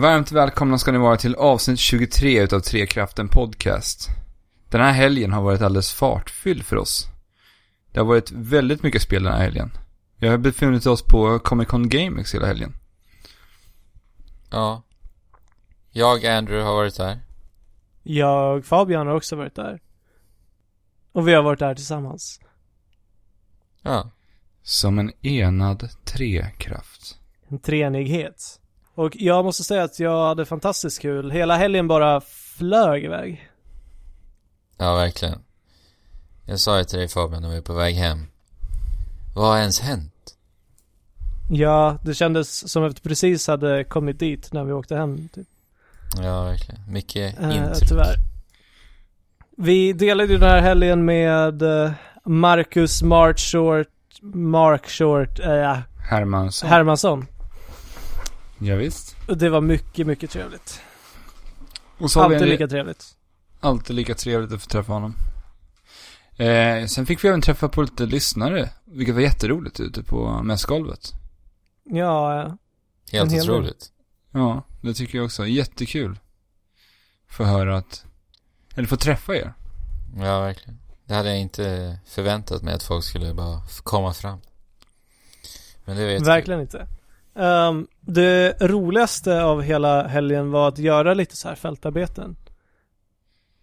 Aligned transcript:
Varmt 0.00 0.32
välkomna 0.32 0.78
ska 0.78 0.92
ni 0.92 0.98
vara 0.98 1.16
till 1.16 1.34
avsnitt 1.34 1.78
23 1.78 2.42
utav 2.42 2.60
Trekraften 2.60 3.28
Podcast. 3.28 4.08
Den 4.68 4.80
här 4.80 4.92
helgen 4.92 5.32
har 5.32 5.42
varit 5.42 5.62
alldeles 5.62 5.92
fartfylld 5.92 6.64
för 6.64 6.76
oss. 6.76 7.08
Det 7.92 8.00
har 8.00 8.06
varit 8.06 8.30
väldigt 8.30 8.82
mycket 8.82 9.02
spel 9.02 9.22
den 9.22 9.32
här 9.32 9.40
helgen. 9.40 9.70
Vi 10.16 10.28
har 10.28 10.38
befunnit 10.38 10.86
oss 10.86 11.02
på 11.02 11.38
Comic 11.38 11.68
Con 11.68 11.88
GameX 11.88 12.34
hela 12.34 12.46
helgen. 12.46 12.72
Ja. 14.50 14.82
Jag, 15.90 16.26
Andrew, 16.26 16.68
har 16.68 16.74
varit 16.74 16.96
där. 16.96 17.20
Jag, 18.02 18.64
Fabian 18.64 19.06
har 19.06 19.14
också 19.14 19.36
varit 19.36 19.54
där. 19.54 19.80
Och 21.12 21.28
vi 21.28 21.34
har 21.34 21.42
varit 21.42 21.58
där 21.58 21.74
tillsammans. 21.74 22.40
Ja. 23.82 24.10
Som 24.62 24.98
en 24.98 25.12
enad 25.26 25.88
trekraft. 26.04 27.18
En 27.48 27.58
treenighet. 27.58 28.59
Och 29.00 29.16
jag 29.16 29.44
måste 29.44 29.64
säga 29.64 29.82
att 29.82 30.00
jag 30.00 30.26
hade 30.26 30.44
fantastiskt 30.46 31.00
kul. 31.02 31.30
Hela 31.30 31.56
helgen 31.56 31.88
bara 31.88 32.20
flög 32.20 33.04
iväg. 33.04 33.50
Ja, 34.78 34.94
verkligen. 34.94 35.38
Jag 36.46 36.60
sa 36.60 36.78
ju 36.78 36.84
till 36.84 36.98
dig 36.98 37.08
Fabian 37.08 37.42
när 37.42 37.48
vi 37.48 37.54
var 37.54 37.62
på 37.62 37.72
väg 37.72 37.94
hem. 37.94 38.26
Vad 39.34 39.46
har 39.48 39.58
ens 39.58 39.80
hänt? 39.80 40.34
Ja, 41.50 41.96
det 42.04 42.14
kändes 42.14 42.70
som 42.72 42.84
att 42.84 42.96
vi 42.96 43.00
precis 43.08 43.46
hade 43.46 43.84
kommit 43.84 44.18
dit 44.18 44.52
när 44.52 44.64
vi 44.64 44.72
åkte 44.72 44.96
hem. 44.96 45.28
Typ. 45.34 45.46
Ja, 46.22 46.42
verkligen. 46.44 46.80
Mycket 46.92 47.38
Eh, 47.40 47.56
intryck. 47.56 47.88
tyvärr. 47.88 48.14
Vi 49.56 49.92
delade 49.92 50.32
ju 50.32 50.38
den 50.38 50.50
här 50.50 50.60
helgen 50.60 51.04
med 51.04 51.62
eh, 51.62 51.90
Marcus 52.24 53.02
Mark 53.02 53.38
Short, 53.38 53.88
Mark 54.34 54.88
Short, 54.88 55.40
eh, 55.40 55.78
Hermansson. 56.10 56.68
Hermansson. 56.70 57.26
Ja, 58.62 58.76
visst. 58.76 59.16
Och 59.28 59.38
det 59.38 59.50
var 59.50 59.60
mycket, 59.60 60.06
mycket 60.06 60.30
trevligt. 60.30 60.80
Och 61.98 62.10
så 62.10 62.20
har 62.20 62.28
vi 62.28 62.34
Alltid 62.34 62.46
en, 62.48 62.52
lika 62.52 62.68
trevligt. 62.68 63.16
alltid 63.60 63.96
lika 63.96 64.14
trevligt 64.14 64.52
att 64.52 64.62
få 64.62 64.68
träffa 64.68 64.92
honom. 64.92 65.14
Eh, 66.36 66.86
sen 66.86 67.06
fick 67.06 67.24
vi 67.24 67.28
även 67.28 67.40
träffa 67.42 67.68
på 67.68 67.82
lite 67.82 68.06
lyssnare, 68.06 68.70
vilket 68.84 69.14
var 69.14 69.22
jätteroligt 69.22 69.80
ute 69.80 70.02
på 70.02 70.42
mässgolvet. 70.42 71.12
Ja, 71.84 72.56
Helt 73.12 73.32
otroligt. 73.32 73.86
Ja, 74.30 74.62
det 74.80 74.94
tycker 74.94 75.18
jag 75.18 75.24
också. 75.24 75.46
Jättekul. 75.46 76.18
Få 77.28 77.44
höra 77.44 77.76
att, 77.76 78.04
eller 78.74 78.88
få 78.88 78.96
träffa 78.96 79.36
er. 79.36 79.54
Ja, 80.16 80.40
verkligen. 80.40 80.78
Det 81.04 81.14
hade 81.14 81.28
jag 81.28 81.38
inte 81.38 81.98
förväntat 82.06 82.62
mig 82.62 82.74
att 82.74 82.82
folk 82.82 83.04
skulle 83.04 83.34
bara 83.34 83.62
komma 83.82 84.12
fram. 84.14 84.40
Men 85.84 85.96
det 85.96 86.02
var 86.02 86.10
jättekul. 86.10 86.26
verkligen 86.26 86.60
inte. 86.60 86.86
Ehm, 87.40 87.86
det 88.00 88.56
roligaste 88.60 89.42
av 89.42 89.62
hela 89.62 90.06
helgen 90.06 90.50
var 90.50 90.68
att 90.68 90.78
göra 90.78 91.14
lite 91.14 91.36
så 91.36 91.48
här 91.48 91.54
fältarbeten. 91.54 92.36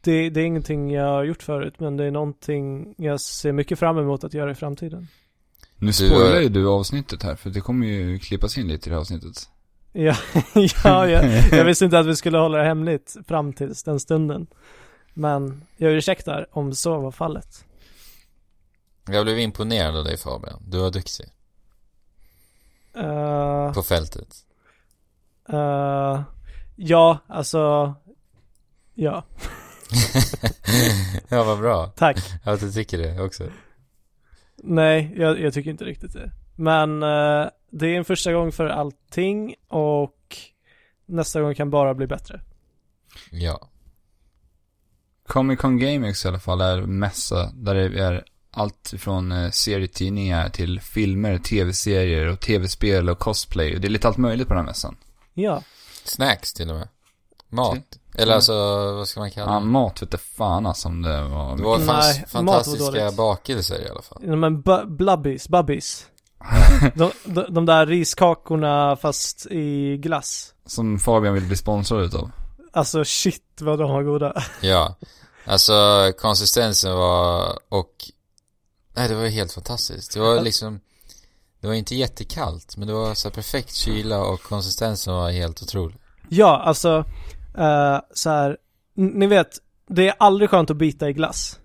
Det, 0.02 0.30
det 0.30 0.42
är 0.42 0.46
ingenting 0.46 0.92
jag 0.92 1.06
har 1.06 1.24
gjort 1.24 1.44
förut, 1.44 1.74
men 1.78 1.98
det 1.98 2.06
är 2.06 2.12
någonting 2.12 2.96
jag 2.98 3.22
ser 3.22 3.52
mycket 3.52 3.80
fram 3.80 3.98
emot 3.98 4.24
att 4.24 4.34
göra 4.34 4.52
i 4.52 4.56
framtiden. 4.56 5.08
Nu 5.76 5.94
spoilar 5.94 6.36
eh, 6.36 6.42
ju 6.42 6.50
du 6.50 6.68
avsnittet 6.68 7.24
här, 7.24 7.36
för 7.36 7.50
det 7.50 7.62
kommer 7.62 7.88
ju 7.88 8.20
klippas 8.20 8.58
in 8.58 8.68
lite 8.68 8.88
i 8.88 8.90
det 8.90 8.96
här 8.96 9.02
avsnittet. 9.02 9.50
Ja, 9.92 10.16
ja 10.84 11.08
jag, 11.08 11.44
jag 11.52 11.66
visste 11.66 11.86
inte 11.86 12.00
att 12.00 12.06
vi 12.06 12.16
skulle 12.16 12.38
hålla 12.38 12.58
det 12.58 12.64
hemligt 12.64 13.16
fram 13.28 13.54
tills 13.54 13.84
den 13.84 14.00
stunden. 14.00 14.48
Men 15.14 15.64
jag 15.78 15.94
ursäktar 15.94 16.48
om 16.52 16.74
så 16.74 17.00
var 17.00 17.12
fallet. 17.12 17.66
Jag 19.08 19.26
blev 19.26 19.40
imponerad 19.40 19.98
av 19.98 20.04
dig 20.04 20.18
Fabian. 20.18 20.64
Du 20.68 20.78
var 20.78 20.92
duktig. 20.92 21.26
Eh, 22.98 23.74
På 23.74 23.84
fältet. 23.84 24.36
eh, 25.50 26.22
ja, 26.76 27.18
alltså, 27.28 27.94
ja, 28.94 29.24
ja, 31.30 31.44
vad 31.44 31.60
bra. 31.60 31.88
tack. 31.96 32.18
Att 32.44 32.60
du 32.60 32.72
tycker 32.72 32.98
det 32.98 33.22
också. 33.22 33.44
Nej, 34.64 35.14
jag, 35.18 35.40
jag 35.40 35.54
tycker 35.54 35.70
inte 35.72 35.86
riktigt 35.86 36.14
det. 36.14 36.32
Men 36.56 37.04
eh, 37.04 37.50
det 37.72 37.88
är 37.88 37.98
en 37.98 38.06
första 38.06 38.34
gång 38.34 38.52
för 38.52 38.66
allting 38.66 39.56
och 39.68 40.38
nästa 41.06 41.42
gång 41.42 41.56
kan 41.56 41.70
bara 41.70 41.94
bli 41.94 42.08
bättre. 42.08 42.42
Ja. 43.32 43.70
Comic 45.28 45.60
Con 45.60 45.78
GameX 45.80 46.26
i 46.26 46.28
alla 46.28 46.40
fall 46.40 46.62
är 46.62 46.82
mässa 46.82 47.52
där 47.54 47.76
det 47.76 48.00
är 48.04 48.26
allt 48.58 48.94
från 48.98 49.32
eh, 49.32 49.52
serietidningar 49.52 50.50
till 50.50 50.82
filmer, 50.82 51.38
tv-serier 51.38 52.26
och 52.28 52.40
tv-spel 52.40 53.10
och 53.10 53.20
cosplay. 53.20 53.76
Och 53.76 53.82
det 53.82 53.88
är 53.88 53.90
lite 53.90 54.08
allt 54.08 54.18
möjligt 54.18 54.48
på 54.48 54.54
den 54.54 54.64
här 54.64 54.68
mässan. 54.72 54.98
Ja, 55.34 55.62
Snacks 56.04 56.54
till 56.54 56.70
och 56.70 56.76
med. 56.76 56.88
Mat. 57.50 57.72
Mm. 57.74 57.84
Eller 58.16 58.36
alltså, 58.36 58.54
vad 58.94 59.08
ska 59.08 59.20
man 59.20 59.32
kalla 59.32 59.54
Ja, 59.54 59.60
det? 59.60 59.66
mat 59.66 60.02
vet 60.02 60.22
fan 60.22 60.66
alltså 60.66 60.88
om 60.88 61.02
det 61.02 61.22
var... 61.22 61.58
Det 61.58 61.64
var 61.64 61.78
Nej, 61.78 61.86
var 61.88 62.28
fantastiska 62.28 62.86
dåligt. 62.86 63.18
bakelser 63.18 63.86
i 63.86 63.90
alla 63.90 64.02
fall. 64.02 64.22
men 64.38 64.64
bu- 64.64 64.86
blubbies, 64.98 65.50
bubbies. 65.50 66.06
de, 66.96 67.12
de, 67.26 67.46
de 67.50 67.66
där 67.66 67.86
riskakorna 67.86 68.96
fast 68.96 69.46
i 69.46 69.98
glass. 69.98 70.54
Som 70.66 71.00
Fabian 71.00 71.34
vill 71.34 71.46
bli 71.46 71.56
sponsrad 71.56 72.04
utav. 72.04 72.32
Alltså 72.74 73.04
shit 73.06 73.44
vad 73.62 73.80
de 73.80 73.90
var 73.92 74.04
goda. 74.04 74.44
Ja. 74.62 74.96
Alltså 75.46 75.74
konsistensen 76.20 76.96
var 76.96 77.60
och 77.70 77.92
Nej 78.98 79.10
det 79.10 79.16
var 79.16 79.28
helt 79.28 79.54
fantastiskt. 79.54 80.14
Det 80.14 80.20
var 80.20 80.42
liksom 80.42 80.80
Det 81.62 81.68
var 81.68 81.74
inte 81.74 81.96
jättekallt 81.96 82.78
men 82.78 82.88
det 82.88 82.94
var 82.94 83.14
så 83.14 83.30
perfekt 83.30 83.74
kyla 83.74 84.24
och 84.24 84.42
konsistensen 84.42 85.14
var 85.14 85.32
helt 85.32 85.62
otrolig. 85.62 85.98
Ja, 86.30 86.58
alltså 86.58 86.98
uh, 87.58 88.00
så 88.14 88.30
här, 88.30 88.58
ni 88.94 89.28
vet, 89.28 89.58
det 89.88 90.08
är 90.08 90.16
aldrig 90.20 90.50
skönt 90.50 90.72
att 90.72 90.78
bita 90.78 91.10
i 91.10 91.14
glass. 91.14 91.60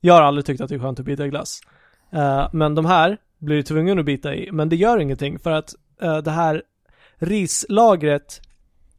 Jag 0.00 0.14
har 0.14 0.22
aldrig 0.22 0.46
tyckt 0.46 0.60
att 0.60 0.68
det 0.68 0.74
är 0.74 0.78
skönt 0.78 1.00
att 1.00 1.06
bita 1.06 1.26
i 1.26 1.28
glass. 1.28 1.60
Eh, 2.12 2.48
men 2.52 2.74
de 2.74 2.86
här 2.86 3.18
blir 3.38 3.56
du 3.56 3.62
tvungen 3.62 3.98
att 3.98 4.04
bita 4.04 4.34
i, 4.34 4.52
men 4.52 4.68
det 4.68 4.76
gör 4.76 4.98
ingenting 4.98 5.38
för 5.38 5.50
att 5.50 5.74
eh, 6.02 6.18
det 6.18 6.30
här 6.30 6.62
rislagret 7.16 8.40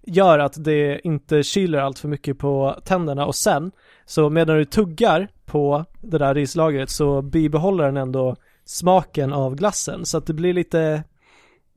gör 0.01 0.39
att 0.39 0.63
det 0.63 0.99
inte 1.03 1.44
kyler 1.44 1.79
allt 1.79 1.99
för 1.99 2.07
mycket 2.07 2.39
på 2.39 2.81
tänderna 2.85 3.25
och 3.25 3.35
sen 3.35 3.72
så 4.09 4.30
medan 4.30 4.58
du 4.58 4.66
tuggar 4.66 5.28
på 5.46 5.86
det 6.02 6.18
där 6.18 6.36
rislagret 6.36 6.90
så 6.90 7.22
bibehåller 7.22 7.84
den 7.86 7.97
ändå 7.97 8.36
smaken 8.66 9.34
av 9.34 9.56
glassen 9.56 10.06
så 10.06 10.18
att 10.18 10.25
det 10.25 10.34
blir 10.34 10.53
lite 10.53 11.03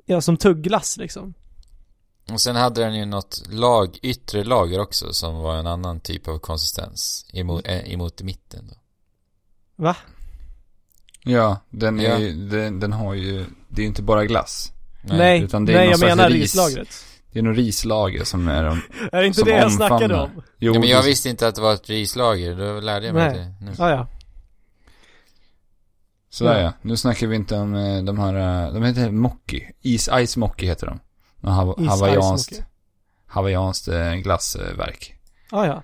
ja, 0.07 0.21
som 0.21 0.37
tugglass 0.37 0.97
liksom. 0.97 1.35
Och 2.33 2.41
sen 2.41 2.57
hade 2.57 2.81
den 2.85 2.95
ju 2.95 3.05
något 3.05 3.43
lag, 3.51 3.99
yttre 4.03 4.45
lager 4.45 4.81
också 4.81 5.13
som 5.13 5.35
var 5.35 5.57
en 5.57 5.67
annan 5.67 6.01
typ 6.01 6.29
av 6.29 6.39
konsistens 6.39 7.27
emot, 7.33 7.67
eh, 7.69 7.93
emot 7.93 8.23
mitten 8.23 8.65
då. 8.69 8.75
Va? 9.85 9.97
Ja, 11.25 11.57
den 11.71 12.01
är 12.01 12.05
Ja. 12.05 12.19
ju, 12.19 12.49
den, 12.49 12.81
den 12.81 12.93
har 12.93 13.15
ju, 13.15 13.45
det 13.69 13.81
är 13.81 13.83
ju 13.83 13.89
inte 13.89 14.03
bara 14.03 14.25
glass. 14.25 14.73
Nej, 15.05 15.43
utan 15.43 15.65
det 15.65 15.73
är 15.73 15.77
nej 15.77 15.91
jag 15.91 16.01
menar 16.01 16.31
ris. 16.31 16.43
rislagret. 16.43 16.89
Det 17.33 17.39
är 17.39 17.43
nog 17.43 17.59
rislager 17.59 18.25
som 18.25 18.49
är 18.49 18.65
de, 18.65 18.81
Är 19.13 19.21
det 19.21 19.27
inte 19.27 19.43
det 19.43 19.51
jag 19.51 19.73
snackade 19.73 20.15
om? 20.21 20.31
Jo, 20.59 20.75
ja, 20.75 20.81
men 20.81 20.89
jag 20.89 21.03
visste 21.03 21.29
inte 21.29 21.49
att 21.49 21.55
det 21.55 21.61
var 21.61 21.75
ett 21.75 21.89
rislager, 21.89 22.57
då 22.57 22.81
lärde 22.81 23.07
jag 23.07 23.15
mig 23.15 23.29
Nej. 23.29 23.39
det 23.61 23.65
nu. 23.65 23.73
Ah, 23.79 23.91
ja. 23.91 24.09
Sådär 26.31 26.55
Ja. 26.59 26.61
ja. 26.63 26.73
Nu 26.83 26.97
snackar 26.97 27.27
vi 27.27 27.37
inte 27.37 27.57
om 27.57 27.75
eh, 27.75 28.03
de 28.03 28.19
här, 28.19 28.65
eh, 28.67 28.73
de 28.75 28.83
heter 28.83 29.11
Mocky. 29.11 29.63
Is 29.81 30.09
Ice 30.27 30.37
Mocky 30.37 30.67
heter 30.67 30.87
de. 30.87 31.01
De 31.41 31.51
hav- 31.51 31.83
Is 31.83 31.89
hawaiianskt, 31.89 32.63
hawaiianskt 33.27 33.89
eh, 33.89 34.15
glassverk. 34.15 35.15
Ah, 35.51 35.67
ja. 35.67 35.83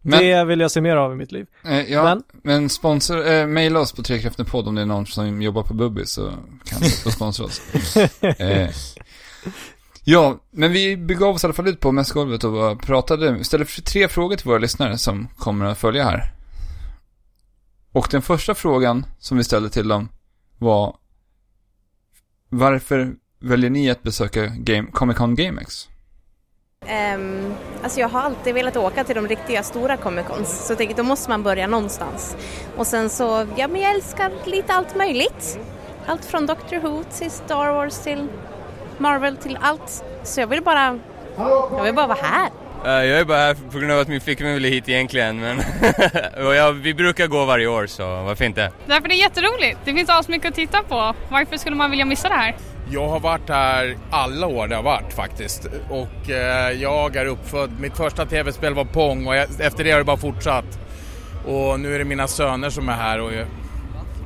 Men- 0.00 0.18
det 0.18 0.44
vill 0.44 0.60
jag 0.60 0.70
se 0.70 0.80
mer 0.80 0.96
av 0.96 1.12
i 1.12 1.16
mitt 1.16 1.32
liv. 1.32 1.46
Eh, 1.64 1.80
ja, 1.92 2.02
men, 2.04 2.22
Men, 2.42 2.68
sponsor, 2.68 3.26
eh, 3.26 3.46
maila 3.46 3.80
oss 3.80 3.92
på 3.92 4.02
Trekraften 4.02 4.46
podd 4.46 4.68
om 4.68 4.74
det 4.74 4.82
är 4.82 4.86
någon 4.86 5.06
som 5.06 5.42
jobbar 5.42 5.62
på 5.62 5.74
Bubby 5.74 6.06
så 6.06 6.30
kan 6.64 6.80
du 6.80 6.90
få 6.90 7.10
sponsra 7.10 7.44
oss. 7.44 7.60
eh, 8.38 8.68
ja, 10.04 10.36
men 10.50 10.72
vi 10.72 10.96
begav 10.96 11.34
oss 11.34 11.44
i 11.44 11.46
alla 11.46 11.54
fall 11.54 11.68
ut 11.68 11.80
på 11.80 11.92
mässgolvet 11.92 12.44
och 12.44 12.82
pratade, 12.82 13.44
ställde 13.44 13.66
tre 13.66 14.08
frågor 14.08 14.36
till 14.36 14.46
våra 14.46 14.58
lyssnare 14.58 14.98
som 14.98 15.28
kommer 15.36 15.64
att 15.64 15.78
följa 15.78 16.04
här. 16.04 16.32
Och 17.92 18.08
den 18.10 18.22
första 18.22 18.54
frågan 18.54 19.06
som 19.18 19.36
vi 19.36 19.44
ställde 19.44 19.70
till 19.70 19.88
dem 19.88 20.08
var 20.58 20.96
Varför 22.48 23.14
väljer 23.40 23.70
ni 23.70 23.90
att 23.90 24.02
besöka 24.02 24.46
Game, 24.46 24.90
Comic 24.92 25.16
Con 25.16 25.34
GameX? 25.34 25.88
Um, 27.14 27.54
alltså 27.82 28.00
jag 28.00 28.08
har 28.08 28.20
alltid 28.20 28.54
velat 28.54 28.76
åka 28.76 29.04
till 29.04 29.14
de 29.16 29.28
riktiga 29.28 29.62
stora 29.62 29.96
Comic 29.96 30.26
Cons 30.26 30.66
så 30.66 30.70
jag 30.70 30.78
tänkte 30.78 31.02
då 31.02 31.08
måste 31.08 31.30
man 31.30 31.42
börja 31.42 31.66
någonstans. 31.66 32.36
Och 32.76 32.86
sen 32.86 33.10
så, 33.10 33.46
ja 33.56 33.68
men 33.68 33.80
jag 33.80 33.94
älskar 33.94 34.32
lite 34.46 34.72
allt 34.72 34.96
möjligt. 34.96 35.58
Allt 36.06 36.24
från 36.24 36.46
Doctor 36.46 36.80
Who 36.80 37.04
till 37.18 37.30
Star 37.30 37.72
Wars 37.72 37.98
till 37.98 38.28
Marvel 38.98 39.36
till 39.36 39.58
allt. 39.62 40.04
Så 40.22 40.40
jag 40.40 40.46
vill 40.46 40.62
bara, 40.62 40.98
jag 41.76 41.82
vill 41.84 41.94
bara 41.94 42.06
vara 42.06 42.18
här. 42.22 42.50
Eh, 42.84 43.06
Jag 43.06 43.20
är 43.20 43.24
bara 43.24 43.38
här 43.38 43.56
på 43.72 43.78
grund 43.78 43.92
av 43.92 43.98
att 44.00 44.08
min 44.08 44.20
flickvän 44.20 44.54
ville 44.54 44.68
hit 44.68 44.88
egentligen 44.88 45.40
men 45.40 45.60
jag, 46.56 46.72
vi 46.72 46.94
brukar 46.94 47.26
gå 47.26 47.44
varje 47.44 47.66
år 47.66 47.86
så 47.86 48.22
varför 48.22 48.44
inte? 48.44 48.72
Därför 48.86 49.08
det 49.08 49.14
är 49.14 49.18
jätteroligt. 49.18 49.78
Det 49.84 49.94
finns 49.94 50.28
mycket 50.28 50.48
att 50.48 50.54
titta 50.54 50.82
på. 50.82 51.14
Varför 51.28 51.56
skulle 51.56 51.76
man 51.76 51.90
vilja 51.90 52.04
missa 52.04 52.28
det 52.28 52.34
här? 52.34 52.54
Jag 52.90 53.08
har 53.08 53.20
varit 53.20 53.48
här 53.48 53.96
alla 54.10 54.46
år 54.46 54.68
det 54.68 54.76
har 54.76 54.82
varit 54.82 55.12
faktiskt. 55.12 55.66
Och 55.90 56.30
eh, 56.30 56.70
jag 56.70 57.16
är 57.16 57.26
uppfödd, 57.26 57.80
mitt 57.80 57.96
första 57.96 58.26
tv-spel 58.26 58.74
var 58.74 58.84
Pong 58.84 59.26
och 59.26 59.36
jag, 59.36 59.46
efter 59.60 59.84
det 59.84 59.90
har 59.90 59.98
det 59.98 60.04
bara 60.04 60.16
fortsatt. 60.16 60.78
Och 61.46 61.80
nu 61.80 61.94
är 61.94 61.98
det 61.98 62.04
mina 62.04 62.28
söner 62.28 62.70
som 62.70 62.88
är 62.88 62.92
här 62.92 63.20
och 63.20 63.30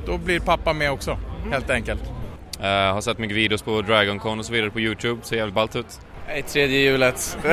då 0.05 0.17
blir 0.17 0.39
pappa 0.39 0.73
med 0.73 0.91
också, 0.91 1.17
helt 1.51 1.69
enkelt. 1.69 2.01
Uh, 2.59 2.65
har 2.65 3.01
sett 3.01 3.17
mycket 3.17 3.37
videos 3.37 3.61
på 3.61 3.81
Dragon 3.81 4.19
Con 4.19 4.39
och 4.39 4.45
så 4.45 4.53
vidare 4.53 4.71
på 4.71 4.79
Youtube, 4.79 5.21
ser 5.23 5.35
jävligt 5.35 5.55
ballt 5.55 5.75
ut. 5.75 5.99
Nej, 6.27 6.43
tredje 6.43 6.79
hjulet. 6.79 7.37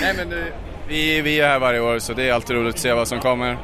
Nej 0.00 0.14
men 0.16 0.28
det, 0.28 0.52
vi, 0.88 1.22
vi 1.22 1.40
är 1.40 1.48
här 1.48 1.58
varje 1.58 1.80
år 1.80 1.98
så 1.98 2.12
det 2.12 2.28
är 2.28 2.32
alltid 2.32 2.56
roligt 2.56 2.74
att 2.74 2.80
se 2.80 2.92
vad 2.92 3.08
som 3.08 3.20
kommer. 3.20 3.58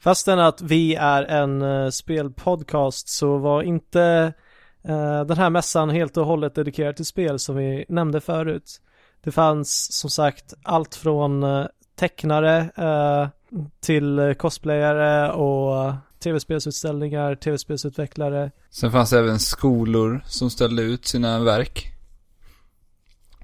Fastän 0.00 0.38
att 0.38 0.60
vi 0.60 0.94
är 0.94 1.22
en 1.22 1.62
uh, 1.62 1.90
spelpodcast 1.90 3.08
så 3.08 3.36
var 3.38 3.62
inte 3.62 4.32
uh, 4.88 5.20
den 5.20 5.36
här 5.36 5.50
mässan 5.50 5.90
helt 5.90 6.16
och 6.16 6.26
hållet 6.26 6.54
dedikerad 6.54 6.96
till 6.96 7.06
spel 7.06 7.38
som 7.38 7.56
vi 7.56 7.84
nämnde 7.88 8.20
förut. 8.20 8.80
Det 9.24 9.30
fanns 9.30 9.92
som 9.92 10.10
sagt 10.10 10.54
allt 10.62 10.94
från 10.94 11.44
uh, 11.44 11.66
tecknare 11.98 12.70
till 13.80 14.34
cosplayare 14.38 15.32
och 15.32 15.94
tv-spelsutställningar, 16.18 17.34
tv-spelsutvecklare. 17.34 18.50
Sen 18.70 18.92
fanns 18.92 19.10
det 19.10 19.18
även 19.18 19.38
skolor 19.38 20.24
som 20.26 20.50
ställde 20.50 20.82
ut 20.82 21.06
sina 21.06 21.38
verk. 21.40 21.92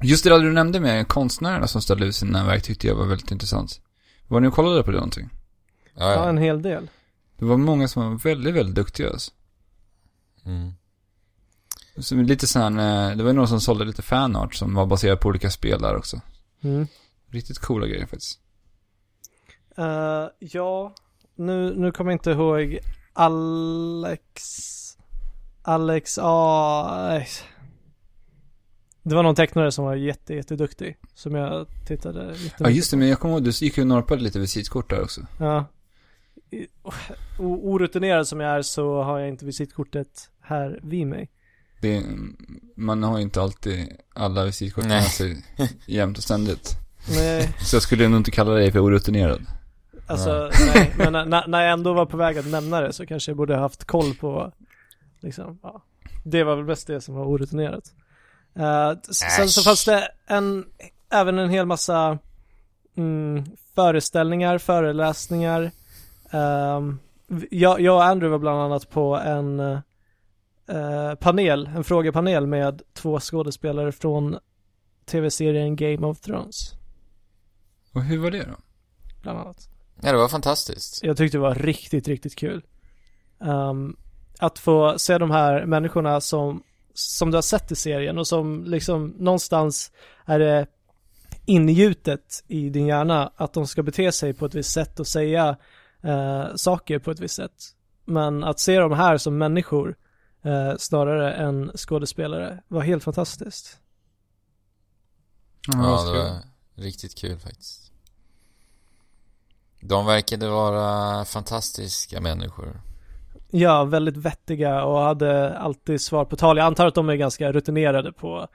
Just 0.02 0.24
det 0.24 0.30
där 0.30 0.38
du 0.38 0.52
nämnde 0.52 0.80
med 0.80 1.08
konstnärerna 1.08 1.66
som 1.66 1.82
ställde 1.82 2.06
ut 2.06 2.14
sina 2.14 2.46
verk 2.46 2.62
tyckte 2.62 2.86
jag 2.86 2.94
var 2.94 3.06
väldigt 3.06 3.30
intressant. 3.30 3.80
Var 4.28 4.40
ni 4.40 4.48
och 4.48 4.54
kollade 4.54 4.82
på 4.82 4.90
det 4.90 4.96
någonting? 4.96 5.30
Ja, 5.94 6.04
Ja, 6.04 6.12
ja. 6.14 6.28
en 6.28 6.38
hel 6.38 6.62
del. 6.62 6.90
Det 7.38 7.44
var 7.44 7.56
många 7.56 7.88
som 7.88 8.02
var 8.10 8.18
väldigt, 8.18 8.54
väldigt 8.54 8.74
duktiga 8.74 9.10
alltså. 9.10 9.30
Mm. 10.44 10.72
Så 11.98 12.14
lite 12.14 12.46
sån 12.46 12.78
här, 12.78 13.10
eh, 13.10 13.16
det 13.16 13.22
var 13.22 13.30
ju 13.30 13.36
någon 13.36 13.48
som 13.48 13.60
sålde 13.60 13.84
lite 13.84 14.02
fanart 14.02 14.54
som 14.54 14.74
var 14.74 14.86
baserad 14.86 15.20
på 15.20 15.28
olika 15.28 15.50
spel 15.50 15.82
där 15.82 15.96
också. 15.96 16.20
Mm. 16.62 16.86
Riktigt 17.30 17.58
coola 17.58 17.86
grejer 17.86 18.06
faktiskt. 18.06 18.40
Eh, 19.76 20.26
ja, 20.38 20.94
nu, 21.46 21.74
nu 21.76 21.92
kommer 21.92 22.10
jag 22.12 22.14
inte 22.14 22.30
ihåg 22.30 22.78
Alex 23.12 24.42
Alex, 25.62 26.18
nej. 26.18 27.28
Det 29.02 29.14
var 29.14 29.22
någon 29.22 29.34
tecknare 29.34 29.72
som 29.72 29.84
var 29.84 29.94
jätte, 29.94 30.34
jätteduktig 30.34 30.96
Som 31.14 31.34
jag 31.34 31.66
tittade 31.86 32.34
Ja 32.58 32.70
just 32.70 32.90
det, 32.90 32.94
på. 32.96 32.98
men 32.98 33.08
jag 33.08 33.18
kommer 33.20 33.34
ihåg, 33.34 33.44
du 33.44 33.50
gick 33.50 33.76
ju 33.76 33.82
och 33.82 33.86
norpade 33.86 34.22
lite 34.22 34.38
visitkort 34.38 34.90
där 34.90 35.02
också. 35.02 35.20
Ja 35.40 35.64
o- 37.38 37.72
Orutinerad 37.72 38.28
som 38.28 38.40
jag 38.40 38.56
är 38.56 38.62
så 38.62 39.02
har 39.02 39.18
jag 39.18 39.28
inte 39.28 39.44
visitkortet 39.44 40.30
här 40.40 40.80
vid 40.82 41.06
mig 41.06 41.30
Det, 41.80 42.04
man 42.76 43.02
har 43.02 43.16
ju 43.18 43.22
inte 43.22 43.42
alltid 43.42 43.88
alla 44.14 44.44
visitkort 44.44 44.84
med 44.84 45.04
sig 45.04 45.44
jämt 45.86 46.18
och 46.18 46.24
ständigt. 46.24 46.76
Nej, 47.16 47.48
Så 47.64 47.76
jag 47.76 47.82
skulle 47.82 48.08
nog 48.08 48.20
inte 48.20 48.30
kalla 48.30 48.50
dig 48.52 48.72
för 48.72 48.78
orutinerad. 48.84 49.42
Alltså 50.12 50.50
nej, 50.74 50.94
men 50.98 51.12
när, 51.30 51.46
när 51.46 51.62
jag 51.62 51.72
ändå 51.72 51.92
var 51.92 52.06
på 52.06 52.16
väg 52.16 52.38
att 52.38 52.46
nämna 52.50 52.80
det 52.80 52.92
så 52.92 53.06
kanske 53.06 53.30
jag 53.30 53.36
borde 53.36 53.54
ha 53.54 53.60
haft 53.60 53.84
koll 53.84 54.14
på 54.14 54.52
Liksom, 55.20 55.58
ja. 55.62 55.82
Det 56.24 56.44
var 56.44 56.56
väl 56.56 56.64
bäst 56.64 56.86
det 56.86 57.00
som 57.00 57.14
var 57.14 57.24
orutinerat. 57.26 57.84
S- 59.10 59.16
Sen 59.36 59.48
så 59.48 59.62
fanns 59.62 59.84
det 59.84 60.08
en, 60.26 60.64
även 61.10 61.38
en 61.38 61.50
hel 61.50 61.66
massa 61.66 62.18
mm, 62.96 63.44
föreställningar, 63.74 64.58
föreläsningar. 64.58 65.70
Ehm, 66.30 66.98
jag, 67.50 67.80
jag 67.80 67.94
och 67.96 68.04
Andrew 68.04 68.28
var 68.32 68.38
bland 68.38 68.60
annat 68.60 68.90
på 68.90 69.16
en 69.16 69.60
eh, 69.60 71.14
panel, 71.14 71.66
en 71.76 71.84
frågepanel 71.84 72.46
med 72.46 72.82
två 72.92 73.20
skådespelare 73.20 73.92
från 73.92 74.38
tv-serien 75.06 75.76
Game 75.76 76.06
of 76.06 76.20
Thrones, 76.20 76.72
Och 77.92 78.02
hur 78.02 78.18
var 78.18 78.30
det 78.30 78.44
då? 78.44 78.56
bland 79.22 79.38
annat. 79.38 79.68
Ja, 80.00 80.12
det 80.12 80.18
var 80.18 80.28
fantastiskt. 80.28 81.02
Jag 81.02 81.16
tyckte 81.16 81.36
det 81.36 81.42
var 81.42 81.54
riktigt, 81.54 82.08
riktigt 82.08 82.36
kul. 82.36 82.62
Ehm, 83.40 83.96
att 84.38 84.58
få 84.58 84.98
se 84.98 85.18
de 85.18 85.30
här 85.30 85.66
människorna 85.66 86.20
som, 86.20 86.62
som 86.94 87.30
du 87.30 87.36
har 87.36 87.42
sett 87.42 87.72
i 87.72 87.76
serien 87.76 88.18
och 88.18 88.26
som 88.26 88.64
liksom 88.64 89.14
någonstans 89.18 89.92
är 90.24 90.38
det 90.38 90.66
ingjutet 91.46 92.44
i 92.48 92.70
din 92.70 92.86
hjärna 92.86 93.32
att 93.36 93.52
de 93.52 93.66
ska 93.66 93.82
bete 93.82 94.12
sig 94.12 94.34
på 94.34 94.46
ett 94.46 94.54
visst 94.54 94.72
sätt 94.72 95.00
och 95.00 95.06
säga 95.06 95.56
eh, 96.02 96.54
saker 96.54 96.98
på 96.98 97.10
ett 97.10 97.20
visst 97.20 97.34
sätt. 97.34 97.74
Men 98.04 98.44
att 98.44 98.60
se 98.60 98.78
dem 98.78 98.92
här 98.92 99.18
som 99.18 99.38
människor 99.38 99.96
eh, 100.44 100.76
snarare 100.78 101.32
än 101.32 101.72
skådespelare 101.76 102.62
var 102.68 102.80
helt 102.80 103.04
fantastiskt. 103.04 103.78
Ja, 105.66 106.04
det 106.04 106.18
var 106.18 106.42
riktigt 106.74 107.18
kul 107.18 107.38
faktiskt. 107.38 107.81
De 109.84 110.06
verkade 110.06 110.48
vara 110.48 111.24
fantastiska 111.24 112.20
människor. 112.20 112.80
Ja, 113.50 113.84
väldigt 113.84 114.16
vettiga 114.16 114.84
och 114.84 114.98
hade 114.98 115.58
alltid 115.58 116.00
svar 116.00 116.24
på 116.24 116.36
tal. 116.36 116.56
Jag 116.56 116.66
antar 116.66 116.86
att 116.86 116.94
de 116.94 117.08
är 117.08 117.14
ganska 117.14 117.52
rutinerade 117.52 118.12
på 118.12 118.48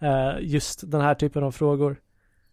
eh, 0.00 0.30
just 0.40 0.90
den 0.90 1.00
här 1.00 1.14
typen 1.14 1.44
av 1.44 1.52
frågor. 1.52 2.00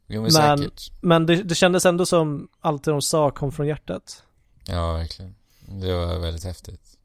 Jo 0.08 0.22
men, 0.22 0.32
Men- 0.34 0.58
säkert. 0.58 0.92
Men 1.02 1.26
det, 1.26 1.36
det 1.44 1.56
kändes 1.56 1.86
ändå 1.86 2.06
som 2.06 2.48
allt 2.60 2.84
det 2.84 2.92
de 2.92 3.02
sa 3.02 3.32
kom 3.32 3.52
från 3.52 3.68
hjärtat. 3.68 4.24
Ja, 4.68 4.94
verkligen. 4.94 5.36
Det 5.68 5.94
var 5.94 6.20
väldigt 6.20 6.44
häftigt. 6.44 6.98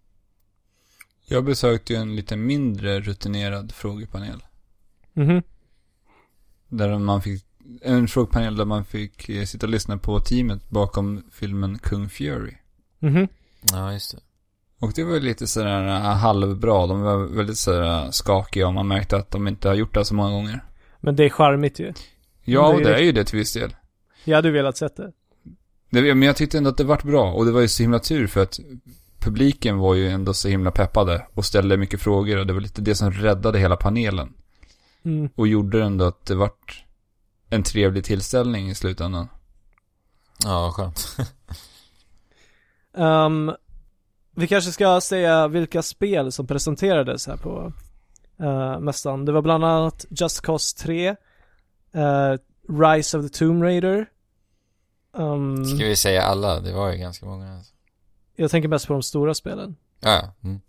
Jag 1.24 1.44
besökte 1.44 1.92
ju 1.92 1.98
en 1.98 2.16
lite 2.16 2.36
mindre 2.36 3.00
rutinerad 3.00 3.72
frågepanel. 3.72 4.44
Mhm. 5.12 5.42
Där 6.68 6.98
man 6.98 7.22
fick, 7.22 7.44
en 7.82 8.08
frågepanel 8.08 8.56
där 8.56 8.64
man 8.64 8.84
fick 8.84 9.28
eh, 9.28 9.44
sitta 9.44 9.66
och 9.66 9.70
lyssna 9.70 9.98
på 9.98 10.20
teamet 10.20 10.70
bakom 10.70 11.22
filmen 11.32 11.78
Kung 11.78 12.08
Fury. 12.08 12.54
Mhm. 12.98 13.28
Ja, 13.72 13.92
just 13.92 14.12
det. 14.12 14.18
Och 14.78 14.92
det 14.94 15.04
var 15.04 15.14
ju 15.14 15.20
lite 15.20 15.46
sådär 15.46 15.86
äh, 15.86 16.00
halvbra. 16.00 16.86
De 16.86 17.00
var 17.00 17.16
väldigt 17.18 17.58
sådär 17.58 18.10
skakiga 18.10 18.66
och 18.66 18.74
man 18.74 18.88
märkte 18.88 19.16
att 19.16 19.30
de 19.30 19.48
inte 19.48 19.68
har 19.68 19.74
gjort 19.74 19.94
det 19.94 20.04
så 20.04 20.14
många 20.14 20.30
gånger. 20.30 20.64
Men 21.00 21.16
det 21.16 21.24
är 21.24 21.28
charmigt 21.30 21.78
ju. 21.78 21.92
Ja, 22.44 22.60
Det 22.60 22.68
är 22.68 22.74
och 22.74 22.80
det 22.80 22.94
är 22.94 23.02
ju 23.02 23.12
det 23.12 23.24
till 23.24 23.38
viss 23.38 23.52
del. 23.52 23.74
Jag 24.24 24.36
hade 24.36 24.50
velat 24.50 24.76
sett 24.76 24.96
det. 24.96 25.12
det. 25.90 26.14
Men 26.14 26.22
jag 26.22 26.36
tyckte 26.36 26.58
ändå 26.58 26.70
att 26.70 26.76
det 26.76 26.84
vart 26.84 27.02
bra. 27.02 27.32
Och 27.32 27.46
det 27.46 27.52
var 27.52 27.60
ju 27.60 27.68
så 27.68 27.82
himla 27.82 27.98
tur 27.98 28.26
för 28.26 28.42
att 28.42 28.60
publiken 29.18 29.78
var 29.78 29.94
ju 29.94 30.08
ändå 30.08 30.34
så 30.34 30.48
himla 30.48 30.70
peppade 30.70 31.26
och 31.34 31.44
ställde 31.44 31.76
mycket 31.76 32.00
frågor. 32.00 32.38
Och 32.38 32.46
det 32.46 32.52
var 32.52 32.60
lite 32.60 32.82
det 32.82 32.94
som 32.94 33.12
räddade 33.12 33.58
hela 33.58 33.76
panelen. 33.76 34.32
Mm. 35.04 35.28
Och 35.34 35.48
gjorde 35.48 35.82
ändå 35.82 36.04
att 36.04 36.26
det 36.26 36.34
vart 36.34 36.81
en 37.52 37.62
trevlig 37.62 38.04
tillställning 38.04 38.70
i 38.70 38.74
slutändan. 38.74 39.28
Ja, 40.44 40.72
skönt. 40.74 41.16
Ehm, 42.94 43.52
vi 44.34 44.48
kanske 44.48 44.72
ska 44.72 45.00
säga 45.00 45.48
vilka 45.48 45.82
spel 45.82 46.32
som 46.32 46.46
presenterades 46.46 47.26
här 47.26 47.36
på 47.36 47.72
uh, 48.40 48.78
mässan. 48.80 49.24
Det 49.24 49.32
var 49.32 49.42
bland 49.42 49.64
annat 49.64 50.06
Just 50.10 50.40
Cause 50.40 50.76
3, 50.78 51.08
eh, 51.08 51.16
Rise 52.68 53.18
of 53.18 53.24
the 53.24 53.38
Tomb 53.38 53.62
Raider. 53.62 54.06
Ehm, 55.18 55.64
Ska 55.64 55.86
vi 55.86 55.96
säga 55.96 56.22
alla? 56.22 56.60
Det 56.60 56.72
var 56.72 56.92
ju 56.92 56.98
ganska 56.98 57.26
många. 57.26 57.54
Alltså. 57.54 57.72
jag 58.36 58.50
tänker 58.50 58.68
mest 58.68 58.86
på 58.86 58.92
de 58.92 59.02
stora 59.02 59.34
spelen. 59.34 59.76
Ja. 60.00 60.34
Mm. 60.42 60.60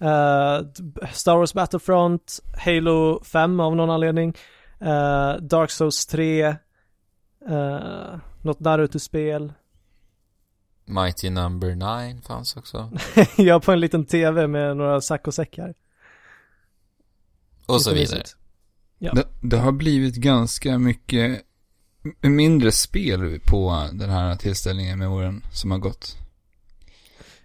Eh, 0.00 0.66
Star 1.12 1.36
Wars 1.36 1.54
Battlefront, 1.54 2.40
Halo 2.64 3.24
5 3.24 3.60
av 3.60 3.76
någon 3.76 3.90
anledning, 3.90 4.34
eh, 4.80 5.36
Dark 5.42 5.70
Souls 5.70 6.06
3, 6.06 6.48
uh, 6.48 6.56
något 8.42 8.60
Naruto-spel. 8.60 9.52
Mighty 10.84 11.30
Number 11.30 11.74
9 11.74 12.20
fanns 12.26 12.56
också. 12.56 12.92
jag 13.36 13.62
på 13.62 13.72
en 13.72 13.80
liten 13.80 14.04
tv 14.04 14.46
med 14.46 14.76
några 14.76 15.00
saccosäckar. 15.00 15.74
Och 17.66 17.82
så 17.82 17.90
vidare. 17.90 18.00
mysigt. 18.18 18.36
Ja. 18.98 19.12
Det, 19.12 19.24
det 19.40 19.56
har 19.56 19.72
blivit 19.72 20.14
ganska 20.16 20.78
mycket 20.78 21.42
mindre 22.20 22.72
spel 22.72 23.40
på 23.46 23.88
den 23.92 24.10
här 24.10 24.36
tillställningen 24.36 24.98
med 24.98 25.08
åren 25.08 25.42
som 25.52 25.70
har 25.70 25.78
gått. 25.78 26.16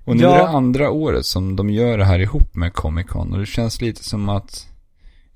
Och 0.06 0.16
nu 0.16 0.24
Ja. 0.24 0.36
är 0.36 0.38
det 0.38 0.48
andra 0.48 0.90
året 0.92 1.26
som 1.26 1.56
de 1.56 1.70
gör 1.70 1.98
det 1.98 2.06
här 2.06 2.20
ihop 2.20 2.56
med 2.56 2.74
Comic 2.74 3.08
Con 3.08 3.34
och 3.34 3.40
det 3.40 3.46
känns 3.46 3.82
lite 3.82 4.04
som 4.04 4.30
att 4.30 4.68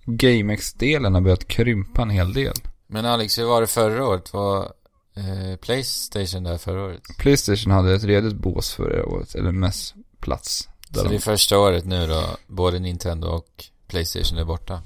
GameX-delen 0.09 1.13
har 1.13 1.21
börjat 1.21 1.47
krympa 1.47 2.01
en 2.01 2.09
hel 2.09 2.33
del. 2.33 2.53
Men 2.87 3.05
Alex, 3.05 3.37
hur 3.37 3.45
var 3.45 3.61
det 3.61 3.67
förra 3.67 4.07
året? 4.07 4.33
Var 4.33 4.73
eh, 5.15 5.55
Playstation 5.61 6.43
där 6.43 6.57
förra 6.57 6.83
året? 6.83 7.01
Playstation 7.17 7.71
hade 7.73 7.93
ett 7.95 8.03
redigt 8.03 8.35
bås 8.35 8.73
förra 8.73 9.05
året, 9.05 9.35
eller 9.35 9.51
mest 9.51 9.95
plats. 10.19 10.69
Så 10.91 11.03
det 11.03 11.09
de, 11.09 11.15
är 11.15 11.19
första 11.19 11.59
året 11.59 11.85
nu 11.85 12.07
då, 12.07 12.23
både 12.47 12.79
Nintendo 12.79 13.27
och 13.27 13.65
Playstation 13.87 14.37
är 14.37 14.45
borta. 14.45 14.81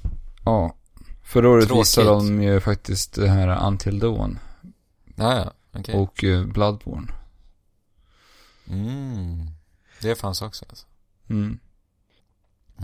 ja. 0.45 0.75
Förra 1.25 1.49
året 1.49 1.67
Tråkigt. 1.67 1.79
visade 1.81 2.07
de 2.09 2.43
ju 2.43 2.59
faktiskt 2.59 3.13
det 3.13 3.27
här 3.29 3.67
Until 3.67 3.99
Dawn 3.99 4.39
Ja, 5.15 5.37
ja, 5.37 5.53
okej. 5.79 5.95
och 5.95 6.23
eh, 6.23 6.45
Bloodborne. 6.45 7.07
Mm. 8.69 9.47
Det 10.01 10.15
fanns 10.15 10.41
också 10.41 10.65
alltså. 10.69 10.85
Mm. 11.29 11.59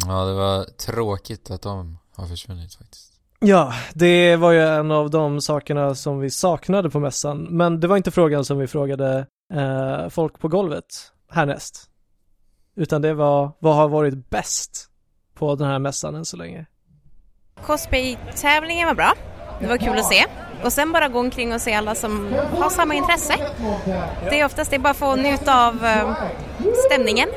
Ja, 0.06 0.26
det 0.26 0.34
var 0.34 0.64
tråkigt 0.64 1.52
att 1.52 1.62
de 1.62 1.98
har 2.20 2.28
försvunnit 2.28 2.76
faktiskt. 2.76 3.14
Ja, 3.40 3.74
det 3.94 4.36
var 4.36 4.52
ju 4.52 4.62
en 4.62 4.92
av 4.92 5.10
de 5.10 5.42
sakerna 5.42 5.96
som 5.96 6.20
vi 6.20 6.30
saknade 6.30 6.90
på 6.90 7.00
mässan. 7.00 7.48
Men 7.50 7.80
det 7.80 7.88
var 7.88 7.98
inte 7.98 8.12
frågan 8.12 8.46
som 8.46 8.58
vi 8.58 8.68
frågade 8.68 9.26
eh, 9.54 10.10
folk 10.10 10.40
på 10.40 10.48
golvet 10.48 10.86
härnäst. 11.32 11.90
Utan 12.76 13.02
det 13.02 13.14
var, 13.14 13.52
vad 13.60 13.76
har 13.76 13.88
varit 13.88 14.30
bäst 14.30 14.90
på 15.34 15.56
den 15.56 15.68
här 15.68 15.80
mässan 15.80 16.16
än 16.16 16.26
så 16.26 16.38
länge? 16.38 16.66
Cosplay-tävlingen 17.66 18.88
var 18.88 18.96
bra. 18.96 19.14
Det 19.62 19.68
var 19.68 19.78
kul 19.78 20.00
att 20.00 20.06
se. 20.06 20.26
Och 20.64 20.74
sen 20.74 20.92
bara 20.92 21.08
gå 21.08 21.20
omkring 21.20 21.54
och 21.54 21.62
se 21.62 21.74
alla 21.74 21.96
som 21.96 22.34
har 22.52 22.70
samma 22.70 22.94
intresse. 22.94 23.34
Det 24.30 24.40
är 24.40 24.46
oftast 24.46 24.70
det 24.70 24.78
är 24.78 24.80
bara 24.80 24.90
att 24.90 24.98
få 24.98 25.16
njuta 25.16 25.68
av 25.68 25.86
eh, 25.86 26.16
stämningen. 26.88 27.30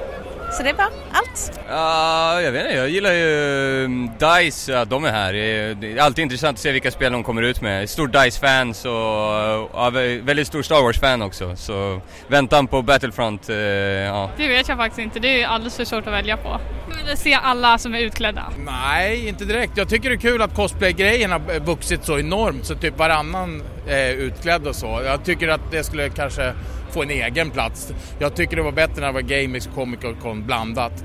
Så 0.52 0.62
det 0.62 0.72
var 0.72 0.84
allt. 1.12 1.60
Ja, 1.68 2.40
jag 2.42 2.52
vet 2.52 2.64
inte, 2.64 2.76
jag 2.76 2.88
gillar 2.88 3.12
ju 3.12 3.84
um, 3.84 4.10
DICE, 4.18 4.72
ja, 4.72 4.84
de 4.84 5.04
är 5.04 5.10
här. 5.10 5.32
Det 5.32 5.92
är, 5.92 5.98
alltid 6.00 6.22
intressant 6.22 6.54
att 6.56 6.62
se 6.62 6.72
vilka 6.72 6.90
spel 6.90 7.12
de 7.12 7.24
kommer 7.24 7.42
ut 7.42 7.60
med. 7.60 7.90
Stor 7.90 8.08
DICE-fan 8.08 8.68
och 8.70 9.70
ja, 9.74 9.90
vä- 9.92 10.22
väldigt 10.26 10.46
stor 10.46 10.62
Star 10.62 10.82
Wars-fan 10.82 11.22
också. 11.22 11.56
Så 11.56 12.00
väntan 12.28 12.66
på 12.66 12.82
Battlefront, 12.82 13.48
eh, 13.48 13.56
ja. 13.56 14.30
Det 14.36 14.48
vet 14.48 14.68
jag 14.68 14.76
faktiskt 14.78 14.98
inte. 14.98 15.20
Det 15.20 15.42
är 15.42 15.46
alldeles 15.48 15.76
för 15.76 15.84
svårt 15.84 16.06
att 16.06 16.12
välja 16.12 16.36
på. 16.36 16.60
Jag 17.00 17.06
vill 17.08 17.16
se 17.16 17.34
alla 17.34 17.78
som 17.78 17.94
är 17.94 18.00
utklädda. 18.00 18.42
Nej, 18.66 19.28
inte 19.28 19.44
direkt. 19.44 19.72
Jag 19.76 19.88
tycker 19.88 20.08
det 20.08 20.14
är 20.16 20.20
kul 20.20 20.42
att 20.42 20.54
cosplay-grejen 20.54 21.32
har 21.32 21.60
vuxit 21.60 22.04
så 22.04 22.18
enormt 22.18 22.64
så 22.66 22.74
typ 22.74 22.98
varannan 22.98 23.62
är 23.88 24.10
utklädd 24.12 24.66
och 24.66 24.76
så. 24.76 25.02
Jag 25.04 25.24
tycker 25.24 25.48
att 25.48 25.70
det 25.70 25.84
skulle 25.84 26.08
kanske 26.08 26.52
få 26.92 27.02
en 27.02 27.10
egen 27.10 27.50
plats. 27.50 27.92
Jag 28.18 28.34
tycker 28.34 28.56
det 28.56 28.62
var 28.62 28.72
bättre 28.72 29.00
när 29.00 29.06
det 29.06 29.12
var 29.12 29.20
GameX 29.20 29.66
och 29.66 29.74
Comic 29.74 30.00
Con 30.22 30.46
blandat. 30.46 31.04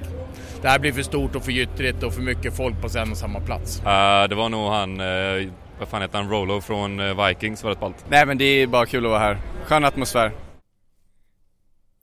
Det 0.61 0.67
här 0.67 0.79
blir 0.79 0.91
för 0.91 1.01
stort 1.01 1.35
och 1.35 1.43
för 1.43 1.51
gyttrigt 1.51 2.03
och 2.03 2.13
för 2.13 2.21
mycket 2.21 2.57
folk 2.57 2.81
på 2.81 2.97
en 2.97 3.11
och 3.11 3.17
samma 3.17 3.39
plats. 3.39 3.79
Eh, 3.79 4.27
det 4.29 4.35
var 4.35 4.49
nog 4.49 4.71
han, 4.71 5.01
uh, 5.01 5.51
vad 5.79 5.87
fan 5.87 6.01
heter 6.01 6.17
han, 6.17 6.29
Rolo 6.29 6.61
från 6.61 6.99
eh, 6.99 7.27
Vikings 7.27 7.63
var 7.63 7.71
rätt 7.71 7.79
ballt. 7.79 8.05
Nej 8.09 8.25
men 8.25 8.37
det 8.37 8.45
är 8.45 8.67
bara 8.67 8.85
kul 8.85 9.05
att 9.05 9.11
vara 9.11 9.19
här. 9.19 9.41
Skön 9.65 9.85
atmosfär. 9.85 10.31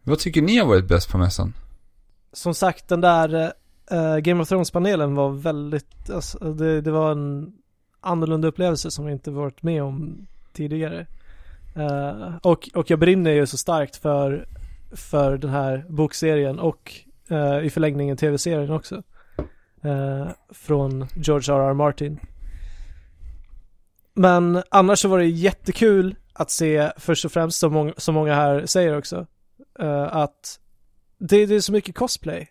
Vad 0.02 0.18
tycker 0.18 0.42
ni 0.42 0.56
har 0.56 0.66
varit 0.66 0.88
bäst 0.88 1.10
på 1.10 1.18
mässan? 1.18 1.52
Som 2.32 2.54
sagt, 2.54 2.88
den 2.88 3.00
där 3.00 3.52
eh, 3.90 4.16
Game 4.16 4.42
of 4.42 4.48
Thrones-panelen 4.48 5.14
var 5.14 5.30
väldigt, 5.30 6.10
alltså, 6.10 6.38
det, 6.38 6.80
det 6.80 6.90
var 6.90 7.12
en 7.12 7.52
annorlunda 8.00 8.48
upplevelse 8.48 8.90
som 8.90 9.04
jag 9.04 9.14
inte 9.14 9.30
varit 9.30 9.62
med 9.62 9.82
om 9.82 10.26
tidigare. 10.52 11.06
Eh, 11.76 12.36
och, 12.42 12.68
och 12.74 12.90
jag 12.90 12.98
brinner 12.98 13.30
ju 13.30 13.46
så 13.46 13.56
starkt 13.56 13.96
för, 13.96 14.48
för 14.92 15.38
den 15.38 15.50
här 15.50 15.84
bokserien 15.88 16.58
och 16.58 16.92
eh, 17.30 17.58
i 17.64 17.70
förlängningen 17.70 18.16
tv-serien 18.16 18.70
också. 18.70 19.02
Eh, 19.82 20.28
från 20.50 21.06
George 21.16 21.54
R.R. 21.54 21.74
Martin. 21.74 22.20
Men 24.14 24.62
annars 24.70 24.98
så 25.00 25.08
var 25.08 25.18
det 25.18 25.26
jättekul 25.26 26.16
att 26.32 26.50
se 26.50 26.90
först 26.96 27.24
och 27.24 27.32
främst, 27.32 27.58
som 27.60 27.72
många, 27.72 27.92
som 27.96 28.14
många 28.14 28.34
här 28.34 28.66
säger 28.66 28.98
också, 28.98 29.26
att 30.10 30.60
det, 31.18 31.46
det 31.46 31.54
är 31.54 31.60
så 31.60 31.72
mycket 31.72 31.94
cosplay. 31.94 32.50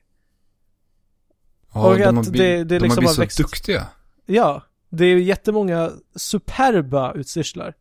Ja, 1.73 1.87
Och 1.89 1.97
de 1.97 2.03
att 2.03 2.15
har 2.15 2.31
blivit, 2.31 2.37
det- 2.39 2.63
det 2.63 2.79
de 2.79 2.83
liksom 2.83 2.89
har 2.89 2.95
blivit 2.95 3.09
har 3.09 3.13
så 3.15 3.21
växt. 3.21 3.37
duktiga. 3.37 3.87
Ja, 4.25 4.61
det 4.89 5.05
är 5.05 5.15
jättemånga 5.17 5.91
superba 6.15 7.13
utstyrslar. 7.13 7.73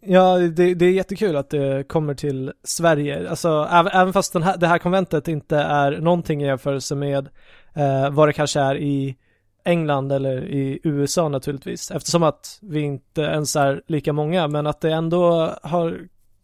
Ja, 0.00 0.38
det, 0.38 0.74
det 0.74 0.84
är 0.86 0.90
jättekul 0.90 1.36
att 1.36 1.50
det 1.50 1.88
kommer 1.88 2.14
till 2.14 2.52
Sverige. 2.64 3.30
Alltså, 3.30 3.68
även, 3.70 3.92
även 3.92 4.12
fast 4.12 4.34
här, 4.34 4.56
det 4.56 4.66
här 4.66 4.78
konventet 4.78 5.28
inte 5.28 5.56
är 5.56 5.98
någonting 6.00 6.42
i 6.42 6.46
jämförelse 6.46 6.94
med 6.94 7.28
eh, 7.74 8.10
vad 8.10 8.28
det 8.28 8.32
kanske 8.32 8.60
är 8.60 8.76
i 8.76 9.16
England 9.64 10.12
eller 10.12 10.44
i 10.44 10.80
USA 10.82 11.28
naturligtvis. 11.28 11.90
Eftersom 11.90 12.22
att 12.22 12.58
vi 12.62 12.80
inte 12.80 13.20
ens 13.22 13.56
är 13.56 13.82
lika 13.86 14.12
många, 14.12 14.48
men 14.48 14.66
att 14.66 14.80
det 14.80 14.92
ändå 14.92 15.54
har 15.62 15.98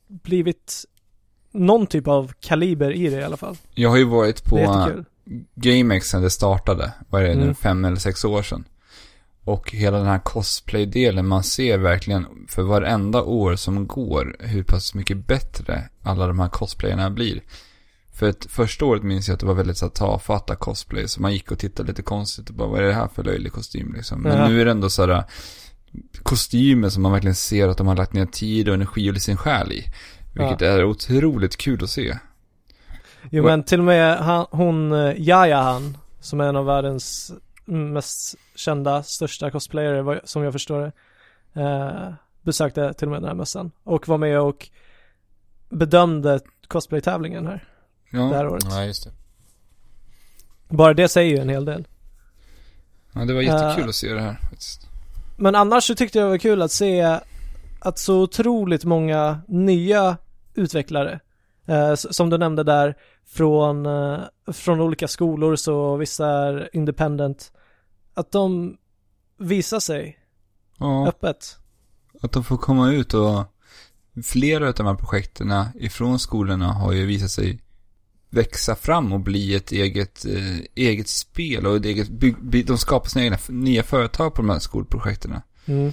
blivit 0.08 0.84
någon 1.52 1.86
typ 1.86 2.08
av 2.08 2.32
kaliber 2.40 2.90
i 2.90 3.08
det 3.10 3.16
i 3.20 3.24
alla 3.24 3.36
fall. 3.36 3.56
Jag 3.74 3.90
har 3.90 3.96
ju 3.96 4.04
varit 4.04 4.44
på. 4.44 4.88
GameX 5.54 6.08
sen 6.08 6.22
det 6.22 6.30
startade, 6.30 6.92
vad 7.10 7.22
är 7.22 7.28
det 7.28 7.34
nu, 7.34 7.42
Mm. 7.42 7.54
fem 7.54 7.84
eller 7.84 7.96
sex 7.96 8.24
år 8.24 8.42
sedan. 8.42 8.64
Och 9.46 9.70
hela 9.72 9.98
den 9.98 10.06
här 10.06 10.18
cosplay-delen, 10.18 11.26
man 11.26 11.42
ser 11.42 11.78
verkligen 11.78 12.26
för 12.48 12.62
varenda 12.62 13.22
år 13.22 13.56
som 13.56 13.86
går 13.86 14.36
hur 14.40 14.62
pass 14.62 14.94
mycket 14.94 15.26
bättre 15.26 15.88
alla 16.02 16.26
de 16.26 16.38
här 16.40 16.48
cosplayerna 16.48 17.10
blir. 17.10 17.40
För 18.12 18.28
ett 18.28 18.46
första 18.50 18.84
året 18.84 19.02
minns 19.02 19.28
jag 19.28 19.34
att 19.34 19.40
det 19.40 19.46
var 19.46 19.54
väldigt 19.54 19.76
så 19.76 19.84
här, 19.86 19.90
tafatta 19.90 20.56
cosplay, 20.56 21.08
så 21.08 21.20
man 21.22 21.32
gick 21.32 21.50
och 21.50 21.58
tittade 21.58 21.88
lite 21.88 22.02
konstigt 22.02 22.48
och 22.48 22.54
bara 22.54 22.68
vad 22.68 22.78
är 22.80 22.84
det 22.86 22.92
här 22.94 23.08
för 23.14 23.24
löjlig 23.24 23.52
kostym 23.52 23.92
liksom. 23.96 24.20
Men 24.22 24.38
Ja. 24.38 24.48
nu 24.48 24.60
är 24.60 24.64
det 24.64 24.70
ändå 24.70 24.90
så 24.90 25.06
här 25.06 25.24
kostymer 26.22 26.88
som 26.88 27.02
man 27.02 27.12
verkligen 27.12 27.34
ser 27.34 27.68
att 27.68 27.78
de 27.78 27.86
har 27.86 27.96
lagt 27.96 28.12
ner 28.12 28.26
tid 28.26 28.68
och 28.68 28.74
energi 28.74 29.10
och 29.10 29.16
sin 29.22 29.36
själ 29.36 29.72
i. 29.72 29.84
Vilket 30.34 30.62
är 30.62 30.84
otroligt 30.84 31.56
kul 31.56 31.84
att 31.84 31.90
se. 31.90 32.18
Jo 33.30 33.42
Vad- 33.42 33.52
men 33.52 33.62
till 33.64 33.78
och 33.78 33.84
med 33.86 34.18
han, 34.18 34.46
hon, 34.50 34.92
eh, 34.92 35.14
Jaja 35.18 35.60
han, 35.62 35.96
som 36.20 36.40
är 36.40 36.44
en 36.44 36.56
av 36.56 36.64
världens 36.66 37.32
mest 37.66 38.34
kända, 38.54 39.02
största 39.02 39.50
cosplayare 39.50 40.20
som 40.24 40.42
jag 40.42 40.52
förstår 40.52 40.80
det, 40.80 40.92
eh, 41.62 42.12
besökte 42.42 42.92
till 42.94 43.06
och 43.08 43.12
med 43.12 43.22
den 43.22 43.28
här 43.28 43.34
mässan 43.34 43.70
och 43.84 44.08
var 44.08 44.18
med 44.18 44.40
och 44.40 44.68
bedömde 45.68 46.40
cosplay-tävlingen 46.68 47.46
här 47.46 47.64
Ja. 48.10 48.18
det 48.20 48.36
här 48.36 48.48
året. 48.48 48.64
Ja, 48.70 48.84
just 48.84 49.04
det. 49.04 49.10
Bara 50.76 50.94
det 50.94 51.08
säger 51.08 51.36
ju 51.36 51.42
en 51.42 51.48
hel 51.48 51.64
del. 51.64 51.86
Ja, 53.12 53.24
det 53.24 53.34
var 53.34 53.42
jättekul 53.42 53.82
Eh, 53.82 53.88
att 53.88 53.94
se 53.94 54.12
det 54.12 54.20
här 54.20 54.38
faktiskt. 54.42 54.88
Men 55.36 55.54
annars 55.54 55.84
så 55.84 55.94
tyckte 55.94 56.18
jag 56.18 56.26
det 56.26 56.30
var 56.30 56.38
kul 56.38 56.62
att 56.62 56.72
se 56.72 57.18
att 57.80 57.98
så 57.98 58.20
otroligt 58.22 58.84
många 58.84 59.40
nya 59.48 60.16
utvecklare, 60.54 61.20
eh, 61.66 61.94
som 61.94 62.30
du 62.30 62.38
nämnde 62.38 62.62
där, 62.62 62.94
från, 63.26 63.86
eh, 63.86 64.18
från 64.52 64.80
olika 64.80 65.08
skolor 65.08 65.56
så 65.56 65.96
vissa 65.96 66.26
är 66.26 66.68
independent, 66.72 67.52
att 68.14 68.32
de 68.32 68.76
visar 69.38 69.80
sig 69.80 70.18
Ja, 70.78 71.08
öppet. 71.08 71.56
att 72.22 72.32
de 72.32 72.44
får 72.44 72.56
komma 72.56 72.90
ut 72.92 73.14
och 73.14 73.44
flera 74.24 74.68
av 74.68 74.74
de 74.74 74.86
här 74.86 74.94
projekten 74.94 75.52
ifrån 75.74 76.18
skolorna 76.18 76.72
har 76.72 76.92
ju 76.92 77.06
visat 77.06 77.30
sig 77.30 77.60
växa 78.30 78.74
fram 78.74 79.12
och 79.12 79.20
bli 79.20 79.54
ett 79.54 79.72
eget, 79.72 80.24
eh, 80.24 80.58
eget 80.74 81.08
spel 81.08 81.66
och 81.66 81.76
ett 81.76 81.84
eget 81.84 82.08
bygg, 82.08 82.36
by- 82.42 82.62
de 82.62 82.78
skapar 82.78 83.08
sina 83.08 83.24
egna 83.24 83.38
nya 83.48 83.82
företag 83.82 84.34
på 84.34 84.42
de 84.42 84.50
här 84.50 84.58
skolprojekten. 84.58 85.40
Mm. 85.66 85.92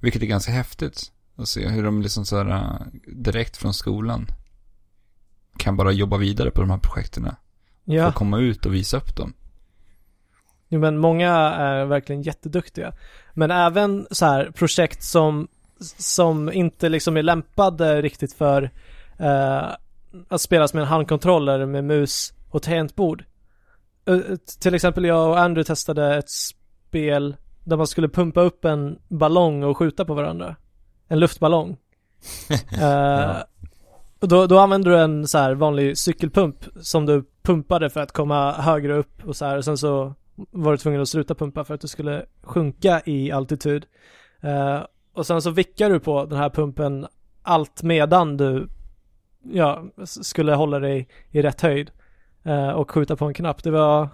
Vilket 0.00 0.22
är 0.22 0.26
ganska 0.26 0.52
häftigt 0.52 1.12
att 1.36 1.48
se 1.48 1.68
hur 1.68 1.82
de 1.84 2.02
liksom 2.02 2.24
så 2.26 2.36
här 2.42 2.86
direkt 3.06 3.56
från 3.56 3.74
skolan 3.74 4.26
kan 5.56 5.76
bara 5.76 5.92
jobba 5.92 6.16
vidare 6.16 6.50
på 6.50 6.60
de 6.60 6.70
här 6.70 6.78
projekten. 6.78 7.28
Ja, 7.84 8.06
Få 8.12 8.18
komma 8.18 8.38
ut 8.38 8.66
och 8.66 8.74
visa 8.74 8.96
upp 8.96 9.16
dem. 9.16 9.32
jo, 10.68 10.80
men 10.80 10.98
många 10.98 11.30
är 11.34 11.84
verkligen 11.84 12.22
jätteduktiga. 12.22 12.92
Men 13.34 13.50
även 13.50 14.06
så 14.10 14.26
här 14.26 14.50
projekt 14.54 15.02
som, 15.02 15.48
som 15.98 16.52
inte 16.52 16.88
liksom 16.88 17.16
är 17.16 17.22
lämpade 17.22 18.02
riktigt 18.02 18.32
för 18.32 18.70
eh, 19.18 19.62
att 20.28 20.40
spelas 20.40 20.74
med 20.74 20.80
en 20.80 20.88
handkontroller 20.88 21.66
med 21.66 21.84
mus 21.84 22.32
och 22.50 22.62
tangentbord. 22.62 23.24
Eh, 24.06 24.18
till 24.60 24.74
exempel 24.74 25.04
jag 25.04 25.28
och 25.28 25.38
Andrew 25.40 25.64
testade 25.66 26.16
ett 26.16 26.30
spel 26.30 27.36
där 27.64 27.76
man 27.76 27.86
skulle 27.86 28.08
pumpa 28.08 28.40
upp 28.40 28.64
en 28.64 28.98
ballong 29.08 29.62
och 29.62 29.76
skjuta 29.76 30.04
på 30.04 30.14
varandra. 30.14 30.56
En 31.08 31.18
luftballong. 31.20 31.76
Eh, 32.80 33.30
och 33.30 33.36
då, 34.20 34.46
då 34.46 34.58
använder 34.58 34.90
du 34.90 34.98
en 34.98 35.28
så 35.28 35.38
här 35.38 35.54
vanlig 35.54 35.98
cykelpump 35.98 36.64
som 36.80 37.06
du 37.06 37.24
pumpade 37.42 37.90
för 37.90 38.00
att 38.00 38.12
komma 38.12 38.52
högre 38.52 38.96
upp 38.96 39.24
och 39.24 39.36
så 39.36 39.44
här 39.44 39.56
och 39.56 39.64
sen 39.64 39.78
så 39.78 40.14
var 40.34 40.72
du 40.72 40.78
tvungen 40.78 41.00
att 41.00 41.08
sluta 41.08 41.34
pumpa 41.34 41.64
för 41.64 41.74
att 41.74 41.80
du 41.80 41.88
skulle 41.88 42.26
sjunka 42.42 43.02
i 43.04 43.30
altitud. 43.30 43.86
Eh, 44.40 44.80
och 45.12 45.26
sen 45.26 45.42
så 45.42 45.50
vickar 45.50 45.90
du 45.90 46.00
på 46.00 46.24
den 46.24 46.38
här 46.38 46.50
pumpen 46.50 47.06
allt 47.42 47.82
medan 47.82 48.36
du 48.36 48.68
ja, 49.52 49.84
skulle 50.04 50.54
hålla 50.54 50.78
dig 50.78 51.08
i 51.30 51.42
rätt 51.42 51.60
höjd 51.60 51.90
eh, 52.42 52.68
och 52.68 52.90
skjuta 52.90 53.16
på 53.16 53.24
en 53.24 53.34
knapp. 53.34 53.62
Det 53.62 53.70
var, 53.70 54.08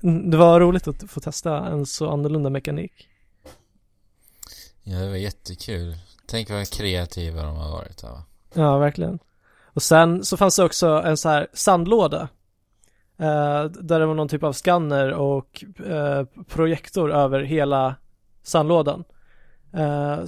det 0.30 0.36
var 0.36 0.60
roligt 0.60 0.88
att 0.88 1.10
få 1.10 1.20
testa 1.20 1.66
en 1.66 1.86
så 1.86 2.10
annorlunda 2.10 2.50
mekanik. 2.50 3.08
Ja, 4.82 4.98
det 4.98 5.08
var 5.08 5.16
jättekul. 5.16 5.96
Tänk 6.26 6.50
vad 6.50 6.70
kreativa 6.70 7.42
de 7.42 7.56
har 7.56 7.70
varit 7.70 8.02
här 8.02 8.10
va? 8.10 8.22
Ja, 8.54 8.78
verkligen. 8.78 9.18
Och 9.76 9.82
sen 9.82 10.24
så 10.24 10.36
fanns 10.36 10.56
det 10.56 10.64
också 10.64 10.86
en 11.04 11.16
så 11.16 11.28
här 11.28 11.46
sandlåda. 11.52 12.28
Eh, 13.18 13.64
där 13.64 14.00
det 14.00 14.06
var 14.06 14.14
någon 14.14 14.28
typ 14.28 14.42
av 14.42 14.52
skanner 14.52 15.12
och 15.12 15.64
eh, 15.86 16.24
projektor 16.48 17.12
över 17.12 17.42
hela 17.42 17.94
sandlådan. 18.42 19.04
Eh, 19.74 20.18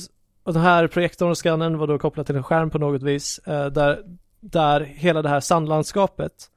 och 0.42 0.52
den 0.52 0.62
här 0.62 0.86
projektorn 0.86 1.30
och 1.30 1.38
skannern 1.38 1.78
var 1.78 1.86
då 1.86 1.98
kopplad 1.98 2.26
till 2.26 2.36
en 2.36 2.42
skärm 2.42 2.70
på 2.70 2.78
något 2.78 3.02
vis. 3.02 3.38
Eh, 3.38 3.66
där, 3.66 4.02
där 4.40 4.80
hela 4.80 5.22
det 5.22 5.28
här 5.28 5.40
sandlandskapet 5.40 6.50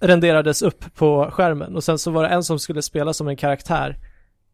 renderades 0.00 0.62
upp 0.62 0.94
på 0.94 1.30
skärmen 1.30 1.76
och 1.76 1.84
sen 1.84 1.98
så 1.98 2.10
var 2.10 2.22
det 2.22 2.28
en 2.28 2.44
som 2.44 2.58
skulle 2.58 2.82
spela 2.82 3.12
som 3.12 3.28
en 3.28 3.36
karaktär 3.36 3.96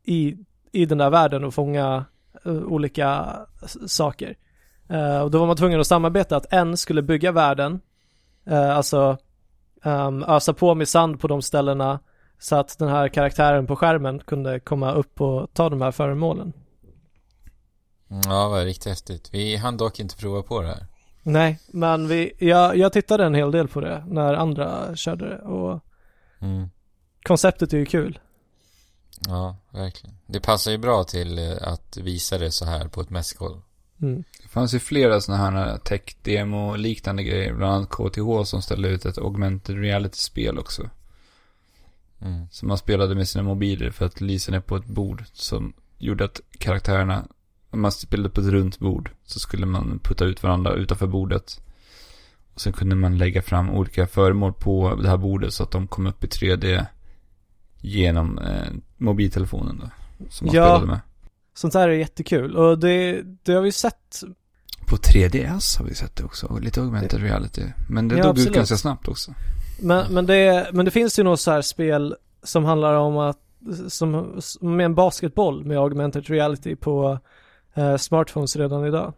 i, 0.04 0.36
i 0.72 0.86
den 0.86 0.98
där 0.98 1.10
världen 1.10 1.44
och 1.44 1.54
fånga 1.54 2.04
eh, 2.44 2.52
olika 2.52 3.36
saker. 3.86 4.36
Eh, 4.88 5.20
och 5.20 5.30
då 5.30 5.38
var 5.38 5.46
man 5.46 5.56
tvungen 5.56 5.80
att 5.80 5.86
samarbeta 5.86 6.36
att 6.36 6.52
en 6.52 6.76
skulle 6.76 7.02
bygga 7.02 7.32
världen, 7.32 7.80
eh, 8.46 8.76
alltså 8.76 9.18
um, 9.84 10.22
ösa 10.22 10.54
på 10.54 10.74
med 10.74 10.88
sand 10.88 11.20
på 11.20 11.28
de 11.28 11.42
ställena 11.42 12.00
så 12.38 12.56
att 12.56 12.78
den 12.78 12.88
här 12.88 13.08
karaktären 13.08 13.66
på 13.66 13.76
skärmen 13.76 14.18
kunde 14.18 14.60
komma 14.60 14.92
upp 14.92 15.20
och 15.20 15.54
ta 15.54 15.68
de 15.68 15.80
här 15.80 15.90
föremålen. 15.92 16.52
Ja, 18.08 18.44
det 18.44 18.50
var 18.50 18.64
riktigt 18.64 18.88
häftigt. 18.88 19.34
Vi 19.34 19.56
hann 19.56 19.76
dock 19.76 20.00
inte 20.00 20.16
prova 20.16 20.42
på 20.42 20.60
det 20.60 20.68
här. 20.68 20.86
Nej, 21.22 21.60
men 21.66 22.08
vi, 22.08 22.32
jag, 22.38 22.76
jag 22.76 22.92
tittade 22.92 23.24
en 23.24 23.34
hel 23.34 23.50
del 23.50 23.68
på 23.68 23.80
det 23.80 24.04
när 24.08 24.34
andra 24.34 24.96
körde 24.96 25.28
det 25.28 25.38
och 25.38 25.80
Mm. 26.40 26.70
konceptet 27.22 27.72
är 27.72 27.76
ju 27.78 27.86
kul. 27.86 28.18
Ja, 29.28 29.56
verkligen. 29.70 30.16
Det 30.26 30.40
passar 30.40 30.70
ju 30.70 30.78
bra 30.78 31.04
till 31.04 31.38
eh, 31.38 31.56
att 31.60 31.96
visa 31.96 32.38
det 32.38 32.52
så 32.52 32.64
här 32.64 32.88
på 32.88 33.00
ett 33.00 33.10
mässgolv. 33.10 33.60
Mm. 34.02 34.24
Det 34.42 34.48
fanns 34.48 34.74
ju 34.74 34.78
flera 34.78 35.20
sådana 35.20 35.50
här 35.50 35.78
tech-demo-liknande 35.78 37.22
grejer. 37.22 37.54
Bland 37.54 37.72
annat 37.74 37.88
KTH 37.90 38.42
som 38.44 38.62
ställde 38.62 38.88
ut 38.88 39.04
ett 39.06 39.18
augmented 39.18 39.76
reality-spel 39.78 40.58
också. 40.58 40.90
Mm. 42.20 42.46
Som 42.50 42.68
man 42.68 42.78
spelade 42.78 43.14
med 43.14 43.28
sina 43.28 43.44
mobiler 43.44 43.90
för 43.90 44.06
att 44.06 44.20
lysa 44.20 44.52
ner 44.52 44.60
på 44.60 44.76
ett 44.76 44.86
bord. 44.86 45.24
Som 45.32 45.72
gjorde 45.98 46.24
att 46.24 46.40
karaktärerna, 46.58 47.24
om 47.70 47.80
man 47.80 47.92
spelade 47.92 48.28
på 48.30 48.40
ett 48.40 48.46
runt 48.46 48.78
bord, 48.78 49.10
så 49.24 49.38
skulle 49.38 49.66
man 49.66 49.98
putta 50.02 50.24
ut 50.24 50.42
varandra 50.42 50.72
utanför 50.72 51.06
bordet. 51.06 51.60
Och 52.54 52.60
sen 52.60 52.72
kunde 52.72 52.96
man 52.96 53.18
lägga 53.18 53.42
fram 53.42 53.70
olika 53.70 54.06
föremål 54.06 54.52
på 54.52 54.94
det 55.02 55.08
här 55.08 55.16
bordet 55.16 55.54
så 55.54 55.62
att 55.62 55.70
de 55.70 55.88
kom 55.88 56.06
upp 56.06 56.24
i 56.24 56.26
3D 56.26 56.86
genom 57.80 58.38
eh, 58.38 58.72
mobiltelefonen 58.96 59.78
då. 59.78 59.90
Som 60.30 60.46
man 60.46 60.54
Ja. 60.56 60.62
spelade 60.64 60.86
med. 60.86 61.00
Sånt 61.54 61.72
där 61.72 61.88
är 61.88 61.92
jättekul 61.92 62.56
och 62.56 62.78
det, 62.78 63.22
det 63.42 63.52
har 63.52 63.62
vi 63.62 63.72
sett. 63.72 64.22
På 64.86 64.96
3DS 64.96 65.78
har 65.78 65.84
vi 65.84 65.94
sett 65.94 66.16
det 66.16 66.24
också. 66.24 66.46
Och 66.46 66.60
lite 66.60 66.80
augmented 66.80 67.22
reality. 67.22 67.62
Men 67.88 68.08
det 68.08 68.16
Ja, 68.16 68.22
dog 68.22 68.30
absolut. 68.30 68.50
ut 68.50 68.54
ganska 68.54 68.76
snabbt 68.76 69.08
också. 69.08 69.34
Men, 69.82 70.14
men, 70.14 70.26
det, 70.26 70.68
men 70.72 70.84
det 70.84 70.90
finns 70.90 71.18
ju 71.18 71.22
något 71.22 71.40
så 71.40 71.50
här 71.50 71.62
spel 71.62 72.16
som 72.42 72.64
handlar 72.64 72.94
om 72.94 73.18
att, 73.18 73.38
som, 73.88 74.40
med 74.60 74.84
en 74.84 74.94
basketboll 74.94 75.64
med 75.64 75.78
augmented 75.78 76.26
reality 76.26 76.76
på 76.76 77.18
eh, 77.74 77.96
smartphones 77.96 78.56
redan 78.56 78.86
idag. 78.86 79.12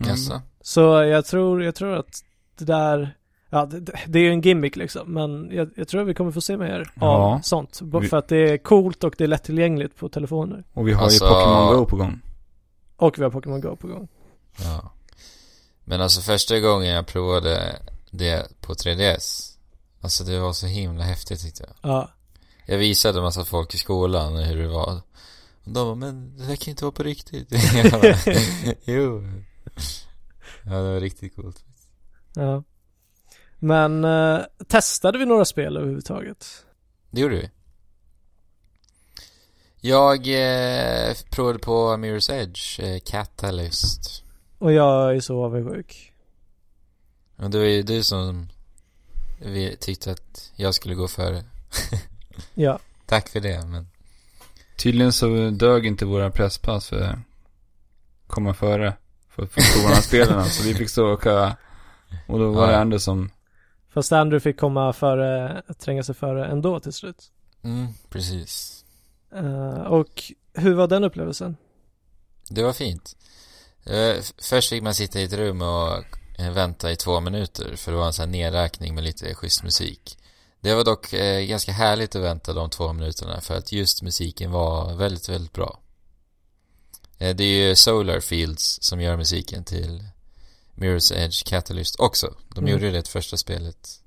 Mm. 0.00 0.10
Jaså? 0.10 0.40
Så 0.60 0.80
jag 1.02 1.24
tror, 1.24 1.62
jag 1.62 1.74
tror 1.74 1.94
att 1.96 2.24
det 2.58 2.64
där, 2.64 3.16
ja 3.50 3.66
det, 3.66 3.80
det- 4.06 4.18
är 4.18 4.22
ju 4.22 4.30
en 4.30 4.40
gimmick 4.40 4.76
liksom, 4.76 5.12
men 5.14 5.50
jag, 5.52 5.70
jag 5.76 5.88
tror 5.88 6.00
att 6.02 6.06
vi 6.08 6.14
kommer 6.14 6.30
få 6.32 6.40
se 6.40 6.56
mer 6.56 6.80
av 6.80 6.86
Ja. 6.96 7.40
sånt. 7.42 7.80
Bara 7.82 8.02
Vi- 8.02 8.08
För 8.08 8.16
att 8.16 8.28
det 8.28 8.36
är 8.50 8.58
coolt 8.58 9.04
och 9.04 9.14
det 9.18 9.24
är 9.24 9.28
lättillgängligt 9.28 9.96
på 9.96 10.08
telefoner. 10.08 10.64
Och 10.72 10.88
vi 10.88 10.92
har 10.92 11.02
Alltså- 11.02 11.24
ju 11.24 11.30
Pokémon 11.30 11.76
Go 11.76 11.86
på 11.86 11.96
gång. 11.96 12.20
Och 12.96 13.18
vi 13.18 13.22
har 13.22 13.30
Pokémon 13.30 13.60
Go 13.60 13.76
på 13.76 13.86
gång. 13.88 14.08
Ja. 14.58 14.92
Men 15.84 16.00
alltså 16.00 16.20
första 16.20 16.60
gången 16.60 16.88
jag 16.94 17.06
provade 17.06 17.76
det 18.10 18.48
på 18.60 18.74
3DS. 18.74 19.56
Alltså 20.00 20.24
det 20.24 20.38
var 20.40 20.52
så 20.52 20.66
himla 20.66 21.04
häftigt 21.04 21.40
tyckte 21.42 21.62
jag. 21.62 21.90
Ja. 21.92 22.08
Jag 22.66 22.78
visade 22.78 23.18
en 23.18 23.22
massa 23.24 23.44
folk 23.44 23.74
i 23.74 23.78
skolan 23.78 24.36
hur 24.36 24.62
det 24.62 24.68
var. 24.68 24.92
Och 25.64 25.70
de 25.72 25.72
bara, 25.74 25.94
men 25.94 26.36
det 26.38 26.46
där 26.46 26.56
kan 26.56 26.70
inte 26.70 26.84
vara 26.84 26.92
på 26.92 27.02
riktigt. 27.02 27.48
Bara, 27.92 28.14
jo. 28.84 29.22
Ja, 30.64 30.70
det 30.72 30.92
var 30.92 31.00
riktigt 31.00 31.36
coolt. 31.36 31.64
ja. 32.34 32.62
Men 33.62 34.04
eh, 34.04 34.40
testade 34.66 35.18
vi 35.18 35.26
några 35.26 35.44
spel 35.44 35.76
överhuvudtaget? 35.76 36.64
Det 37.10 37.20
gjorde 37.20 37.34
vi. 37.36 37.50
Jag 39.80 40.16
eh, 40.28 41.14
provade 41.30 41.58
på 41.58 41.72
Mirror's 41.96 42.32
Edge, 42.32 42.80
eh, 42.80 43.00
Catalyst. 43.04 44.24
Och 44.58 44.72
jag 44.72 45.16
är 45.16 45.20
så 45.20 45.44
avundsjuk. 45.44 46.12
Och 47.36 47.50
det 47.50 47.58
var 47.58 47.64
ju 47.64 47.82
du 47.82 48.02
som 48.02 48.48
vi 49.38 49.76
tyckte 49.80 50.10
att 50.12 50.52
jag 50.56 50.74
skulle 50.74 50.94
gå 50.94 51.08
före. 51.08 51.44
Ja. 52.54 52.78
Tack 53.06 53.28
för 53.28 53.40
det, 53.40 53.66
men 53.66 53.88
Tydligen 54.78 55.12
så 55.12 55.50
dög 55.50 55.86
inte 55.86 56.04
våra 56.04 56.30
presspass 56.30 56.88
för 56.88 57.00
att 57.00 57.18
komma 58.26 58.54
före. 58.54 58.96
För 59.28 59.42
att 59.42 59.50
få 59.52 59.60
prova 59.60 59.88
de 59.88 59.94
här 59.94 60.02
spelarna. 60.02 60.44
Så 60.48 60.62
vi 60.64 60.74
fick 60.74 60.90
stå 60.90 61.06
och 61.06 61.22
köa. 61.24 61.56
Och 62.26 62.38
då 62.38 62.50
var 62.50 62.66
Ja. 62.66 62.70
det 62.72 62.76
ändå 62.82 62.98
som, 62.98 63.30
Fast 63.90 64.12
Andrew 64.12 64.40
fick 64.40 64.60
komma 64.60 64.92
före, 64.92 65.62
tränga 65.78 66.02
sig 66.02 66.14
före 66.14 66.46
ändå 66.46 66.80
till 66.80 66.92
slut. 66.92 67.30
mm, 67.62 67.86
precis. 68.10 68.84
Eh, 69.34 69.70
och 69.82 70.22
hur 70.54 70.74
var 70.74 70.86
den 70.86 71.04
upplevelsen? 71.04 71.56
Det 72.50 72.62
var 72.62 72.72
fint. 72.72 73.16
F- 73.84 74.32
Först 74.42 74.68
fick 74.70 74.82
man 74.82 74.94
sitta 74.94 75.20
i 75.20 75.24
ett 75.24 75.32
rum 75.32 75.62
och 75.62 76.04
eh, 76.38 76.52
vänta 76.52 76.92
i 76.92 76.96
två 76.96 77.20
minuter 77.20 77.76
för 77.76 77.92
det 77.92 77.98
var 77.98 78.06
en 78.06 78.12
sån 78.12 78.22
här 78.22 78.30
nedräkning 78.32 78.94
med 78.94 79.04
lite 79.04 79.34
schysst 79.34 79.62
musik. 79.62 80.18
Det 80.60 80.74
var 80.74 80.84
dock 80.84 81.12
eh, 81.12 81.40
ganska 81.46 81.72
härligt 81.72 82.16
att 82.16 82.22
vänta 82.22 82.52
de 82.52 82.70
två 82.70 82.92
minuterna 82.92 83.40
för 83.40 83.56
att 83.58 83.72
just 83.72 84.02
musiken 84.02 84.50
var 84.50 84.94
väldigt, 84.94 85.28
väldigt 85.28 85.52
bra. 85.52 85.80
Det 87.18 87.40
är 87.44 87.68
ju 87.68 87.74
Solar 87.76 88.20
Fields 88.20 88.78
som 88.82 89.00
gör 89.00 89.16
musiken 89.16 89.64
till 89.64 90.04
Mirror's 90.80 91.12
Edge 91.12 91.44
Catalyst 91.44 91.96
också. 91.98 92.34
De 92.48 92.58
Mm. 92.60 92.70
gjorde 92.72 92.90
det 92.90 93.08
första 93.08 93.36
spelet 93.36 94.00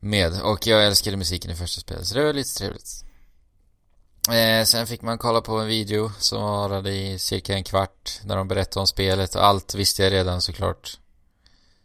med 0.00 0.40
och 0.42 0.66
jag 0.66 0.86
älskade 0.86 1.16
musiken 1.16 1.50
i 1.50 1.54
första 1.54 1.80
spelet 1.80 2.06
så 2.06 2.14
det 2.14 2.24
var 2.24 2.32
lite 2.32 2.54
trevligt. 2.54 3.04
Eh, 4.30 4.64
sen 4.64 4.86
fick 4.86 5.02
man 5.02 5.18
kolla 5.18 5.40
på 5.40 5.58
en 5.58 5.66
video 5.66 6.12
som 6.18 6.42
varade 6.42 6.94
i 6.94 7.18
cirka 7.18 7.54
en 7.54 7.64
kvart 7.64 8.20
när 8.24 8.36
de 8.36 8.48
berättade 8.48 8.80
om 8.80 8.86
spelet 8.86 9.34
och 9.34 9.44
allt 9.44 9.74
visste 9.74 10.02
jag 10.02 10.12
redan 10.12 10.40
såklart. 10.42 10.98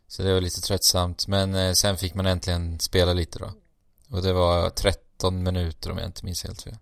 Så 0.08 0.24
det 0.24 0.34
var 0.34 0.42
lite 0.42 0.62
tröttsamt 0.62 1.28
men 1.28 1.56
eh, 1.56 1.74
sen 1.74 1.98
fick 1.98 2.14
man 2.14 2.26
äntligen 2.26 2.80
spela 2.80 3.14
lite 3.14 3.40
då. 3.40 3.54
Och 4.10 4.22
det 4.22 4.34
var 4.34 4.70
13 4.70 5.44
minuter 5.44 5.92
om 5.92 5.98
jag 5.98 6.08
inte 6.08 6.26
minns 6.26 6.44
helt 6.44 6.62
fel. 6.62 6.78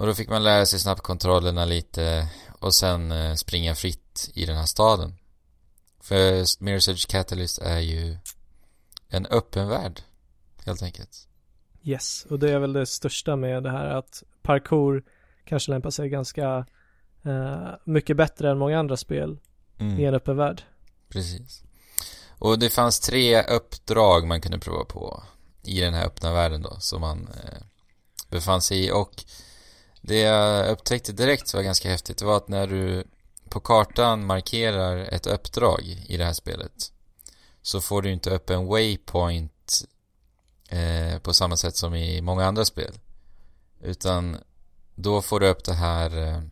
Och 0.00 0.06
då 0.06 0.14
fick 0.14 0.28
man 0.28 0.44
lära 0.44 0.66
sig 0.66 0.78
snabbt 0.78 1.00
kontrollerna 1.00 1.64
lite 1.64 2.28
och 2.58 2.74
sen 2.74 3.12
eh, 3.12 3.34
springa 3.34 3.74
fritt 3.74 4.30
i 4.34 4.46
den 4.46 4.56
här 4.56 4.66
staden. 4.66 5.14
För 6.00 6.42
Mirror's 6.42 6.90
Edge 6.90 7.08
Catalyst 7.08 7.58
är 7.58 7.78
ju 7.78 8.16
en 9.08 9.26
öppen 9.26 9.68
värld 9.68 10.00
helt 10.66 10.82
enkelt. 10.82 11.28
Yes, 11.82 12.26
och 12.30 12.38
det 12.38 12.50
är 12.50 12.58
väl 12.58 12.72
det 12.72 12.86
största 12.86 13.36
med 13.36 13.62
det 13.62 13.70
här 13.70 13.86
att 13.86 14.22
parkour 14.42 15.04
kanske 15.44 15.70
lämpar 15.70 15.90
sig 15.90 16.08
ganska 16.08 16.66
eh, 17.24 17.68
mycket 17.84 18.16
bättre 18.16 18.50
än 18.50 18.58
många 18.58 18.78
andra 18.78 18.96
spel 18.96 19.38
Mm. 19.78 20.00
i 20.00 20.04
en 20.04 20.14
öppen 20.14 20.36
värld. 20.36 20.62
Precis. 21.08 21.62
Och 22.38 22.58
det 22.58 22.70
fanns 22.70 23.00
tre 23.00 23.42
uppdrag 23.42 24.26
man 24.26 24.40
kunde 24.40 24.58
prova 24.58 24.84
på 24.84 25.22
i 25.62 25.80
den 25.80 25.94
här 25.94 26.06
öppna 26.06 26.32
världen 26.32 26.62
då, 26.62 26.76
som 26.80 27.00
man 27.00 27.28
eh, 27.28 27.62
befann 28.28 28.62
sig 28.62 28.86
i. 28.86 28.90
Och 28.92 29.24
det 30.00 30.18
jag 30.18 30.68
upptäckte 30.70 31.12
direkt 31.12 31.54
var 31.54 31.62
ganska 31.62 31.90
häftigt 31.90 32.22
var 32.22 32.36
att 32.36 32.48
när 32.48 32.66
du 32.66 33.04
på 33.48 33.60
kartan 33.60 34.26
markerar 34.26 34.96
ett 34.96 35.26
uppdrag 35.26 35.82
i 36.06 36.16
det 36.16 36.24
här 36.24 36.32
spelet 36.32 36.92
så 37.62 37.80
får 37.80 38.02
du 38.02 38.12
inte 38.12 38.30
upp 38.30 38.50
en 38.50 38.66
waypoint 38.66 39.84
eh, 40.68 41.18
på 41.18 41.34
samma 41.34 41.56
sätt 41.56 41.76
som 41.76 41.94
i 41.94 42.20
många 42.20 42.46
andra 42.46 42.64
spel. 42.64 42.92
Utan 43.82 44.36
då 44.94 45.22
får 45.22 45.40
du 45.40 45.48
upp 45.48 45.64
det 45.64 45.74
här 45.74 46.28
eh, 46.28 46.42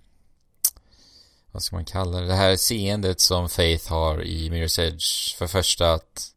vad 1.53 1.63
ska 1.63 1.77
man 1.77 1.85
kalla 1.85 2.21
det? 2.21 2.27
Det 2.27 2.35
här 2.35 2.57
seendet 2.57 3.21
som 3.21 3.49
Faith 3.49 3.91
har 3.91 4.23
i 4.23 4.51
Mirror's 4.51 4.81
Edge 4.81 5.37
för 5.37 5.47
första 5.47 5.93
att 5.93 6.35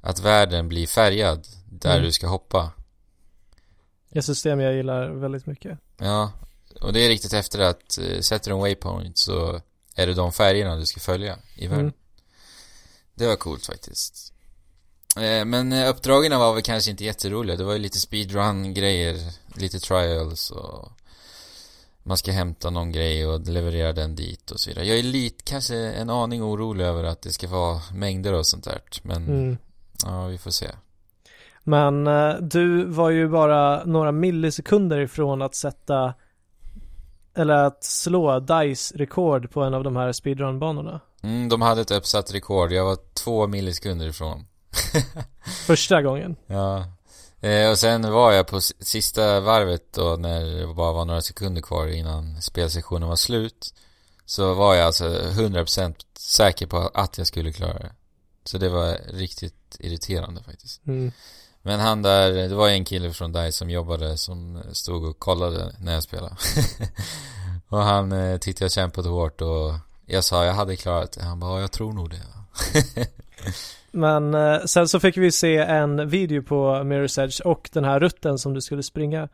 att 0.00 0.20
världen 0.20 0.68
blir 0.68 0.86
färgad 0.86 1.46
där 1.70 1.90
Mm. 1.92 2.02
du 2.04 2.12
ska 2.12 2.26
hoppa. 2.26 2.72
Ett 4.10 4.24
system 4.24 4.60
jag 4.60 4.74
gillar 4.74 5.08
väldigt 5.10 5.46
mycket. 5.46 5.78
Ja, 6.02 6.32
och 6.80 6.92
det 6.92 7.00
är 7.00 7.08
riktigt 7.08 7.32
efter 7.32 7.58
att 7.58 7.98
eh, 7.98 8.20
sätter 8.20 8.50
du 8.50 8.54
en 8.54 8.60
waypoint 8.60 9.18
så 9.18 9.60
är 9.94 10.06
det 10.06 10.14
de 10.14 10.32
färgerna 10.32 10.76
du 10.76 10.86
ska 10.86 11.00
följa 11.00 11.38
i 11.56 11.66
världen. 11.66 11.84
Mm. 11.84 11.94
Det 13.14 13.26
var 13.26 13.36
coolt 13.36 13.66
faktiskt. 13.66 14.32
Eh, 15.16 15.44
Men 15.44 15.72
eh, 15.72 15.88
uppdragen 15.90 16.38
var 16.38 16.54
väl 16.54 16.62
kanske 16.62 16.90
inte 16.90 17.04
jätteroliga. 17.04 17.56
Det 17.56 17.64
var 17.64 17.72
ju 17.72 17.78
lite 17.78 18.00
speedrun-grejer, 18.00 19.32
lite 19.56 19.80
trials 19.80 20.50
och 20.50 20.88
man 22.02 22.16
ska 22.18 22.32
hämta 22.32 22.70
någon 22.70 22.92
grej 22.92 23.26
och 23.26 23.48
leverera 23.48 23.92
den 23.92 24.14
dit 24.16 24.50
och 24.50 24.60
så 24.60 24.70
vidare. 24.70 24.86
Jag 24.86 24.98
är 24.98 25.02
lite, 25.02 25.42
kanske 25.44 25.76
en 25.76 26.10
aning 26.10 26.42
orolig 26.42 26.84
över 26.84 27.04
att 27.04 27.22
det 27.22 27.32
ska 27.32 27.48
vara 27.48 27.80
mängder 27.94 28.32
och 28.32 28.46
sånt 28.46 28.64
där. 28.64 28.80
Men 29.02 29.26
Mm. 29.28 29.58
ja, 30.04 30.26
vi 30.26 30.38
får 30.38 30.50
se. 30.50 30.70
Men 31.64 32.06
eh, 32.06 32.34
du 32.34 32.84
var 32.84 33.10
ju 33.10 33.28
bara 33.28 33.84
några 33.84 34.12
millisekunder 34.12 35.00
ifrån 35.00 35.42
att 35.42 35.54
sätta 35.54 36.14
eller 37.34 37.54
att 37.54 37.84
slå 37.84 38.40
DICE 38.40 38.98
rekord 38.98 39.50
på 39.50 39.62
en 39.62 39.74
av 39.74 39.84
de 39.84 39.96
här 39.96 40.12
speedrun-banorna. 40.12 41.00
Mm, 41.22 41.48
de 41.48 41.62
hade 41.62 41.80
ett 41.80 41.90
uppsatt 41.90 42.34
rekord. 42.34 42.72
Jag 42.72 42.84
var 42.84 42.98
två 43.14 43.46
millisekunder 43.46 44.06
ifrån. 44.06 44.46
Första 45.66 46.02
gången. 46.02 46.36
Ja. 46.46 46.84
Eh, 47.40 47.70
och 47.70 47.78
sen 47.78 48.12
var 48.12 48.32
jag 48.32 48.46
på 48.46 48.60
sista 48.60 49.40
varvet 49.40 49.92
då 49.92 50.16
när 50.18 50.44
det 50.44 50.74
bara 50.74 50.92
var 50.92 51.04
några 51.04 51.22
sekunder 51.22 51.62
kvar 51.62 51.86
innan 51.86 52.42
spelsessionen 52.42 53.08
var 53.08 53.16
slut. 53.16 53.74
Så 54.26 54.54
var 54.54 54.74
jag 54.74 54.86
alltså 54.86 55.04
100% 55.04 55.94
säker 56.18 56.66
på 56.66 56.90
att 56.94 57.18
jag 57.18 57.26
skulle 57.26 57.52
klara 57.52 57.78
det. 57.78 57.92
Så 58.44 58.58
det 58.58 58.68
var 58.68 58.98
riktigt 59.12 59.76
irriterande 59.78 60.42
faktiskt. 60.42 60.86
Mm. 60.86 61.12
Men 61.62 61.80
han 61.80 62.02
där, 62.02 62.32
det 62.32 62.54
var 62.54 62.68
en 62.68 62.84
kille 62.84 63.12
från 63.12 63.32
dig 63.32 63.52
som 63.52 63.70
jobbade 63.70 64.16
som 64.16 64.62
stod 64.72 65.04
och 65.04 65.18
kollade 65.18 65.74
när 65.78 65.92
jag 65.92 66.02
spelade. 66.02 66.36
och 67.68 67.78
han 67.78 68.12
eh, 68.12 68.38
tyckte 68.38 68.64
jag 68.64 68.72
kämpade 68.72 69.08
hårt 69.08 69.40
och 69.40 69.72
jag 70.06 70.24
sa 70.24 70.44
jag 70.44 70.52
hade 70.52 70.76
klarat 70.76 71.12
det. 71.12 71.22
Han 71.22 71.40
bara, 71.40 71.54
ja, 71.54 71.60
jag 71.60 71.72
tror 71.72 71.92
nog 71.92 72.10
det. 72.10 72.22
Men 73.90 74.34
eh, 74.34 74.64
sen 74.64 74.88
så 74.88 75.00
fick 75.00 75.16
vi 75.16 75.32
se 75.32 75.56
en 75.56 76.08
video 76.08 76.42
på 76.42 76.74
Mirror's 76.74 77.24
Edge 77.24 77.40
och 77.40 77.70
den 77.72 77.84
här 77.84 78.00
rutten 78.00 78.38
som 78.38 78.54
du 78.54 78.60
skulle 78.60 78.82
springa 78.82 79.28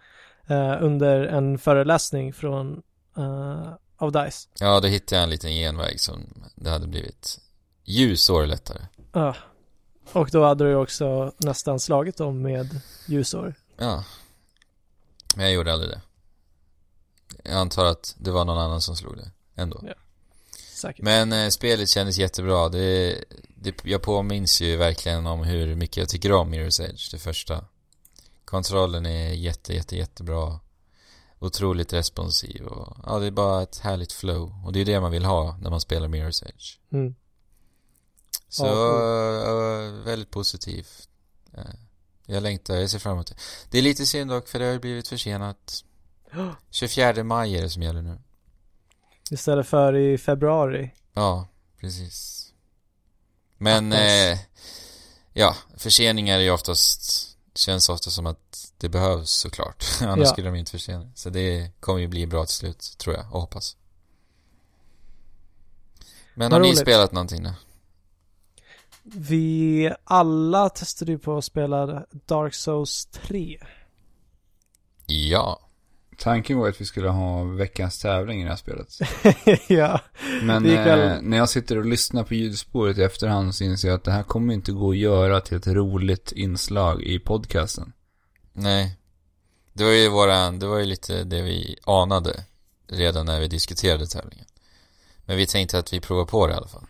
eh, 0.47 0.77
under 0.81 1.25
en 1.25 1.59
föreläsning 1.59 2.33
från 2.33 2.83
eh, 3.17 3.73
av 3.97 4.13
DICE. 4.13 4.49
Ja, 4.61 4.81
då 4.81 4.89
hittade 4.89 5.17
jag 5.17 5.23
en 5.23 5.31
liten 5.31 5.51
genväg 5.51 6.01
som 6.01 6.45
det 6.55 6.71
hade 6.71 6.87
blivit 6.87 7.39
ljusår 7.85 8.47
lättare. 8.47 8.83
Ja. 9.13 9.35
Och 10.13 10.29
då 10.33 10.45
hade 10.45 10.65
du 10.65 10.75
också 10.75 11.33
nästan 11.37 11.81
slagit 11.81 12.17
dem 12.17 12.43
med 12.43 12.81
ljusår. 13.07 13.55
Ja. 13.77 14.05
Men 15.37 15.45
jag 15.45 15.55
gjorde 15.55 15.73
aldrig 15.73 15.91
det. 15.91 16.01
Jag 17.45 17.55
antar 17.55 17.85
att 17.85 18.15
det 18.19 18.31
var 18.31 18.45
någon 18.45 18.59
annan 18.59 18.81
som 18.81 18.97
slog 18.97 19.17
det 19.17 19.31
ändå. 19.55 19.81
Ja. 19.87 19.95
Säkert. 20.75 21.05
Men 21.05 21.33
eh, 21.33 21.49
spelet 21.49 21.89
kändes 21.89 22.19
jättebra. 22.19 22.69
Det, 22.69 23.25
det, 23.49 23.85
jag 23.85 24.03
påminns 24.03 24.61
ju 24.61 24.77
verkligen 24.77 25.27
om 25.27 25.45
hur 25.45 25.75
mycket 25.75 25.97
jag 25.97 26.09
tycker 26.09 26.33
om 26.33 26.55
Mirror's 26.55 26.83
Edge, 26.83 27.11
det 27.13 27.19
första. 27.19 27.65
Kontrollen 28.45 29.07
är 29.07 29.33
jätte, 29.33 29.75
jätte, 29.75 29.97
jättebra. 29.97 30.61
Otroligt 31.39 31.93
responsiv 31.93 32.67
och 32.67 32.97
ja, 33.07 33.19
det 33.19 33.27
är 33.27 33.31
bara 33.31 33.63
ett 33.63 33.79
härligt 33.79 34.13
flow. 34.13 34.53
Och 34.67 34.73
det 34.73 34.81
är 34.81 34.85
det 34.85 35.01
man 35.01 35.11
vill 35.11 35.25
ha 35.25 35.57
när 35.57 35.71
man 35.71 35.81
spelar 35.81 36.09
Mirror's 36.09 36.47
Edge. 36.47 36.79
Mm. 36.93 37.15
Så 38.49 38.67
eh, 38.67 39.93
väldigt 40.05 40.31
positivt. 40.31 41.09
Eh, 41.55 41.63
jag 42.27 42.43
längtar, 42.43 42.75
jag 42.77 42.91
ser 42.91 42.99
fram 42.99 43.13
emot 43.13 43.27
det. 43.27 43.35
Det 43.71 43.79
är 43.79 43.83
lite 43.83 44.07
synd 44.07 44.31
dock 44.31 44.49
för 44.49 44.59
det 44.59 44.65
har 44.65 44.73
ju 44.73 44.79
blivit 44.79 45.09
försenat. 45.09 45.85
24 46.71 47.25
maj 47.25 47.57
är 47.57 47.63
det 47.63 47.71
som 47.71 47.83
gäller 47.83 48.03
nu. 48.03 48.19
Istället 49.31 49.67
för 49.67 49.97
i 49.97 50.19
februari. 50.19 50.95
Ja, 51.13 51.49
precis. 51.81 52.45
Men, 53.59 53.93
eh, 53.93 54.39
ja, 55.33 55.57
förseningar 55.77 56.37
är 56.39 56.43
ju 56.43 56.51
oftast, 56.51 57.29
känns 57.55 57.89
ofta 57.89 58.11
som 58.11 58.27
att 58.27 58.73
det 58.79 58.89
behövs 58.89 59.31
såklart. 59.31 59.85
Annars 60.03 60.19
Ja. 60.19 60.33
skulle 60.33 60.49
de 60.49 60.57
inte 60.59 60.71
försena. 60.71 61.11
Så 61.15 61.31
det 61.31 61.71
kommer 61.81 61.99
ju 62.01 62.07
bli 62.09 62.27
bra 62.27 62.45
till 62.45 62.55
slut, 62.55 62.95
tror 62.99 63.15
jag, 63.17 63.25
och 63.33 63.41
hoppas. 63.41 63.77
Men 66.35 66.51
Vad 66.51 66.53
har 66.53 66.61
ni 66.61 66.69
roligt. 66.69 66.79
spelat 66.81 67.13
någonting 67.13 67.43
då? 67.43 67.51
Vi 69.15 69.93
alla 70.05 70.69
testade 70.69 71.13
ju 71.13 71.19
på 71.19 71.39
att 71.39 71.45
spela 71.45 72.05
Dark 72.27 72.55
Souls 72.55 73.07
3. 73.07 73.59
Ja. 75.07 75.61
Tanken 76.19 76.59
var 76.59 76.69
att 76.69 76.81
vi 76.81 76.85
skulle 76.85 77.09
ha 77.09 77.43
veckans 77.45 77.99
tävling 77.99 78.41
i 78.41 78.45
det 78.45 78.51
här 78.51 78.57
spelet. 78.57 78.89
ja, 79.69 80.01
Men 80.43 80.67
eh, 80.67 81.21
när 81.23 81.37
jag 81.37 81.49
sitter 81.49 81.79
och 81.79 81.85
lyssnar 81.85 82.25
på 82.25 82.35
ljudspåret 82.35 82.99
i 82.99 83.03
efterhand 83.03 83.55
så 83.55 83.65
inser 83.65 83.89
jag 83.89 83.97
att 83.97 84.05
det 84.05 84.13
här 84.13 84.23
kommer 84.23 84.55
inte 84.55 84.73
gå 84.73 84.91
att 84.91 84.97
göra 84.97 85.41
till 85.41 85.57
ett 85.57 85.67
roligt 85.67 86.33
inslag 86.33 87.03
i 87.03 87.19
podcasten. 87.19 87.93
Nej. 88.53 88.99
Det 89.73 89.85
var 89.85 89.91
ju 89.91 90.09
våran, 90.09 90.59
det 90.59 90.67
var 90.67 90.79
ju 90.79 90.85
lite 90.85 91.25
det 91.25 91.43
vi 91.43 91.77
anade 91.85 92.45
redan 92.89 93.27
när 93.27 93.41
vi 93.41 93.49
diskuterade 93.49 94.07
tävlingen. 94.07 94.47
Men 95.25 95.37
vi 95.37 95.47
tänkte 95.47 95.79
att 95.79 95.93
vi 95.93 96.01
provar 96.01 96.25
på 96.25 96.47
det 96.47 96.53
i 96.53 96.57
alla 96.57 96.69
fall. 96.69 96.87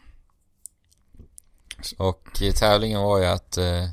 Och 1.96 2.42
eh, 2.42 2.52
tävlingen 2.54 3.00
var 3.02 3.18
ju 3.18 3.24
att 3.24 3.58
eh, 3.58 3.88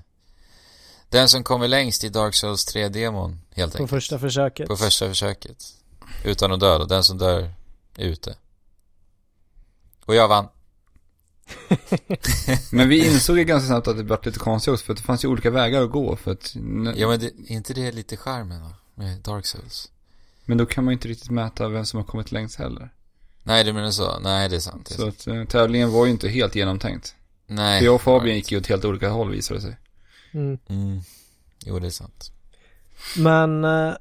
den 1.10 1.30
som 1.30 1.44
kommer 1.44 1.68
längst 1.68 2.04
i 2.04 2.10
Dark 2.10 2.36
Souls 2.36 2.76
3-demon 2.76 3.42
helt 3.52 3.72
på 3.74 3.78
enkelt. 3.78 3.90
första 3.90 4.20
försöket. 4.20 4.68
På 4.68 4.78
första 4.78 5.08
försöket. 5.08 5.64
Utan 6.24 6.52
att 6.52 6.60
dö 6.60 6.78
då. 6.78 6.86
Den 6.86 7.04
som 7.04 7.18
dör 7.18 7.54
är 7.98 8.06
ute. 8.06 8.36
Och 10.06 10.16
jag 10.16 10.28
vann. 10.28 10.48
Men 12.72 12.90
vi 12.90 13.08
insåg 13.08 13.38
ju 13.38 13.44
ganska 13.44 13.68
snabbt 13.68 13.88
att 13.88 13.98
det 13.98 14.04
blev 14.04 14.20
lite 14.26 14.40
konstigt 14.40 14.74
också 14.74 14.86
för 14.86 14.94
att 14.94 14.98
det 14.98 15.04
fanns 15.04 15.24
ju 15.24 15.28
olika 15.28 15.50
vägar 15.52 15.82
att 15.82 15.92
gå 15.92 16.16
för 16.16 16.32
att 16.32 16.56
Ja 16.96 17.08
men 17.08 17.20
det, 17.20 17.26
är 17.26 17.52
inte 17.52 17.74
det 17.74 17.92
lite 17.92 18.18
charmen 18.18 18.62
då? 18.62 19.02
Med 19.02 19.20
Dark 19.20 19.46
Souls? 19.46 19.92
Men 20.46 20.58
då 20.58 20.66
kan 20.66 20.84
man 20.84 20.92
ju 20.92 20.94
inte 20.94 21.08
riktigt 21.08 21.30
mäta 21.30 21.68
vem 21.70 21.86
som 21.86 21.98
har 21.98 22.04
kommit 22.06 22.32
längst 22.32 22.56
heller. 22.60 22.90
Nej 23.44 23.64
du 23.64 23.74
menar 23.74 23.92
så? 23.92 24.20
Nej 24.20 24.50
det 24.50 24.56
är 24.56 24.60
sant. 24.60 24.86
Det 24.90 24.94
är 24.94 24.98
Så 24.98 25.02
sant. 25.04 25.20
att 25.20 25.28
eh, 25.28 25.44
tävlingen 25.46 25.92
var 25.92 26.06
ju 26.06 26.12
inte 26.12 26.30
helt 26.30 26.56
genomtänkt. 26.56 27.16
Nej. 27.48 27.80
För 27.80 27.86
jag 27.86 27.96
och 27.96 28.02
Fabian 28.02 28.36
gick 28.36 28.52
ju 28.52 28.58
åt 28.58 28.68
helt 28.68 28.86
olika 28.86 29.10
håll 29.10 29.32
visade 29.32 29.60
det 29.60 29.62
sig. 29.62 29.78
Mm. 30.34 30.58
Mm. 30.70 31.00
Jo, 31.66 31.80
det 31.80 31.88
är 31.88 31.92
sant. 31.92 32.32
Men 33.18 33.64
eh, 33.64 33.94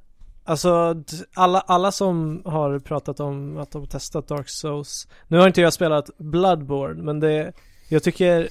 alltså 0.44 1.02
alla, 1.35 1.61
alla 1.61 1.92
som 1.92 2.42
har 2.44 2.78
pratat 2.78 3.20
om 3.20 3.59
att 3.59 3.70
de 3.70 3.83
har 3.83 3.87
testat 3.87 4.28
Dark 4.28 4.48
Souls. 4.48 5.09
Nu 5.28 5.38
har 5.38 5.46
inte 5.46 5.61
jag 5.61 5.72
spelat 5.72 6.11
Bloodborne 6.18 7.02
men 7.02 7.20
det, 7.20 7.52
jag 7.88 8.02
tycker 8.02 8.48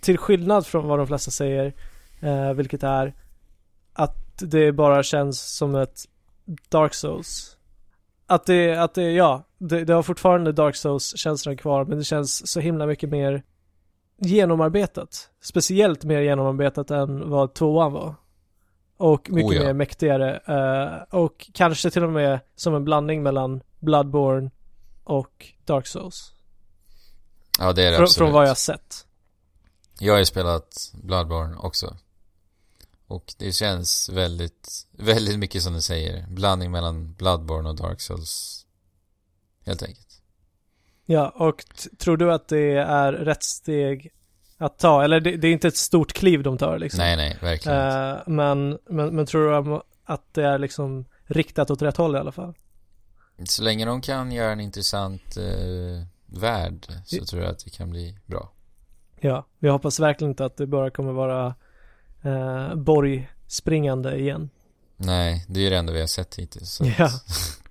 till 0.00 0.18
skillnad 0.18 0.66
från 0.66 0.88
vad 0.88 0.98
de 0.98 1.06
flesta 1.06 1.30
säger, 1.30 1.74
eh, 2.20 2.52
vilket 2.52 2.82
är 2.82 3.14
att 3.92 4.38
det 4.38 4.72
bara 4.72 5.02
känns 5.02 5.56
som 5.56 5.74
ett 5.74 6.04
Dark 6.68 6.94
Souls. 6.94 7.56
Att 8.26 8.46
det, 8.46 8.74
att 8.74 8.94
det, 8.94 9.12
ja, 9.12 9.44
det, 9.58 9.84
det 9.84 9.94
har 9.94 10.02
fortfarande 10.02 10.52
Dark 10.52 10.76
Souls-känslan 10.76 11.56
kvar 11.56 11.84
men 11.84 11.98
det 11.98 12.04
känns 12.04 12.50
så 12.50 12.60
himla 12.60 12.86
mycket 12.86 13.10
mer 13.10 13.42
genomarbetat. 14.16 15.30
Speciellt 15.40 16.04
mer 16.04 16.20
genomarbetat 16.20 16.90
än 16.90 17.30
vad 17.30 17.54
tvåan 17.54 17.92
var. 17.92 18.14
Och 18.96 19.30
mycket 19.30 19.50
Oh 19.50 19.56
ja. 19.56 19.62
mer 19.62 19.72
mäktigare. 19.72 20.36
eh, 20.46 21.18
och 21.18 21.50
kanske 21.52 21.90
till 21.90 22.04
och 22.04 22.12
med 22.12 22.40
som 22.56 22.74
en 22.74 22.84
blandning 22.84 23.22
mellan 23.22 23.60
Bloodborne 23.80 24.50
och 25.04 25.46
Dark 25.64 25.86
Souls. 25.86 26.32
Ja, 27.58 27.72
det 27.72 27.82
är 27.82 27.90
det 27.90 27.96
Frå, 27.96 28.02
absolut. 28.04 28.18
från 28.18 28.32
vad 28.32 28.48
jag 28.48 28.56
sett. 28.58 29.06
Jag 29.98 30.12
har 30.12 30.18
ju 30.18 30.24
spelat 30.24 30.92
Bloodborne 31.02 31.56
också. 31.56 31.96
Och 33.06 33.34
det 33.38 33.52
känns 33.52 34.08
väldigt, 34.08 34.86
väldigt 34.92 35.38
mycket 35.38 35.62
som 35.62 35.72
du 35.72 35.80
säger. 35.80 36.26
Blandning 36.28 36.70
mellan 36.70 37.14
Bloodborne 37.14 37.68
och 37.68 37.74
Dark 37.76 38.00
Souls. 38.00 38.66
Helt 39.66 39.82
enkelt. 39.82 40.13
Ja, 41.06 41.28
och 41.28 41.64
tror 41.98 42.16
du 42.16 42.32
att 42.32 42.48
det 42.48 42.76
är 42.76 43.12
rätt 43.12 43.42
steg 43.42 44.10
att 44.58 44.78
ta? 44.78 45.04
Eller 45.04 45.20
det, 45.20 45.36
det 45.36 45.48
är 45.48 45.52
inte 45.52 45.68
ett 45.68 45.76
stort 45.76 46.12
kliv 46.12 46.42
de 46.42 46.58
tar 46.58 46.78
liksom. 46.78 46.98
Nej, 46.98 47.16
nej, 47.16 47.38
verkligen. 47.42 47.78
Eh, 47.78 48.16
men, 48.26 48.78
men, 48.88 49.16
men 49.16 49.26
tror 49.26 49.62
du 49.64 49.80
att 50.04 50.34
det 50.34 50.44
är 50.44 50.58
liksom 50.58 51.04
riktat 51.26 51.70
åt 51.70 51.82
rätt 51.82 51.96
håll 51.96 52.16
i 52.16 52.18
alla 52.18 52.32
fall? 52.32 52.54
Så 53.44 53.62
länge 53.62 53.84
de 53.84 54.00
kan 54.00 54.32
göra 54.32 54.52
en 54.52 54.60
intressant 54.60 55.36
eh, 55.36 56.06
värld 56.26 56.86
så 57.04 57.16
I- 57.16 57.20
tror 57.20 57.42
jag 57.42 57.50
att 57.50 57.64
det 57.64 57.70
kan 57.70 57.90
bli 57.90 58.18
bra. 58.26 58.50
Ja, 59.20 59.46
vi 59.58 59.68
hoppas 59.68 60.00
verkligen 60.00 60.30
inte 60.30 60.44
att 60.44 60.56
det 60.56 60.66
bara 60.66 60.90
kommer 60.90 61.12
vara 61.12 61.54
eh, 62.22 62.74
borgspringande 62.74 64.16
igen. 64.16 64.50
Nej, 64.96 65.44
det 65.48 65.60
är 65.60 65.64
ju 65.64 65.70
det 65.70 65.76
enda 65.76 65.92
vi 65.92 66.00
har 66.00 66.06
sett 66.06 66.34
hittills. 66.34 66.80
Ja. 66.98 67.10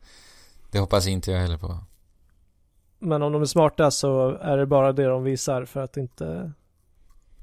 det 0.72 0.80
hoppas 0.80 1.08
inte 1.08 1.32
jag 1.32 1.40
heller 1.40 1.58
på. 1.58 1.78
Men 3.04 3.22
om 3.22 3.32
de 3.32 3.42
är 3.42 3.46
smarta 3.46 3.92
så 3.92 4.30
är 4.30 4.58
det 4.58 4.66
bara 4.66 4.92
det 4.92 5.06
de 5.06 5.24
visar 5.24 5.66
för 5.66 5.80
att 5.80 5.98
inte 5.98 6.52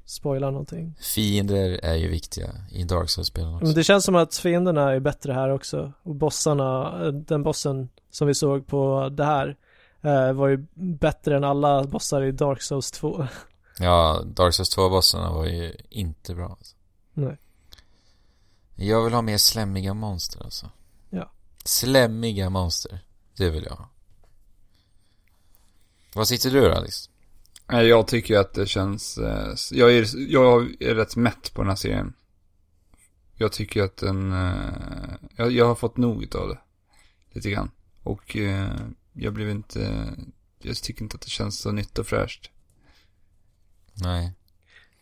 spoila 0.05 0.49
någonting. 0.51 0.95
Fiender 0.99 1.79
är 1.83 1.95
ju 1.95 2.07
viktiga 2.07 2.49
i 2.71 2.83
Dark 2.83 3.09
Souls-spelen 3.09 3.53
också. 3.53 3.65
Men 3.65 3.75
det 3.75 3.83
känns 3.83 4.05
som 4.05 4.15
att 4.15 4.35
fienderna 4.35 4.91
är 4.91 4.99
bättre 4.99 5.33
här 5.33 5.49
också. 5.49 5.93
Och 6.03 6.15
bossarna, 6.15 7.01
eh, 7.05 7.11
den 7.11 7.43
bossen 7.43 7.89
som 8.11 8.27
vi 8.27 8.33
såg 8.33 8.67
på 8.67 9.09
det 9.11 9.25
här 9.25 9.57
eh, 10.01 10.33
var 10.33 10.47
ju 10.47 10.65
bättre 10.73 11.37
än 11.37 11.43
alla 11.43 11.83
bossar 11.83 12.23
i 12.23 12.31
Dark 12.31 12.61
Souls 12.61 12.91
2. 12.91 13.27
Ja, 13.79 14.21
Dark 14.25 14.53
Souls 14.53 14.77
2-bossarna 14.77 15.33
var 15.33 15.45
ju 15.45 15.73
inte 15.89 16.35
bra. 16.35 16.49
Alltså. 16.49 16.75
Nej. 17.13 17.37
Jag 18.75 19.03
vill 19.03 19.13
ha 19.13 19.21
mer 19.21 19.37
slämmiga 19.37 19.93
monster 19.93 20.43
alltså. 20.43 20.69
Ja. 21.09 21.31
Slämmiga 21.63 22.49
monster. 22.49 22.99
Det 23.37 23.49
vill 23.49 23.63
jag 23.63 23.75
ha. 23.75 23.89
Vad 26.15 26.27
sitter 26.27 26.51
du 26.51 26.61
då 26.61 26.71
Alex? 26.73 27.09
Nej, 27.71 27.87
jag 27.87 28.07
tycker 28.07 28.37
att 28.39 28.53
det 28.53 28.65
känns, 28.65 29.17
eh, 29.17 29.53
jag 29.71 29.93
är, 29.97 30.31
jag 30.31 30.81
är 30.81 30.95
rätt 30.95 31.15
mätt 31.15 31.53
på 31.53 31.61
den 31.61 31.69
här 31.69 31.75
serien. 31.75 32.13
Jag 33.35 33.51
tycker 33.51 33.83
att 33.83 33.97
den, 33.97 34.31
eh, 34.31 35.13
jag, 35.35 35.51
jag 35.51 35.65
har 35.65 35.75
fått 35.75 35.97
nog 35.97 36.35
av 36.35 36.47
det. 36.49 36.57
Lite 37.31 37.49
grann. 37.51 37.71
Och 38.03 38.37
eh, 38.37 38.71
jag 39.13 39.33
blev 39.33 39.49
inte, 39.49 40.09
jag 40.61 40.75
tycker 40.75 41.01
inte 41.03 41.15
att 41.15 41.21
det 41.21 41.29
känns 41.29 41.59
så 41.59 41.71
nytt 41.71 41.99
och 41.99 42.07
fräscht. 42.07 42.49
Nej. 43.93 44.33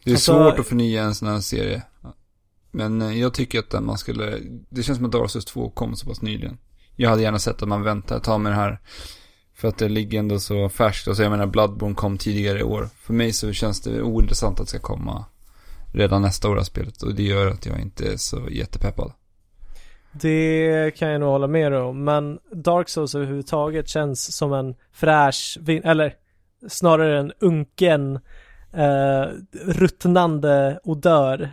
Det 0.04 0.10
är 0.12 0.15
Alltså- 0.15 0.32
svårt 0.34 0.60
att 0.60 0.67
förnya 0.67 1.04
en 1.04 1.15
sån 1.15 1.28
här 1.28 1.39
serie. 1.39 1.84
Men 2.72 3.19
jag 3.19 3.34
tycker 3.34 3.60
att 3.60 3.84
man 3.84 3.98
skulle, 3.98 4.39
det 4.69 4.84
känns 4.84 4.98
som 4.98 5.06
att 5.06 5.12
Dark 5.12 5.30
Souls 5.30 5.45
2 5.45 5.69
kom 5.69 5.95
så 5.95 6.06
pass 6.08 6.22
nyligen. 6.22 6.58
Jag 6.95 7.10
hade 7.10 7.22
gärna 7.22 7.39
sett 7.39 7.62
att 7.62 7.67
man 7.67 7.84
väntar 7.84 8.19
tag 8.19 8.41
med 8.41 8.52
det 8.52 8.56
här. 8.56 8.80
För 9.60 9.67
att 9.67 9.78
det 9.78 9.89
ligger 9.89 10.19
ändå 10.19 10.39
så 10.39 10.69
färskt. 10.69 11.08
Alltså 11.08 11.24
jag 11.24 11.30
menar 11.30 11.45
Bloodborne 11.48 11.95
kom 11.95 12.17
tidigare 12.17 12.60
i 12.60 12.63
år. 12.63 12.89
För 12.95 13.13
mig 13.13 13.34
så 13.34 13.54
känns 13.54 13.82
det 13.82 14.02
ointressant 14.02 14.60
att 14.60 14.65
det 14.65 14.69
ska 14.69 14.80
komma 14.80 15.26
redan 15.93 16.22
nästa 16.22 16.50
år 16.50 16.58
av 16.58 16.63
spelet. 16.63 17.02
Och 17.02 17.15
det 17.15 17.24
gör 17.24 17.48
att 17.48 17.65
jag 17.65 17.80
inte 17.80 18.12
är 18.13 18.17
så 18.17 18.48
jättepeppad. 18.50 19.12
Det 20.12 20.91
kan 20.98 21.10
jag 21.10 21.19
nog 21.19 21.30
hålla 21.30 21.48
med 21.48 21.74
om, 21.74 22.04
men 22.04 22.39
Dark 22.52 22.89
Souls 22.89 23.15
överhuvudtaget 23.15 23.88
känns 23.88 24.36
som 24.36 24.54
en 24.54 24.76
fräsch, 24.91 25.58
vin- 25.62 25.84
eller 25.84 26.15
snarare 26.67 27.19
en 27.19 27.32
unken, 27.39 28.19
eh, 28.74 29.26
ruttnande 29.65 30.80
odör 30.84 31.52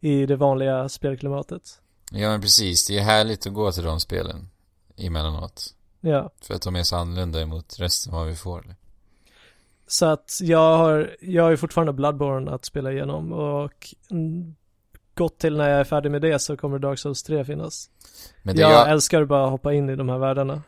i 0.00 0.26
det 0.26 0.36
vanliga 0.36 0.88
spelklimatet. 0.88 1.62
Ja 2.10 2.28
men 2.28 2.40
precis, 2.40 2.86
det 2.86 2.98
är 2.98 3.02
härligt 3.02 3.46
att 3.46 3.54
gå 3.54 3.72
till 3.72 3.84
de 3.84 4.00
spelen 4.00 4.48
emellanåt. 4.96 5.75
Ja, 6.10 6.30
För 6.40 6.54
att 6.54 6.62
de 6.62 6.76
är 6.76 6.82
så 6.82 6.96
annorlunda 6.96 7.40
emot 7.42 7.76
resten 7.78 8.12
vad 8.12 8.26
vi 8.26 8.36
får. 8.36 8.74
så 9.86 10.06
att 10.06 10.38
jag 10.42 10.76
har, 10.78 11.16
jag 11.20 11.42
har 11.42 11.50
ju 11.50 11.56
fortfarande 11.56 11.92
Bloodborne 11.92 12.50
att 12.50 12.64
spela 12.64 12.92
igenom 12.92 13.32
och 13.32 13.94
gott 15.14 15.38
till 15.38 15.56
när 15.56 15.70
jag 15.70 15.80
är 15.80 15.84
färdig 15.84 16.10
med 16.10 16.22
det 16.22 16.38
så 16.38 16.56
kommer 16.56 16.78
Dark 16.78 16.98
Souls 16.98 17.22
3 17.22 17.44
finnas. 17.44 17.90
Men 18.42 18.56
det, 18.56 18.62
jag, 18.62 18.72
jag, 18.72 18.90
älskar 18.90 19.22
att 19.22 19.28
bara 19.28 19.46
hoppa 19.50 19.72
in 19.74 19.90
i 19.90 19.96
de 19.96 20.08
här 20.08 20.18
världarna. 20.18 20.62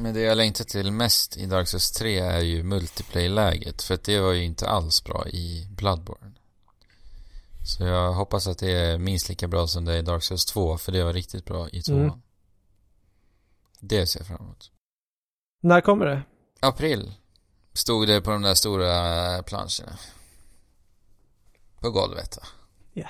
men 0.00 0.14
det 0.14 0.20
jag 0.20 0.36
längtar 0.36 0.64
till 0.64 0.92
mest 0.92 1.36
i 1.36 1.46
Dark 1.46 1.68
Souls 1.68 1.92
3 1.92 2.18
är 2.18 2.40
ju 2.40 2.62
multiplayer-läget. 2.62 3.82
För 3.82 3.94
att 3.94 4.04
det 4.04 4.20
var 4.20 4.32
ju 4.32 4.44
inte 4.44 4.68
alls 4.68 5.04
bra 5.04 5.28
i 5.28 5.68
Bloodborne. 5.70 6.32
Så 7.76 7.84
jag 7.84 8.12
hoppas 8.12 8.46
att 8.46 8.58
det 8.58 8.72
är 8.72 8.98
minst 8.98 9.28
lika 9.28 9.48
bra 9.48 9.66
som 9.66 9.84
det 9.84 9.92
är 9.94 9.98
i 9.98 10.02
Dark 10.02 10.22
Souls 10.22 10.44
2. 10.46 10.78
För 10.78 10.92
det 10.92 11.04
var 11.04 11.12
riktigt 11.12 11.44
bra 11.44 11.68
i 11.68 11.82
2 11.82 11.92
Mm. 11.94 12.10
Det 13.80 14.06
ser 14.06 14.20
jag 14.20 14.26
fram 14.26 14.40
emot. 14.40 14.70
När 15.62 15.80
kommer 15.80 16.06
det? 16.06 16.22
April. 16.60 17.14
Stod 17.72 18.08
det 18.08 18.20
på 18.20 18.30
de 18.30 18.42
där 18.42 18.54
stora 18.54 19.42
planscherna. 19.42 19.98
På 21.80 21.90
golvet 21.90 22.36
va? 22.36 22.42
Ja. 22.92 23.08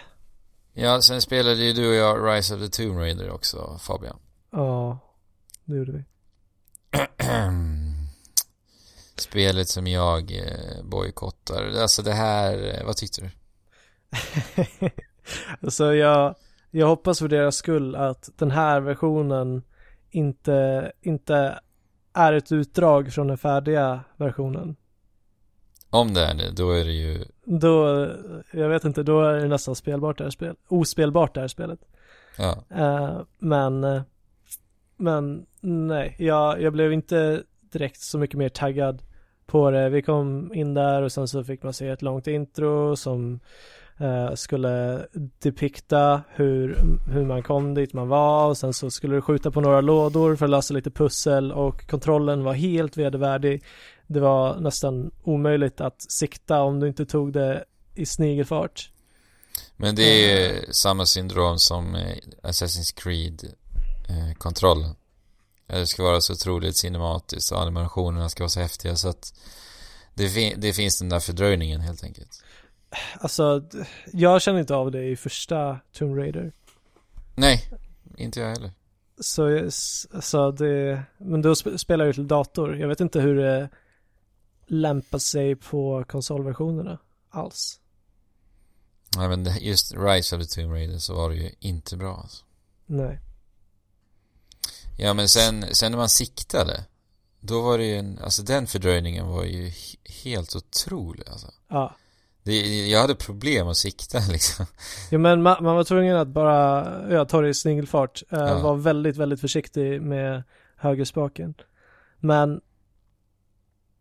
Ja, 0.72 1.02
sen 1.02 1.22
spelade 1.22 1.64
ju 1.64 1.72
du 1.72 1.88
och 1.88 1.94
jag 1.94 2.36
Rise 2.36 2.54
of 2.54 2.60
the 2.60 2.68
Tomb 2.68 2.98
Raider 2.98 3.30
också, 3.30 3.78
Fabian. 3.80 4.18
Ja, 4.50 4.98
det 5.64 5.76
gjorde 5.76 5.92
vi. 5.92 6.04
Spelet 9.16 9.68
som 9.68 9.86
jag 9.86 10.32
eh, 10.32 10.84
bojkottar. 10.84 11.72
Alltså 11.82 12.02
det 12.02 12.12
här, 12.12 12.74
eh, 12.74 12.86
vad 12.86 12.96
tyckte 12.96 13.20
du? 13.20 13.30
Så 15.70 15.94
jag, 15.94 16.34
jag 16.70 16.86
hoppas 16.86 17.18
för 17.18 17.28
deras 17.28 17.56
skull 17.56 17.94
att 17.94 18.28
den 18.36 18.50
här 18.50 18.80
versionen 18.80 19.62
inte, 20.10 20.92
inte 21.00 21.60
är 22.12 22.32
ett 22.32 22.52
utdrag 22.52 23.12
från 23.12 23.26
den 23.26 23.38
färdiga 23.38 24.00
versionen. 24.16 24.76
Om 25.90 26.14
det 26.14 26.24
är 26.24 26.34
det, 26.34 26.50
då 26.50 26.70
är 26.70 26.84
det 26.84 26.92
ju... 26.92 27.24
Då, 27.44 28.08
jag 28.52 28.68
vet 28.68 28.84
inte, 28.84 29.02
då 29.02 29.22
är 29.22 29.40
det 29.40 29.48
nästan 29.48 29.74
spelbart 29.74 30.18
det 30.18 30.24
här 30.24 30.30
spelet. 30.30 30.56
Ospelbart 30.68 31.34
det 31.34 31.40
här 31.40 31.48
spelet. 31.48 31.80
Ja. 32.38 32.64
Eh, 32.70 33.20
men, 33.38 33.84
eh, 33.84 34.02
men 34.96 35.46
nej, 35.60 36.16
jag, 36.18 36.62
jag 36.62 36.72
blev 36.72 36.92
inte 36.92 37.42
direkt 37.60 38.00
så 38.00 38.18
mycket 38.18 38.38
mer 38.38 38.48
taggad 38.48 39.02
på 39.46 39.70
det. 39.70 39.88
Vi 39.88 40.02
kom 40.02 40.54
in 40.54 40.74
där 40.74 41.02
och 41.02 41.12
sen 41.12 41.28
så 41.28 41.44
fick 41.44 41.62
man 41.62 41.72
se 41.72 41.88
ett 41.88 42.02
långt 42.02 42.26
intro 42.26 42.96
som 42.96 43.40
skulle 44.34 45.06
depikta 45.38 46.22
hur, 46.28 46.78
hur 47.12 47.24
man 47.24 47.42
kom 47.42 47.74
dit 47.74 47.92
man 47.92 48.08
var 48.08 48.46
och 48.46 48.58
sen 48.58 48.74
så 48.74 48.90
skulle 48.90 49.14
du 49.14 49.20
skjuta 49.20 49.50
på 49.50 49.60
några 49.60 49.80
lådor 49.80 50.36
för 50.36 50.44
att 50.44 50.50
lösa 50.50 50.74
lite 50.74 50.90
pussel 50.90 51.52
och 51.52 51.86
kontrollen 51.86 52.44
var 52.44 52.52
helt 52.52 52.96
vedervärdig. 52.96 53.62
Det 54.06 54.20
var 54.20 54.60
nästan 54.60 55.10
omöjligt 55.22 55.80
att 55.80 56.10
sikta 56.12 56.62
om 56.62 56.80
du 56.80 56.88
inte 56.88 57.06
tog 57.06 57.32
det 57.32 57.64
i 57.94 58.06
snigelfart. 58.06 58.90
Men 59.76 59.94
det 59.94 60.02
är 60.02 60.40
ju 60.40 60.72
samma 60.72 61.06
syndrom 61.06 61.58
som 61.58 61.94
eh, 61.94 62.16
Assassin's 62.42 62.94
Creed 62.94 63.54
eh. 64.08 64.94
Det 65.66 65.86
ska 65.86 66.02
vara 66.02 66.20
så 66.20 66.32
otroligt 66.32 66.76
cinematiskt 66.76 67.52
och 67.52 67.62
animationerna 67.62 68.28
ska 68.28 68.42
vara 68.42 68.48
så 68.48 68.60
häftiga 68.60 68.96
så 68.96 69.08
att 69.08 69.34
det, 70.14 70.28
fin- 70.28 70.54
det 70.60 70.72
finns 70.72 70.98
den 70.98 71.08
där 71.08 71.20
fördröjningen 71.20 71.80
helt 71.80 72.04
enkelt. 72.04 72.42
Alltså, 73.20 73.62
jag 74.12 74.42
känner 74.42 74.60
inte 74.60 74.74
av 74.74 74.90
det 74.90 75.04
i 75.04 75.16
första 75.16 75.80
Tomb 75.92 76.16
Raider. 76.18 76.52
Nej, 77.34 77.70
inte 78.16 78.40
jag 78.40 78.48
heller. 78.48 78.72
Så, 79.20 79.70
så 80.20 80.50
det, 80.50 81.02
men 81.18 81.42
då 81.42 81.52
sp- 81.52 81.76
spelar 81.76 82.04
jag 82.04 82.08
ju 82.10 82.12
till 82.14 82.28
dator. 82.28 82.76
Jag 82.76 82.88
vet 82.88 83.00
inte 83.00 83.20
hur 83.20 83.34
det 83.36 83.68
lämpar 84.66 85.18
sig 85.18 85.56
på 85.56 86.04
konsolversionerna 86.08 86.98
alls. 87.30 87.80
Nej 89.16 89.28
men 89.28 89.44
just 89.60 89.94
Rise 89.94 90.36
of 90.36 90.42
the 90.42 90.60
Tomb 90.60 90.72
Raider 90.72 90.98
så 90.98 91.14
var 91.14 91.30
det 91.30 91.36
ju 91.36 91.50
inte 91.58 91.96
bra 91.96 92.16
alltså. 92.16 92.44
Nej. 92.86 93.20
Ja 94.98 95.14
men 95.14 95.28
sen, 95.28 95.74
sen 95.74 95.92
när 95.92 95.98
man 95.98 96.08
siktade 96.08 96.84
Då 97.40 97.62
var 97.62 97.78
det 97.78 97.84
ju 97.84 97.96
en, 97.96 98.18
alltså 98.18 98.42
den 98.42 98.66
fördröjningen 98.66 99.26
var 99.28 99.44
ju 99.44 99.68
he- 99.68 100.10
helt 100.24 100.56
otrolig 100.56 101.28
alltså. 101.28 101.52
Ja. 101.68 101.94
Det, 102.48 102.88
jag 102.88 103.00
hade 103.00 103.14
problem 103.14 103.68
att 103.68 103.76
sikta 103.76 104.18
liksom. 104.32 104.66
Jo 105.10 105.18
men 105.18 105.42
man, 105.42 105.64
man 105.64 105.76
var 105.76 105.84
tvungen 105.84 106.16
att 106.16 106.28
bara, 106.28 106.86
ja, 107.12 107.24
ta 107.24 107.40
det 107.40 107.48
i 107.48 107.54
snigelfart. 107.54 108.22
Uh, 108.32 108.38
Ja. 108.38 108.62
Var 108.62 108.76
väldigt, 108.76 109.16
väldigt 109.16 109.40
försiktig 109.40 110.02
med 110.02 110.42
högerspaken. 110.76 111.54
Men 112.20 112.60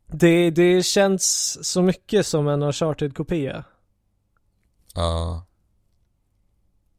det, 0.07 0.49
det 0.51 0.86
känns 0.86 1.57
så 1.67 1.81
mycket 1.81 2.25
som 2.25 2.47
en 2.47 2.63
Uncharted-kopia. 2.63 3.63
Ja. 4.95 5.45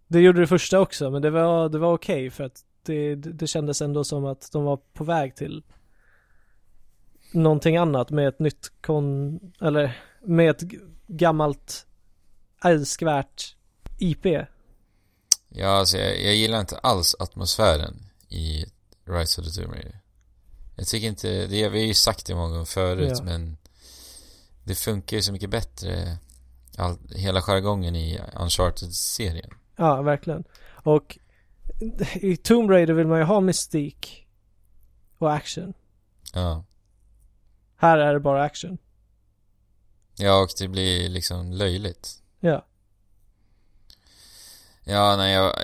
Det 0.09 0.21
gjorde 0.21 0.41
det 0.41 0.47
första 0.47 0.81
också, 0.81 1.11
men 1.11 1.23
det 1.23 1.31
var, 1.31 1.69
det 1.69 1.79
var 1.79 1.93
okej 1.93 2.31
för 2.31 2.45
att 2.45 2.65
det, 2.83 3.15
det 3.15 3.47
kändes 3.47 3.83
ändå 3.83 4.05
som 4.05 4.25
att 4.25 4.53
de 4.53 4.65
var 4.65 4.77
på 4.77 5.05
väg 5.05 5.37
till 5.37 5.63
någonting 7.33 7.77
annat 7.77 8.11
med 8.11 8.29
ett 8.29 8.39
nytt 8.39 8.73
kon, 8.81 9.41
eller 9.61 9.99
med 10.23 10.51
ett 10.51 10.63
gammalt 11.09 11.87
älskvärt 12.65 13.57
IP. 13.99 14.27
Ja 15.49 15.69
alltså 15.69 15.99
jag, 15.99 16.23
jag 16.23 16.35
gillar 16.35 16.61
inte 16.61 16.79
alls 16.79 17.17
atmosfären 17.19 17.95
i 18.29 18.65
Rise 19.05 19.41
of 19.41 19.47
the 19.47 19.61
Tomb 19.63 19.75
Raider. 19.75 20.01
Jag 20.77 20.87
tycker 20.87 21.09
inte, 21.09 21.29
det, 21.47 21.69
vi 21.69 21.79
har 21.81 21.87
ju 21.87 21.95
sagt 21.95 22.27
det 22.27 22.35
många 22.35 22.51
gånger 22.53 22.65
förut 22.65 23.13
Ja. 23.17 23.25
men 23.25 23.57
Det 24.65 24.75
funkar 24.75 25.17
ju 25.17 25.23
så 25.23 25.33
mycket 25.33 25.51
bättre 25.51 26.19
all, 26.77 26.99
Hela 27.15 27.43
jargongen 27.43 27.97
i 27.97 28.21
Uncharted-serien. 28.37 29.51
Ja, 29.77 30.03
verkligen. 30.03 30.45
Och 30.69 31.19
i 32.15 32.37
Tomb 32.37 32.71
Raider 32.71 32.95
vill 32.95 33.07
man 33.07 33.19
ju 33.19 33.25
ha 33.25 33.41
mystik 33.41 34.27
och 35.19 35.33
action. 35.35 35.75
Ja. 36.35 36.65
Här 37.77 37.99
är 37.99 38.15
det 38.15 38.21
bara 38.21 38.43
action. 38.43 38.79
Ja 40.19 40.39
och 40.43 40.51
det 40.59 40.69
blir 40.69 41.09
liksom 41.09 41.53
löjligt. 41.53 42.15
Ja. 42.41 42.65
Ja, 44.85 45.17
nej 45.17 45.33
jag, 45.35 45.55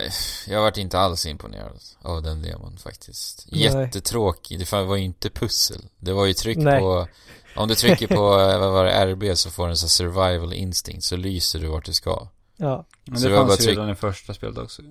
jag 0.49 0.61
varit 0.61 0.77
inte 0.77 0.99
alls 0.99 1.27
imponerad 1.27 1.81
av 2.03 2.23
den 2.23 2.43
demon 2.43 2.77
faktiskt. 2.77 3.47
Nej. 3.53 3.61
Jättetråkig, 3.63 4.59
det 4.59 4.73
var 4.73 4.97
ju 4.97 5.03
inte 5.05 5.31
pussel. 5.31 5.85
Det 5.99 6.13
var 6.13 6.27
ju 6.27 6.35
tryck 6.35 6.59
Nej. 6.59 6.81
på, 6.81 7.09
om 7.57 7.69
du 7.69 7.75
trycker 7.75 8.07
på, 8.07 8.41
eh, 8.41 8.59
vad 8.59 8.73
var 8.73 8.85
det, 8.85 9.07
RB 9.07 9.37
så 9.39 9.51
får 9.51 9.65
du 9.65 9.71
en 9.71 9.77
sån 9.77 9.87
här 9.87 9.91
survival 10.13 10.53
instinct 10.53 11.05
så 11.05 11.17
lyser 11.17 11.59
du 11.59 11.67
vart 11.67 11.85
du 11.85 11.93
ska. 11.93 12.29
Ja. 12.57 12.87
Men 13.05 13.19
Så 13.21 13.29
det 13.29 13.35
det 13.35 13.39
fanns 13.39 13.61
ju 13.61 13.65
tryck- 13.65 13.69
redan 13.77 13.91
i 13.91 13.95
första 13.95 14.35
spelet 14.35 14.59
också. 14.59 14.83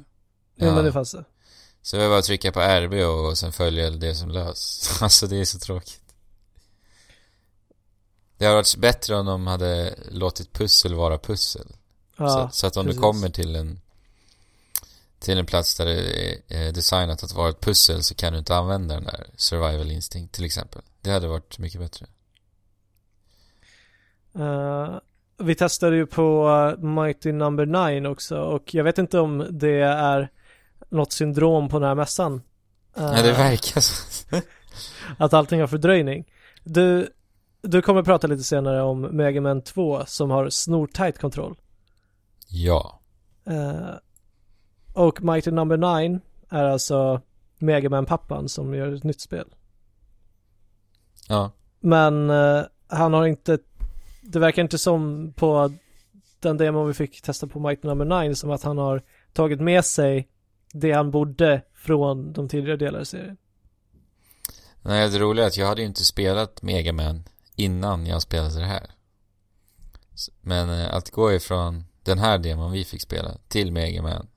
Ja, 0.56 0.76
men 0.76 0.86
det 0.86 0.91
fanns 0.91 1.12
det. 1.12 1.26
Så 1.82 1.95
det 1.95 2.02
var 2.02 2.10
bara 2.10 2.19
att 2.19 2.26
trycka 2.26 2.52
på 2.52 2.60
RB 2.62 2.93
och 2.93 3.38
sen 3.38 3.52
följa 3.52 3.89
det 3.89 4.15
som 4.15 4.30
lös. 4.32 4.89
Alltså 5.02 5.28
det 5.28 5.38
är 5.38 5.45
så 5.45 5.60
tråkigt. 5.60 6.03
Det 8.43 8.47
hade 8.47 8.56
varit 8.56 8.75
bättre 8.77 9.15
om 9.15 9.25
de 9.25 9.47
hade 9.47 9.95
låtit 10.12 10.53
pussel 10.53 10.93
vara 10.93 11.17
pussel. 11.17 11.67
Ja, 12.17 12.29
så, 12.29 12.49
så 12.51 12.67
att 12.67 12.77
om 12.77 12.86
precis. 12.86 12.97
du 12.97 13.01
kommer 13.01 13.29
till 13.29 13.56
en 13.56 13.79
till 15.19 15.38
en 15.38 15.45
plats 15.45 15.75
där 15.75 15.86
det 15.86 16.38
är 16.47 16.71
designat 16.71 17.23
att 17.23 17.34
vara 17.34 17.49
ett 17.49 17.62
pussel 17.62 18.03
så 18.03 18.15
kan 18.15 18.34
du 18.34 18.39
inte 18.39 18.56
använda 18.56 18.95
den 18.95 19.03
där 19.03 19.27
survival 19.36 19.91
instinct 19.91 20.36
till 20.36 20.45
exempel. 20.45 20.82
Det 21.01 21.12
hade 21.12 21.27
varit 21.27 21.60
mycket 21.60 21.82
bättre. 21.82 22.06
Eh, 24.36 24.97
vi 25.38 25.56
testade 25.56 25.95
ju 25.95 26.06
på 26.06 26.47
uh, 26.49 26.84
Mighty 26.84 27.32
Number 27.32 27.65
9 27.91 28.10
också 28.10 28.38
och 28.38 28.73
jag 28.73 28.84
vet 28.84 28.97
inte 28.97 29.19
om 29.19 29.47
det 29.49 29.82
är 29.82 30.29
något 30.89 31.12
syndrom 31.12 31.69
på 31.69 31.79
den 31.79 31.88
här 31.88 31.95
mässan. 31.95 32.41
Eh, 32.97 33.03
Ja, 33.03 33.21
det 33.21 33.34
verkar 33.34 33.82
så. 33.82 34.25
att 35.17 35.34
allting 35.34 35.60
har 35.60 35.67
fördröjning. 35.67 36.25
Du, 36.63 37.10
du 37.63 37.82
kommer 37.82 38.04
prata 38.04 38.28
lite 38.28 38.43
senare 38.43 38.82
om 38.82 39.02
Mega 39.02 39.41
Man 39.41 39.62
2 39.62 40.06
som 40.06 40.32
har 40.32 40.49
snortajt 40.49 41.19
kontroll. 41.19 41.56
Ja. 42.47 42.99
Eh, 43.45 43.95
och 44.93 45.23
Mighty 45.23 45.52
Number 45.52 45.78
9 46.08 46.19
är 46.49 46.63
alltså 46.63 47.21
Megaman-pappan 47.58 48.49
som 48.49 48.73
gör 48.73 48.93
ett 48.93 49.04
nytt 49.04 49.21
spel. 49.21 49.45
Ja. 51.28 51.52
Men 51.80 52.30
eh, 52.30 52.62
han 52.88 53.13
har 53.13 53.26
inte, 53.26 53.58
det 54.21 54.39
verkar 54.39 54.62
inte 54.62 54.78
som 54.78 55.34
på 55.36 55.71
den 56.39 56.58
demo 56.58 56.84
vi 56.84 56.93
fick 56.93 57.21
testa 57.21 57.47
på 57.47 57.60
Mighty 57.60 57.88
Number 57.88 58.23
9 58.23 58.36
som 58.36 58.52
att 58.52 58.63
han 58.63 58.78
har 58.78 59.02
tagit 59.34 59.62
med 59.62 59.86
sig 59.86 60.28
det 60.73 60.91
han 60.91 61.12
borde 61.12 61.62
från 61.73 62.34
de 62.34 62.49
tidigare 62.49 62.78
delarna 62.78 63.02
i 63.02 63.06
serien. 63.06 63.38
Nej, 64.82 65.10
det 65.10 65.19
roliga 65.19 65.45
är 65.45 65.47
att 65.47 65.58
jag 65.58 65.67
hade 65.67 65.82
ju 65.82 65.88
inte 65.88 66.06
spelat 66.06 66.62
Mega 66.62 66.93
Man 66.93 67.23
innan 67.56 68.06
jag 68.06 68.22
spelade 68.22 68.60
det 68.60 68.66
här. 68.66 68.89
Men 70.42 70.70
eh, 70.70 70.94
att 70.94 71.12
gå 71.12 71.34
ifrån 71.34 71.84
den 72.04 72.20
här 72.20 72.38
demon 72.38 72.72
vi 72.72 72.84
fick 72.84 73.02
spela 73.02 73.38
till 73.48 73.72
Mega 73.72 74.02
Man 74.02 74.28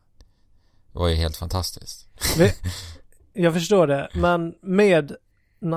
var 0.93 1.09
ju 1.09 1.15
helt 1.15 1.37
fantastiskt. 1.37 2.09
Jag 3.33 3.55
förstår 3.55 3.87
det, 3.87 4.09
men 4.15 4.55
med 4.63 5.17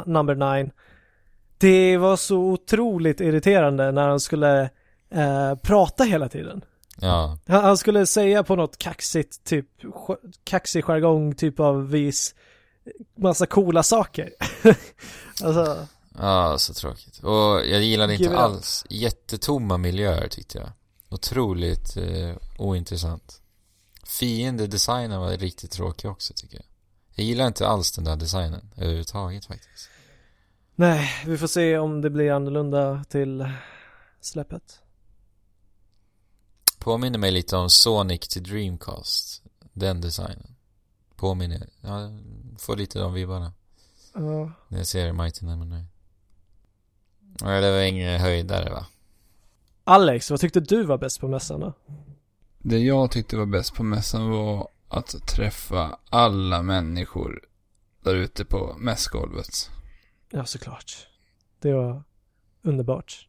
Number 0.05 0.61
9 0.63 0.71
det 1.57 1.97
var 1.97 2.17
så 2.17 2.37
otroligt 2.37 3.21
irriterande 3.21 3.91
när 3.91 4.07
han 4.07 4.19
skulle 4.19 4.69
eh, 5.11 5.55
prata 5.55 6.03
hela 6.03 6.29
tiden. 6.29 6.61
Ja, 7.01 7.37
Han, 7.47 7.63
han 7.63 7.77
skulle 7.77 8.05
säga 8.05 8.43
på 8.43 8.55
något 8.55 8.77
kaxigt, 8.77 9.43
typ 9.43 9.65
kaxig 10.43 10.83
jargong 10.83 11.35
typ 11.35 11.59
av 11.59 11.89
vis 11.89 12.35
massa 13.17 13.45
coola 13.45 13.83
saker. 13.83 14.29
alltså, 15.43 15.87
ja 16.19 16.57
så 16.57 16.73
tråkigt. 16.73 17.19
Och 17.19 17.65
jag 17.65 17.81
gillade 17.81 18.15
inte 18.15 18.37
alls 18.37 18.85
jättetomma 18.89 19.77
miljöer 19.77 20.27
tyckte 20.27 20.57
jag. 20.57 20.69
Otroligt 21.09 21.97
eh, 21.97 22.35
ointressant. 22.57 23.41
Fiendedesignen 24.03 25.19
var 25.19 25.37
riktigt 25.37 25.71
tråkig 25.71 26.09
också 26.11 26.33
tycker 26.33 26.55
jag. 26.55 26.65
Jag 27.15 27.25
gillar 27.25 27.47
inte 27.47 27.67
alls 27.67 27.91
den 27.91 28.03
där 28.03 28.15
designen 28.15 28.71
överhuvudtaget 28.77 29.45
faktiskt. 29.45 29.89
nej, 30.75 31.09
vi 31.25 31.37
får 31.37 31.47
se 31.47 31.77
om 31.77 32.01
det 32.01 32.09
blir 32.09 32.31
annorlunda 32.31 33.03
till 33.09 33.51
släppet. 34.21 34.79
Påminner 36.77 37.19
mig 37.19 37.31
lite 37.31 37.57
om 37.57 37.69
Sonic 37.69 38.27
till 38.27 38.43
Dreamcast. 38.43 39.43
Den 39.73 40.01
designen. 40.01 40.55
Påminner, 41.15 41.69
ja, 41.81 42.11
får 42.57 42.75
lite 42.75 42.99
de 42.99 43.13
vibbarna. 43.13 43.53
Ja. 44.13 44.51
När 44.67 44.77
jag 44.77 44.87
ser 44.87 45.13
Mighty 45.13 45.45
Number 45.45 45.65
9. 45.65 45.85
Nej, 47.41 47.61
det 47.61 47.71
var 47.71 47.79
ingen 47.79 48.19
höjdare 48.19 48.69
va? 48.69 48.85
Alex, 49.83 50.31
vad 50.31 50.39
tyckte 50.39 50.59
du 50.59 50.83
var 50.83 50.97
bäst 50.97 51.19
på 51.19 51.27
mässan 51.27 51.59
då? 51.59 51.73
Det 52.59 52.79
jag 52.79 53.11
tyckte 53.11 53.37
var 53.37 53.45
bäst 53.45 53.73
på 53.73 53.83
mässan 53.83 54.29
var 54.29 54.67
att 54.87 55.27
träffa 55.27 55.99
alla 56.09 56.61
människor 56.61 57.41
där 58.03 58.15
ute 58.15 58.45
på 58.45 58.75
mässgolvet. 58.77 59.69
Ja, 60.29 60.45
såklart. 60.45 61.07
Det 61.59 61.73
var 61.73 62.03
underbart. 62.61 63.27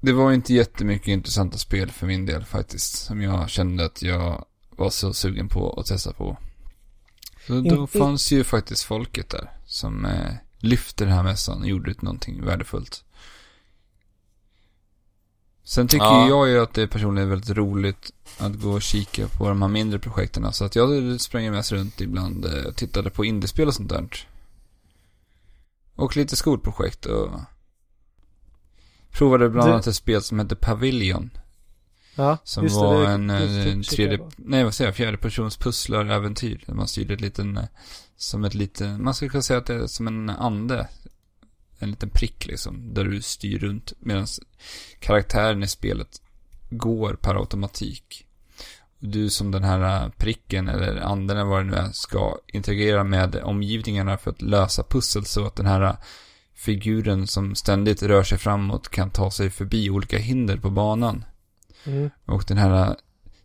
Det 0.00 0.12
var 0.12 0.32
inte 0.32 0.54
jättemycket 0.54 1.08
intressanta 1.08 1.58
spel 1.58 1.90
för 1.90 2.06
min 2.06 2.26
del 2.26 2.44
faktiskt. 2.44 2.98
Som 2.98 3.22
jag 3.22 3.50
kände 3.50 3.84
att 3.84 4.02
jag 4.02 4.44
var 4.70 4.90
så 4.90 5.12
sugen 5.12 5.48
på 5.48 5.72
att 5.80 5.86
testa 5.86 6.12
på. 6.12 6.36
Så 7.46 7.54
In- 7.58 7.64
då 7.64 7.80
in- 7.80 7.86
fanns 7.88 8.32
ju 8.32 8.44
faktiskt 8.44 8.82
folket 8.84 9.28
där. 9.30 9.50
Som 9.66 10.04
eh, 10.04 10.32
lyfte 10.62 11.04
den 11.04 11.12
här 11.14 11.22
mässan 11.22 11.60
och 11.62 11.68
gjorde 11.68 11.94
någonting 12.00 12.44
värdefullt. 12.44 13.04
Sen 15.64 15.88
tycker 15.88 16.04
Ja. 16.04 16.28
jag 16.28 16.48
ju 16.48 16.60
att 16.62 16.74
det 16.74 16.86
personligen 16.88 17.28
är 17.28 17.30
väldigt 17.30 17.56
roligt 17.56 18.10
att 18.38 18.54
gå 18.54 18.70
och 18.72 18.82
kika 18.82 19.28
på 19.28 19.48
de 19.48 19.62
här 19.62 19.68
mindre 19.68 19.98
projekten. 19.98 20.52
Så 20.52 20.64
att 20.64 20.76
jag 20.76 21.20
sprang 21.20 21.50
mest 21.50 21.72
runt 21.72 22.00
ibland 22.00 22.44
eh, 22.44 22.64
och 22.64 22.76
tittade 22.76 23.10
på 23.10 23.24
indiespel 23.24 23.68
och 23.68 23.74
sånt 23.74 23.88
där. 23.88 24.08
Och 25.94 26.16
lite 26.16 26.36
skolprojekt 26.36 27.06
och 27.06 27.30
provade 29.10 29.48
bland 29.48 29.70
annat 29.70 29.86
ett 29.86 29.94
spel 29.96 30.22
som 30.22 30.38
hette 30.38 30.56
Pavilion. 30.56 31.30
Ja, 32.14 32.38
Som 32.44 32.64
just 32.64 32.76
var 32.76 33.00
det 33.02 33.08
en, 33.08 33.26
det- 33.26 33.38
det- 33.64 33.70
en 33.70 33.78
det- 33.82 33.88
tredje, 33.88 34.16
det- 34.16 34.30
nej 34.36 34.64
vad 34.64 34.74
säger 34.74 34.88
jag, 34.88 34.96
fjärde 34.96 35.16
persons 35.16 35.56
pusslar-äventyr. 35.58 36.64
Där 36.66 36.74
man 36.74 36.88
styrde 36.88 37.14
ett 37.14 37.20
liten, 37.20 37.56
eh, 37.56 37.64
som 38.22 38.44
ett 38.44 38.54
litet, 38.54 39.00
man 39.00 39.14
skulle 39.14 39.30
kunna 39.30 39.42
säga 39.42 39.58
att 39.58 39.66
det 39.66 39.74
är 39.74 39.86
som 39.86 40.06
en 40.06 40.30
ande. 40.30 40.88
En 41.78 41.90
liten 41.90 42.10
prick 42.10 42.46
liksom, 42.46 42.94
där 42.94 43.04
du 43.04 43.22
styr 43.22 43.58
runt 43.58 43.92
medan 43.98 44.26
karaktären 44.98 45.62
i 45.62 45.68
spelet 45.68 46.22
går 46.70 47.14
per 47.14 47.34
automatik. 47.34 48.26
Du 48.98 49.30
som 49.30 49.50
den 49.50 49.64
här 49.64 50.08
pricken 50.16 50.68
eller 50.68 50.96
anden 50.96 51.36
eller 51.36 51.46
vad 51.46 51.60
det 51.60 51.70
nu 51.70 51.76
är 51.76 51.90
ska 51.92 52.38
interagera 52.46 53.04
med 53.04 53.36
omgivningarna 53.36 54.18
för 54.18 54.30
att 54.30 54.42
lösa 54.42 54.82
pussel 54.82 55.24
så 55.24 55.46
att 55.46 55.56
den 55.56 55.66
här 55.66 55.96
figuren 56.54 57.26
som 57.26 57.54
ständigt 57.54 58.02
rör 58.02 58.22
sig 58.22 58.38
framåt 58.38 58.88
kan 58.88 59.10
ta 59.10 59.30
sig 59.30 59.50
förbi 59.50 59.90
olika 59.90 60.18
hinder 60.18 60.56
på 60.56 60.70
banan. 60.70 61.24
Mm. 61.84 62.10
Och 62.24 62.44
den 62.48 62.58
här, 62.58 62.96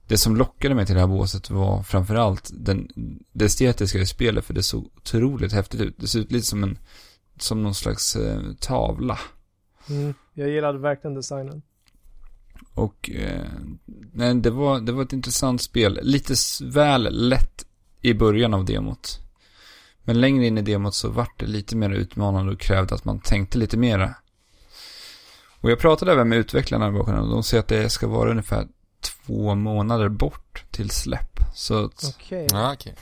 det 0.07 0.17
som 0.17 0.35
lockade 0.35 0.75
mig 0.75 0.85
till 0.85 0.95
det 0.95 1.01
här 1.01 1.07
båset 1.07 1.49
var 1.49 1.83
framförallt 1.83 2.51
den, 2.53 2.89
det 3.31 3.45
estetiska 3.45 3.99
i 3.99 4.05
spelet 4.05 4.45
för 4.45 4.53
det 4.53 4.63
såg 4.63 4.85
otroligt 4.95 5.53
häftigt 5.53 5.81
ut. 5.81 5.95
Det 5.97 6.07
ser 6.07 6.19
ut 6.19 6.31
lite 6.31 6.47
som 6.47 6.63
en, 6.63 6.77
som 7.39 7.63
någon 7.63 7.75
slags 7.75 8.15
eh, 8.15 8.41
tavla. 8.59 9.19
Mm. 9.89 10.13
Jag 10.33 10.49
gillade 10.49 10.79
verkligen 10.79 11.15
designen. 11.15 11.61
Och, 12.73 13.09
eh, 13.09 13.45
nej, 14.13 14.35
det 14.35 14.49
var, 14.49 14.79
det 14.79 14.91
var 14.91 15.03
ett 15.03 15.13
intressant 15.13 15.61
spel. 15.61 15.99
Lite 16.03 16.33
väl 16.63 17.29
lätt 17.29 17.65
i 18.01 18.13
början 18.13 18.53
av 18.53 18.65
demot. 18.65 19.19
Men 20.03 20.21
längre 20.21 20.45
in 20.45 20.57
i 20.57 20.61
demot 20.61 20.95
så 20.95 21.09
vart 21.09 21.39
det 21.39 21.45
lite 21.45 21.75
mer 21.75 21.89
utmanande 21.89 22.53
och 22.53 22.59
krävde 22.59 22.95
att 22.95 23.05
man 23.05 23.19
tänkte 23.19 23.57
lite 23.57 23.77
mera. 23.77 24.15
Och 25.61 25.71
jag 25.71 25.79
pratade 25.79 26.11
även 26.11 26.29
med 26.29 26.37
utvecklarna 26.37 26.91
bakgrunden 26.91 27.23
och 27.23 27.33
de 27.33 27.43
säger 27.43 27.63
att 27.63 27.67
det 27.67 27.89
ska 27.89 28.07
vara 28.07 28.31
ungefär 28.31 28.67
två 29.01 29.55
månader 29.55 30.09
bort 30.09 30.63
till 30.71 30.89
släpp. 30.89 31.39
Så 31.53 31.85
att 31.85 32.15
Okej. 32.17 32.47
Ja, 32.51 32.73
okej. 32.73 32.95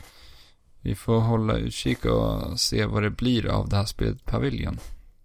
vi 0.81 0.95
får 0.95 1.19
hålla 1.19 1.53
utkik 1.53 2.05
och 2.05 2.59
se 2.59 2.85
vad 2.85 3.03
det 3.03 3.09
blir 3.09 3.45
av 3.47 3.69
det 3.69 3.75
här 3.75 3.85
spelet 3.85 4.25
Pavilion. 4.25 4.79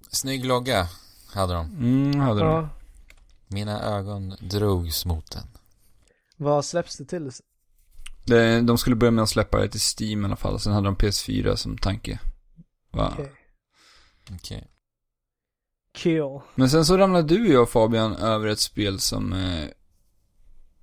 Snygg 0.09 0.45
logga 0.45 0.89
hade 1.33 1.55
de. 1.55 1.67
Mm, 1.67 2.21
hade 2.21 2.41
de. 2.41 2.51
Ja. 2.51 2.69
Mina 3.47 3.83
ögon 3.83 4.35
drogs 4.41 5.05
mot 5.07 5.31
den. 5.31 5.47
Vad 6.37 6.65
släpps 6.65 6.97
det 6.97 7.05
till? 7.05 7.31
Det, 8.25 8.61
de 8.61 8.79
skulle 8.79 8.97
börja 8.97 9.11
med 9.11 9.23
att 9.23 9.29
släppa 9.29 9.59
det 9.59 9.69
till 9.69 9.81
Steam 9.81 10.23
i 10.23 10.25
alla 10.25 10.37
fall. 10.37 10.61
Sen 10.61 10.73
hade 10.73 10.87
de 10.87 10.97
PS4 10.97 11.57
som 11.57 11.79
tanke. 11.79 12.19
Va? 12.91 13.13
Okej. 13.13 13.33
Okej. 14.35 14.67
Kill. 15.95 16.41
Men 16.55 16.71
sen 16.71 16.85
så 16.85 16.99
ramlade 16.99 17.29
du 17.29 17.47
och 17.47 17.55
jag 17.55 17.71
Fabian 17.71 18.17
över 18.17 18.47
ett 18.47 18.61
spel 18.61 19.01
som, 19.01 19.33
eh, 19.33 19.69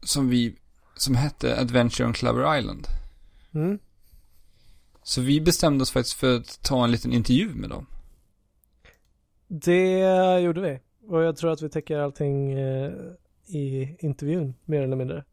som 0.04 0.30
vi, 0.30 0.56
som 0.96 1.16
hette 1.16 1.60
Adventure 1.60 2.08
on 2.08 2.14
Clover 2.14 2.58
Island. 2.58 2.88
Mm. 3.54 3.80
Så 5.04 5.22
vi 5.22 5.42
bestämde 5.42 5.82
oss 5.82 5.92
faktiskt 5.92 6.20
för 6.20 6.36
att 6.36 6.60
ta 6.64 6.84
en 6.84 6.92
liten 6.92 7.14
intervju 7.14 7.50
med 7.56 7.70
dem. 7.70 7.86
Det 9.48 10.40
gjorde 10.40 10.62
vi. 10.62 10.80
Och 11.08 11.24
jag 11.24 11.38
tror 11.38 11.52
att 11.52 11.62
vi 11.62 11.70
täcker 11.70 12.00
allting 12.00 12.52
eh, 12.52 12.92
i 13.48 13.96
intervjun, 14.00 14.54
mer 14.66 14.82
eller 14.82 14.96
mindre. 14.96 15.24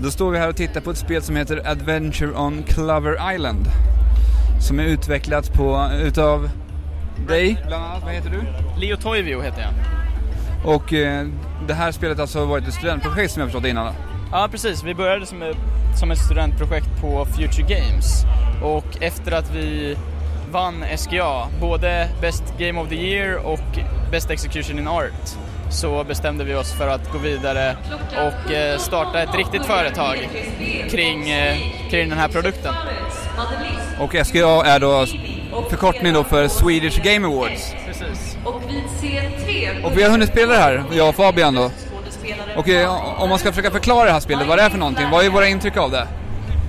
Då 0.00 0.10
står 0.10 0.30
vi 0.30 0.38
här 0.38 0.48
och 0.48 0.56
tittar 0.56 0.80
på 0.80 0.90
ett 0.90 0.98
spel 0.98 1.22
som 1.22 1.36
heter 1.36 1.70
Adventure 1.70 2.32
on 2.32 2.62
Clover 2.62 3.34
Island. 3.34 3.66
Som 4.68 4.80
är 4.80 4.84
utvecklat 4.84 5.52
på, 5.52 5.90
utav 6.02 6.50
dig, 7.28 7.64
bland 7.66 7.84
annat. 7.84 8.02
Vad 8.02 8.12
heter 8.12 8.30
du? 8.30 8.42
Leo 8.80 8.96
Toivio 8.96 9.40
heter 9.40 9.60
jag. 9.60 10.01
Och 10.64 10.92
eh, 10.92 11.26
det 11.66 11.74
här 11.74 11.92
spelet 11.92 12.18
alltså 12.18 12.38
har 12.38 12.46
varit 12.46 12.68
ett 12.68 12.74
studentprojekt 12.74 13.32
som 13.32 13.40
jag 13.40 13.50
förstått 13.50 13.66
innan. 13.66 13.94
Ja 14.32 14.48
precis, 14.50 14.84
vi 14.84 14.94
började 14.94 15.26
som 15.26 15.42
ett, 15.42 15.56
som 15.98 16.10
ett 16.10 16.18
studentprojekt 16.18 17.00
på 17.00 17.24
Future 17.24 17.66
Games 17.68 18.24
och 18.62 19.02
efter 19.02 19.32
att 19.32 19.54
vi 19.54 19.96
vann 20.52 20.84
SGA, 20.96 21.48
både 21.60 22.08
Best 22.20 22.44
Game 22.58 22.80
of 22.80 22.88
the 22.88 22.94
Year 22.94 23.46
och 23.46 23.78
Best 24.10 24.30
Execution 24.30 24.78
in 24.78 24.88
Art, 24.88 25.28
så 25.70 26.04
bestämde 26.04 26.44
vi 26.44 26.54
oss 26.54 26.72
för 26.72 26.88
att 26.88 27.12
gå 27.12 27.18
vidare 27.18 27.76
och 28.10 28.52
eh, 28.52 28.78
starta 28.78 29.22
ett 29.22 29.34
riktigt 29.34 29.64
företag 29.64 30.28
kring, 30.90 31.30
eh, 31.30 31.56
kring 31.90 32.08
den 32.08 32.18
här 32.18 32.28
produkten. 32.28 32.74
Och 34.00 34.26
SGA 34.26 34.64
är 34.64 34.80
då 34.80 35.06
förkortning 35.70 36.12
då 36.12 36.24
för 36.24 36.48
Swedish 36.48 37.02
Game 37.02 37.26
Awards. 37.26 37.74
Precis. 37.86 38.36
Och 39.84 39.98
vi 39.98 40.02
har 40.02 40.10
hunnit 40.10 40.28
spela 40.28 40.52
det 40.52 40.58
här, 40.58 40.84
jag 40.92 41.08
och 41.08 41.14
Fabian 41.14 41.54
då. 41.54 41.70
Och 42.56 42.68
eh, 42.68 43.22
om 43.22 43.28
man 43.28 43.38
ska 43.38 43.50
försöka 43.50 43.70
förklara 43.70 44.04
det 44.04 44.12
här 44.12 44.20
spelet, 44.20 44.46
vad 44.48 44.58
det 44.58 44.62
är 44.62 44.70
för 44.70 44.78
någonting, 44.78 45.10
vad 45.10 45.24
är 45.24 45.30
våra 45.30 45.48
intryck 45.48 45.76
av 45.76 45.90
det? 45.90 46.06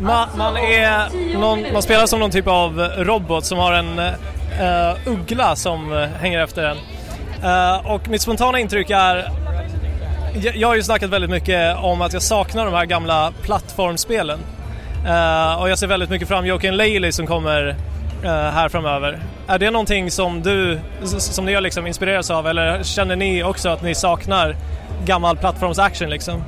Man, 0.02 0.28
man 0.38 0.58
är 0.58 1.10
någon, 1.40 1.74
man 1.74 1.82
spelar 1.82 2.06
som 2.06 2.20
någon 2.20 2.32
typ 2.32 2.48
av 2.48 2.80
robot 2.98 3.46
som 3.46 3.58
har 3.58 3.74
en 3.74 4.00
eh, 4.00 4.98
uggla 5.06 5.56
som 5.56 5.94
eh, 5.94 6.10
hänger 6.22 6.44
efter 6.44 6.64
en. 6.64 6.78
Eh, 7.44 7.92
och 7.92 8.10
mitt 8.10 8.22
spontana 8.22 8.60
intryck 8.60 8.90
är 8.90 9.32
jag, 10.54 10.68
har 10.68 10.76
ju 10.76 10.84
snackat 10.84 11.10
väldigt 11.10 11.30
mycket 11.30 11.78
om 11.78 12.02
att 12.02 12.14
jag 12.14 12.22
saknar 12.22 12.66
de 12.66 12.74
här 12.74 12.86
gamla 12.86 13.34
plattformspelen. 13.42 14.40
Eh, 15.06 15.62
och 15.62 15.70
jag 15.70 15.80
ser 15.80 15.88
väldigt 15.88 16.10
mycket 16.10 16.28
fram 16.28 16.46
Joakim 16.46 16.74
Laley 16.74 17.12
som 17.12 17.28
kommer 17.28 17.76
Eh, 18.24 18.30
här 18.30 18.70
framöver. 18.70 19.20
Är 19.48 19.60
det 19.60 19.72
någonting 19.72 20.12
som 20.12 20.42
du, 20.42 20.80
som 21.04 21.46
ni 21.46 21.54
har 21.54 21.62
liksom 21.62 21.88
inspirerats 21.88 22.30
av 22.30 22.48
eller 22.48 22.84
känner 22.84 23.16
ni 23.16 23.44
också 23.44 23.70
att 23.70 23.82
ni 23.82 23.96
saknar 23.96 24.56
gammal 25.06 25.38
plattformsaction 25.38 26.10
liksom? 26.10 26.44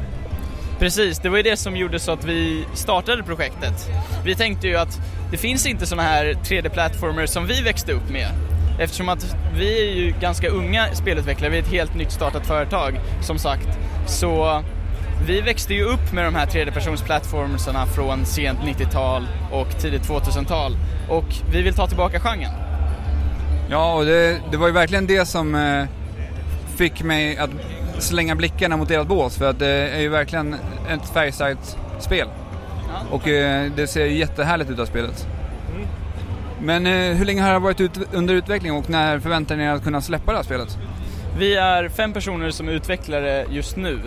Precis, 0.80 1.19
det 1.19 1.30
var 1.30 1.38
ju 1.38 1.43
det 1.43 1.57
som 1.57 1.76
gjorde 1.76 1.99
så 1.99 2.11
att 2.11 2.23
vi 2.23 2.65
startade 2.73 3.23
projektet. 3.23 3.89
Vi 4.26 4.36
tänkte 4.36 4.67
ju 4.67 4.76
att 4.76 4.99
det 5.32 5.38
finns 5.38 5.65
inte 5.65 5.86
sådana 5.86 6.07
här 6.07 6.26
3D-plattformar 6.26 7.26
som 7.26 7.47
vi 7.47 7.61
växte 7.61 7.91
upp 7.91 8.09
med. 8.09 8.28
Eftersom 8.80 9.09
att 9.09 9.36
vi 9.57 9.89
är 9.89 9.95
ju 9.95 10.13
ganska 10.21 10.49
unga 10.49 10.86
spelutvecklare, 10.93 11.51
vi 11.51 11.57
är 11.57 11.61
ett 11.61 11.71
helt 11.71 11.95
nytt 11.95 12.11
startat 12.11 12.47
företag 12.47 12.99
som 13.21 13.39
sagt. 13.39 13.67
Så 14.07 14.63
vi 15.24 15.41
växte 15.41 15.74
ju 15.74 15.84
upp 15.84 16.13
med 16.13 16.26
de 16.26 16.36
här 16.36 16.45
3D-personsplattformarna 16.45 17.86
från 17.86 18.26
sent 18.26 18.59
90-tal 18.59 19.28
och 19.51 19.80
tidigt 19.80 20.09
2000-tal. 20.09 20.78
Och 21.09 21.26
vi 21.51 21.61
vill 21.61 21.74
ta 21.74 21.88
tillbaka 21.88 22.20
genren. 22.20 22.53
Ja, 23.70 23.93
och 23.93 24.05
det, 24.05 24.41
det 24.51 24.57
var 24.57 24.68
ju 24.68 24.74
verkligen 24.74 25.07
det 25.07 25.26
som 25.26 25.55
eh, 25.55 25.86
fick 26.76 27.03
mig 27.03 27.38
att 27.38 27.49
slänga 27.99 28.36
blickarna 28.36 28.78
mot 28.78 28.91
ert 28.91 29.07
bås 29.07 29.38
för 29.38 29.49
att 29.49 29.59
det 29.59 29.68
är 29.68 29.99
ju 29.99 30.09
verkligen 30.09 30.53
ett 30.89 31.09
färgstarkt 31.13 31.78
spel. 31.99 32.28
Och 33.11 33.28
eh, 33.28 33.72
det 33.76 33.88
ser 33.88 34.05
jättehärligt 34.05 34.70
ut 34.70 34.80
av 34.80 34.86
spelet. 34.86 35.28
Men 36.61 36.88
eh, 36.88 37.16
hur 37.16 37.26
länge 37.26 37.41
har 37.41 37.53
det 37.53 37.59
varit 37.59 37.82
ut, 37.82 37.99
under 38.13 38.34
utveckling 38.34 38.74
och 38.74 38.89
när 38.89 39.20
förväntar 39.20 39.55
ni 39.55 39.63
er 39.63 39.70
att 39.70 39.84
kunna 39.84 40.01
släppa 40.01 40.32
det 40.32 40.38
här 40.38 40.43
spelet? 40.43 40.78
Vi 41.38 41.55
är 41.55 41.89
fem 41.89 42.13
personer 42.13 42.51
som 42.51 42.70
utvecklar 42.70 43.22
det 43.22 43.45
just 43.49 43.76
nu. 43.76 43.99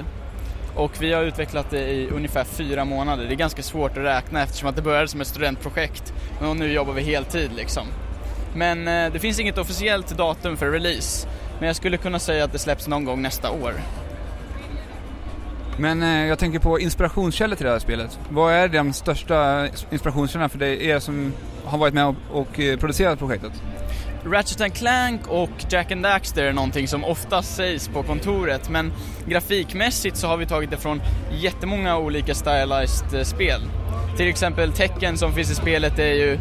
Och 0.75 0.93
vi 1.01 1.13
har 1.13 1.23
utvecklat 1.23 1.71
det 1.71 1.93
i 1.93 2.09
ungefär 2.11 2.45
fyra 2.45 2.85
månader. 2.85 3.25
Det 3.25 3.35
är 3.35 3.37
ganska 3.37 3.63
svårt 3.63 3.91
att 3.91 4.05
räkna 4.05 4.43
eftersom 4.43 4.69
att 4.69 4.77
det 4.77 4.83
började 4.83 5.09
som 5.09 5.21
ett 5.21 5.27
studentprojekt 5.27 6.13
och 6.41 6.57
nu 6.57 6.73
jobbar 6.73 6.93
vi 6.93 7.03
heltid 7.03 7.51
liksom. 7.57 7.87
Men 8.55 8.89
eh, 8.89 9.13
det 9.13 9.19
finns 9.19 9.41
inget 9.41 9.59
officiellt 9.59 10.17
datum 10.17 10.57
för 10.57 10.71
release. 10.71 11.29
Men 11.59 11.67
jag 11.67 11.77
skulle 11.77 11.97
kunna 11.97 12.19
säga 12.19 12.45
att 12.45 12.53
det 12.53 12.59
släpps 12.59 12.89
någon 12.89 13.05
gång 13.05 13.23
nästa 13.23 13.51
år. 13.51 13.75
Men 15.79 16.03
eh, 16.03 16.27
jag 16.27 16.39
tänker 16.39 16.59
på 16.59 16.81
inspirationskällor 16.81 17.57
till 17.57 17.67
det 17.67 17.73
här 17.73 17.79
spelet. 17.79 18.19
Vad 18.31 18.53
är 18.53 18.69
de 18.69 18.93
största 18.93 19.69
inspirationskällorna 19.91 20.49
för 20.49 20.59
dig, 20.59 20.87
er 20.87 20.99
som 20.99 21.33
har 21.65 21.79
varit 21.79 21.95
med 21.95 22.07
och, 22.07 22.15
och 22.33 22.61
eh, 22.61 22.79
producerat 22.79 23.19
projektet? 23.19 23.53
Ratchet 24.25 24.61
and 24.61 24.75
Clank 24.75 25.27
och 25.29 25.51
Jack 25.71 25.93
and 25.93 26.03
Daxter 26.03 26.45
är 26.45 26.53
någonting 26.53 26.89
som 26.89 27.05
ofta 27.05 27.43
sägs 27.43 27.89
på 27.89 28.03
kontoret 28.03 28.69
men 28.69 28.93
grafikmässigt 29.27 30.17
så 30.17 30.27
har 30.27 30.37
vi 30.37 30.47
tagit 30.47 30.71
det 30.71 30.77
från 30.77 31.03
jättemånga 31.33 31.99
olika 31.99 32.35
stylized 32.35 33.15
eh, 33.15 33.25
spel. 33.25 33.61
Till 34.17 34.29
exempel 34.29 34.73
tecken 34.73 35.19
som 35.19 35.33
finns 35.33 35.51
i 35.51 35.55
spelet 35.55 35.99
är 35.99 36.13
ju 36.13 36.39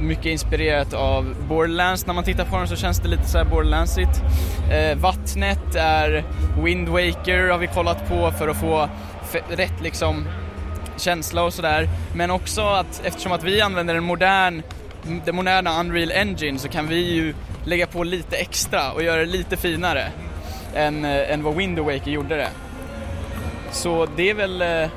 mycket 0.00 0.26
inspirerat 0.26 0.94
av 0.94 1.34
Borderlands. 1.48 2.06
När 2.06 2.14
man 2.14 2.24
tittar 2.24 2.44
på 2.44 2.56
dem 2.56 2.66
så 2.66 2.76
känns 2.76 3.00
det 3.00 3.08
lite 3.08 3.28
så 3.28 3.38
här 3.38 3.44
Borderlandsigt. 3.44 4.22
Eh, 4.70 4.98
vattnet 4.98 5.74
är 5.74 6.24
Wind 6.64 6.88
Waker 6.88 7.48
har 7.48 7.58
vi 7.58 7.66
kollat 7.66 8.08
på 8.08 8.30
för 8.30 8.48
att 8.48 8.56
få 8.56 8.88
rätt 9.48 9.80
liksom 9.82 10.28
känsla 10.96 11.42
och 11.42 11.54
sådär. 11.54 11.88
Men 12.14 12.30
också 12.30 12.62
att 12.62 13.02
eftersom 13.04 13.32
att 13.32 13.44
vi 13.44 13.60
använder 13.60 13.94
en 13.94 14.04
modern, 14.04 14.62
den 15.24 15.36
moderna 15.36 15.80
Unreal 15.80 16.12
Engine 16.12 16.58
så 16.58 16.68
kan 16.68 16.88
vi 16.88 17.14
ju 17.14 17.34
lägga 17.64 17.86
på 17.86 18.04
lite 18.04 18.36
extra 18.36 18.92
och 18.92 19.02
göra 19.02 19.20
det 19.20 19.26
lite 19.26 19.56
finare 19.56 20.06
än, 20.74 21.04
eh, 21.04 21.32
än 21.32 21.42
vad 21.42 21.56
Wind 21.56 21.78
Waker 21.78 22.10
gjorde 22.10 22.36
det. 22.36 22.48
Så 23.72 24.06
det 24.16 24.30
är 24.30 24.34
väl 24.34 24.62
eh, 24.62 24.90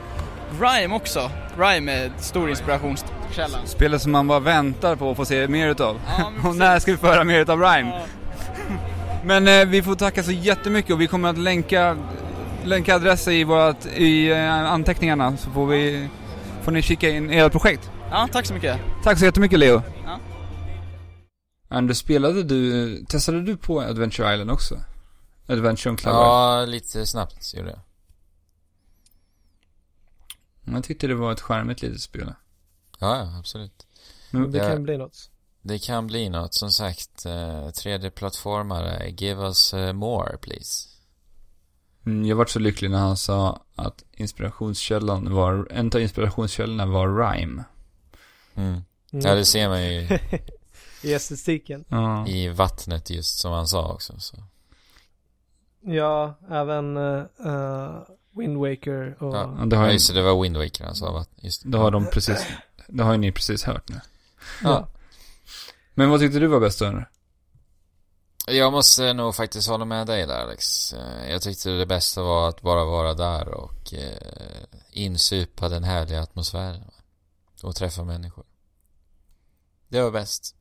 Rime 0.61 0.95
också. 0.95 1.31
Rime 1.57 1.91
är 1.91 2.11
stor 2.17 2.49
inspirationskälla. 2.49 3.57
Spelet 3.65 4.01
som 4.01 4.11
man 4.11 4.27
bara 4.27 4.39
väntar 4.39 4.95
på 4.95 5.11
att 5.11 5.17
få 5.17 5.25
se 5.25 5.47
mer 5.47 5.67
utav. 5.67 5.99
och 6.43 6.55
när 6.55 6.79
ska 6.79 6.91
vi 6.91 6.97
få 6.97 7.07
höra 7.07 7.23
mer 7.23 7.39
utav 7.39 7.61
Rhyme? 7.61 7.91
Men 9.23 9.47
eh, 9.47 9.65
vi 9.65 9.83
får 9.83 9.95
tacka 9.95 10.23
så 10.23 10.31
jättemycket 10.31 10.91
och 10.91 11.01
vi 11.01 11.07
kommer 11.07 11.29
att 11.29 11.37
länka, 11.37 11.97
länka 12.63 12.95
adresser 12.95 13.31
i, 13.31 13.43
vårat, 13.43 13.85
i 13.95 14.31
eh, 14.31 14.71
anteckningarna 14.71 15.37
så 15.37 15.51
får, 15.51 15.65
vi, 15.65 16.09
får 16.63 16.71
ni 16.71 16.81
kika 16.81 17.09
in 17.09 17.29
ert 17.29 17.51
projekt. 17.51 17.89
Ja, 18.13 18.27
tack 18.31 18.45
så 18.45 18.53
mycket. 18.53 18.79
Tack 19.03 19.19
så 19.19 19.25
jättemycket 19.25 19.59
Leo. 19.59 19.81
Ja. 20.05 20.19
Anders, 21.67 21.97
spelade 21.97 22.43
du, 22.43 22.97
testade 23.05 23.41
du 23.41 23.57
på 23.57 23.81
Adventure 23.81 24.33
Island 24.33 24.51
också? 24.51 24.75
Adventure 25.47 25.91
on 25.91 25.97
Cloud 25.97 26.15
Ja, 26.15 26.65
lite 26.65 27.05
snabbt 27.05 27.53
gjorde 27.53 27.69
jag. 27.69 27.79
Jag 30.75 30.83
tyckte 30.83 31.07
det 31.07 31.15
var 31.15 31.31
ett 31.31 31.41
charmigt 31.41 31.81
litet 31.81 32.01
spel. 32.01 32.33
Ja, 32.99 33.37
absolut. 33.39 33.87
Men 34.31 34.51
Det 34.51 34.57
Ja. 34.57 34.69
kan 34.69 34.83
bli 34.83 34.97
något. 34.97 35.29
Det 35.61 35.79
kan 35.79 36.07
bli 36.07 36.29
något, 36.29 36.53
som 36.53 36.71
sagt. 36.71 37.25
Eh, 37.25 37.67
3D-plattformare, 37.67 39.09
give 39.09 39.41
us 39.41 39.73
eh, 39.73 39.93
more 39.93 40.37
please. 40.37 40.87
Mm, 42.05 42.25
Jag 42.25 42.35
vart 42.35 42.49
så 42.49 42.59
lycklig 42.59 42.91
när 42.91 42.99
han 42.99 43.17
sa 43.17 43.61
att 43.75 44.03
inspirationskällan 44.11 45.33
var, 45.33 45.67
en 45.71 45.87
av 45.95 46.01
inspirationskällorna 46.01 46.85
var 46.85 47.07
Rhyme. 47.31 47.63
Mm. 48.55 48.67
Mm. 48.69 48.83
Ja, 49.25 49.35
det 49.35 49.45
ser 49.45 49.69
man 49.69 49.83
ju 49.83 50.19
I 51.03 51.13
estetiken. 51.13 51.85
Ja. 51.87 52.27
i 52.27 52.47
vattnet 52.49 53.09
just 53.09 53.39
som 53.39 53.51
han 53.51 53.67
sa 53.67 53.93
också. 53.93 54.19
Så. 54.19 54.37
Ja, 55.81 56.35
även 56.49 56.97
uh, 56.97 57.23
Wind 58.37 58.57
Waker 58.57 59.15
och... 59.23 59.35
Ja, 59.35 59.55
Ja, 59.59 59.65
det 59.65 59.75
har 59.75 59.83
ja, 59.83 59.89
ju- 59.89 59.93
just 59.93 60.07
det, 60.07 60.13
det 60.13 60.21
var 60.21 60.41
Wind 60.43 60.57
Waker 60.57 60.83
han 60.85 60.95
sa. 60.95 61.25
Just 61.35 61.61
Det 61.65 61.77
har 61.77 61.91
de 61.91 62.05
precis, 62.05 62.45
det 62.87 63.03
har 63.03 63.11
ju 63.11 63.17
ni 63.17 63.31
precis 63.31 63.63
hört 63.63 63.89
nu. 63.89 63.99
Ja. 64.63 64.87
Men 65.93 66.09
vad 66.09 66.19
tyckte 66.19 66.39
du 66.39 66.47
var 66.47 66.59
bäst 66.59 66.79
då? 66.79 67.03
Jag 68.47 68.71
måste 68.71 69.13
nog 69.13 69.35
faktiskt 69.35 69.67
hålla 69.69 69.85
med 69.85 70.07
dig 70.07 70.25
där 70.27 70.41
Alex. 70.43 70.93
Eh, 70.93 71.29
Jag 71.31 71.41
tyckte 71.41 71.69
det 71.69 71.85
bästa 71.85 72.21
var 72.21 72.49
att 72.49 72.61
bara 72.61 72.85
vara 72.85 73.13
där 73.13 73.47
och 73.47 73.93
eh, 73.93 74.63
insupa 74.91 75.69
den 75.69 75.83
härliga 75.83 76.21
atmosfären. 76.21 76.81
Och 77.63 77.75
träffa 77.75 78.03
människor. 78.03 78.45
Det 79.87 80.01
var 80.01 80.11
bäst. 80.11 80.55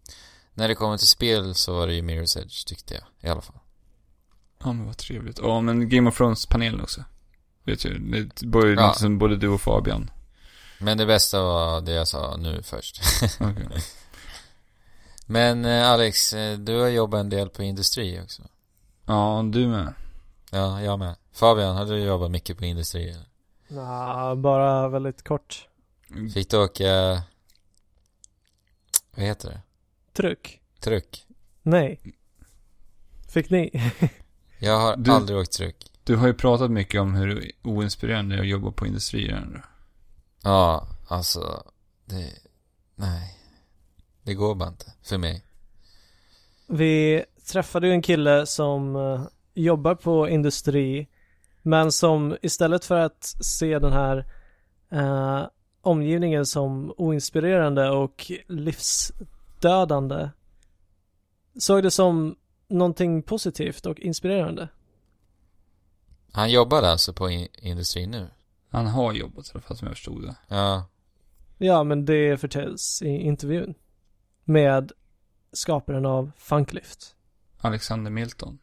När 0.55 0.69
det 0.69 0.75
kommer 0.75 0.97
till 0.99 1.09
spel 1.09 1.55
så 1.55 1.75
var 1.75 1.87
det 1.87 1.95
ju 1.95 2.03
Mirror's 2.03 2.39
Edge 2.39 2.67
tyckte 2.67 2.95
jag 2.95 3.05
i 3.21 3.29
alla 3.33 3.41
fall. 3.41 3.59
Ja 4.65 4.73
men 4.73 4.87
vad 4.87 4.97
trevligt. 4.97 5.39
Ja 5.39 5.61
men 5.61 5.89
Game 5.89 6.09
of 6.09 6.17
Thrones-panelen 6.21 6.81
också. 6.81 7.05
Vet 7.65 7.85
ju, 7.85 7.99
det 7.99 8.47
var 8.47 8.67
ju 8.67 8.75
Ja. 8.75 8.87
något 8.87 8.99
som 8.99 9.19
både 9.19 9.37
du 9.37 9.49
och 9.49 9.61
Fabian. 9.61 10.11
Men 10.81 10.99
det 10.99 11.07
bästa 11.07 11.43
var 11.43 11.81
det 11.81 11.93
jag 11.93 12.09
sa 12.09 12.37
nu 12.37 12.63
först. 12.63 13.01
Okej. 13.41 13.69
Men 15.27 15.65
eh, 15.65 15.89
Alex, 15.91 16.33
eh, 16.33 16.59
du 16.59 16.81
har 16.81 16.89
jobbat 16.89 17.21
en 17.21 17.29
del 17.31 17.49
på 17.49 17.63
industri 17.63 18.21
också. 18.25 18.43
Ja, 19.07 19.43
du 19.53 19.69
med. 19.69 19.95
Ja, 20.51 20.83
jag 20.83 20.99
med. 20.99 21.15
Fabian, 21.33 21.77
har 21.77 21.87
du 21.87 21.99
jobbat 21.99 22.31
mycket 22.31 22.59
på 22.59 22.65
industri? 22.65 23.17
Nja, 23.69 24.35
bara 24.37 24.89
väldigt 24.89 25.25
kort. 25.25 25.69
Fick 26.35 26.51
du 26.51 26.57
åka... 26.57 27.23
Vad 29.17 29.25
heter 29.27 29.49
det? 29.49 29.61
Tryck. 30.13 30.61
Truck? 30.81 31.27
Nej. 31.63 32.01
Fick 33.29 33.51
ni? 33.51 33.71
Jag 34.59 34.79
har 34.81 34.97
Du- 34.97 35.11
aldrig 35.11 35.39
åkt 35.39 35.53
truck. 35.53 35.77
Du 36.05 36.17
har 36.17 36.27
ju 36.27 36.35
pratat 36.35 36.71
mycket 36.71 37.01
om 37.01 37.15
hur 37.15 37.53
oinspirerande 37.63 38.35
det 38.35 38.39
är 38.41 38.43
att 38.43 38.49
jobba 38.49 38.71
på 38.73 38.87
industrier. 38.87 39.65
Ja, 40.43 40.87
alltså... 41.09 41.63
Det... 42.05 42.33
Nej. 42.95 43.39
Det 44.23 44.35
går 44.35 44.55
bara 44.55 44.69
inte. 44.69 44.93
För 45.03 45.19
mig. 45.19 45.45
Vi 46.67 47.25
träffade 47.47 47.87
ju 47.87 47.93
en 47.93 48.03
kille 48.03 48.47
som 48.47 48.97
eh, 48.97 49.23
jobbar 49.55 49.95
på 49.95 50.29
industri 50.29 51.09
men 51.63 51.93
som 51.93 52.37
istället 52.43 52.85
för 52.85 52.97
att 52.99 53.25
se 53.41 53.79
den 53.79 53.93
här 53.93 54.27
eh, 54.93 55.47
omgivningen 55.83 56.47
som 56.47 56.95
oinspirerande 56.97 57.91
och 57.91 58.33
livsdödande 58.49 60.29
såg 61.59 61.83
det 61.83 61.91
som 61.91 62.37
någonting 62.69 63.23
positivt 63.23 63.87
och 63.87 64.01
inspirerande. 64.01 64.69
Han 66.33 66.51
jobbade 66.51 66.91
alltså 66.91 67.13
på 67.13 67.31
in- 67.31 67.49
industrin 67.63 68.11
nu? 68.11 68.29
Han 68.69 68.87
har 68.87 69.13
jobbat 69.13 69.47
i 69.47 69.51
alla 69.55 69.61
fall 69.61 69.77
som 69.77 69.89
jag 69.89 69.97
förstod 69.97 70.23
det. 70.23 70.37
Ja. 70.49 70.85
Ja, 71.59 71.85
men 71.85 72.05
det 72.05 72.41
förtäljs 72.41 73.03
i 73.03 73.09
intervjun 73.09 73.75
med 74.45 74.93
skaparen 75.53 76.07
av 76.07 76.31
Funklift. 76.37 77.17
Alexander 77.59 78.11
Milton. 78.11 78.59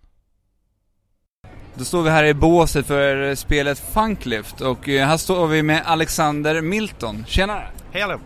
Då 1.75 1.83
står 1.85 2.03
vi 2.03 2.09
här 2.09 2.23
i 2.23 2.33
båset 2.33 2.87
för 2.87 3.35
spelet 3.35 3.79
Funklift 3.93 4.61
och 4.61 4.89
eh, 4.89 5.07
här 5.07 5.17
står 5.17 5.47
vi 5.47 5.63
med 5.63 5.81
Alexander 5.85 6.61
Milton. 6.61 7.25
Tjenare! 7.27 7.67
Hej 7.91 8.01
alla! 8.01 8.19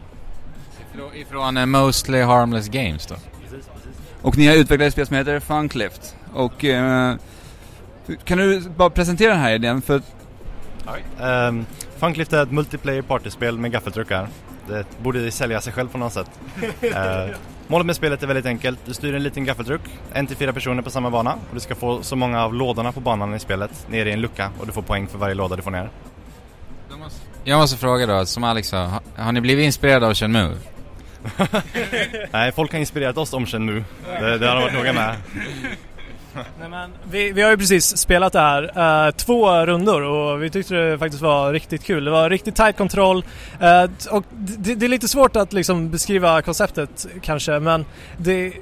Ifrån, 1.13 1.57
eh, 1.57 1.65
Mostly 1.65 2.21
Harmless 2.21 2.67
Games 2.67 3.05
då. 3.05 3.15
Och 4.21 4.37
ni 4.37 4.47
har 4.47 4.55
utvecklat 4.55 4.87
ett 4.87 4.93
spel 4.93 5.07
som 5.07 5.15
heter 5.15 5.39
Funklift. 5.39 6.15
Och 6.33 6.65
eh, 6.65 7.15
Kan 8.23 8.37
du 8.37 8.61
bara 8.61 8.89
presentera 8.89 9.31
den 9.31 9.41
här 9.41 9.53
idén? 9.53 9.81
För 9.81 10.01
Um, 11.21 11.65
Funklift 11.97 12.33
är 12.33 12.43
ett 12.43 12.51
multiplayer 12.51 13.01
partyspel 13.01 13.57
med 13.57 13.71
gaffeltruckar. 13.71 14.27
Det 14.67 14.85
borde 15.01 15.31
sälja 15.31 15.61
sig 15.61 15.73
själv 15.73 15.87
på 15.87 15.97
något 15.97 16.13
sätt. 16.13 16.29
Eh, 16.81 17.35
målet 17.67 17.85
med 17.85 17.95
spelet 17.95 18.23
är 18.23 18.27
väldigt 18.27 18.45
enkelt. 18.45 18.79
Du 18.85 18.93
styr 18.93 19.15
en 19.15 19.23
liten 19.23 19.45
gaffeltruck, 19.45 19.81
en 20.13 20.27
till 20.27 20.37
fyra 20.37 20.53
personer 20.53 20.81
på 20.81 20.89
samma 20.89 21.09
bana 21.09 21.33
och 21.33 21.53
du 21.53 21.59
ska 21.59 21.75
få 21.75 22.03
så 22.03 22.15
många 22.15 22.43
av 22.43 22.53
lådorna 22.53 22.91
på 22.91 22.99
banan 22.99 23.35
i 23.35 23.39
spelet 23.39 23.87
ner 23.89 24.05
i 24.05 24.11
en 24.11 24.21
lucka 24.21 24.51
och 24.59 24.65
du 24.65 24.71
får 24.71 24.81
poäng 24.81 25.07
för 25.07 25.17
varje 25.17 25.35
låda 25.35 25.55
du 25.55 25.61
får 25.61 25.71
ner. 25.71 25.89
Jag 27.43 27.59
måste 27.59 27.77
fråga 27.77 28.05
då, 28.05 28.25
som 28.25 28.43
Alex 28.43 28.67
sa, 28.67 28.85
har, 28.85 29.01
har 29.15 29.31
ni 29.31 29.41
blivit 29.41 29.65
inspirerade 29.65 30.07
av 30.07 30.13
Shenmue? 30.13 30.57
Nej, 32.31 32.51
folk 32.51 32.71
har 32.71 32.79
inspirerat 32.79 33.17
oss 33.17 33.33
om 33.33 33.45
Shenmue. 33.45 33.83
Det, 34.05 34.37
det 34.37 34.47
har 34.47 34.55
de 34.55 34.61
varit 34.61 34.73
noga 34.73 34.93
med. 34.93 35.15
Nej, 36.59 36.69
men 36.69 36.91
vi, 37.11 37.31
vi 37.31 37.41
har 37.41 37.51
ju 37.51 37.57
precis 37.57 37.97
spelat 37.97 38.33
det 38.33 38.39
här, 38.39 38.63
eh, 39.07 39.11
två 39.11 39.65
rundor 39.65 40.01
och 40.01 40.43
vi 40.43 40.49
tyckte 40.49 40.75
det 40.75 40.97
faktiskt 40.97 41.23
var 41.23 41.53
riktigt 41.53 41.83
kul. 41.83 42.05
Det 42.05 42.11
var 42.11 42.29
riktigt 42.29 42.55
tight 42.55 42.77
kontroll 42.77 43.25
eh, 43.59 43.83
och 44.11 44.23
det, 44.31 44.75
det 44.75 44.85
är 44.85 44.89
lite 44.89 45.07
svårt 45.07 45.35
att 45.35 45.53
liksom 45.53 45.89
beskriva 45.89 46.41
konceptet 46.41 47.07
kanske 47.21 47.59
men 47.59 47.85
det, 48.17 48.53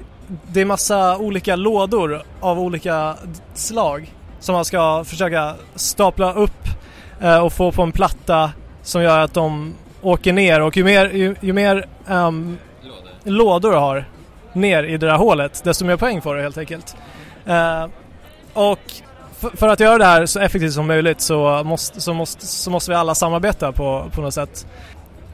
det 0.46 0.60
är 0.60 0.64
massa 0.64 1.16
olika 1.16 1.56
lådor 1.56 2.22
av 2.40 2.60
olika 2.60 3.16
slag 3.54 4.12
som 4.40 4.52
man 4.52 4.64
ska 4.64 5.04
försöka 5.04 5.54
stapla 5.74 6.32
upp 6.32 6.64
eh, 7.20 7.44
och 7.44 7.52
få 7.52 7.72
på 7.72 7.82
en 7.82 7.92
platta 7.92 8.52
som 8.82 9.02
gör 9.02 9.18
att 9.18 9.34
de 9.34 9.74
åker 10.02 10.32
ner 10.32 10.62
och 10.62 10.76
ju 10.76 10.84
mer, 10.84 11.10
ju, 11.10 11.34
ju 11.40 11.52
mer 11.52 11.86
ehm, 12.08 12.58
lådor 13.24 13.70
du 13.70 13.76
har 13.76 14.04
ner 14.52 14.82
i 14.82 14.96
det 14.96 15.06
där 15.06 15.16
hålet 15.16 15.64
desto 15.64 15.84
mer 15.84 15.96
poäng 15.96 16.22
får 16.22 16.34
du 16.34 16.42
helt 16.42 16.58
enkelt. 16.58 16.96
Eh, 17.46 17.86
och 18.52 18.78
för, 19.42 19.56
för 19.56 19.68
att 19.68 19.80
göra 19.80 19.98
det 19.98 20.04
här 20.04 20.26
så 20.26 20.40
effektivt 20.40 20.72
som 20.72 20.86
möjligt 20.86 21.20
så 21.20 21.62
måste, 21.64 22.00
så 22.00 22.14
måste, 22.14 22.46
så 22.46 22.70
måste 22.70 22.90
vi 22.90 22.94
alla 22.94 23.14
samarbeta 23.14 23.72
på, 23.72 24.10
på 24.14 24.20
något 24.20 24.34
sätt. 24.34 24.66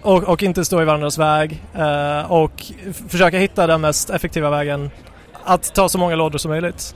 Och, 0.02 0.24
och 0.24 0.42
inte 0.42 0.64
stå 0.64 0.82
i 0.82 0.84
varandras 0.84 1.18
väg 1.18 1.62
eh, 1.74 2.32
och 2.32 2.64
försöka 3.08 3.38
hitta 3.38 3.66
den 3.66 3.80
mest 3.80 4.10
effektiva 4.10 4.50
vägen 4.50 4.90
att 5.44 5.74
ta 5.74 5.88
så 5.88 5.98
många 5.98 6.16
lådor 6.16 6.38
som 6.38 6.50
möjligt. 6.50 6.94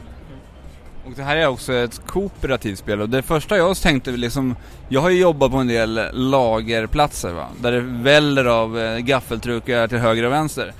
Och 1.06 1.12
det 1.16 1.22
här 1.22 1.36
är 1.36 1.46
också 1.46 1.72
ett 1.72 2.06
kooperativt 2.06 2.78
spel 2.78 3.00
och 3.00 3.08
det 3.08 3.22
första 3.22 3.56
jag 3.56 3.76
tänkte 3.76 4.10
liksom, 4.10 4.56
jag 4.88 5.00
har 5.00 5.10
ju 5.10 5.20
jobbat 5.20 5.50
på 5.50 5.56
en 5.56 5.68
del 5.68 6.00
lagerplatser 6.12 7.32
va, 7.32 7.48
där 7.60 7.72
det 7.72 7.80
väller 7.80 8.44
av 8.44 8.78
eh, 8.78 8.98
gaffeltrukar 8.98 9.88
till 9.88 9.98
höger 9.98 10.24
och 10.24 10.32
vänster. 10.32 10.72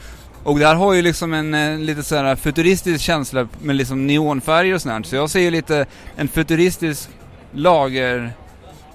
Och 0.45 0.59
här 0.59 0.75
har 0.75 0.93
ju 0.93 1.03
liksom 1.03 1.35
en 1.35 1.55
eh, 1.55 1.79
lite 1.79 2.03
så 2.03 2.17
här 2.17 2.37
futuristisk 2.37 3.05
känsla 3.05 3.49
med 3.61 3.77
liksom 3.77 4.07
neonfärger 4.07 4.75
och 4.75 4.83
sånt 4.83 5.07
så 5.07 5.17
jag 5.17 5.31
ser 5.31 5.41
ju 5.41 5.51
lite 5.51 5.87
en 6.17 6.29
futuristisk 6.29 7.09
lager, 7.53 8.33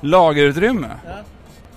lagerutrymme. 0.01 0.89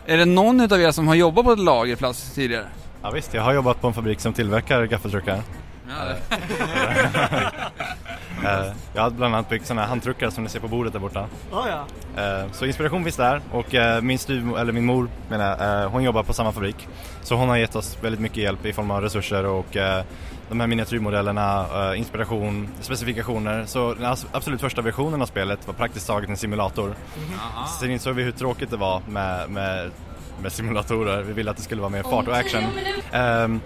Är 0.06 0.16
det 0.16 0.24
någon 0.24 0.60
utav 0.60 0.80
er 0.80 0.90
som 0.90 1.08
har 1.08 1.14
jobbat 1.14 1.44
på 1.44 1.52
ett 1.52 1.58
lagerplats 1.58 2.34
tidigare? 2.34 2.66
Ja 3.02 3.10
visst, 3.10 3.34
jag 3.34 3.42
har 3.42 3.52
jobbat 3.54 3.80
på 3.80 3.86
en 3.86 3.94
fabrik 3.94 4.20
som 4.20 4.32
tillverkar 4.32 4.84
gaffeltruckar. 4.84 5.42
Eh, 8.44 8.72
jag 8.94 9.02
har 9.02 9.10
bland 9.10 9.34
annat 9.34 9.48
byggt 9.48 9.66
sådana 9.66 9.80
här 9.82 9.88
handtruckar 9.88 10.30
som 10.30 10.44
ni 10.44 10.50
ser 10.50 10.60
på 10.60 10.68
bordet 10.68 10.92
där 10.92 11.00
borta. 11.00 11.26
Oh, 11.52 11.66
ja. 11.68 11.84
Eh, 12.22 12.52
Så 12.52 12.66
inspiration 12.66 13.02
finns 13.04 13.16
där 13.16 13.40
och 13.52 13.74
eh, 13.74 14.00
min 14.02 14.18
styv, 14.18 14.56
eller 14.56 14.72
min 14.72 14.84
mor 14.84 15.08
menar 15.28 15.66
jag, 15.82 15.88
hon 15.88 16.02
jobbar 16.02 16.22
på 16.22 16.32
samma 16.32 16.52
fabrik. 16.52 16.88
Så 17.22 17.34
hon 17.34 17.48
har 17.48 17.56
gett 17.56 17.76
oss 17.76 17.98
väldigt 18.02 18.20
mycket 18.20 18.36
hjälp 18.38 18.66
i 18.66 18.72
form 18.72 18.90
av 18.90 19.00
resurser 19.02 19.44
och 19.46 19.66
de 20.50 20.60
här 20.60 20.66
miniatyrmodellerna, 20.66 21.66
inspiration, 21.96 22.68
specifikationer. 22.80 23.64
Så 23.66 23.94
den 23.94 24.04
abs- 24.06 24.26
absolut 24.32 24.60
första 24.60 24.82
versionen 24.82 25.22
av 25.22 25.26
spelet 25.26 25.66
var 25.66 25.74
praktiskt 25.74 26.06
taget 26.06 26.30
en 26.30 26.36
simulator. 26.36 26.94
Sen 27.80 27.90
insåg 27.90 28.14
vi 28.14 28.22
hur 28.22 28.32
tråkigt 28.32 28.70
det 28.70 28.76
var 28.76 29.02
med, 29.08 29.50
med, 29.50 29.90
med 30.42 30.52
simulatorer. 30.52 31.22
Vi 31.22 31.32
ville 31.32 31.50
att 31.50 31.56
det 31.56 31.62
skulle 31.62 31.80
vara 31.80 31.90
mer 31.90 32.02
fart 32.02 32.28
och 32.28 32.36
action. 32.36 32.62
Ehm, 33.12 33.60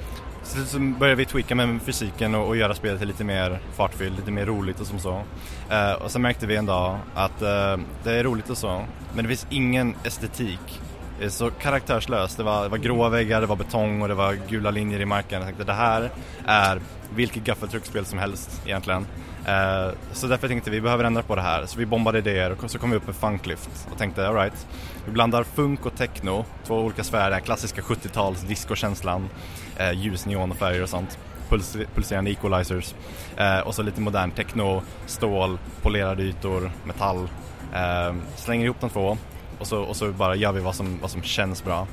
så, 0.45 0.65
så 0.65 0.79
började 0.79 1.17
vi 1.17 1.25
tweaka 1.25 1.55
med 1.55 1.83
fysiken 1.83 2.35
och, 2.35 2.49
och 2.49 2.57
göra 2.57 2.75
spelet 2.75 2.99
till 2.99 3.09
lite 3.09 3.25
mer 3.25 3.59
fartfyllt, 3.77 4.17
lite 4.17 4.31
mer 4.31 4.47
roligt 4.47 4.81
och 4.81 4.87
som 4.87 4.99
så. 4.99 5.23
Eh, 5.71 5.93
och 5.93 6.11
sen 6.11 6.23
märkte 6.23 6.47
vi 6.47 6.57
en 6.57 6.67
dag 6.67 6.99
att 7.15 7.43
eh, 7.43 7.77
det 8.05 8.13
är 8.13 8.25
roligt 8.25 8.51
och 8.51 8.59
så, 8.59 8.85
men 9.15 9.25
det 9.25 9.29
finns 9.29 9.47
ingen 9.51 9.95
estetik. 10.05 10.81
Det 11.19 11.25
är 11.25 11.29
så 11.29 11.51
karaktärslöst. 11.51 12.37
Det 12.37 12.43
var, 12.43 12.63
det 12.63 12.69
var 12.69 12.79
gråa 12.79 13.09
väggar, 13.09 13.41
det 13.41 13.47
var 13.47 13.57
betong 13.57 14.03
och 14.03 14.09
det 14.09 14.15
var 14.15 14.39
gula 14.49 14.71
linjer 14.71 15.01
i 15.01 15.05
marken. 15.05 15.39
Jag 15.39 15.47
tänkte 15.47 15.65
det 15.65 15.73
här 15.73 16.11
är 16.47 16.81
vilket 17.15 17.45
gaffeltruckspel 17.45 18.05
som 18.05 18.19
helst 18.19 18.63
egentligen. 18.67 19.07
Eh, 19.47 19.91
så 20.13 20.27
därför 20.27 20.49
tänkte 20.49 20.71
vi, 20.71 20.77
vi 20.77 20.81
behöver 20.81 21.05
ändra 21.05 21.23
på 21.23 21.37
det 21.37 21.43
här. 21.43 21.67
Så 21.67 21.79
vi 21.79 21.87
bombade 21.87 22.19
idéer 22.19 22.57
och 22.63 22.71
så 22.71 22.79
kom 22.79 22.91
vi 22.91 22.97
upp 22.97 23.07
med 23.07 23.17
Funklift 23.17 23.89
och 23.93 23.99
tänkte 23.99 24.29
alright, 24.29 24.67
vi 25.07 25.13
blandar 25.13 25.45
funk 25.45 25.87
och 25.87 25.97
techno, 25.97 26.45
två 26.67 26.81
olika 26.81 27.05
sfärer, 27.05 27.31
den 27.31 27.41
klassiska 27.41 27.81
70-tals 27.81 28.43
discokänslan, 28.43 29.29
eh, 29.77 29.93
ljus, 29.93 30.27
neon 30.27 30.51
och 30.51 30.57
färger 30.57 30.83
och 30.83 30.89
sånt. 30.89 31.19
Puls, 31.49 31.77
pulserande 31.95 32.31
equalizers. 32.31 32.95
Eh, 33.37 33.59
och 33.59 33.75
så 33.75 33.83
lite 33.83 34.01
modern 34.01 34.31
techno, 34.31 34.83
stål, 35.07 35.59
polerade 35.83 36.23
ytor, 36.23 36.71
metall. 36.85 37.29
Eh, 37.75 38.15
slänger 38.37 38.65
ihop 38.65 38.81
de 38.81 38.91
två 38.91 39.19
och 39.59 39.67
så, 39.67 39.83
och 39.83 39.97
så 39.97 40.13
bara 40.13 40.35
gör 40.35 40.53
vi 40.53 40.61
vad 40.61 40.75
som, 40.75 40.99
vad 41.01 41.11
som 41.11 41.23
känns 41.23 41.65
bra. 41.65 41.87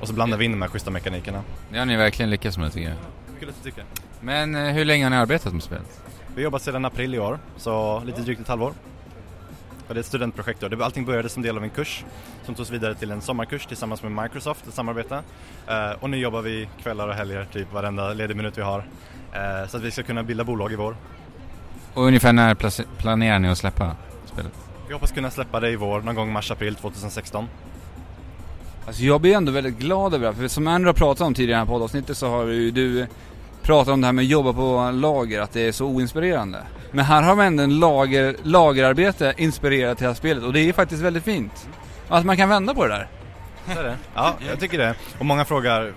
Och 0.00 0.08
så 0.08 0.14
blandar 0.14 0.38
vi 0.38 0.44
in 0.44 0.50
de 0.50 0.62
här 0.62 0.68
schyssta 0.68 0.90
mekanikerna. 0.90 1.42
Det 1.72 1.78
har 1.78 1.86
ni 1.86 1.96
verkligen 1.96 2.30
lyckats 2.30 2.58
med 2.58 2.72
tycker 2.72 2.88
jag. 2.88 2.98
Kul 3.40 3.48
att 3.48 3.54
du 3.62 3.70
tycker. 3.70 3.84
Men 4.20 4.54
eh, 4.54 4.72
hur 4.72 4.84
länge 4.84 5.04
har 5.04 5.10
ni 5.10 5.16
arbetat 5.16 5.52
med 5.52 5.62
spelet? 5.62 6.00
Vi 6.28 6.34
har 6.34 6.42
jobbat 6.44 6.62
sedan 6.62 6.84
april 6.84 7.14
i 7.14 7.18
år, 7.18 7.38
så 7.56 8.02
lite 8.06 8.20
drygt 8.20 8.40
ett 8.40 8.48
halvår. 8.48 8.72
Det 9.88 9.94
är 9.94 9.98
ett 9.98 10.06
studentprojekt 10.06 10.60
då. 10.60 10.68
Det- 10.68 10.84
Allting 10.84 11.04
började 11.04 11.28
som 11.28 11.42
del 11.42 11.56
av 11.56 11.64
en 11.64 11.70
kurs 11.70 12.04
som 12.44 12.54
togs 12.54 12.70
vidare 12.70 12.94
till 12.94 13.10
en 13.10 13.20
sommarkurs 13.20 13.66
tillsammans 13.66 14.02
med 14.02 14.12
Microsoft, 14.12 14.66
ett 14.66 14.74
samarbete. 14.74 15.22
Eh, 15.66 15.90
och 16.00 16.10
nu 16.10 16.16
jobbar 16.16 16.42
vi 16.42 16.68
kvällar 16.82 17.08
och 17.08 17.14
helger, 17.14 17.46
typ 17.52 17.72
varenda 17.72 18.12
ledig 18.14 18.36
minut 18.36 18.58
vi 18.58 18.62
har. 18.62 18.78
Eh, 19.32 19.68
så 19.68 19.76
att 19.76 19.82
vi 19.82 19.90
ska 19.90 20.02
kunna 20.02 20.22
bilda 20.22 20.44
bolag 20.44 20.72
i 20.72 20.76
vår. 20.76 20.96
Och 21.94 22.02
ungefär 22.04 22.32
när 22.32 22.54
planerar 22.98 23.38
ni 23.38 23.48
att 23.48 23.58
släppa 23.58 23.96
spelet? 24.26 24.52
Vi 24.88 24.92
hoppas 24.94 25.12
kunna 25.12 25.30
släppa 25.30 25.60
det 25.60 25.70
i 25.70 25.76
vår, 25.76 26.00
någon 26.00 26.14
gång 26.14 26.32
mars-april 26.32 26.74
2016. 26.74 27.48
Alltså 28.86 29.02
jag 29.02 29.20
blir 29.20 29.34
ändå 29.36 29.52
väldigt 29.52 29.78
glad 29.78 30.14
över 30.14 30.26
det 30.26 30.32
här, 30.32 30.40
för 30.40 30.48
som 30.48 30.66
Andrew 30.66 30.88
har 30.88 30.94
pratat 30.94 31.26
om 31.26 31.34
tidigare 31.34 31.50
i 31.50 31.64
det 31.64 31.66
här 31.66 31.72
poddavsnittet 31.74 32.16
så 32.16 32.28
har 32.28 32.44
ju 32.46 32.70
du 32.70 33.06
pratat 33.68 33.94
om 33.94 34.00
det 34.00 34.06
här 34.06 34.12
med 34.12 34.22
att 34.22 34.28
jobba 34.28 34.52
på 34.52 34.90
lager, 34.94 35.40
att 35.40 35.52
det 35.52 35.60
är 35.60 35.72
så 35.72 35.86
oinspirerande. 35.86 36.58
Men 36.90 37.04
här 37.04 37.22
har 37.22 37.36
man 37.36 37.46
ändå 37.46 37.62
en 37.62 37.78
lager, 37.78 38.36
lagerarbete 38.42 39.34
inspirerat 39.36 39.98
till 39.98 40.04
det 40.04 40.10
här 40.10 40.14
spelet 40.14 40.44
och 40.44 40.52
det 40.52 40.60
är 40.60 40.72
faktiskt 40.72 41.02
väldigt 41.02 41.24
fint. 41.24 41.68
Att 42.08 42.26
man 42.26 42.36
kan 42.36 42.48
vända 42.48 42.74
på 42.74 42.86
det 42.86 42.88
där. 42.88 43.08
Ja, 44.14 44.34
jag 44.48 44.60
tycker 44.60 44.78
det. 44.78 44.94
Och 45.18 45.26
många 45.26 45.44
frågar, 45.44 45.92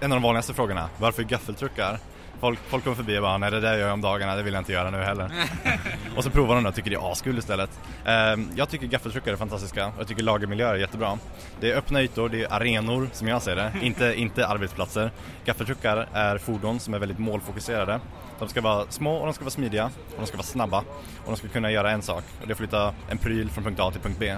en 0.00 0.12
av 0.12 0.16
de 0.16 0.22
vanligaste 0.22 0.54
frågorna, 0.54 0.88
varför 0.98 1.22
gaffeltruckar? 1.22 1.98
Folk, 2.40 2.58
folk 2.68 2.84
kommer 2.84 2.96
förbi 2.96 3.18
och 3.18 3.22
bara, 3.22 3.38
nej 3.38 3.50
det 3.50 3.60
där 3.60 3.78
gör 3.78 3.86
jag 3.86 3.92
om 3.92 4.00
dagarna, 4.00 4.36
det 4.36 4.42
vill 4.42 4.54
jag 4.54 4.60
inte 4.60 4.72
göra 4.72 4.90
nu 4.90 4.98
heller. 4.98 5.30
och 6.16 6.24
så 6.24 6.30
provar 6.30 6.54
de 6.54 6.64
det 6.64 6.68
och 6.68 6.74
tycker 6.74 6.90
det 6.90 6.96
är 6.96 7.12
askul 7.12 7.38
istället. 7.38 7.70
Ehm, 8.04 8.48
jag 8.56 8.68
tycker 8.68 8.86
gaffeltruckar 8.86 9.32
är 9.32 9.36
fantastiska 9.36 9.86
och 9.86 9.94
jag 9.98 10.08
tycker 10.08 10.22
lagermiljöer 10.22 10.74
är 10.74 10.78
jättebra. 10.78 11.18
Det 11.60 11.72
är 11.72 11.76
öppna 11.76 12.02
ytor, 12.02 12.28
det 12.28 12.42
är 12.42 12.52
arenor 12.52 13.08
som 13.12 13.28
jag 13.28 13.42
ser 13.42 13.56
det, 13.56 13.72
inte, 13.82 14.14
inte 14.16 14.46
arbetsplatser. 14.46 15.10
Gaffeltruckar 15.44 16.08
är 16.12 16.38
fordon 16.38 16.80
som 16.80 16.94
är 16.94 16.98
väldigt 16.98 17.18
målfokuserade. 17.18 18.00
De 18.38 18.48
ska 18.48 18.60
vara 18.60 18.86
små 18.88 19.16
och 19.16 19.26
de 19.26 19.34
ska 19.34 19.44
vara 19.44 19.50
smidiga 19.50 19.84
och 19.84 20.18
de 20.18 20.26
ska 20.26 20.36
vara 20.36 20.46
snabba 20.46 20.78
och 21.24 21.26
de 21.26 21.36
ska 21.36 21.48
kunna 21.48 21.70
göra 21.70 21.90
en 21.90 22.02
sak 22.02 22.24
och 22.40 22.46
det 22.46 22.50
är 22.50 22.52
att 22.52 22.58
flytta 22.58 22.94
en 23.10 23.18
pryl 23.18 23.50
från 23.50 23.64
punkt 23.64 23.80
A 23.80 23.90
till 23.90 24.00
punkt 24.00 24.16
B. 24.20 24.36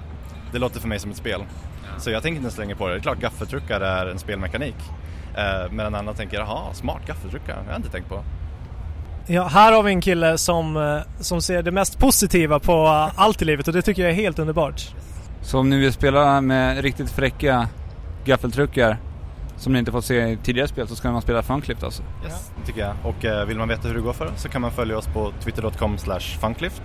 Det 0.52 0.58
låter 0.58 0.80
för 0.80 0.88
mig 0.88 0.98
som 0.98 1.10
ett 1.10 1.16
spel. 1.16 1.44
Så 1.98 2.10
jag 2.10 2.22
tänker 2.22 2.36
inte 2.36 2.44
ens 2.44 2.58
längre 2.58 2.76
på 2.76 2.88
det. 2.88 2.94
Det 2.94 2.98
är 2.98 3.02
klart 3.02 3.18
gaffeltruckar 3.18 3.80
är 3.80 4.06
en 4.06 4.18
spelmekanik. 4.18 4.76
Eh, 5.38 5.72
medan 5.72 5.94
andra 5.94 6.14
tänker, 6.14 6.38
jaha, 6.38 6.74
smart 6.74 7.06
gaffeltruckar, 7.06 7.56
det 7.56 7.64
har 7.64 7.70
jag 7.70 7.78
inte 7.78 7.90
tänkt 7.90 8.08
på. 8.08 8.22
Ja, 9.26 9.44
här 9.44 9.72
har 9.72 9.82
vi 9.82 9.92
en 9.92 10.00
kille 10.00 10.38
som, 10.38 10.76
eh, 10.76 11.22
som 11.22 11.42
ser 11.42 11.62
det 11.62 11.70
mest 11.70 11.98
positiva 11.98 12.58
på 12.60 12.86
allt 13.16 13.42
i 13.42 13.44
livet 13.44 13.68
och 13.68 13.74
det 13.74 13.82
tycker 13.82 14.02
jag 14.02 14.10
är 14.10 14.14
helt 14.14 14.38
underbart. 14.38 14.94
Så 15.42 15.58
om 15.58 15.70
ni 15.70 15.78
vill 15.78 15.92
spela 15.92 16.40
med 16.40 16.82
riktigt 16.82 17.10
fräcka 17.10 17.68
gaffeltruckar 18.24 18.96
som 19.58 19.72
ni 19.72 19.78
inte 19.78 19.92
fått 19.92 20.04
se 20.04 20.28
i 20.28 20.38
tidigare 20.42 20.68
spel 20.68 20.88
så 20.88 20.96
ska 20.96 21.12
man 21.12 21.22
spela 21.22 21.42
Funklift 21.42 21.82
alltså. 21.82 22.02
Yes, 22.24 22.52
det 22.60 22.66
tycker 22.66 22.80
jag. 22.80 22.94
Och 23.02 23.24
eh, 23.24 23.46
vill 23.46 23.58
man 23.58 23.68
veta 23.68 23.88
hur 23.88 23.94
det 23.94 24.00
går 24.00 24.12
för 24.12 24.30
så 24.36 24.48
kan 24.48 24.60
man 24.60 24.70
följa 24.70 24.98
oss 24.98 25.06
på 25.06 25.32
twitter.com 25.40 25.98
slash 25.98 26.20
funklift, 26.20 26.82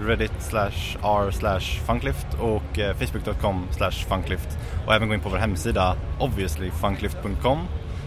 reddit 0.00 0.32
slash 0.38 0.96
r 1.02 1.30
slash 1.30 1.60
funklift 1.60 2.26
och 2.40 2.78
eh, 2.78 2.96
facebook.com 2.96 3.66
slash 3.70 3.90
funklift. 4.08 4.58
Och 4.86 4.94
även 4.94 5.08
gå 5.08 5.14
in 5.14 5.20
på 5.20 5.28
vår 5.28 5.36
hemsida, 5.36 5.96
obviously 6.20 6.70
funklift.com, 6.70 7.58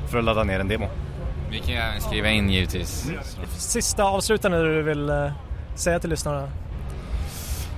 för 0.08 0.18
att 0.18 0.24
ladda 0.24 0.43
ner 0.43 0.60
en 0.60 0.68
demo. 0.68 0.88
Vi 1.51 1.60
kan 1.60 1.76
även 1.76 2.01
skriva 2.01 2.30
in 2.30 2.49
givetvis. 2.49 3.12
Sista 3.58 4.03
avslutande 4.03 4.64
du 4.76 4.82
vill 4.82 5.10
eh, 5.10 5.32
säga 5.76 5.99
till 5.99 6.10
lyssnarna? 6.10 6.41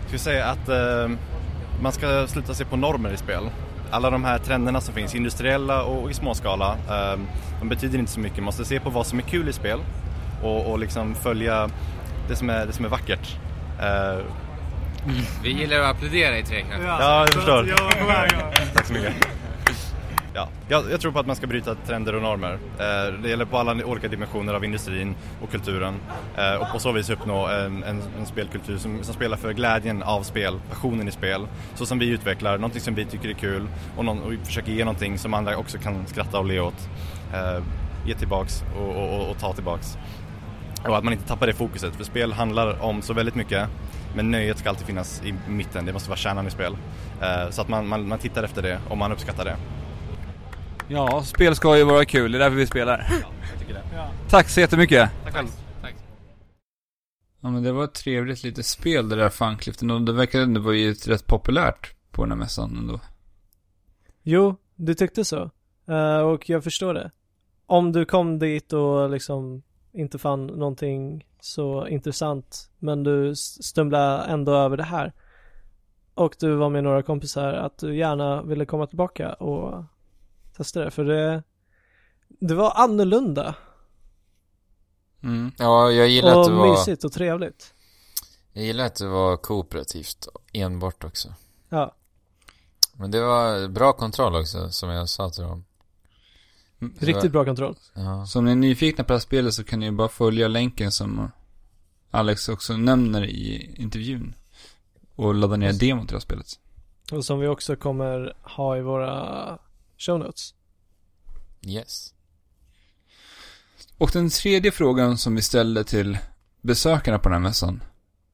Ska 0.02 0.12
vi 0.12 0.20
säga 0.20 0.46
att 0.46 0.70
eh, 0.70 1.10
man 1.82 1.92
ska 1.92 2.28
sluta 2.28 2.54
se 2.54 2.66
på 2.66 2.76
normer 2.78 3.10
i 3.14 3.18
spel. 3.18 3.50
Alla 3.92 4.10
de 4.10 4.24
här 4.24 4.38
trenderna 4.40 4.82
som 4.82 4.94
finns, 4.94 5.16
industriella 5.16 5.84
och 5.84 6.12
i 6.12 6.14
småskala, 6.14 6.76
eh, 6.90 7.20
de 7.60 7.70
betyder 7.70 8.00
inte 8.00 8.12
så 8.12 8.20
mycket. 8.20 8.38
Man 8.38 8.46
måste 8.46 8.66
se 8.66 8.80
på 8.80 8.90
vad 8.90 9.06
som 9.08 9.20
är 9.20 9.24
kul 9.24 9.50
i 9.50 9.54
spel 9.54 9.80
och, 10.44 10.72
och 10.72 10.80
liksom 10.80 11.16
följa 11.16 11.70
det 12.30 12.36
som 12.36 12.50
är, 12.50 12.66
det 12.66 12.74
som 12.74 12.86
är 12.86 12.90
vackert. 12.90 13.36
Eh, 13.82 14.20
Vi 15.44 15.50
gillar 15.50 15.80
att 15.80 15.96
applådera 15.96 16.38
i 16.38 16.44
Trekraften. 16.44 16.86
Ja, 16.86 17.20
jag 17.20 17.30
förstår. 17.34 17.68
Tack 18.74 18.86
så 18.86 18.94
mycket. 18.94 19.16
Ja, 20.34 20.48
jag, 20.68 20.92
jag 20.92 21.02
tror 21.02 21.12
på 21.12 21.20
att 21.20 21.28
man 21.28 21.36
ska 21.36 21.48
bryta 21.48 21.76
trender 21.76 22.16
och 22.16 22.22
normer. 22.22 22.54
Eh, 22.54 23.14
det 23.24 23.30
gäller 23.30 23.46
på 23.46 23.58
alla 23.58 23.86
olika 23.86 24.08
dimensioner 24.08 24.54
av 24.54 24.66
industrin 24.66 25.16
och 25.42 25.52
kulturen. 25.52 25.96
Eh, 26.38 26.56
och 26.56 26.72
på 26.72 26.80
så 26.80 26.92
vis 26.92 27.10
uppnå 27.10 27.48
en, 27.48 27.84
en, 27.84 28.02
en 28.20 28.26
spelkultur 28.26 28.78
som, 28.78 29.04
som 29.04 29.14
spelar 29.14 29.38
för 29.38 29.54
glädjen 29.54 30.04
av 30.04 30.24
spel, 30.24 30.60
passionen 30.70 31.08
i 31.08 31.12
spel. 31.12 31.48
Så 31.76 31.86
som 31.86 32.00
vi 32.00 32.10
utvecklar, 32.10 32.58
någonting 32.58 32.82
som 32.82 32.96
vi 32.96 33.06
tycker 33.06 33.30
är 33.30 33.34
kul 33.34 33.68
och, 33.98 34.06
någon, 34.06 34.22
och 34.22 34.32
vi 34.32 34.38
försöker 34.38 34.72
ge 34.72 34.86
någonting 34.86 35.18
som 35.18 35.34
andra 35.34 35.58
också 35.58 35.78
kan 35.78 36.08
skratta 36.08 36.40
och 36.40 36.46
le 36.46 36.60
åt. 36.60 36.90
Eh, 37.34 37.64
ge 38.06 38.16
tillbaks 38.16 38.64
och, 38.78 38.96
och, 38.96 39.20
och, 39.20 39.30
och 39.30 39.40
ta 39.40 39.54
tillbaks. 39.54 39.98
Och 40.88 40.98
att 40.98 41.04
man 41.04 41.14
inte 41.14 41.28
tappar 41.28 41.48
det 41.48 41.54
fokuset, 41.54 41.96
för 41.96 42.04
spel 42.04 42.34
handlar 42.34 42.84
om 42.84 43.02
så 43.02 43.14
väldigt 43.14 43.36
mycket. 43.36 43.70
Men 44.16 44.32
nöjet 44.32 44.58
ska 44.58 44.70
alltid 44.70 44.88
finnas 44.88 45.22
i 45.26 45.34
mitten, 45.48 45.86
det 45.86 45.94
måste 45.94 46.10
vara 46.10 46.18
kärnan 46.18 46.48
i 46.48 46.52
spel. 46.52 46.78
Eh, 47.22 47.50
så 47.50 47.62
att 47.62 47.68
man, 47.68 47.88
man, 47.88 48.08
man 48.08 48.20
tittar 48.20 48.44
efter 48.44 48.62
det 48.62 48.80
och 48.90 48.98
man 48.98 49.12
uppskattar 49.12 49.46
det. 49.46 49.56
Ja, 50.92 51.24
spel 51.24 51.56
ska 51.56 51.78
ju 51.78 51.84
vara 51.84 52.06
kul, 52.06 52.32
det 52.32 52.38
är 52.38 52.40
därför 52.40 52.58
vi 52.58 52.68
spelar. 52.68 53.08
Jag 53.52 53.60
tycker 53.60 53.74
det. 53.74 53.84
Tack 54.30 54.50
så 54.50 54.60
jättemycket. 54.60 55.12
Tack 55.24 55.34
själv. 55.34 55.48
Ja 57.42 57.50
men 57.50 57.64
det 57.64 57.72
var 57.72 57.84
ett 57.84 57.94
trevligt 57.94 58.44
litet 58.44 58.66
spel 58.66 59.10
det 59.10 59.16
där 59.16 59.30
Funkliften 59.30 59.92
och 59.92 60.02
det 60.02 60.14
verkade 60.14 60.44
ändå 60.44 60.62
vara 60.62 60.76
ju 60.76 60.94
rätt 60.94 61.28
populärt 61.28 61.94
på 62.12 62.24
den 62.24 62.32
här 62.32 62.38
mässan 62.38 62.78
ändå. 62.78 63.00
Jo, 64.24 64.56
du 64.76 64.94
tyckte 64.94 65.26
så. 65.26 65.52
Eh, 65.88 66.20
och 66.20 66.50
jag 66.50 66.64
förstår 66.64 66.94
det. 66.94 67.12
Om 67.66 67.92
du 67.92 68.06
kom 68.06 68.40
dit 68.40 68.74
och 68.74 69.10
liksom 69.10 69.64
inte 69.94 70.18
fann 70.18 70.48
någonting 70.48 71.26
så 71.40 71.88
intressant 71.88 72.70
men 72.80 73.04
du 73.04 73.36
stumlade 73.36 74.24
ändå 74.24 74.54
över 74.54 74.78
det 74.78 74.84
här. 74.84 75.14
Och 76.14 76.36
du 76.40 76.56
var 76.56 76.70
med 76.70 76.84
några 76.84 77.04
kompisar 77.04 77.54
att 77.54 77.78
du 77.78 77.98
gärna 77.98 78.42
ville 78.42 78.66
komma 78.66 78.88
tillbaka 78.88 79.34
och 79.34 79.84
testa 80.60 80.80
det 80.80 80.92
för 80.92 81.06
det 81.06 81.44
det 82.40 82.56
var 82.56 82.74
annorlunda 82.76 83.56
Mm. 85.24 85.52
Ja, 85.58 85.92
jag 85.92 86.08
gillar 86.08 86.32
att 86.32 86.38
och 86.38 86.50
det 86.52 86.58
var... 86.58 86.70
mysigt 86.72 87.04
och 87.04 87.12
trevligt. 87.12 87.74
Jag 88.54 88.64
gillar 88.66 88.86
att 88.86 88.96
det 88.96 89.08
var 89.08 89.38
kooperativt 89.38 90.28
enbart 90.54 91.04
också. 91.04 91.34
Ja. 91.70 91.96
Men 92.94 93.12
det 93.12 93.22
var 93.22 93.68
bra 93.68 93.94
kontroll 93.94 94.36
också, 94.36 94.72
som 94.72 94.90
jag 94.90 95.10
sa 95.10 95.30
till 95.30 95.44
dem. 95.44 95.66
Mm. 96.82 96.94
Var- 97.00 97.08
Riktigt 97.08 97.32
bra 97.32 97.46
kontroll. 97.46 97.76
Ja. 97.94 98.26
Så 98.26 98.40
om 98.40 98.46
ni 98.46 98.52
är 98.52 98.56
nyfikna 98.56 99.04
på 99.04 99.08
det 99.08 99.14
här 99.14 99.20
spelet 99.20 99.54
så 99.54 99.64
kan 99.64 99.80
ni 99.80 99.86
ju 99.86 99.92
bara 99.92 100.10
följa 100.10 100.48
länken 100.48 100.92
som 100.92 101.32
Alex 102.12 102.50
också 102.50 102.78
nämner 102.78 103.24
i 103.26 103.76
intervjun. 103.78 104.34
Och 105.16 105.36
ladda 105.36 105.56
ner 105.56 105.74
demon 105.74 106.08
till 106.08 106.14
det 106.14 106.18
här 106.18 106.22
spelet. 106.22 106.60
Och 107.12 107.26
som 107.26 107.40
vi 107.40 107.48
också 107.48 107.76
kommer 107.76 108.34
ha 108.42 108.78
i 108.78 108.82
våra 108.82 109.60
show 110.00 110.20
notes. 110.20 110.54
Yes. 111.68 112.14
Och 113.98 114.10
den 114.14 114.30
tredje 114.30 114.72
frågan 114.72 115.18
som 115.18 115.36
vi 115.36 115.42
ställde 115.42 115.84
till 115.84 116.18
besökarna 116.62 117.20
på 117.20 117.30
den 117.30 117.34
här 117.34 117.50
mässan 117.50 117.84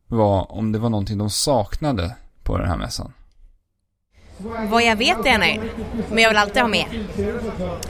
var 0.08 0.52
om 0.52 0.72
det 0.72 0.80
var 0.80 0.90
någonting 0.90 1.18
de 1.18 1.30
saknade 1.30 2.16
på 2.44 2.58
den 2.58 2.68
här 2.68 2.78
mässan. 2.78 3.14
Vad 4.70 4.84
jag 4.84 4.96
vet 4.96 5.26
är 5.26 5.30
jag 5.30 5.40
nöjd. 5.40 5.62
Men 6.10 6.18
jag 6.24 6.30
vill 6.30 6.38
alltid 6.38 6.62
ha 6.62 6.68
mer. 6.70 7.08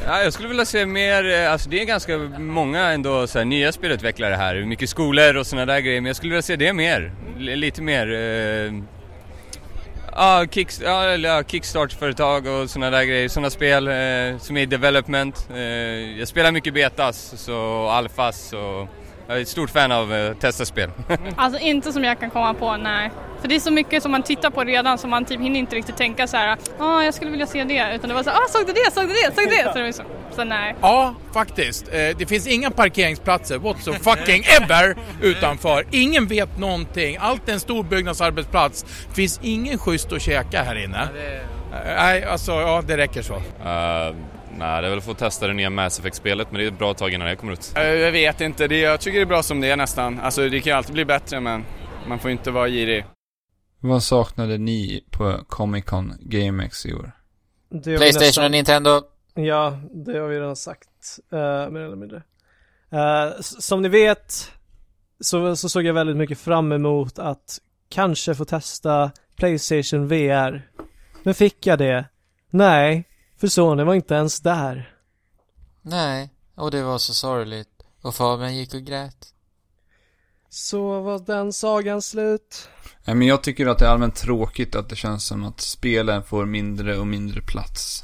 Ja, 0.05 0.21
jag 0.23 0.33
skulle 0.33 0.47
vilja 0.49 0.65
se 0.65 0.85
mer, 0.85 1.25
eh, 1.31 1.51
alltså 1.51 1.69
det 1.69 1.81
är 1.81 1.85
ganska 1.85 2.17
många 2.39 2.91
ändå 2.91 3.27
så 3.27 3.37
här, 3.37 3.45
nya 3.45 3.71
spelutvecklare 3.71 4.35
här, 4.35 4.65
mycket 4.65 4.89
skolor 4.89 5.35
och 5.35 5.47
sådana 5.47 5.65
där 5.73 5.79
grejer, 5.79 6.01
men 6.01 6.07
jag 6.09 6.15
skulle 6.15 6.31
vilja 6.31 6.41
se 6.41 6.55
det 6.55 6.73
mer. 6.73 7.15
L- 7.37 7.59
lite 7.59 7.81
mer, 7.81 8.07
eh, 8.13 8.83
ja, 10.15 10.45
kick, 10.51 10.69
ja, 10.81 11.43
kickstart-företag 11.47 12.47
och 12.47 12.69
sådana 12.69 12.97
där 12.97 13.03
grejer, 13.03 13.29
sådana 13.29 13.49
spel 13.49 13.87
eh, 13.87 14.37
som 14.39 14.57
är 14.57 14.61
i 14.61 14.65
development. 14.65 15.47
Eh, 15.53 15.59
jag 16.19 16.27
spelar 16.27 16.51
mycket 16.51 16.73
betas 16.73 17.47
och 17.49 17.93
alfas 17.93 18.53
och 18.53 18.87
jag 19.27 19.37
är 19.37 19.41
ett 19.41 19.47
stort 19.47 19.69
fan 19.69 19.91
av 19.91 20.13
eh, 20.13 20.33
testa 20.33 20.65
spel. 20.65 20.89
Alltså 21.35 21.59
inte 21.59 21.93
som 21.93 22.03
jag 22.03 22.19
kan 22.19 22.29
komma 22.29 22.53
på, 22.53 22.77
nej. 22.77 23.11
För 23.41 23.47
det 23.47 23.55
är 23.55 23.59
så 23.59 23.71
mycket 23.71 24.03
som 24.03 24.11
man 24.11 24.23
tittar 24.23 24.49
på 24.49 24.63
redan 24.63 24.97
så 24.97 25.07
man 25.07 25.25
typ 25.25 25.41
hinner 25.41 25.59
inte 25.59 25.75
riktigt 25.75 25.97
tänka 25.97 26.27
så 26.27 26.37
här, 26.37 26.57
ja 26.79 27.03
jag 27.03 27.13
skulle 27.13 27.31
vilja 27.31 27.47
se 27.47 27.63
det. 27.63 27.95
Utan 27.95 28.09
det 28.09 28.15
var 28.15 28.23
så 28.23 28.29
ah 28.29 28.47
såg 28.49 28.67
du 28.67 28.73
det, 28.73 28.93
såg 28.93 29.03
du 29.03 29.13
det, 29.13 29.35
såg 29.35 29.49
du 29.49 29.55
det? 29.55 29.63
Så 29.73 29.77
det 29.77 29.83
var 29.83 29.91
så, 29.91 30.03
så 30.35 30.43
nej. 30.43 30.75
Ja, 30.81 31.15
faktiskt. 31.33 31.87
Eh, 31.87 31.93
Det 32.17 32.25
finns 32.29 32.47
inga 32.47 32.71
parkeringsplatser 32.71 33.57
whatso 33.57 33.93
fucking 33.93 34.43
ever 34.61 34.95
utanför. 35.21 35.85
Ingen 35.91 36.27
vet 36.27 36.57
någonting. 36.57 37.17
Allt 37.19 37.49
är 37.49 37.53
en 37.53 37.59
stor 37.59 37.83
byggnadsarbetsplats. 37.83 38.83
Det 39.09 39.13
finns 39.15 39.39
ingen 39.43 39.77
schysst 39.79 40.11
att 40.11 40.21
käka 40.21 40.63
här 40.63 40.83
inne. 40.83 41.01
Eh, 41.03 41.41
Nej, 41.97 42.23
alltså 42.23 42.51
ja, 42.51 42.83
det 42.87 42.97
räcker 42.97 43.21
så. 43.21 43.33
Uh, 43.35 43.41
nej, 44.57 44.81
det 44.81 44.87
är 44.87 44.89
väl 44.89 44.97
att 44.97 45.03
få 45.05 45.13
testa 45.13 45.47
det 45.47 45.53
nya 45.53 45.69
Mass 45.69 45.99
Effect-spelet, 45.99 46.47
men 46.51 46.59
det 46.59 46.65
är 46.65 46.71
ett 46.71 46.79
bra 46.79 46.93
tag 46.93 47.13
innan 47.13 47.27
det 47.27 47.35
kommer 47.35 47.53
ut. 47.53 47.71
Jag 47.75 48.11
vet 48.11 48.41
inte, 48.41 48.67
det, 48.67 48.79
jag 48.79 48.99
tycker 49.01 49.17
det 49.19 49.23
är 49.23 49.25
bra 49.25 49.43
som 49.43 49.61
det 49.61 49.69
är 49.71 49.77
nästan. 49.77 50.19
Alltså 50.19 50.49
det 50.49 50.59
kan 50.61 50.71
ju 50.71 50.77
alltid 50.77 50.93
bli 50.93 51.05
bättre 51.05 51.39
men 51.39 51.65
man 52.07 52.19
får 52.19 52.31
inte 52.31 52.51
vara 52.51 52.67
girig. 52.69 53.05
Vad 53.79 54.03
saknade 54.03 54.57
ni 54.57 55.03
på 55.11 55.39
Comic 55.47 55.85
Con 55.85 56.13
GameX 56.19 56.85
i 56.85 56.93
år? 56.93 57.11
Playstation 57.83 58.19
nästan- 58.25 58.45
och 58.45 58.51
Nintendo. 58.51 59.01
Ja, 59.35 59.79
det 59.91 60.17
har 60.19 60.27
vi 60.27 60.39
redan 60.39 60.55
sagt, 60.55 61.19
uh, 61.33 61.39
mer 61.69 61.79
eller 61.79 61.95
mindre. 61.95 62.23
S- 63.39 63.63
som 63.65 63.81
ni 63.81 63.89
vet 63.89 64.51
så, 65.19 65.55
så 65.55 65.69
såg 65.69 65.83
jag 65.83 65.93
väldigt 65.93 66.17
mycket 66.17 66.39
fram 66.39 66.71
emot 66.71 67.19
att 67.19 67.59
kanske 67.89 68.35
få 68.35 68.45
testa 68.45 69.11
Playstation 69.35 70.07
VR. 70.07 70.69
Men 71.23 71.33
fick 71.33 71.67
jag 71.67 71.79
det? 71.79 72.05
Nej, 72.49 73.07
för 73.37 73.47
Sony 73.47 73.83
var 73.83 73.93
inte 73.93 74.13
ens 74.15 74.39
där. 74.39 74.95
Nej, 75.81 76.29
och 76.55 76.71
det 76.71 76.83
var 76.83 76.97
så 76.97 77.13
sorgligt. 77.13 77.69
Och 78.01 78.15
Fabian 78.15 78.55
gick 78.55 78.73
och 78.73 78.81
grät. 78.81 79.27
Så 80.49 81.01
var 81.01 81.19
den 81.19 81.53
sagan 81.53 82.01
slut. 82.01 82.69
Nej, 83.05 83.15
men 83.15 83.27
jag 83.27 83.43
tycker 83.43 83.67
att 83.67 83.79
det 83.79 83.85
är 83.85 83.89
allmänt 83.89 84.15
tråkigt 84.15 84.75
att 84.75 84.89
det 84.89 84.95
känns 84.95 85.25
som 85.27 85.43
att 85.43 85.61
spelen 85.61 86.23
får 86.23 86.45
mindre 86.45 86.97
och 86.97 87.07
mindre 87.07 87.41
plats. 87.41 88.03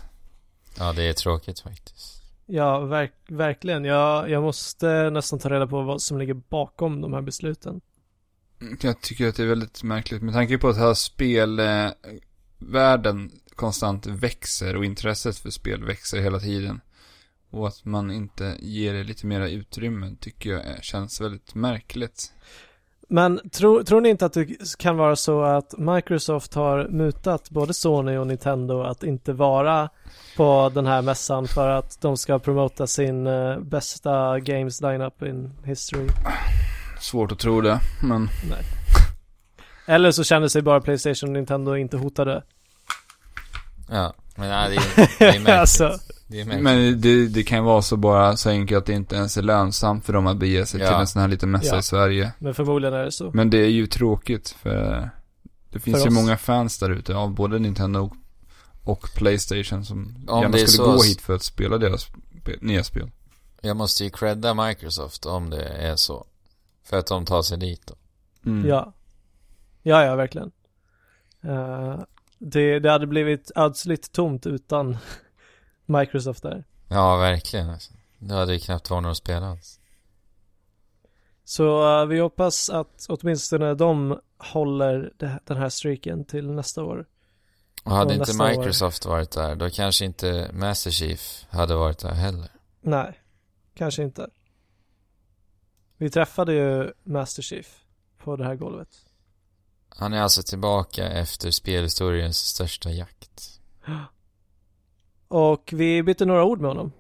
Ja, 0.78 0.94
det 0.94 1.04
är 1.04 1.14
tråkigt 1.14 1.60
faktiskt. 1.60 2.22
Ja, 2.46 2.80
verk, 2.80 3.14
verkligen. 3.28 3.86
Jag, 3.86 4.30
jag 4.30 4.44
måste 4.44 5.10
nästan 5.10 5.40
ta 5.40 5.50
reda 5.50 5.68
på 5.68 5.82
vad 5.82 6.02
som 6.02 6.18
ligger 6.18 6.34
bakom 6.34 7.02
de 7.02 7.14
här 7.14 7.22
besluten. 7.22 7.82
Jag 8.82 9.02
tycker 9.02 9.28
att 9.28 9.36
det 9.36 9.44
är 9.44 9.48
väldigt 9.48 9.84
märkligt 9.84 10.22
med 10.22 10.34
tanke 10.34 10.58
på 10.58 10.70
att 10.70 10.78
här 10.78 10.94
spelvärlden 10.94 13.32
konstant 13.56 14.06
växer 14.06 14.76
och 14.76 14.86
intresset 14.86 15.38
för 15.38 15.50
spel 15.50 15.84
växer 15.84 16.22
hela 16.22 16.40
tiden. 16.40 16.82
Och 17.50 17.68
att 17.68 17.86
man 17.86 18.12
inte 18.12 18.58
ger 18.60 18.94
det 18.94 19.04
lite 19.04 19.26
mera 19.26 19.50
utrymme 19.50 20.16
tycker 20.20 20.50
jag 20.50 20.66
är- 20.66 20.82
känns 20.82 21.22
väldigt 21.22 21.56
märkligt. 21.56 22.34
Men 23.14 23.50
tro, 23.50 23.84
tror 23.84 24.02
ni 24.02 24.10
inte 24.10 24.26
att 24.26 24.34
det 24.34 24.48
kan 24.78 24.98
vara 24.98 25.16
så 25.16 25.44
att 25.44 25.78
Microsoft 25.78 26.54
har 26.54 26.88
mutat 26.88 27.50
både 27.50 27.74
Sony 27.74 28.18
och 28.18 28.28
Nintendo 28.28 28.82
att 28.82 29.04
inte 29.04 29.34
vara 29.34 29.90
på 30.38 30.72
den 30.74 30.86
här 30.86 31.02
mässan 31.02 31.48
för 31.48 31.70
att 31.70 32.02
de 32.02 32.18
ska 32.18 32.40
promota 32.40 32.88
sin 32.88 33.28
eh, 33.28 33.60
bästa 33.60 34.40
games 34.40 34.82
lineup 34.82 35.24
in 35.24 35.54
history? 35.64 36.08
Svårt 37.00 37.32
att 37.32 37.40
tro 37.40 37.62
det, 37.62 37.80
men 38.04 38.30
Nej. 38.50 38.64
Eller 39.86 40.12
så 40.12 40.24
känner 40.24 40.48
sig 40.48 40.62
bara 40.62 40.82
Playstation 40.82 41.30
och 41.30 41.34
Nintendo 41.34 41.76
inte 41.76 41.98
hotade. 41.98 42.44
Ja, 43.90 44.14
men 44.36 44.50
nej, 44.50 44.70
det 44.70 44.76
är, 44.76 45.10
det 45.20 45.26
är 45.26 45.40
märkligt. 45.40 45.50
Alltså. 45.50 46.00
Det. 46.32 46.46
Men 46.46 47.02
det, 47.02 47.28
det 47.28 47.44
kan 47.44 47.64
vara 47.64 47.82
så 47.82 47.98
bara 47.98 48.38
så 48.38 48.50
enkelt 48.50 48.78
att 48.78 48.86
det 48.86 48.94
inte 48.94 49.16
ens 49.16 49.38
är 49.38 49.42
lönsamt 49.42 50.06
för 50.06 50.14
dem 50.14 50.28
att 50.28 50.38
bege 50.38 50.66
sig 50.66 50.82
Ja. 50.82 50.88
till 50.88 50.96
en 50.96 51.08
sån 51.08 51.22
här 51.22 51.30
liten 51.30 51.52
mässa 51.52 51.76
Ja. 51.76 51.80
i 51.80 51.84
Sverige. 51.84 52.32
Men 52.40 52.54
förmodligen 52.54 52.94
är 52.94 53.04
det 53.06 53.12
så. 53.12 53.32
Men 53.34 53.50
det 53.50 53.58
är 53.58 53.70
ju 53.70 53.88
tråkigt 53.88 54.50
för 54.50 55.10
det 55.70 55.80
finns 55.80 55.98
För 55.98 56.04
ju 56.04 56.08
oss. 56.08 56.14
många 56.24 56.38
fans 56.38 56.80
där 56.80 56.90
ute 56.90 57.16
av 57.16 57.34
både 57.34 57.60
Nintendo 57.60 58.00
och, 58.00 58.14
och 58.84 59.08
Playstation 59.16 59.86
som 59.86 60.26
Om 60.28 60.42
gärna 60.42 60.52
skulle 60.58 60.68
så- 60.68 60.92
gå 60.96 61.04
hit 61.04 61.22
för 61.22 61.36
att 61.36 61.44
spela 61.44 61.78
deras 61.78 62.08
nya 62.62 62.84
spel. 62.84 63.10
Jag 63.62 63.78
måste 63.78 64.04
ju 64.04 64.10
credda 64.10 64.54
Microsoft 64.68 65.26
om 65.26 65.50
det 65.50 65.64
är 65.64 65.96
så. 65.96 66.26
För 66.86 66.98
att 66.98 67.08
de 67.08 67.26
tar 67.26 67.42
sig 67.42 67.58
dit 67.58 67.82
då. 67.88 67.96
Mm. 68.50 68.68
Ja. 68.70 68.94
Ja, 69.84 70.06
ja, 70.06 70.16
verkligen. 70.16 70.52
Eh, 71.44 72.00
det, 72.40 72.80
det 72.80 72.92
hade 72.92 73.08
blivit 73.08 73.52
ödsligt 73.56 74.12
tomt 74.12 74.46
utan 74.48 74.98
Microsoft 75.92 76.44
där. 76.44 76.64
Ja, 76.88 77.18
verkligen 77.18 77.70
alltså. 77.70 77.94
Då 78.20 78.36
hade 78.36 78.52
det 78.52 78.60
knappt 78.60 78.90
varit 78.90 79.04
några 79.04 79.16
spel 79.16 79.44
alls. 79.44 79.80
Så 81.44 82.00
eh, 82.02 82.06
vi 82.06 82.20
hoppas 82.20 82.70
att 82.70 83.06
åtminstone 83.10 83.74
de 83.74 84.20
håller 84.38 85.14
det, 85.18 85.40
den 85.46 85.58
här 85.58 85.70
streaken 85.70 86.26
till 86.26 86.52
nästa 86.52 86.84
år. 86.84 87.06
Och 87.84 87.92
hade 87.92 88.14
inte 88.14 88.28
nästa 88.28 88.44
år. 88.44 88.50
Microsoft 88.50 89.06
varit 89.06 89.32
där, 89.32 89.56
då 89.56 89.70
kanske 89.70 90.06
inte 90.06 90.52
Master 90.54 90.92
Chief 90.92 91.46
hade 91.50 91.76
varit 91.76 92.00
där 92.00 92.14
heller. 92.14 92.50
Nej, 92.82 93.20
kanske 93.74 94.04
inte. 94.04 94.30
Vi 95.98 96.10
träffade 96.10 96.54
ju 96.54 96.94
Master 97.04 97.42
Chief 97.42 97.86
på 98.18 98.36
det 98.36 98.46
här 98.46 98.56
golvet. 98.56 98.90
Han 99.90 100.14
är 100.14 100.22
alltså 100.22 100.44
tillbaka 100.44 101.10
efter 101.10 101.52
spelhistoriens 101.52 102.38
största 102.38 102.92
jakt. 102.92 103.60
Och 105.32 105.70
vi 105.72 106.04
bytte 106.04 106.26
några 106.26 106.44
ord 106.44 106.62
med 106.62 106.70
honom. 106.70 106.92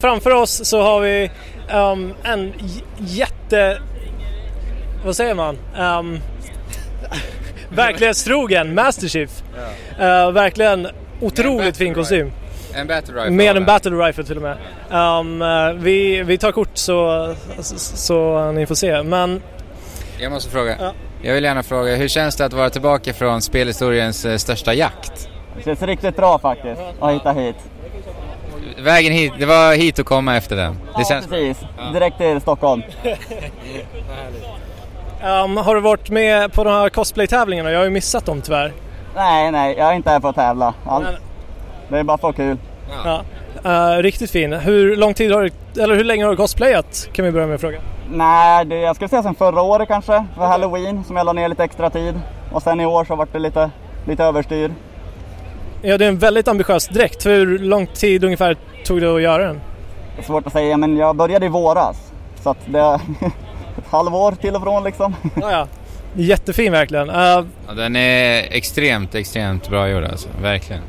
Framför 0.00 0.30
oss 0.30 0.68
så 0.68 0.82
har 0.82 1.00
vi 1.00 1.30
ehm, 1.68 2.14
en 2.22 2.52
jätte... 2.98 3.80
Vad 5.04 5.16
säger 5.16 5.34
man? 5.34 5.58
Um, 5.78 6.18
verklighetstrogen 7.76 8.74
Master 8.74 9.08
Chief. 9.08 9.42
Eh, 9.98 10.30
verkligen 10.30 10.88
otroligt 11.20 11.76
fin 11.76 11.94
kostym. 11.94 12.32
En 12.74 12.86
battle 12.86 13.14
rifle. 13.14 13.30
Med 13.30 13.56
en 13.56 13.64
battle 13.64 13.90
rifle 13.90 14.24
till 14.24 14.36
och 14.36 14.42
med. 14.42 14.56
Um, 15.20 15.42
eh, 15.42 15.72
vi, 15.72 16.22
vi 16.22 16.38
tar 16.38 16.52
kort 16.52 16.70
så, 16.74 17.34
så, 17.60 17.78
så 17.78 18.52
ni 18.52 18.66
får 18.66 18.74
se. 18.74 19.02
Men 19.02 19.42
Jag 20.20 20.32
måste 20.32 20.50
fråga. 20.50 20.92
Jag 21.22 21.34
vill 21.34 21.44
gärna 21.44 21.62
fråga, 21.62 21.96
hur 21.96 22.08
känns 22.08 22.36
det 22.36 22.44
att 22.44 22.52
vara 22.52 22.70
tillbaka 22.70 23.12
från 23.12 23.42
spelhistoriens 23.42 24.24
eh, 24.24 24.36
största 24.36 24.74
jakt? 24.74 25.28
Det 25.56 25.62
känns 25.62 25.82
riktigt 25.82 26.16
bra 26.16 26.38
faktiskt 26.38 26.80
att 27.00 27.12
hitta 27.14 27.32
hit. 27.32 27.56
Vägen 28.78 29.12
hit, 29.12 29.32
det 29.38 29.46
var 29.46 29.74
hit 29.74 29.98
att 29.98 30.06
komma 30.06 30.36
efter 30.36 30.56
den. 30.56 30.72
Det 30.72 30.78
Ja, 30.96 31.04
känns... 31.04 31.26
precis. 31.26 31.58
Direkt 31.92 32.18
till 32.18 32.40
Stockholm. 32.40 32.82
um, 35.44 35.56
har 35.56 35.74
du 35.74 35.80
varit 35.80 36.10
med 36.10 36.52
på 36.52 36.64
de 36.64 36.70
här 36.70 36.88
cosplay-tävlingarna? 36.88 37.70
Jag 37.70 37.78
har 37.78 37.84
ju 37.84 37.90
missat 37.90 38.26
dem 38.26 38.40
tyvärr. 38.42 38.72
Nej, 39.16 39.50
nej, 39.52 39.74
jag 39.78 39.88
är 39.88 39.92
inte 39.94 40.10
här 40.10 40.20
för 40.20 40.28
att 40.28 40.34
tävla. 40.36 40.74
Allt. 40.86 41.06
Det 41.88 41.98
är 41.98 42.02
bara 42.04 42.18
för 42.18 42.32
kul. 42.32 42.56
Ja. 43.04 43.22
Eh, 43.64 44.02
riktigt 44.02 44.30
fin. 44.30 44.52
Hur 44.52 44.96
lång 44.96 45.14
tid 45.14 45.32
har 45.32 45.42
du, 45.42 45.82
eller 45.82 45.94
hur 45.96 46.04
länge 46.04 46.24
har 46.24 46.30
du 46.30 46.36
cosplayat? 46.36 47.08
Kan 47.12 47.24
vi 47.24 47.30
börja 47.32 47.46
med 47.46 47.54
att 47.54 47.60
fråga. 47.60 47.78
Nej, 48.10 48.64
det, 48.64 48.76
jag 48.76 48.96
skulle 48.96 49.08
säga 49.08 49.22
sen 49.22 49.34
förra 49.34 49.62
året 49.62 49.88
kanske. 49.88 50.24
För 50.36 50.46
halloween 50.46 51.04
som 51.04 51.16
jag 51.16 51.26
la 51.26 51.32
ner 51.32 51.48
lite 51.48 51.64
extra 51.64 51.90
tid. 51.90 52.20
Och 52.52 52.62
sen 52.62 52.80
i 52.80 52.86
år 52.86 53.04
så 53.04 53.14
vart 53.16 53.32
det 53.32 53.38
lite, 53.38 53.70
lite 54.06 54.24
överstyr. 54.24 54.70
Ja, 55.82 55.98
det 55.98 56.04
är 56.04 56.08
en 56.08 56.18
väldigt 56.18 56.48
ambitiös 56.48 56.88
dräkt. 56.88 57.26
Hur 57.26 57.58
lång 57.58 57.86
tid 57.86 58.24
ungefär 58.24 58.56
tog 58.84 59.00
det 59.00 59.14
att 59.14 59.22
göra 59.22 59.46
den? 59.46 59.60
Det 60.16 60.22
är 60.22 60.26
svårt 60.26 60.46
att 60.46 60.52
säga 60.52 60.76
men 60.76 60.96
jag 60.96 61.16
började 61.16 61.46
i 61.46 61.48
våras. 61.48 62.12
Så 62.42 62.50
att 62.50 62.58
det 62.66 62.78
är 62.80 62.94
ett 63.78 63.86
halvår 63.90 64.32
till 64.32 64.54
och 64.56 64.62
från 64.62 64.84
liksom. 64.84 65.16
Ja, 65.40 65.50
ja. 65.52 65.66
Jättefin 66.14 66.72
verkligen. 66.72 67.10
Eh, 67.10 67.16
Ja, 67.66 67.74
den 67.76 67.96
är 67.96 68.42
extremt, 68.56 69.14
extremt 69.14 69.68
bra 69.68 69.88
gjord 69.88 70.04
alltså. 70.04 70.28
Verkligen. 70.42 70.82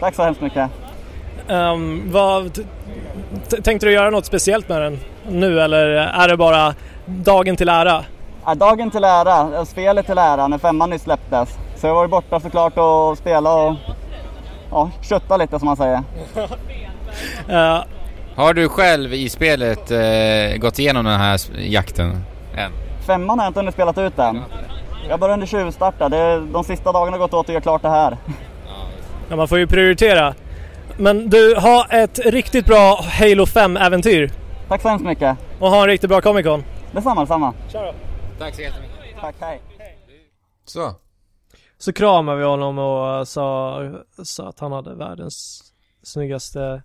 Tack 0.00 0.14
så 0.14 0.22
hemskt 0.22 0.40
mycket. 0.40 0.70
ehm, 1.48 2.02
vad, 2.12 2.58
tänkte 3.64 3.86
du 3.86 3.92
göra 3.92 4.10
något 4.10 4.26
speciellt 4.26 4.68
med 4.68 4.82
den 4.82 4.98
nu 5.28 5.60
eller 5.60 5.86
är 5.90 6.28
det 6.28 6.36
bara 6.36 6.74
dagen 7.06 7.56
till 7.56 7.68
ära? 7.68 8.04
Ja, 8.46 8.54
dagen 8.54 8.90
till 8.90 9.04
ära, 9.04 9.64
spelet 9.64 10.06
till 10.06 10.18
ära 10.18 10.48
när 10.48 10.58
femman 10.58 10.90
nyss 10.90 11.02
släpptes. 11.02 11.48
Så 11.76 11.86
jag 11.86 11.94
har 11.94 11.96
varit 12.00 12.10
borta 12.10 12.40
såklart 12.40 12.72
och 12.78 13.18
spela 13.18 13.54
och 13.54 13.74
ja, 14.74 14.90
kötta 15.02 15.36
lite 15.36 15.58
som 15.58 15.66
man 15.66 15.76
säger. 15.76 16.02
Eh, 17.48 17.84
Har 18.36 18.54
du 18.54 18.68
själv 18.68 19.14
i 19.14 19.28
spelet 19.28 19.90
eh, 19.90 20.56
gått 20.56 20.78
igenom 20.78 21.04
den 21.04 21.20
här 21.20 21.40
jakten? 21.58 22.24
Än? 22.56 22.72
Femman 23.06 23.38
har 23.38 23.46
jag 23.46 23.50
inte 23.50 23.60
hunnit 23.60 23.74
spelat 23.74 23.98
ut 23.98 24.18
än. 24.18 24.42
Jag 25.08 25.20
började 25.20 25.46
tjuvstarta. 25.46 26.08
Det, 26.08 26.40
de 26.40 26.64
sista 26.64 26.92
dagarna 26.92 27.12
har 27.12 27.18
gått 27.18 27.34
åt 27.34 27.46
att 27.46 27.52
göra 27.52 27.60
klart 27.60 27.82
det 27.82 27.88
här. 27.88 28.16
ja, 29.28 29.36
man 29.36 29.48
får 29.48 29.58
ju 29.58 29.66
prioritera. 29.66 30.34
Men 30.96 31.30
du, 31.30 31.56
ha 31.56 31.86
ett 31.90 32.18
riktigt 32.18 32.66
bra 32.66 33.00
Halo 33.02 33.44
5-äventyr. 33.44 34.30
Tack 34.68 34.82
så 34.82 34.88
hemskt 34.88 35.04
mycket. 35.04 35.36
Och 35.60 35.70
ha 35.70 35.82
en 35.82 35.86
riktigt 35.86 36.10
bra 36.10 36.20
Comic 36.20 36.46
Con. 36.46 36.64
Detsamma, 36.92 37.20
detsamma. 37.20 37.52
Tack 38.38 38.54
så 38.54 38.62
jättemycket. 38.62 38.96
Tack, 39.20 39.34
hej. 39.40 39.60
Så. 40.64 40.94
Så 41.84 41.92
kramade 41.92 42.38
vi 42.38 42.44
honom 42.44 42.78
och 42.78 43.28
sa, 43.28 43.80
sa 44.22 44.48
att 44.48 44.60
han 44.60 44.72
hade 44.72 44.94
världens 44.94 45.64
snyggaste 46.02 46.82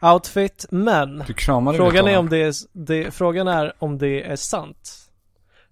outfit. 0.00 0.66
Men 0.70 1.24
frågan 1.76 2.08
är, 2.08 2.18
om 2.18 2.28
det 2.28 2.42
är, 2.42 2.54
det, 2.72 3.10
frågan 3.10 3.48
är 3.48 3.72
om 3.78 3.98
det 3.98 4.22
är 4.22 4.36
sant. 4.36 5.10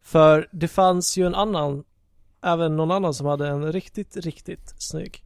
För 0.02 0.48
det 0.50 0.68
fanns 0.68 1.16
ju 1.16 1.26
en 1.26 1.34
annan, 1.34 1.84
även 2.42 2.76
någon 2.76 2.90
annan 2.90 3.14
som 3.14 3.26
hade 3.26 3.48
en 3.48 3.72
riktigt, 3.72 4.16
riktigt 4.16 4.74
snygg 4.78 5.22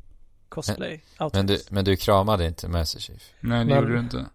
cosplay 0.48 1.04
outfit. 1.20 1.34
Men 1.34 1.46
du, 1.46 1.58
men 1.70 1.84
du 1.84 1.96
kramade 1.96 2.46
inte 2.46 2.68
Master 2.68 3.00
Chief? 3.00 3.22
Nej, 3.40 3.58
det 3.58 3.64
Men- 3.64 3.78
gjorde 3.78 3.92
du 3.92 4.00
inte. 4.00 4.26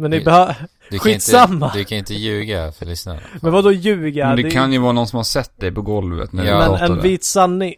Men 0.00 0.10
ni 0.10 0.18
Du- 0.18 0.24
behöver, 0.24 0.56
skitsamma! 0.98 1.66
Inte, 1.66 1.78
du 1.78 1.84
kan 1.84 1.98
inte 1.98 2.14
ljuga 2.14 2.72
för 2.72 2.86
lyssnarna. 2.86 3.20
Men 3.42 3.52
vadå 3.52 3.72
ljuga? 3.72 4.26
Men 4.26 4.36
det, 4.42 4.50
kan 4.50 4.72
ju 4.72 4.78
vara 4.78 4.92
någon 4.92 5.06
som 5.06 5.16
har 5.16 5.24
sett 5.24 5.60
dig 5.60 5.72
på 5.72 5.82
golvet 5.82 6.32
när 6.32 6.44
Ja. 6.44 6.64
du 6.64 6.70
Men 6.72 6.90
en 6.92 7.02
vit 7.02 7.24
sanning, 7.24 7.74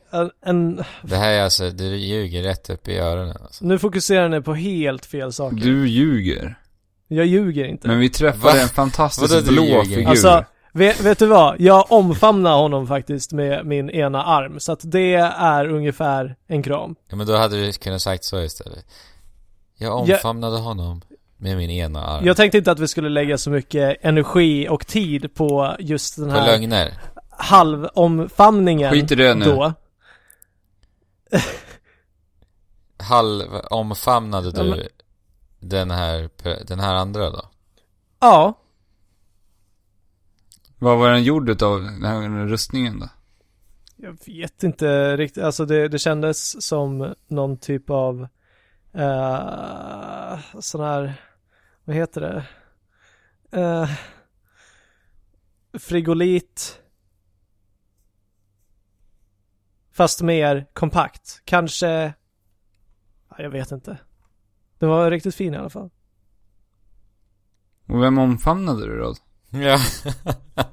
en, 0.47 0.83
Det 1.03 1.17
här 1.17 1.31
är 1.33 1.43
alltså, 1.43 1.71
du 1.71 1.85
ljuger 1.97 2.43
rätt 2.43 2.71
upp 2.71 2.89
i 2.89 2.99
öronen 2.99 3.37
alltså. 3.43 3.65
nu 3.65 3.79
fokuserar 3.79 4.29
ni 4.29 4.41
på 4.41 4.55
helt 4.55 5.07
fel 5.07 5.33
saker. 5.33 5.57
Du 5.57 5.89
ljuger. 5.89 6.55
Jag 7.09 7.27
ljuger 7.27 7.65
inte. 7.65 7.89
Men 7.89 7.99
vi 7.99 8.09
träffade 8.11 8.55
Va? 8.57 8.63
en 8.63 8.69
fantastisk 8.69 9.35
Vadå 9.35 9.53
blå 9.53 9.85
figur. 9.85 10.07
Alltså, 10.09 10.45
vet, 10.73 11.01
vet 11.01 11.19
du 11.19 11.27
vad? 11.27 11.61
Jag 11.61 11.93
omfamnar 11.93 12.57
honom 12.57 12.87
faktiskt 12.87 13.33
med 13.33 13.67
min 13.67 13.91
ena 13.91 14.25
arm. 14.25 14.61
Så 14.61 14.73
att 14.73 14.81
det 14.83 15.15
är 15.15 15.69
ungefär 15.69 16.37
en 16.49 16.63
kram. 16.63 16.95
Ja 17.11 17.17
men 17.17 17.27
då 17.27 17.37
hade 17.37 17.67
du 17.67 17.73
kunnat 17.73 18.03
sagt 18.03 18.25
så 18.25 18.41
istället. 18.43 18.85
Jag 19.79 19.97
omfamnade 19.97 20.57
honom 20.59 21.03
med 21.41 21.57
min 21.57 21.71
ena 21.71 22.07
arm. 22.07 22.25
Jag 22.27 22.37
tänkte 22.37 22.59
inte 22.59 22.73
att 22.73 22.79
vi 22.79 22.89
skulle 22.89 23.09
lägga 23.09 23.39
så 23.39 23.51
mycket 23.51 23.97
energi 24.05 24.69
och 24.69 24.87
tid 24.87 25.35
på 25.35 25.77
just 25.79 26.17
den 26.17 26.25
På 26.29 26.31
här 26.35 26.47
lögner. 26.47 26.95
halvomfamningen 27.31 28.91
Skit 28.93 29.13
i 29.13 29.15
det 29.15 29.35
nu. 29.35 29.45
då. 29.45 29.73
Halv, 32.99 33.43
omfamnade 33.71 34.51
Ja, 34.55 34.63
du 34.63 34.71
men- 34.71 34.81
den 35.61 35.91
här, 35.91 36.29
den 36.67 36.81
här 36.81 36.95
andra 36.95 37.31
då? 37.31 37.43
Ja, 38.21 38.55
Vad 40.79 40.99
var 40.99 41.11
den 41.11 41.23
gjord 41.23 41.49
utav 41.49 41.83
den 41.83 42.05
här 42.05 42.47
rustningen 42.47 43.01
då? 43.01 43.09
jag 43.97 44.17
vet 44.27 44.63
inte 44.63 45.17
riktigt. 45.17 45.43
Alltså 45.45 45.65
det, 45.67 45.89
det 45.89 45.99
kändes 45.99 46.67
som 46.67 47.15
någon 47.29 47.57
typ 47.57 47.91
av 47.91 48.21
uh, 48.97 50.39
sån 50.61 50.81
här, 50.81 51.15
vad 51.85 51.97
heter 51.97 52.21
det? 52.21 52.47
Uh, 53.61 53.91
frigolit. 55.79 56.81
Fast 59.93 60.23
mer 60.23 60.67
kompakt. 60.73 61.43
Kanske, 61.45 62.15
ja, 63.29 63.37
jag 63.39 63.51
vet 63.51 63.71
inte. 63.71 63.99
Den 64.79 64.89
var 64.89 65.11
riktigt 65.11 65.35
fin 65.35 65.55
i 65.55 65.57
alla 65.57 65.71
fall. 65.71 65.91
Och 67.87 68.03
vem 68.03 68.19
omfamnade 68.19 68.87
du 68.87 68.99
då? 68.99 69.15
Ja. 69.51 69.79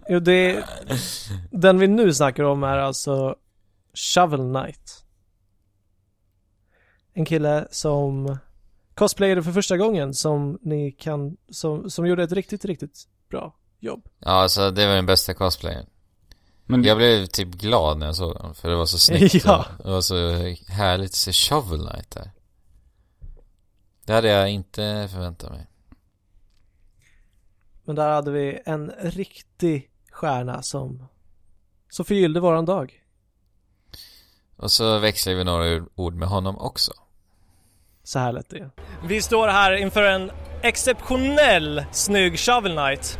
Jo, 0.09 0.19
det, 0.19 0.65
den 1.51 1.79
vi 1.79 1.87
nu 1.87 2.13
snackar 2.13 2.43
om 2.43 2.63
är 2.63 2.77
alltså 2.77 3.35
Shovel 3.93 4.39
Knight. 4.39 5.05
En 7.13 7.25
kille 7.25 7.67
som 7.71 8.37
cosplayade 8.97 9.43
för 9.43 9.51
första 9.51 9.77
gången 9.77 10.13
som 10.13 10.59
ni 10.61 10.91
kan, 10.91 11.37
som, 11.49 11.89
som 11.89 12.07
gjorde 12.07 12.23
ett 12.23 12.31
riktigt, 12.31 12.65
riktigt 12.65 13.07
bra 13.29 13.55
jobb. 13.79 14.09
Ja 14.19 14.31
alltså 14.31 14.71
det 14.71 14.87
var 14.87 14.95
den 14.95 15.05
bästa 15.05 15.33
cosplayen. 15.33 15.85
Men 16.65 16.83
Jag 16.83 16.97
blev 16.97 17.25
typ 17.25 17.47
glad 17.47 17.97
när 17.97 18.05
jag 18.05 18.15
såg 18.15 18.35
den, 18.35 18.55
för 18.55 18.69
det 18.69 18.75
var 18.75 18.85
så 18.85 18.97
snyggt 18.97 19.33
Ja. 19.45 19.65
och 19.79 19.85
Det 19.85 19.91
var 19.91 20.01
så 20.01 20.15
härligt 20.73 21.11
att 21.11 21.15
se 21.15 21.31
Shovel 21.33 21.87
Knight 21.87 22.11
där. 22.11 22.31
Det 24.05 24.13
hade 24.13 24.27
jag 24.27 24.49
inte 24.49 25.07
förväntat 25.11 25.51
mig. 25.51 25.67
Men 27.83 27.95
där 27.95 28.09
hade 28.09 28.31
vi 28.31 28.59
en 28.65 28.91
riktig 28.99 29.91
stjärna 30.11 30.61
som, 30.61 31.07
som 31.89 32.05
förgyllde 32.05 32.39
våran 32.39 32.65
dag. 32.65 33.03
Och 34.55 34.71
så 34.71 34.99
växlade 34.99 35.37
vi 35.37 35.43
några 35.43 35.85
ord 35.95 36.13
med 36.13 36.27
honom 36.27 36.57
också. 36.57 36.93
Så 38.07 38.19
här 38.19 38.31
lät 38.31 38.49
det. 38.49 38.69
Vi 39.07 39.21
står 39.21 39.47
här 39.47 39.73
inför 39.73 40.03
en 40.03 40.31
exceptionell 40.61 41.83
snygg 41.91 42.39
Shovel 42.39 42.71
Knight. 42.71 43.19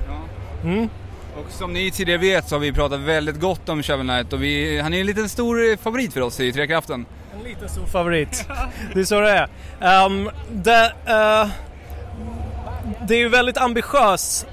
Mm. 0.64 0.90
Och 1.38 1.52
som 1.52 1.74
ni 1.74 1.92
tidigare 1.92 2.20
vet 2.20 2.48
så 2.48 2.56
har 2.56 2.60
vi 2.60 2.74
pratat 2.74 3.00
väldigt 3.00 3.40
gott 3.40 3.70
om 3.70 3.84
Shovel 3.84 4.08
Knight 4.08 4.34
och 4.34 4.44
vi, 4.44 4.80
han 4.80 4.94
är 4.94 5.00
en 5.00 5.06
liten 5.06 5.30
stor 5.30 5.78
favorit 5.78 6.14
för 6.14 6.22
oss 6.22 6.40
i 6.40 6.54
Trekraften. 6.54 7.06
En 7.38 7.44
liten 7.44 7.70
stor 7.70 7.86
favorit. 7.86 8.48
Det 8.94 9.00
är 9.00 9.04
så 9.04 9.22
det 9.22 9.30
är. 9.30 9.50
Ehm, 9.82 10.30
det, 10.52 10.86
eh, 10.86 11.50
det 13.08 13.16
är 13.16 13.20
ju 13.20 13.30
väldigt 13.30 13.58
ambitiös 13.58 14.46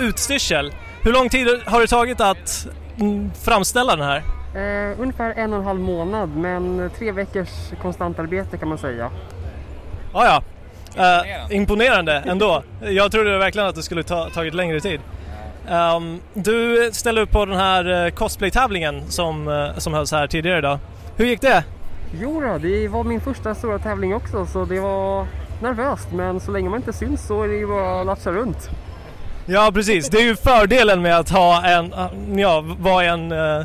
utstyrsel. 0.00 0.72
Hur 1.02 1.12
lång 1.12 1.28
tid 1.28 1.48
har 1.64 1.80
det 1.80 1.86
tagit 1.86 2.20
att 2.20 2.66
mm, 3.00 3.30
framställa 3.44 3.96
den 3.96 4.06
här? 4.06 4.22
Eh, 4.54 5.00
ungefär 5.00 5.34
en 5.36 5.52
och 5.52 5.58
en 5.58 5.64
halv 5.64 5.80
månad 5.80 6.36
men 6.36 6.90
tre 6.98 7.12
veckors 7.12 7.48
konstant 7.82 8.18
arbete 8.18 8.58
kan 8.58 8.68
man 8.68 8.78
säga. 8.78 9.10
Ah, 10.14 10.24
ja, 10.24 10.42
Eh, 10.96 11.56
imponerande 11.56 12.22
ändå. 12.26 12.62
Jag 12.80 13.12
trodde 13.12 13.38
verkligen 13.38 13.68
att 13.68 13.74
det 13.74 13.82
skulle 13.82 14.02
ta 14.02 14.30
tagit 14.30 14.54
längre 14.54 14.80
tid. 14.80 15.00
Ehm, 15.68 16.20
du 16.34 16.90
ställde 16.92 17.20
upp 17.20 17.30
på 17.30 17.46
den 17.46 17.56
här 17.56 18.06
eh, 18.06 18.10
cosplay-tävlingen 18.10 19.02
som, 19.08 19.48
eh, 19.48 19.78
som 19.78 19.94
hölls 19.94 20.12
här 20.12 20.26
tidigare 20.26 20.58
idag. 20.58 20.78
Hur 21.16 21.26
gick 21.26 21.40
det? 21.40 21.64
Jo 22.20 22.40
då, 22.40 22.58
det 22.58 22.88
var 22.88 23.04
min 23.04 23.20
första 23.20 23.54
stora 23.54 23.78
tävling 23.78 24.14
också 24.14 24.46
så 24.46 24.64
det 24.64 24.80
var 24.80 25.26
nervöst 25.62 26.08
men 26.12 26.40
så 26.40 26.50
länge 26.50 26.68
man 26.68 26.76
inte 26.78 26.92
syns 26.92 27.26
så 27.26 27.42
är 27.42 27.48
det 27.48 27.54
ju 27.54 27.66
bara 27.66 28.00
att 28.00 28.06
latcha 28.06 28.30
runt. 28.30 28.70
Ja 29.46 29.70
precis, 29.74 30.08
det 30.08 30.18
är 30.18 30.22
ju 30.24 30.36
fördelen 30.36 31.02
med 31.02 31.18
att 31.18 31.30
ha 31.30 31.64
en, 31.64 31.94
ja, 32.38 32.64
vara 32.78 33.04
en 33.04 33.32
uh, 33.32 33.64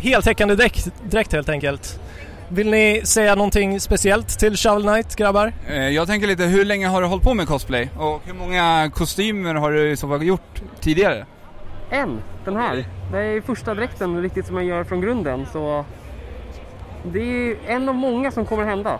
heltäckande 0.00 0.54
dräkt, 0.54 0.88
dräkt 1.04 1.32
helt 1.32 1.48
enkelt. 1.48 2.00
Vill 2.52 2.70
ni 2.70 3.00
säga 3.04 3.34
någonting 3.34 3.80
speciellt 3.80 4.38
till 4.38 4.56
Shovel 4.56 4.82
Knight 4.82 5.16
grabbar? 5.16 5.52
Eh, 5.68 5.88
Jag 5.88 6.06
tänker 6.06 6.26
lite, 6.26 6.44
hur 6.44 6.64
länge 6.64 6.88
har 6.88 7.00
du 7.02 7.06
hållit 7.06 7.24
på 7.24 7.34
med 7.34 7.48
cosplay? 7.48 7.88
Och 7.98 8.22
hur 8.24 8.34
många 8.34 8.90
kostymer 8.94 9.54
har 9.54 9.72
du 9.72 9.90
i 9.90 9.96
så 9.96 10.08
fall 10.08 10.22
gjort 10.22 10.62
tidigare? 10.80 11.26
En, 11.90 12.18
den 12.44 12.56
här. 12.56 12.84
Det 13.12 13.18
är 13.18 13.40
första 13.40 13.74
dräkten 13.74 14.22
riktigt 14.22 14.46
som 14.46 14.56
jag 14.56 14.64
gör 14.64 14.84
från 14.84 15.00
grunden 15.00 15.46
så 15.52 15.84
det 17.04 17.20
är 17.20 17.56
en 17.66 17.88
av 17.88 17.94
många 17.94 18.30
som 18.30 18.46
kommer 18.46 18.64
hända. 18.64 18.98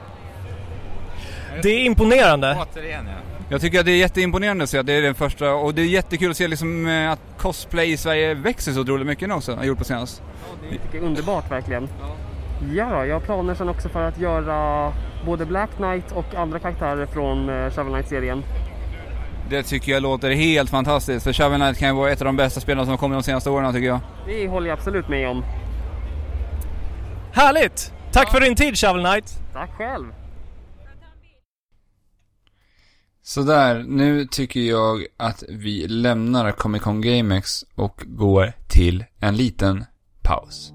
Det 1.62 1.68
är 1.68 1.84
imponerande. 1.84 2.66
Återigen 2.72 3.06
ja. 3.06 3.12
Jag 3.48 3.60
tycker 3.60 3.80
att 3.80 3.86
det 3.86 3.92
är 3.92 3.96
jätteimponerande 3.96 4.64
att 4.64 4.70
se 4.70 4.78
att 4.78 4.86
det 4.86 4.92
är 4.92 5.02
den 5.02 5.14
första 5.14 5.52
och 5.54 5.74
det 5.74 5.82
är 5.82 5.86
jättekul 5.86 6.30
att 6.30 6.36
se 6.36 6.48
liksom 6.48 6.86
eh, 6.86 7.10
att 7.12 7.20
cosplay 7.38 7.92
i 7.92 7.96
Sverige 7.96 8.34
växer 8.34 8.72
så 8.72 8.80
otroligt 8.80 9.06
mycket 9.06 9.28
nu 9.28 9.34
också, 9.34 9.54
har 9.54 9.64
gjort 9.64 9.78
på 9.78 9.84
senast. 9.84 10.22
Det 10.62 10.68
tycker 10.70 10.82
jag 10.94 11.02
är 11.02 11.06
underbart 11.06 11.50
verkligen. 11.50 11.88
Ja, 12.00 12.16
jag 12.68 13.12
har 13.12 13.20
planer 13.20 13.54
sen 13.54 13.68
också 13.68 13.88
för 13.88 14.02
att 14.02 14.18
göra 14.18 14.92
både 15.26 15.46
Black 15.46 15.70
Knight 15.76 16.12
och 16.12 16.34
andra 16.34 16.58
karaktärer 16.58 17.06
från 17.06 17.48
eh, 17.48 17.70
Shovel 17.70 17.92
Knight-serien. 17.92 18.42
Det 19.50 19.62
tycker 19.62 19.92
jag 19.92 20.02
låter 20.02 20.30
helt 20.30 20.70
fantastiskt, 20.70 21.24
för 21.24 21.32
Shovel 21.32 21.60
Knight 21.60 21.78
kan 21.78 21.88
ju 21.88 21.94
vara 21.94 22.10
ett 22.10 22.20
av 22.20 22.24
de 22.24 22.36
bästa 22.36 22.60
spelen 22.60 22.84
som 22.84 22.90
har 22.90 22.98
kommit 22.98 23.16
de 23.16 23.22
senaste 23.22 23.50
åren 23.50 23.72
tycker 23.72 23.88
jag. 23.88 24.00
Det 24.26 24.48
håller 24.48 24.68
jag 24.68 24.78
absolut 24.78 25.08
med 25.08 25.28
om. 25.28 25.44
Härligt! 27.32 27.92
Tack 28.12 28.30
för 28.30 28.40
din 28.40 28.56
tid 28.56 28.78
Shovel 28.78 29.04
Knight! 29.04 29.38
Tack 29.52 29.70
själv! 29.70 30.06
Sådär, 33.22 33.84
nu 33.88 34.26
tycker 34.26 34.60
jag 34.60 35.04
att 35.16 35.44
vi 35.48 35.88
lämnar 35.88 36.52
Comic 36.52 36.82
Con 36.82 37.00
GameX 37.00 37.64
och 37.74 38.02
går 38.06 38.52
till 38.68 39.04
en 39.18 39.36
liten 39.36 39.84
paus. 40.22 40.72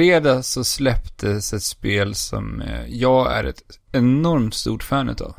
I 0.00 0.02
fredags 0.02 0.48
så 0.48 0.64
släpptes 0.64 1.52
ett 1.52 1.62
spel 1.62 2.14
som 2.14 2.60
eh, 2.60 2.86
jag 2.86 3.32
är 3.32 3.44
ett 3.44 3.62
enormt 3.92 4.54
stort 4.54 4.82
fan 4.82 5.08
utav. 5.08 5.34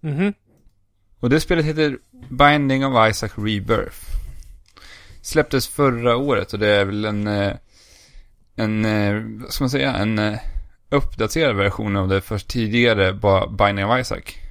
Mhm. 0.00 0.34
Och 1.20 1.30
det 1.30 1.40
spelet 1.40 1.64
heter 1.64 1.98
Binding 2.30 2.86
of 2.86 3.10
Isaac 3.10 3.30
Rebirth. 3.36 3.96
Släpptes 5.22 5.68
förra 5.68 6.16
året 6.16 6.52
och 6.52 6.58
det 6.58 6.68
är 6.68 6.84
väl 6.84 7.04
en, 7.04 7.26
eh, 7.26 7.52
en, 8.56 8.84
eh, 8.84 9.22
vad 9.42 9.52
ska 9.52 9.64
man 9.64 9.70
säga, 9.70 9.94
en 9.94 10.38
uppdaterad 10.90 11.56
version 11.56 11.96
av 11.96 12.08
det 12.08 12.20
först 12.20 12.48
tidigare 12.48 13.12
bara 13.12 13.46
Binding 13.46 13.84
of 13.84 14.00
Isaac. 14.00 14.45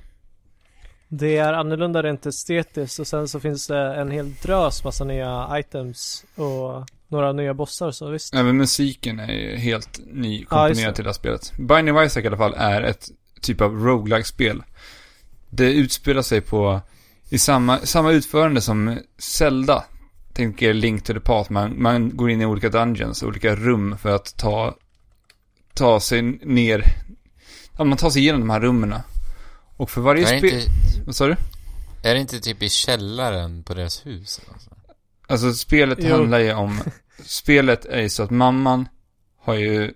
Det 1.07 1.37
är 1.37 1.53
annorlunda 1.53 2.03
rent 2.03 2.25
estetiskt 2.25 2.99
och 2.99 3.07
sen 3.07 3.27
så 3.27 3.39
finns 3.39 3.67
det 3.67 3.95
en 3.95 4.11
hel 4.11 4.33
drös 4.33 4.83
massa 4.83 5.03
nya 5.03 5.59
items 5.59 6.25
och 6.35 6.85
några 7.07 7.31
nya 7.31 7.53
bossar 7.53 7.91
så 7.91 8.09
visst. 8.09 8.33
Även 8.35 8.57
musiken 8.57 9.19
är 9.19 9.33
ju 9.33 9.55
helt 9.55 9.99
nykomponerad 10.05 10.95
till 10.95 11.03
det 11.03 11.09
här 11.09 11.13
spelet. 11.13 11.51
Binding 11.57 11.97
of 11.97 12.05
Isaac 12.05 12.23
i 12.23 12.27
alla 12.27 12.37
fall 12.37 12.53
är 12.57 12.81
ett 12.81 13.09
typ 13.41 13.61
av 13.61 13.73
roguelike 13.73 14.27
spel 14.27 14.63
Det 15.49 15.73
utspelar 15.73 16.21
sig 16.21 16.41
på, 16.41 16.81
i 17.29 17.37
samma, 17.37 17.79
samma 17.79 18.11
utförande 18.11 18.61
som 18.61 18.97
Zelda. 19.17 19.83
Tänker 20.33 20.73
Link 20.73 21.03
to 21.03 21.13
the 21.13 21.19
Path, 21.19 21.51
man, 21.51 21.81
man 21.81 22.17
går 22.17 22.29
in 22.29 22.41
i 22.41 22.45
olika 22.45 22.69
dungeons, 22.69 23.23
olika 23.23 23.55
rum 23.55 23.97
för 23.97 24.15
att 24.15 24.37
ta, 24.37 24.75
ta 25.73 25.99
sig 25.99 26.21
ner, 26.21 26.83
ja 27.77 27.83
man 27.83 27.97
tar 27.97 28.09
sig 28.09 28.21
igenom 28.21 28.41
de 28.41 28.49
här 28.49 28.59
rummen. 28.59 28.95
Och 29.77 29.89
för 29.89 30.01
varje 30.01 30.25
spel, 30.27 30.45
inte- 30.45 30.71
vad 31.05 31.15
sa 31.15 31.27
du? 31.27 31.35
Är 32.03 32.13
det 32.13 32.19
inte 32.19 32.39
typ 32.39 32.63
i 32.63 32.69
källaren 32.69 33.63
på 33.63 33.73
deras 33.73 34.05
hus? 34.05 34.41
Alltså? 34.53 34.69
Alltså 35.27 35.53
spelet 35.53 35.97
Jo. 36.01 36.11
handlar 36.15 36.39
ju 36.39 36.53
om, 36.53 36.79
spelet 37.23 37.85
är 37.85 38.01
ju 38.01 38.09
så 38.09 38.23
att 38.23 38.29
mamman 38.31 38.87
har 39.37 39.53
ju, 39.53 39.93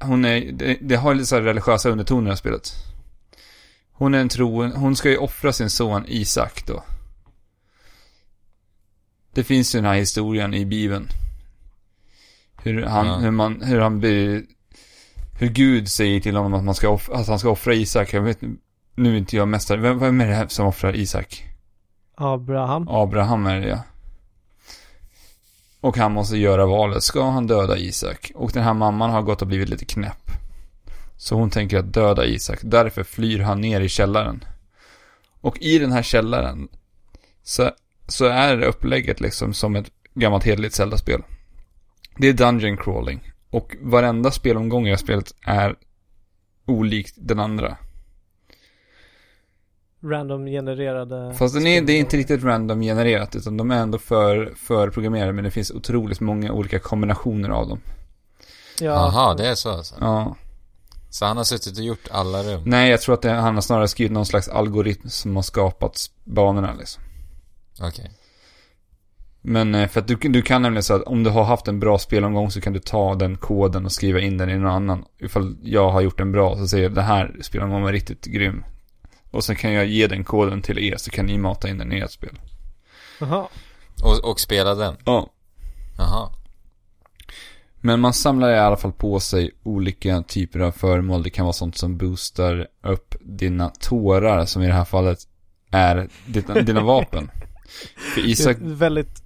hon 0.00 0.24
är, 0.24 0.52
det, 0.52 0.78
det 0.80 0.96
har 0.96 1.14
lite 1.14 1.26
så 1.26 1.34
här 1.36 1.42
religiösa 1.42 1.88
undertoner 1.90 2.22
i 2.22 2.24
det 2.24 2.30
här 2.30 2.36
spelet. 2.36 2.72
Hon 3.92 4.14
är 4.14 4.18
en 4.18 4.28
troen, 4.28 4.72
hon 4.72 4.96
ska 4.96 5.10
ju 5.10 5.16
offra 5.16 5.52
sin 5.52 5.70
son 5.70 6.04
Isak 6.08 6.66
då. 6.66 6.84
Det 9.34 9.44
finns 9.44 9.74
ju 9.74 9.78
den 9.78 9.84
här 9.90 9.94
historien 9.94 10.54
i 10.54 10.66
Bibeln. 10.66 11.08
Hur 12.62 12.82
han, 12.82 13.06
Ja. 13.06 13.16
hur 13.18 13.30
man, 13.30 13.62
hur 13.62 13.80
han 13.80 14.00
blir, 14.00 14.42
hur 15.38 15.48
Gud 15.48 15.88
säger 15.88 16.20
till 16.20 16.36
honom 16.36 16.54
att 16.54 16.64
man 16.64 16.74
ska 16.74 16.88
off, 16.88 17.10
att 17.10 17.26
han 17.28 17.38
ska 17.38 17.50
offra 17.50 17.74
Isak. 17.74 18.12
Jag 18.12 18.22
vet, 18.22 18.38
nu 18.94 19.12
är 19.12 19.18
inte 19.18 19.36
jag 19.36 19.48
mästare, 19.48 19.80
vem, 19.80 19.98
vem 19.98 20.20
är 20.20 20.26
det 20.26 20.34
här 20.34 20.46
som 20.46 20.66
offrar 20.66 20.96
Isak? 20.96 21.44
Abraham. 22.14 22.88
Abraham 22.88 23.46
är 23.46 23.60
det 23.60 23.68
ja. 23.68 23.82
Och 25.80 25.96
han 25.96 26.12
måste 26.12 26.36
göra 26.36 26.66
valet. 26.66 27.02
Ska 27.02 27.30
han 27.30 27.46
döda 27.46 27.78
Isak? 27.78 28.32
Och 28.34 28.50
den 28.50 28.62
här 28.62 28.74
mamman 28.74 29.10
har 29.10 29.22
gått 29.22 29.42
och 29.42 29.48
blivit 29.48 29.68
lite 29.68 29.84
knäpp. 29.84 30.30
Så 31.16 31.36
hon 31.36 31.50
tänker 31.50 31.78
att 31.78 31.92
döda 31.92 32.26
Isak. 32.26 32.58
Därför 32.62 33.02
flyr 33.02 33.38
han 33.38 33.60
ner 33.60 33.80
i 33.80 33.88
källaren. 33.88 34.44
Och 35.40 35.58
i 35.58 35.78
den 35.78 35.92
här 35.92 36.02
källaren 36.02 36.68
så, 37.42 37.70
så 38.08 38.24
är 38.24 38.56
det 38.56 38.66
upplägget 38.66 39.20
liksom 39.20 39.54
som 39.54 39.76
ett 39.76 39.90
gammalt 40.14 40.44
hederligt 40.44 40.74
Zelda-spel. 40.74 41.22
Det 42.16 42.28
är 42.28 42.32
dungeon 42.32 42.76
crawling. 42.76 43.32
Och 43.50 43.76
varenda 43.80 44.30
spelomgång 44.30 44.86
i 44.86 44.90
det 44.90 44.96
här 44.96 44.96
spelet 44.96 45.34
är 45.46 45.76
olikt 46.66 47.14
den 47.18 47.40
andra. 47.40 47.76
Random 50.04 50.46
genererade 50.46 51.34
Fast 51.34 51.54
den 51.54 51.66
är, 51.66 51.82
det 51.82 51.92
är 51.92 51.98
inte 51.98 52.16
riktigt 52.16 52.44
random 52.44 52.80
genererat 52.80 53.36
utan 53.36 53.56
de 53.56 53.70
är 53.70 53.76
ändå 53.76 53.98
för, 53.98 54.52
för 54.56 54.90
programmerade 54.90 55.32
men 55.32 55.44
det 55.44 55.50
finns 55.50 55.70
otroligt 55.70 56.20
många 56.20 56.52
olika 56.52 56.78
kombinationer 56.78 57.48
av 57.50 57.68
dem. 57.68 57.80
Ja. 58.80 59.34
Det 59.38 59.48
är 59.48 59.54
så 59.54 59.70
alltså? 59.70 59.94
Ja. 60.00 60.36
Så 61.10 61.26
han 61.26 61.36
har 61.36 61.44
suttit 61.44 61.78
och 61.78 61.84
gjort 61.84 62.08
alla 62.10 62.42
rum? 62.42 62.62
Nej, 62.66 62.90
jag 62.90 63.00
tror 63.00 63.14
att 63.14 63.22
det, 63.22 63.30
han 63.30 63.54
har 63.54 63.62
snarare 63.62 63.88
skrivit 63.88 64.12
någon 64.12 64.26
slags 64.26 64.48
algoritm 64.48 65.08
som 65.08 65.36
har 65.36 65.42
skapat 65.42 66.10
banorna 66.24 66.74
liksom. 66.78 67.02
Okej. 67.80 68.10
Men 69.40 69.74
eh, 69.74 69.88
för 69.88 70.00
att 70.00 70.08
du, 70.08 70.16
du 70.16 70.42
kan 70.42 70.62
nämligen 70.62 70.82
så 70.82 70.94
att 70.94 71.02
om 71.02 71.22
du 71.22 71.30
har 71.30 71.44
haft 71.44 71.68
en 71.68 71.80
bra 71.80 71.98
spelomgång 71.98 72.50
så 72.50 72.60
kan 72.60 72.72
du 72.72 72.78
ta 72.78 73.14
den 73.14 73.36
koden 73.36 73.84
och 73.84 73.92
skriva 73.92 74.20
in 74.20 74.38
den 74.38 74.50
i 74.50 74.58
någon 74.58 74.72
annan. 74.72 75.04
Ifall 75.18 75.56
jag 75.62 75.90
har 75.90 76.00
gjort 76.00 76.20
en 76.20 76.32
bra 76.32 76.56
så 76.56 76.68
säger 76.68 76.84
jag 76.84 76.94
det 76.94 77.02
här 77.02 77.36
spelomgången 77.42 77.84
var 77.84 77.92
riktigt 77.92 78.24
grym. 78.24 78.64
Och 79.32 79.44
sen 79.44 79.56
kan 79.56 79.72
jag 79.72 79.86
ge 79.86 80.06
den 80.06 80.24
koden 80.24 80.62
till 80.62 80.78
er 80.78 80.96
så 80.96 81.10
kan 81.10 81.26
ni 81.26 81.38
mata 81.38 81.68
in 81.68 81.78
den 81.78 81.92
i 81.92 81.98
ert 81.98 82.10
spel. 82.10 82.38
Jaha. 83.20 83.46
Och, 84.02 84.24
och 84.30 84.40
spela 84.40 84.74
den? 84.74 84.96
Ja. 85.04 85.30
Jaha. 85.98 86.30
Men 87.80 88.00
man 88.00 88.12
samlar 88.12 88.50
i 88.50 88.58
alla 88.58 88.76
fall 88.76 88.92
på 88.92 89.20
sig 89.20 89.50
olika 89.62 90.22
typer 90.22 90.60
av 90.60 90.72
föremål. 90.72 91.22
Det 91.22 91.30
kan 91.30 91.44
vara 91.44 91.52
sånt 91.52 91.76
som 91.78 91.96
boostar 91.96 92.66
upp 92.82 93.14
dina 93.20 93.68
tårar, 93.68 94.46
som 94.46 94.62
i 94.62 94.66
det 94.66 94.72
här 94.72 94.84
fallet 94.84 95.18
är 95.70 96.08
dina, 96.26 96.54
dina 96.54 96.80
vapen. 96.84 97.30
För 98.14 98.20
Isak, 98.26 98.56
Det 98.60 98.64
är 98.70 98.74
väldigt, 98.74 99.22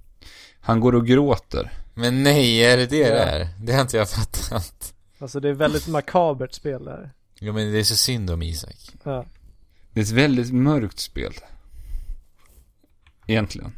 han 0.59 0.79
går 0.79 0.95
och 0.95 1.07
gråter. 1.07 1.71
Men 1.93 2.23
nej, 2.23 2.63
är 2.63 2.77
det 2.77 2.85
det 2.85 2.97
Ja. 2.97 3.07
det 3.15 3.21
är? 3.21 3.47
Det 3.61 3.73
har 3.73 3.81
inte 3.81 3.97
jag 3.97 4.09
fattat. 4.09 4.93
alltså 5.19 5.39
det 5.39 5.49
är 5.49 5.53
väldigt 5.53 5.87
makabert 5.87 6.53
spel 6.53 6.85
där. 6.85 7.11
Jo 7.39 7.53
men 7.53 7.71
det 7.71 7.79
är 7.79 7.83
så 7.83 7.95
synd 7.97 8.29
om 8.29 8.41
Isak. 8.41 8.75
Ja. 9.03 9.25
Det 9.97 10.01
är 10.01 10.03
ett 10.03 10.11
väldigt 10.11 10.53
mörkt 10.53 10.99
spel. 10.99 11.33
Egentligen. 13.27 13.71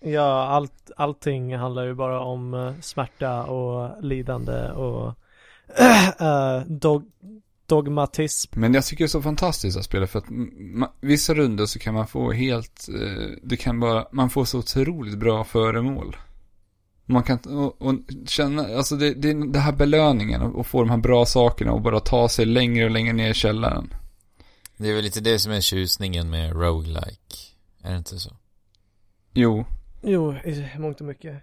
Ja, 0.00 0.46
allt, 0.46 0.90
allting 0.96 1.56
handlar 1.56 1.84
ju 1.86 1.94
bara 1.94 2.20
om 2.20 2.54
eh, 2.54 2.72
smärta 2.80 3.44
och 3.44 4.04
lidande 4.04 4.70
och 4.70 5.14
eh, 6.20 6.60
dog, 6.66 7.04
dogmatism. 7.66 8.60
Men 8.60 8.74
jag 8.74 8.84
tycker 8.84 9.04
det 9.04 9.06
är 9.06 9.08
så 9.08 9.22
fantastiskt 9.22 9.78
att 9.78 9.84
spela 9.84 10.06
för 10.06 10.18
att 10.18 10.28
ma- 10.28 10.90
vissa 11.00 11.34
runder 11.34 11.66
så 11.66 11.78
kan 11.78 11.94
man 11.94 12.06
få 12.06 12.32
helt, 12.32 12.88
eh, 12.88 13.32
det 13.42 13.56
kan 13.56 13.80
bara, 13.80 14.06
man 14.12 14.30
får 14.30 14.44
så 14.44 14.58
otroligt 14.58 15.18
bra 15.18 15.44
föremål. 15.44 16.16
Man 17.04 17.22
kan, 17.22 17.38
och, 17.38 17.82
och 17.82 17.94
känna, 18.26 18.62
alltså 18.76 18.96
det, 18.96 19.14
det 19.14 19.30
är 19.30 19.52
det 19.52 19.58
här 19.58 19.72
belöningen 19.72 20.42
och, 20.42 20.58
och 20.58 20.66
få 20.66 20.80
de 20.80 20.90
här 20.90 20.96
bra 20.96 21.26
sakerna 21.26 21.72
och 21.72 21.82
bara 21.82 22.00
ta 22.00 22.28
sig 22.28 22.46
längre 22.46 22.84
och 22.84 22.90
längre 22.90 23.12
ner 23.12 23.30
i 23.30 23.34
källaren. 23.34 23.94
Det 24.76 24.88
är 24.88 24.94
väl 24.94 25.04
lite 25.04 25.20
det 25.20 25.38
som 25.38 25.52
är 25.52 25.60
tjusningen 25.60 26.30
med 26.30 26.52
roguelike. 26.52 27.36
Är 27.82 27.90
det 27.90 27.96
inte 27.96 28.18
så? 28.18 28.30
Jo, 29.32 29.64
Jo, 30.08 30.32
i 30.32 30.78
mångt 30.78 31.00
och 31.00 31.06
mycket. 31.06 31.42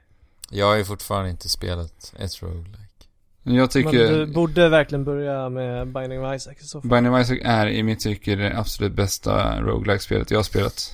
Jag 0.50 0.66
har 0.66 0.76
ju 0.76 0.86
fortfarande 0.86 1.30
inte 1.30 1.50
spelat 1.50 2.14
ett 2.20 2.42
roguelike. 2.42 3.08
men 3.44 3.56
jag 3.56 3.72
tycker 3.72 4.12
Men 4.12 4.20
du 4.20 4.26
borde 4.26 4.70
verkligen 4.70 5.04
börja 5.04 5.50
med 5.50 5.88
Binding 5.88 6.26
of 6.26 6.36
Isaac 6.36 6.54
i 6.60 6.64
så 6.64 6.82
fall. 6.82 6.90
Binding 6.90 7.14
of 7.14 7.22
Isaac 7.22 7.38
är 7.44 7.68
i 7.68 7.84
mitt 7.84 8.00
tycke 8.00 8.36
det 8.36 8.58
absolut 8.58 8.94
bästa 8.94 9.62
roguelike-spelet 9.62 10.32
jag 10.32 10.38
har 10.38 10.44
spelat. 10.44 10.92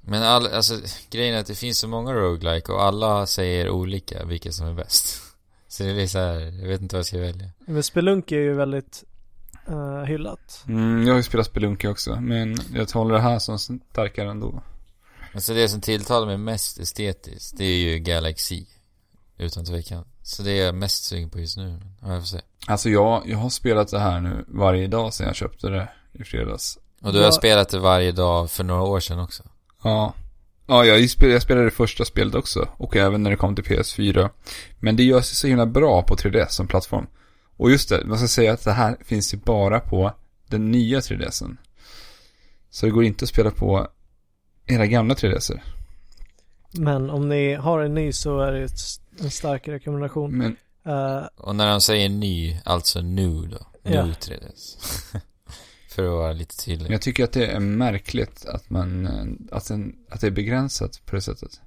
Men 0.00 0.22
all, 0.22 0.46
alltså 0.46 0.74
grejen 1.10 1.34
är 1.34 1.40
att 1.40 1.46
det 1.46 1.54
finns 1.54 1.78
så 1.78 1.88
många 1.88 2.12
roguelike 2.12 2.72
och 2.72 2.82
alla 2.82 3.26
säger 3.26 3.70
olika 3.70 4.24
vilka 4.24 4.52
som 4.52 4.66
är 4.66 4.74
bäst. 4.74 5.22
Så 5.68 5.82
det 5.82 6.02
är 6.02 6.06
så 6.06 6.18
här, 6.18 6.40
jag 6.60 6.68
vet 6.68 6.80
inte 6.80 6.96
vad 6.96 6.98
jag 6.98 7.06
ska 7.06 7.18
välja. 7.18 7.48
Men 7.66 7.82
Spelunky 7.82 8.36
är 8.36 8.40
ju 8.40 8.54
väldigt 8.54 9.04
eh, 9.68 10.04
hyllat. 10.04 10.64
Mm, 10.68 11.06
jag 11.06 11.12
har 11.12 11.16
ju 11.16 11.22
spelat 11.22 11.46
Spelunky 11.46 11.88
också, 11.88 12.20
men 12.20 12.56
jag 12.74 12.90
håller 12.90 13.14
det 13.14 13.20
här 13.20 13.38
som 13.38 13.58
starkare 13.58 14.30
ändå. 14.30 14.62
Alltså 15.34 15.54
det 15.54 15.68
som 15.68 15.80
tilltalar 15.80 16.26
mig 16.26 16.38
mest 16.38 16.78
estetiskt, 16.78 17.58
det 17.58 17.64
är 17.64 17.78
ju 17.78 17.98
Galaxy. 17.98 18.64
Utan 19.38 19.64
tvekan. 19.64 20.04
Så 20.22 20.42
det 20.42 20.50
är 20.50 20.64
jag 20.66 20.74
mest 20.74 21.04
sugen 21.04 21.30
på 21.30 21.38
just 21.38 21.56
nu. 21.56 21.80
Ja, 22.02 22.12
jag 22.12 22.22
får 22.22 22.26
se. 22.26 22.40
Alltså 22.66 22.90
jag, 22.90 23.22
jag 23.26 23.38
har 23.38 23.50
spelat 23.50 23.90
det 23.90 23.98
här 23.98 24.20
nu 24.20 24.44
varje 24.48 24.86
dag 24.86 25.14
sedan 25.14 25.26
jag 25.26 25.36
köpte 25.36 25.68
det 25.68 25.88
i 26.12 26.24
fredags. 26.24 26.78
Och 27.02 27.12
du 27.12 27.22
har 27.22 27.30
spelat 27.30 27.68
det 27.68 27.78
varje 27.78 28.12
dag 28.12 28.50
för 28.50 28.64
några 28.64 28.82
år 28.82 29.00
sedan 29.00 29.18
också. 29.18 29.42
Ja. 29.82 30.14
Ja, 30.66 30.84
jag 30.84 31.10
spelade, 31.10 31.32
jag 31.32 31.42
spelade 31.42 31.66
det 31.66 31.70
första 31.70 32.04
spelet 32.04 32.34
också. 32.34 32.68
Och 32.76 32.96
även 32.96 33.22
när 33.22 33.30
det 33.30 33.36
kom 33.36 33.54
till 33.54 33.64
PS4. 33.64 34.30
Men 34.78 34.96
det 34.96 35.02
gör 35.02 35.20
sig 35.20 35.36
så 35.36 35.46
himla 35.46 35.66
bra 35.66 36.02
på 36.02 36.16
3DS 36.16 36.48
som 36.48 36.66
plattform. 36.66 37.06
Och 37.58 37.70
just 37.70 37.88
det, 37.88 38.04
man 38.04 38.18
ska 38.18 38.28
säga 38.28 38.52
att 38.52 38.64
det 38.64 38.72
här 38.72 38.96
finns 39.00 39.34
ju 39.34 39.38
bara 39.38 39.80
på 39.80 40.12
den 40.46 40.70
nya 40.70 41.00
3DSen. 41.00 41.56
Så 42.70 42.86
det 42.86 42.92
går 42.92 43.04
inte 43.04 43.24
att 43.24 43.28
spela 43.28 43.50
på 43.50 43.88
era 44.66 44.86
gamla 44.86 45.14
3DSer. 45.14 45.60
Men 46.72 47.10
om 47.10 47.28
ni 47.28 47.54
har 47.54 47.80
en 47.80 47.94
ny 47.94 48.12
så 48.12 48.40
är 48.40 48.52
det 48.52 48.68
en 49.20 49.30
stark 49.30 49.68
rekommendation. 49.68 50.38
Men 50.38 50.56
Eh, 50.88 51.26
Och 51.36 51.56
när 51.56 51.70
de 51.70 51.80
säger 51.80 52.08
ny, 52.08 52.60
alltså 52.64 53.00
nu 53.00 53.30
då. 53.32 53.66
Nu 53.82 53.94
Ja. 53.94 54.02
3DS. 54.04 54.76
för 55.90 56.04
att 56.04 56.10
vara 56.10 56.32
lite 56.32 56.56
tydlig. 56.56 56.90
jag 56.90 57.02
tycker 57.02 57.24
att 57.24 57.32
det 57.32 57.46
är 57.46 57.60
märkligt 57.60 58.46
att 58.46 58.70
man, 58.70 59.06
eh, 59.06 59.56
att, 59.56 59.68
den, 59.68 59.96
att 60.10 60.20
det 60.20 60.26
är 60.26 60.30
begränsat 60.30 61.00
på 61.06 61.14
det 61.16 61.22
sättet. 61.22 61.60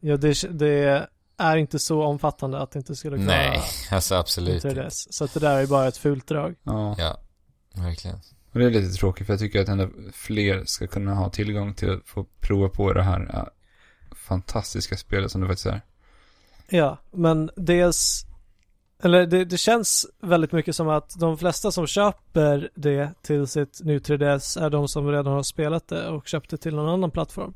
ja, 0.00 0.16
det, 0.16 0.58
det 0.58 1.06
är 1.38 1.56
inte 1.56 1.78
så 1.78 2.02
omfattande 2.02 2.58
att 2.58 2.70
det 2.70 2.78
inte 2.78 2.96
skulle 2.96 3.16
klara 3.16 3.28
Nej, 3.28 3.62
alltså 3.90 4.14
absolut 4.14 4.64
inte. 4.64 4.82
3DS. 4.82 5.06
Så 5.10 5.24
att 5.24 5.34
det 5.34 5.40
där 5.40 5.62
är 5.62 5.66
bara 5.66 5.88
ett 5.88 5.96
fult 5.96 6.26
drag. 6.26 6.54
Ja. 6.62 6.94
Ja, 6.98 7.20
verkligen. 7.74 8.16
Och 8.52 8.58
det 8.58 8.66
är 8.66 8.70
lite 8.70 8.98
tråkigt 8.98 9.26
för 9.26 9.32
jag 9.32 9.40
tycker 9.40 9.62
att 9.62 9.68
ändå 9.68 9.88
fler 10.12 10.64
ska 10.64 10.86
kunna 10.86 11.14
ha 11.14 11.30
tillgång 11.30 11.74
till 11.74 11.90
att 11.90 12.08
få 12.08 12.26
prova 12.40 12.68
på 12.68 12.92
det 12.92 13.02
här 13.02 13.30
äh, 13.34 13.44
fantastiska 14.16 14.96
spelet 14.96 15.30
som 15.30 15.40
det 15.40 15.46
faktiskt 15.46 15.66
är. 15.66 15.80
Ja, 16.68 16.98
men 17.10 17.50
dels 17.56 18.26
eller 19.02 19.26
det, 19.26 19.44
det 19.44 19.56
känns 19.56 20.06
väldigt 20.20 20.52
mycket 20.52 20.76
som 20.76 20.88
att 20.88 21.20
de 21.20 21.38
flesta 21.38 21.70
som 21.70 21.86
köper 21.86 22.70
det 22.74 23.10
till 23.22 23.46
sitt 23.46 23.80
nu 23.84 23.98
3DS 23.98 24.60
är 24.60 24.70
de 24.70 24.88
som 24.88 25.08
redan 25.08 25.32
har 25.32 25.42
spelat 25.42 25.88
det 25.88 26.08
och 26.08 26.28
köpt 26.28 26.50
det 26.50 26.56
till 26.56 26.74
någon 26.74 26.88
annan 26.88 27.10
plattform. 27.10 27.54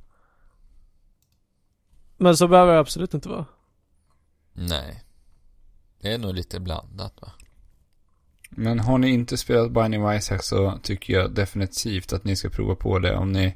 Men 2.16 2.36
så 2.36 2.48
behöver 2.48 2.72
det 2.72 2.78
absolut 2.78 3.14
inte 3.14 3.28
vara. 3.28 3.44
Nej. 4.52 5.04
Det 6.00 6.12
är 6.12 6.18
nog 6.18 6.34
lite 6.34 6.60
blandat 6.60 7.14
va? 7.20 7.32
Men 8.50 8.80
har 8.80 8.98
ni 8.98 9.08
inte 9.08 9.36
spelat 9.36 9.70
Binding 9.72 10.12
Isaac 10.12 10.38
så 10.42 10.78
tycker 10.82 11.12
jag 11.12 11.34
definitivt 11.34 12.12
att 12.12 12.24
ni 12.24 12.36
ska 12.36 12.48
prova 12.48 12.74
på 12.74 12.98
det 12.98 13.16
om 13.16 13.32
ni 13.32 13.54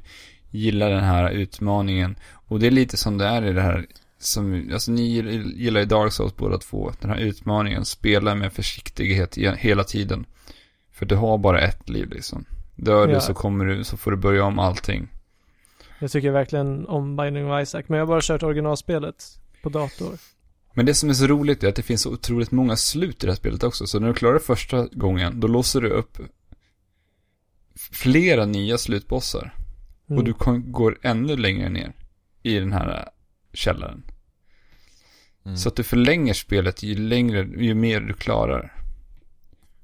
gillar 0.49 0.89
den 0.89 1.03
här 1.03 1.29
utmaningen. 1.29 2.15
Och 2.31 2.59
det 2.59 2.67
är 2.67 2.71
lite 2.71 2.97
som 2.97 3.17
det 3.17 3.25
är 3.25 3.45
i 3.45 3.53
det 3.53 3.61
här 3.61 3.85
som, 4.17 4.69
alltså 4.73 4.91
ni 4.91 5.01
gillar 5.55 5.79
ju 5.79 5.85
Dark 5.85 6.13
Souls 6.13 6.35
båda 6.35 6.57
två. 6.57 6.91
Den 6.99 7.09
här 7.09 7.17
utmaningen, 7.17 7.85
spela 7.85 8.35
med 8.35 8.53
försiktighet 8.53 9.37
hela 9.57 9.83
tiden. 9.83 10.25
För 10.91 11.05
du 11.05 11.15
har 11.15 11.37
bara 11.37 11.61
ett 11.61 11.89
liv 11.89 12.09
liksom. 12.09 12.45
Dör 12.75 13.07
du 13.07 13.13
Ja. 13.13 13.19
så 13.19 13.33
kommer 13.33 13.65
du, 13.65 13.83
så 13.83 13.97
får 13.97 14.11
du 14.11 14.17
börja 14.17 14.43
om 14.43 14.59
allting. 14.59 15.07
Jag 15.99 16.11
tycker 16.11 16.31
verkligen 16.31 16.87
om 16.87 17.15
Binding 17.15 17.51
of 17.51 17.61
Isaac, 17.61 17.83
men 17.87 17.99
jag 17.99 18.05
har 18.05 18.13
bara 18.13 18.21
kört 18.21 18.43
originalspelet 18.43 19.39
på 19.63 19.69
dator. 19.69 20.17
Men 20.75 20.85
det 20.85 20.93
som 20.93 21.09
är 21.09 21.13
så 21.13 21.27
roligt 21.27 21.63
är 21.63 21.67
att 21.67 21.75
det 21.75 21.83
finns 21.83 22.01
så 22.01 22.11
otroligt 22.11 22.51
många 22.51 22.75
slut 22.75 23.23
i 23.23 23.27
det 23.27 23.31
här 23.31 23.37
spelet 23.37 23.63
också. 23.63 23.87
Så 23.87 23.99
när 23.99 24.07
du 24.07 24.13
klarar 24.13 24.33
det 24.33 24.39
första 24.39 24.87
gången, 24.87 25.39
då 25.39 25.47
låser 25.47 25.81
du 25.81 25.89
upp 25.89 26.17
flera 27.91 28.45
nya 28.45 28.77
slutbossar. 28.77 29.55
Mm. 30.09 30.17
Och 30.17 30.23
du 30.23 30.33
går 30.71 30.97
ännu 31.01 31.37
längre 31.37 31.69
ner 31.69 31.93
i 32.43 32.59
den 32.59 32.73
här 32.73 32.99
äh, 32.99 33.07
källaren. 33.53 34.03
Mm. 35.45 35.57
Så 35.57 35.69
att 35.69 35.75
du 35.75 35.83
förlänger 35.83 36.33
spelet 36.33 36.83
ju 36.83 36.95
längre, 36.95 37.39
ju 37.57 37.73
mer 37.73 38.01
du 38.01 38.13
klarar. 38.13 38.81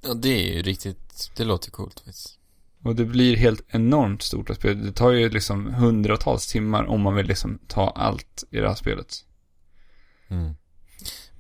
Ja, 0.02 0.14
det 0.14 0.50
är 0.50 0.56
ju 0.56 0.62
riktigt, 0.62 1.32
det 1.38 1.44
låter 1.44 1.72
coolt 1.72 2.00
faktiskt. 2.00 2.40
Och 2.84 2.96
det 2.96 3.06
blir 3.06 3.38
helt 3.38 3.66
enormt 3.68 4.22
stort 4.22 4.50
att 4.50 4.58
spela. 4.58 4.82
Det 4.82 4.92
tar 4.92 5.12
ju 5.12 5.30
liksom 5.30 5.74
hundratals 5.74 6.48
timmar 6.48 6.84
om 6.84 7.02
man 7.02 7.16
vill 7.16 7.28
liksom 7.28 7.60
ta 7.68 7.90
allt 7.90 8.44
i 8.52 8.58
det 8.58 8.68
här 8.68 8.76
spelet. 8.76 9.26
Mm. 10.28 10.54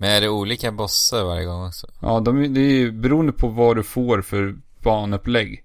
Men 0.01 0.09
är 0.09 0.21
det 0.21 0.29
olika 0.29 0.71
bossar 0.71 1.23
varje 1.23 1.45
gång 1.45 1.65
också? 1.67 1.87
Ja, 2.01 2.19
de, 2.19 2.37
är- 2.43 2.47
det 2.47 2.59
är 2.59 2.73
ju 2.73 2.91
beroende 2.91 3.31
på 3.31 3.47
vad 3.47 3.75
du 3.75 3.83
får 3.83 4.21
för 4.21 4.55
banupplägg. 4.79 5.63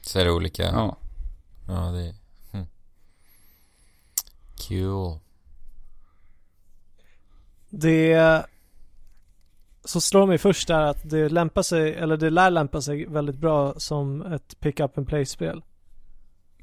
Så 0.00 0.18
är 0.18 0.24
det 0.24 0.30
olika? 0.30 0.62
Ja. 0.62 0.96
Ja, 1.68 1.74
det 1.74 2.00
är... 2.08 2.14
Hm. 2.52 2.66
Cool. 4.68 5.18
Det 7.70 8.44
så 9.84 10.00
slår 10.00 10.26
mig 10.26 10.38
först 10.38 10.70
är 10.70 10.80
att 10.80 11.10
det 11.10 11.28
lämpar 11.28 11.62
sig, 11.62 11.94
eller 11.94 12.16
det 12.16 12.30
lär 12.30 12.50
lämpa 12.50 12.80
sig 12.82 13.06
väldigt 13.06 13.36
bra 13.36 13.74
som 13.76 14.22
ett 14.22 14.60
pick 14.60 14.80
up 14.80 14.98
and 14.98 15.08
play-spel. 15.08 15.62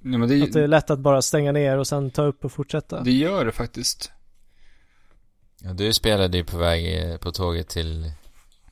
Ja, 0.02 0.18
men 0.18 0.30
det, 0.30 0.44
Att 0.44 0.54
det 0.54 0.64
är 0.64 0.68
lätt 0.68 0.90
att 0.90 1.00
bara 1.00 1.22
stänga 1.22 1.52
ner 1.52 1.78
och 1.78 1.88
sen 1.88 2.12
ta 2.12 2.24
upp 2.24 2.46
och 2.46 2.52
fortsätta. 2.52 3.02
det 3.04 3.12
gör 3.12 3.46
det 3.46 3.52
faktiskt. 3.52 4.12
Ja, 5.64 5.74
du 5.74 5.94
spelade 5.94 6.38
ju 6.38 6.44
på 6.44 6.58
väg 6.58 7.12
eh, 7.12 7.18
på 7.18 7.32
tåget 7.32 7.70
till 7.70 8.12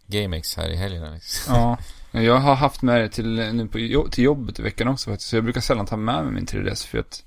GameX 0.07 0.57
här 0.57 0.69
i 0.69 0.75
helgen 0.75 1.03
Alex. 1.03 1.47
Ja. 1.47 1.77
Jag 2.11 2.37
har 2.37 2.55
haft 2.55 2.81
med 2.81 3.01
det 3.01 3.09
till, 3.09 3.35
nu 3.35 3.67
på, 3.67 4.07
till 4.11 4.23
jobbet 4.23 4.59
i 4.59 4.61
veckan 4.61 4.87
också 4.87 5.09
faktiskt. 5.09 5.29
Så 5.29 5.35
jag 5.35 5.43
brukar 5.43 5.61
sällan 5.61 5.85
ta 5.85 5.97
med 5.97 6.23
mig 6.23 6.33
min 6.33 6.45
3DS 6.45 6.87
för 6.87 6.97
att 6.97 7.23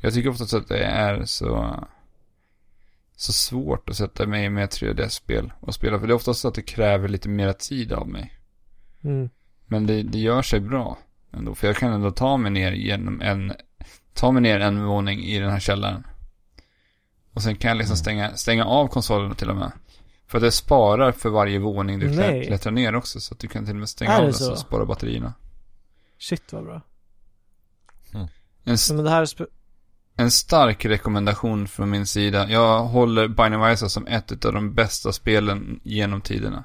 jag 0.00 0.14
tycker 0.14 0.30
ofta 0.30 0.56
att 0.56 0.68
det 0.68 0.84
är 0.84 1.24
så, 1.24 1.84
så 3.16 3.32
svårt 3.32 3.88
att 3.88 3.96
sätta 3.96 4.26
mig 4.26 4.50
med 4.50 4.64
ett 4.64 4.82
3DS-spel 4.82 5.52
och 5.60 5.74
spela. 5.74 5.98
För 6.00 6.06
det 6.06 6.12
är 6.12 6.16
oftast 6.16 6.40
så 6.40 6.48
att 6.48 6.54
det 6.54 6.62
kräver 6.62 7.08
lite 7.08 7.28
mera 7.28 7.52
tid 7.52 7.92
av 7.92 8.08
mig. 8.08 8.32
Mm. 9.04 9.30
Men 9.66 9.86
det, 9.86 10.02
det 10.02 10.18
gör 10.18 10.42
sig 10.42 10.60
bra 10.60 10.98
ändå. 11.32 11.54
För 11.54 11.66
jag 11.66 11.76
kan 11.76 11.92
ändå 11.92 12.10
ta 12.10 12.36
mig 12.36 12.50
ner 12.50 12.72
genom 12.72 13.20
en, 13.20 13.52
ta 14.14 14.32
mig 14.32 14.42
ner 14.42 14.60
en 14.60 14.84
våning 14.84 15.20
i 15.20 15.38
den 15.38 15.50
här 15.50 15.60
källaren. 15.60 16.06
Och 17.38 17.42
sen 17.42 17.56
kan 17.56 17.68
jag 17.68 17.78
liksom 17.78 17.96
stänga, 17.96 18.36
stänga 18.36 18.64
av 18.64 18.88
konsolen 18.88 19.34
till 19.34 19.50
och 19.50 19.56
med. 19.56 19.72
För 20.26 20.40
det 20.40 20.52
sparar 20.52 21.12
för 21.12 21.28
varje 21.28 21.58
våning 21.58 21.98
du 21.98 22.08
Nej. 22.10 22.46
klättrar 22.46 22.72
ner 22.72 22.94
också. 22.94 23.20
Så 23.20 23.34
att 23.34 23.40
du 23.40 23.48
kan 23.48 23.64
till 23.64 23.74
och 23.74 23.78
med 23.80 23.88
stänga 23.88 24.12
Är 24.12 24.18
av 24.18 24.24
den 24.24 24.34
så 24.34 24.44
så? 24.44 24.52
och 24.52 24.58
spara 24.58 24.84
batterierna. 24.84 25.34
Shit 26.18 26.52
vad 26.52 26.64
bra. 26.64 26.80
En 28.64 28.74
s- 28.74 28.86
Ja, 28.90 28.94
men 28.96 29.04
det 29.04 29.10
här, 29.10 29.28
en 30.16 30.30
stark 30.30 30.84
rekommendation 30.84 31.68
från 31.68 31.90
min 31.90 32.06
sida. 32.06 32.50
Jag 32.50 32.84
håller 32.84 33.28
Binding 33.28 33.60
of 33.62 33.72
Isaac 33.72 33.88
som 33.88 34.06
ett 34.06 34.44
av 34.44 34.52
de 34.52 34.74
bästa 34.74 35.12
spelen 35.12 35.80
genom 35.82 36.20
tiderna. 36.20 36.64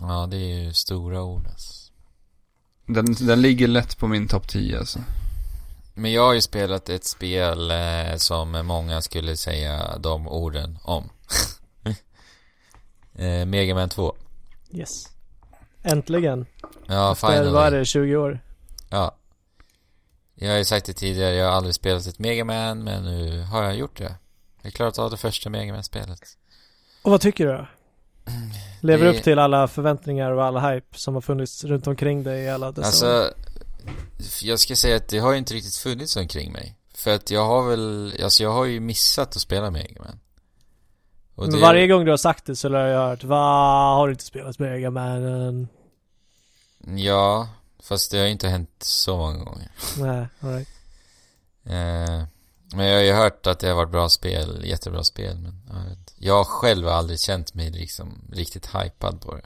Ja, 0.00 0.26
det 0.30 0.36
är 0.36 0.64
ju 0.64 0.72
stora 0.72 1.22
ord 1.22 1.46
alltså. 1.46 1.92
Den, 2.86 3.12
den 3.20 3.42
ligger 3.42 3.68
lätt 3.68 3.98
på 3.98 4.08
min 4.08 4.28
topp 4.28 4.48
10 4.48 4.78
alltså. 4.78 4.98
Men 5.94 6.12
jag 6.12 6.22
har 6.26 6.34
ju 6.34 6.40
spelat 6.40 6.88
ett 6.88 7.04
spel 7.04 7.70
eh, 7.70 8.16
som 8.16 8.66
många 8.66 9.02
skulle 9.02 9.36
säga 9.36 9.98
de 9.98 10.28
orden 10.28 10.78
om. 10.82 11.10
eh, 13.14 13.46
Mega 13.46 13.74
Man 13.74 13.88
2. 13.88 14.14
Yes. 14.70 15.06
Äntligen. 15.82 16.46
Ja, 16.86 17.12
Efter, 17.12 17.28
finally. 17.28 17.50
vad 17.50 17.66
är 17.66 17.78
det, 17.78 17.84
20 17.84 18.16
år? 18.16 18.40
Ja. 18.90 19.14
Jag 20.34 20.50
har 20.50 20.58
ju 20.58 20.64
sagt 20.64 20.86
det 20.86 20.92
tidigare, 20.92 21.34
jag 21.34 21.46
har 21.46 21.52
aldrig 21.52 21.74
spelat 21.74 22.06
ett 22.06 22.18
Mega 22.18 22.44
Man 22.44 22.84
men 22.84 23.04
nu 23.04 23.42
har 23.42 23.62
jag 23.62 23.76
gjort 23.76 23.98
det. 23.98 24.14
Jag 24.62 24.70
har 24.70 24.70
klarat 24.70 24.98
av 24.98 25.10
det 25.10 25.16
första 25.16 25.50
Mega 25.50 25.72
man 25.72 25.84
spelet 25.84 26.20
Och 27.02 27.10
vad 27.10 27.20
tycker 27.20 27.46
du 27.46 27.52
då? 27.52 27.66
Lever 28.80 29.04
Det- 29.04 29.18
upp 29.18 29.24
till 29.24 29.38
alla 29.38 29.68
förväntningar 29.68 30.30
och 30.30 30.44
alla 30.44 30.70
hype 30.72 30.98
som 30.98 31.14
har 31.14 31.20
funnits 31.20 31.64
runt 31.64 31.86
omkring 31.86 32.22
dig 32.22 32.42
i 32.42 32.48
alla 32.50 32.72
dessa 32.72 33.20
år? 33.20 33.30
Jag 34.42 34.60
ska 34.60 34.76
säga 34.76 34.96
att 34.96 35.08
det 35.08 35.18
har 35.18 35.32
ju 35.32 35.38
inte 35.38 35.54
riktigt 35.54 35.76
funnits 35.76 36.16
omkring 36.16 36.52
mig. 36.52 36.76
För 36.94 37.14
att 37.14 37.30
jag 37.30 37.46
har 37.46 37.68
väl, 37.68 38.14
alltså 38.22 38.42
jag 38.42 38.52
har 38.52 38.64
ju 38.64 38.80
missat 38.80 39.36
att 39.36 39.42
spela 39.42 39.70
Mega 39.70 40.02
Man. 40.02 40.20
Och 41.34 41.48
Men 41.48 41.60
varje 41.60 41.86
gång 41.86 42.04
du 42.04 42.10
har 42.10 42.16
sagt 42.16 42.46
det 42.46 42.56
så 42.56 42.68
har 42.68 42.78
jag 42.80 43.08
hört 43.08 43.24
Va, 43.24 43.94
har 43.96 44.06
du 44.06 44.12
inte 44.12 44.24
spelat 44.24 44.58
Mega 44.58 44.90
Man? 44.90 45.68
Ja, 46.96 47.48
fast 47.82 48.10
det 48.10 48.18
har 48.18 48.24
ju 48.24 48.30
inte 48.30 48.48
hänt 48.48 48.70
så 48.78 49.16
många 49.16 49.44
gånger. 49.44 49.70
Nej, 49.98 50.26
alright. 50.40 50.68
Eh, 51.64 52.24
men 52.74 52.86
jag 52.86 52.96
har 52.96 53.04
ju 53.04 53.12
hört 53.12 53.46
att 53.46 53.58
det 53.58 53.68
har 53.68 53.74
varit 53.74 53.90
bra 53.90 54.08
spel, 54.08 54.62
jättebra 54.64 55.04
spel 55.04 55.38
men 55.38 55.60
jag, 55.68 55.88
vet, 55.90 56.14
jag 56.18 56.34
har 56.34 56.44
själv 56.44 56.88
aldrig 56.88 57.20
känt 57.20 57.54
mig 57.54 57.70
liksom 57.70 58.30
riktigt 58.32 58.66
hypad 58.66 59.20
på 59.20 59.34
det. 59.34 59.42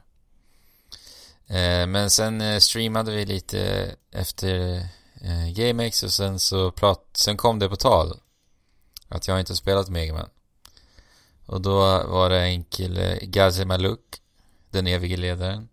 Eh, 1.48 1.86
men 1.86 2.10
sen 2.10 2.40
eh, 2.40 2.58
streamade 2.58 3.12
vi 3.12 3.24
lite 3.24 3.90
efter 4.12 4.76
eh, 5.20 5.48
GameX 5.52 6.02
och 6.02 6.12
sen 6.12 6.38
så 6.38 6.70
prat, 6.70 7.08
sen 7.12 7.36
kom 7.36 7.58
det 7.58 7.68
på 7.68 7.76
tal 7.76 8.20
att 9.08 9.28
jag 9.28 9.40
inte 9.40 9.52
har 9.52 9.56
spelat 9.56 9.88
Mega 9.88 10.14
Man. 10.14 10.28
Och 11.46 11.60
då 11.60 11.78
var 12.08 12.30
det 12.30 12.40
en 12.40 12.64
kille, 12.64 13.18
Gazi 13.22 13.64
Maluk, 13.64 14.00
den 14.70 14.86
evige 14.86 15.16
ledaren. 15.16 15.68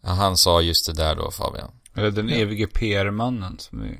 Han 0.00 0.36
sa 0.36 0.60
just 0.60 0.86
det 0.86 0.92
där 0.92 1.14
då 1.14 1.30
Fabian. 1.30 1.70
Eller 1.94 2.10
den 2.10 2.28
evige 2.28 2.66
PR-mannen 2.66 3.58
som 3.58 3.82
vi... 3.82 3.98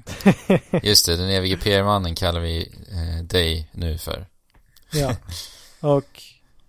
Just 0.89 1.07
det, 1.07 1.17
den 1.17 1.31
evige 1.31 1.57
PR-mannen 1.57 2.14
kallar 2.14 2.41
vi 2.41 2.75
eh, 2.93 3.25
dig 3.25 3.71
nu 3.73 3.99
för. 3.99 4.27
Ja. 4.93 5.17
Och 5.81 6.23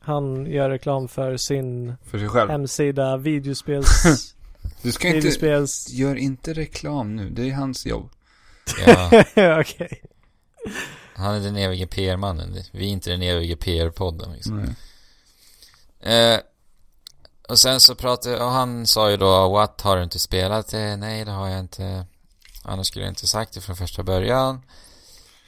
han 0.07 0.45
gör 0.45 0.69
reklam 0.69 1.07
för 1.07 1.37
sin 1.37 1.95
För 2.03 2.19
sig 2.19 2.29
själv. 2.29 2.49
hemsida, 2.51 3.17
videospels... 3.17 3.87
Du 4.81 4.91
ska 4.91 5.07
inte... 5.07 5.17
videospels... 5.17 5.89
Gör 5.89 6.15
inte 6.15 6.53
reklam 6.53 7.15
nu, 7.15 7.29
det 7.29 7.49
är 7.49 7.53
hans 7.53 7.85
jobb. 7.85 8.09
Ja, 8.85 9.09
Okej. 9.61 10.01
han 11.15 11.35
är 11.35 11.39
den 11.39 11.55
evige 11.55 11.87
PR-mannen. 11.87 12.57
Vi 12.71 12.85
är 12.85 12.89
inte 12.89 13.09
den 13.09 13.21
evige 13.21 13.55
PR-podden 13.55 14.33
liksom. 14.33 14.75
Nej. 16.01 16.33
Eh, 16.33 16.39
och 17.49 17.59
sen 17.59 17.79
så 17.79 17.95
pratade, 17.95 18.43
och 18.43 18.51
han 18.51 18.87
sa 18.87 19.09
ju 19.11 19.17
då 19.17 19.49
What, 19.49 19.81
har 19.81 19.97
du 19.97 20.03
inte 20.03 20.19
spelat 20.19 20.67
det? 20.67 20.97
Nej, 20.97 21.25
det 21.25 21.31
har 21.31 21.47
jag 21.47 21.59
inte. 21.59 22.05
Annars 22.63 22.87
skulle 22.87 23.05
jag 23.05 23.11
inte 23.11 23.27
sagt 23.27 23.53
det 23.53 23.61
från 23.61 23.75
första 23.75 24.03
början. 24.03 24.61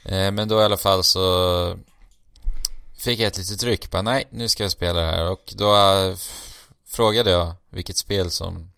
Eh, 0.04 0.30
men 0.30 0.48
då 0.48 0.60
i 0.60 0.64
alla 0.64 0.76
fall 0.76 1.04
så 1.04 1.20
fick 3.00 3.20
jag 3.20 3.26
ett 3.26 3.38
litet 3.38 3.60
tryck. 3.60 3.90
Bara, 3.90 4.02
nej, 4.02 4.28
nu 4.30 4.48
ska 4.48 4.62
jag 4.62 4.72
spela 4.72 5.00
det 5.00 5.06
här. 5.06 5.30
Och 5.30 5.52
då 5.56 5.76
eh, 5.76 6.16
frågade 6.86 7.30
jag 7.30 7.54
vilket 7.70 7.96
spel 7.96 8.30
som 8.30 8.72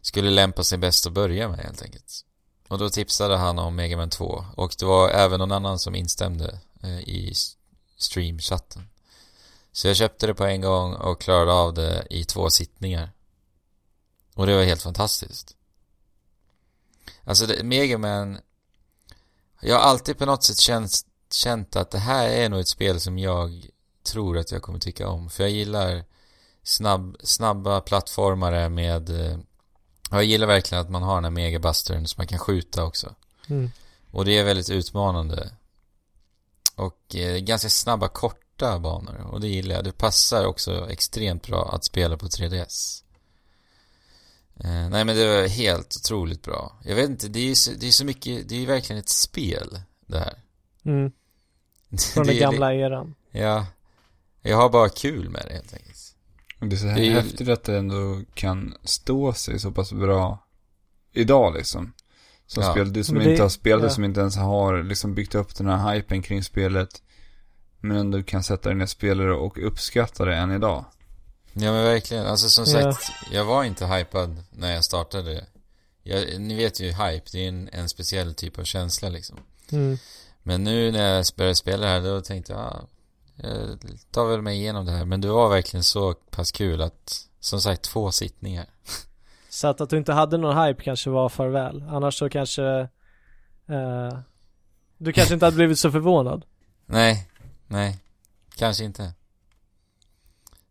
skulle 0.00 0.30
lämpa 0.30 0.64
sig 0.64 0.78
bäst 0.78 1.06
att 1.06 1.12
börja 1.12 1.48
med 1.48 1.58
helt 1.58 1.82
enkelt. 1.82 2.24
Och 2.68 2.78
då 2.78 2.90
tipsade 2.90 3.36
han 3.36 3.58
om 3.58 3.76
Mega 3.76 3.96
Man 3.96 4.10
2. 4.10 4.44
Och 4.56 4.74
det 4.78 4.84
var 4.84 5.08
även 5.08 5.38
någon 5.38 5.52
annan 5.52 5.78
som 5.78 5.94
instämde 5.94 6.60
eh, 6.82 7.00
i 7.00 7.34
streamchatten. 7.96 8.88
Så 9.72 9.88
jag 9.88 9.96
köpte 9.96 10.26
det 10.26 10.34
på 10.34 10.44
en 10.44 10.60
gång 10.60 10.94
och 10.94 11.20
klarade 11.20 11.52
av 11.52 11.74
det 11.74 12.06
i 12.10 12.24
två 12.24 12.50
sittningar. 12.50 13.12
Och 14.34 14.46
det 14.46 14.56
var 14.56 14.62
helt 14.62 14.82
fantastiskt. 14.82 15.56
Alltså 17.24 17.46
det, 17.46 17.64
Mega 17.64 17.98
Man 17.98 18.38
Jag 19.60 19.74
har 19.74 19.82
alltid 19.82 20.18
på 20.18 20.26
något 20.26 20.42
sätt 20.42 20.58
känt, 20.58 21.06
känt 21.32 21.76
att 21.76 21.90
det 21.90 21.98
här 21.98 22.28
är 22.28 22.48
nog 22.48 22.60
ett 22.60 22.68
spel 22.68 23.00
som 23.00 23.18
jag 23.18 23.66
tror 24.02 24.38
att 24.38 24.52
jag 24.52 24.62
kommer 24.62 24.78
tycka 24.78 25.08
om. 25.08 25.30
För 25.30 25.42
jag 25.42 25.50
gillar 25.50 26.04
snabb, 26.62 27.16
snabba 27.22 27.80
plattformare 27.80 28.68
med 28.68 29.10
eh, 29.10 29.38
Jag 30.10 30.24
gillar 30.24 30.46
verkligen 30.46 30.82
att 30.82 30.90
man 30.90 31.02
har 31.02 31.14
den 31.14 31.24
här 31.24 31.30
megabustern 31.30 32.06
så 32.06 32.14
man 32.18 32.26
kan 32.26 32.38
skjuta 32.38 32.84
också. 32.84 33.14
Mm. 33.48 33.70
Och 34.10 34.24
det 34.24 34.38
är 34.38 34.44
väldigt 34.44 34.70
utmanande. 34.70 35.50
Och 36.74 37.14
eh, 37.14 37.38
ganska 37.38 37.68
snabba, 37.68 38.08
korta 38.08 38.78
banor. 38.78 39.26
Och 39.32 39.40
det 39.40 39.48
gillar 39.48 39.74
jag. 39.74 39.84
Det 39.84 39.92
passar 39.92 40.44
också 40.44 40.90
extremt 40.90 41.46
bra 41.46 41.70
att 41.74 41.84
spela 41.84 42.16
på 42.16 42.26
3DS. 42.26 43.02
Eh, 44.56 44.88
nej 44.88 45.04
men 45.04 45.16
det 45.16 45.26
var 45.26 45.48
helt 45.48 45.96
otroligt 45.96 46.42
bra. 46.42 46.78
Jag 46.84 46.96
vet 46.96 47.10
inte, 47.10 47.28
det 47.28 47.38
är 47.38 47.44
ju 47.44 47.54
så, 47.54 47.70
det 47.70 47.86
är 47.86 47.90
så 47.90 48.04
mycket, 48.04 48.48
det 48.48 48.54
är 48.54 48.58
ju 48.58 48.66
verkligen 48.66 49.00
ett 49.00 49.08
spel 49.08 49.80
det 50.06 50.18
här. 50.18 50.43
Mm. 50.84 51.12
Från 52.14 52.26
Det 52.26 52.32
den 52.32 52.40
gamla 52.40 52.74
eran. 52.74 53.14
Ja. 53.30 53.66
Jag 54.42 54.56
har 54.56 54.68
bara 54.70 54.88
kul 54.88 55.30
med 55.30 55.42
det 55.48 55.54
helt 55.54 55.72
enkelt. 55.74 56.16
Och 56.60 56.66
det 56.66 56.76
är 56.76 56.78
så 56.78 56.86
här 56.86 56.96
Det 56.96 57.06
är 57.06 57.10
häftigt 57.12 57.48
att 57.48 57.64
det 57.64 57.78
ändå 57.78 58.22
kan 58.34 58.74
stå 58.84 59.32
sig 59.32 59.58
så 59.58 59.70
pass 59.70 59.92
bra 59.92 60.46
idag 61.12 61.54
liksom. 61.54 61.92
Som 62.46 62.62
Ja. 62.62 62.70
spel, 62.72 62.92
du 62.92 63.04
som 63.04 63.18
det- 63.18 63.30
inte 63.30 63.42
har 63.42 63.48
spelat 63.48 63.80
det, 63.82 63.86
ja. 63.86 63.94
som 63.94 64.04
inte 64.04 64.20
ens 64.20 64.36
har 64.36 64.82
liksom 64.82 65.14
byggt 65.14 65.34
upp 65.34 65.54
den 65.56 65.66
här 65.66 65.94
hypen 65.94 66.22
kring 66.22 66.42
spelet. 66.44 67.02
Men 67.80 67.96
ändå 67.96 68.22
kan 68.22 68.42
sätta 68.44 68.68
dig 68.68 68.76
ner 68.78 68.82
och 68.84 68.90
spela 68.90 69.22
det 69.24 69.32
och 69.34 69.66
uppskatta 69.66 70.24
det 70.24 70.34
än 70.36 70.50
idag. 70.52 70.84
Ja 71.52 71.72
men 71.72 71.84
verkligen, 71.84 72.26
alltså 72.26 72.48
som 72.48 72.64
Ja. 72.68 72.92
sagt, 72.92 73.12
jag 73.32 73.44
var 73.44 73.64
inte 73.64 73.86
hypad 73.86 74.42
när 74.50 74.72
jag 74.74 74.84
startade. 74.84 75.46
Jag, 76.02 76.40
ni 76.40 76.54
vet 76.56 76.80
ju 76.80 76.86
hype, 76.92 77.22
det 77.32 77.44
är 77.44 77.48
en, 77.48 77.68
en 77.72 77.88
speciell 77.88 78.34
typ 78.34 78.58
av 78.58 78.64
känsla 78.64 79.08
liksom. 79.08 79.36
Mm. 79.72 79.98
Men 80.46 80.64
nu 80.64 80.92
när 80.92 81.14
jag 81.14 81.24
började 81.36 81.54
spela 81.54 81.86
här, 81.86 82.00
då 82.00 82.20
tänkte 82.20 82.52
jag, 82.52 82.60
ah, 82.60 82.86
jag 83.36 83.78
tar 84.10 84.26
väl 84.26 84.42
mig 84.42 84.56
igenom 84.58 84.86
det 84.86 84.92
här. 84.92 85.04
Men 85.04 85.20
det 85.20 85.28
var 85.28 85.48
verkligen 85.48 85.84
så 85.84 86.14
pass 86.14 86.52
kul 86.52 86.82
att, 86.82 87.28
som 87.40 87.60
sagt, 87.60 87.82
två 87.82 88.12
sittningar. 88.12 88.66
Så 89.48 89.68
att, 89.68 89.80
att 89.80 89.90
du 89.90 89.96
inte 89.96 90.12
hade 90.12 90.36
någon 90.38 90.64
hype 90.66 90.82
kanske 90.82 91.10
var 91.10 91.28
farväl. 91.28 91.84
Annars 91.88 92.18
så 92.18 92.28
kanske 92.28 92.64
eh, 93.66 94.18
Du 94.98 95.12
kanske 95.12 95.34
inte 95.34 95.46
hade 95.46 95.56
blivit 95.56 95.78
så 95.78 95.90
förvånad. 95.90 96.44
Nej, 96.86 97.28
nej, 97.66 97.98
kanske 98.56 98.84
inte. 98.84 99.12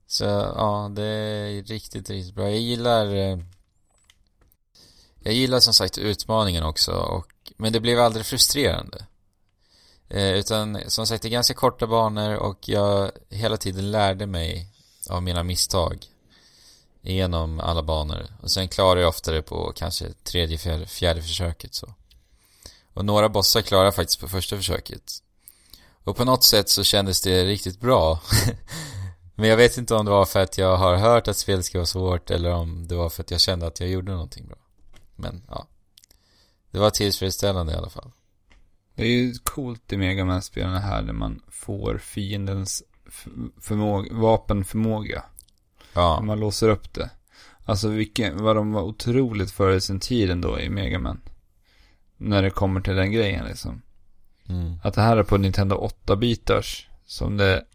Så 0.07 0.23
ja, 0.23 0.91
det 0.95 1.03
är 1.03 1.63
riktigt, 1.63 2.09
riktigt 2.09 2.35
bra. 2.35 2.49
Jag 2.49 2.59
gillar 2.59 3.05
eh, 3.15 3.39
Jag 5.19 5.33
gillar 5.33 5.59
som 5.59 5.73
sagt 5.73 5.97
utmaningen 5.97 6.63
också 6.63 6.91
och, 6.91 7.27
men 7.57 7.73
det 7.73 7.79
blev 7.79 7.99
aldrig 7.99 8.25
frustrerande. 8.25 9.05
Eh, 10.09 10.31
utan 10.31 10.79
som 10.87 11.07
sagt 11.07 11.21
det 11.21 11.27
är 11.27 11.31
ganska 11.31 11.53
korta 11.53 11.87
banor 11.87 12.35
och 12.35 12.69
jag 12.69 13.11
hela 13.29 13.57
tiden 13.57 13.91
lärde 13.91 14.25
mig 14.25 14.67
av 15.09 15.23
mina 15.23 15.43
misstag 15.43 16.05
genom 17.01 17.59
alla 17.59 17.83
banor. 17.83 18.27
Och 18.41 18.51
sen 18.51 18.67
klarar 18.67 18.99
jag 18.99 19.09
ofta 19.09 19.31
det 19.31 19.41
på 19.41 19.71
kanske 19.75 20.13
tredje, 20.23 20.57
fjärde, 20.57 20.85
fjärde 20.85 21.21
försöket 21.21 21.75
så. 21.75 21.93
Och 22.93 23.05
några 23.05 23.29
bossar 23.29 23.61
klarar 23.61 23.85
jag 23.85 23.95
faktiskt 23.95 24.19
på 24.19 24.27
första 24.27 24.57
försöket. 24.57 25.13
Och 26.03 26.17
på 26.17 26.25
något 26.25 26.43
sätt 26.43 26.69
så 26.69 26.83
kändes 26.83 27.21
det 27.21 27.45
riktigt 27.45 27.79
bra. 27.79 28.19
Men 29.35 29.49
jag 29.49 29.57
vet 29.57 29.77
inte 29.77 29.95
om 29.95 30.05
det 30.05 30.11
var 30.11 30.25
för 30.25 30.39
att 30.39 30.57
jag 30.57 30.77
har 30.77 30.95
hört 30.95 31.27
att 31.27 31.37
spelet 31.37 31.65
ska 31.65 31.77
vara 31.77 31.85
svårt 31.85 32.31
eller 32.31 32.51
om 32.51 32.87
det 32.87 32.95
var 32.95 33.09
för 33.09 33.23
att 33.23 33.31
jag 33.31 33.39
kände 33.39 33.67
att 33.67 33.79
jag 33.79 33.89
gjorde 33.89 34.11
någonting 34.11 34.47
bra. 34.47 34.57
Men 35.15 35.43
ja. 35.49 35.67
Det 36.71 36.79
var 36.79 36.89
tillfredsställande 36.89 37.73
i 37.73 37.75
alla 37.75 37.89
fall. 37.89 38.11
Det 38.95 39.03
är 39.03 39.07
ju 39.07 39.33
coolt 39.43 39.93
i 39.93 39.97
Mega 39.97 40.25
man 40.25 40.41
spelarna 40.41 40.79
här 40.79 41.01
när 41.01 41.13
man 41.13 41.41
får 41.49 41.97
fiendens 41.97 42.83
förmåga, 43.61 44.13
vapenförmåga. 44.13 45.23
Ja. 45.93 46.15
När 46.19 46.25
man 46.25 46.39
låser 46.39 46.69
upp 46.69 46.93
det. 46.93 47.09
Alltså 47.65 47.87
vilken, 47.87 48.43
vad 48.43 48.55
de 48.55 48.73
var 48.73 48.81
otroligt 48.81 49.51
före 49.51 49.81
sin 49.81 49.99
tid 49.99 50.29
ändå 50.29 50.59
i 50.59 50.69
Mega 50.69 50.99
man 50.99 51.21
När 52.17 52.41
det 52.41 52.49
kommer 52.49 52.81
till 52.81 52.95
den 52.95 53.11
grejen 53.11 53.45
liksom. 53.45 53.81
Mm. 54.49 54.79
Att 54.83 54.93
det 54.93 55.01
här 55.01 55.17
är 55.17 55.23
på 55.23 55.37
Nintendo 55.37 55.89
8-bitars. 56.05 56.87
Som 57.05 57.37
det... 57.37 57.65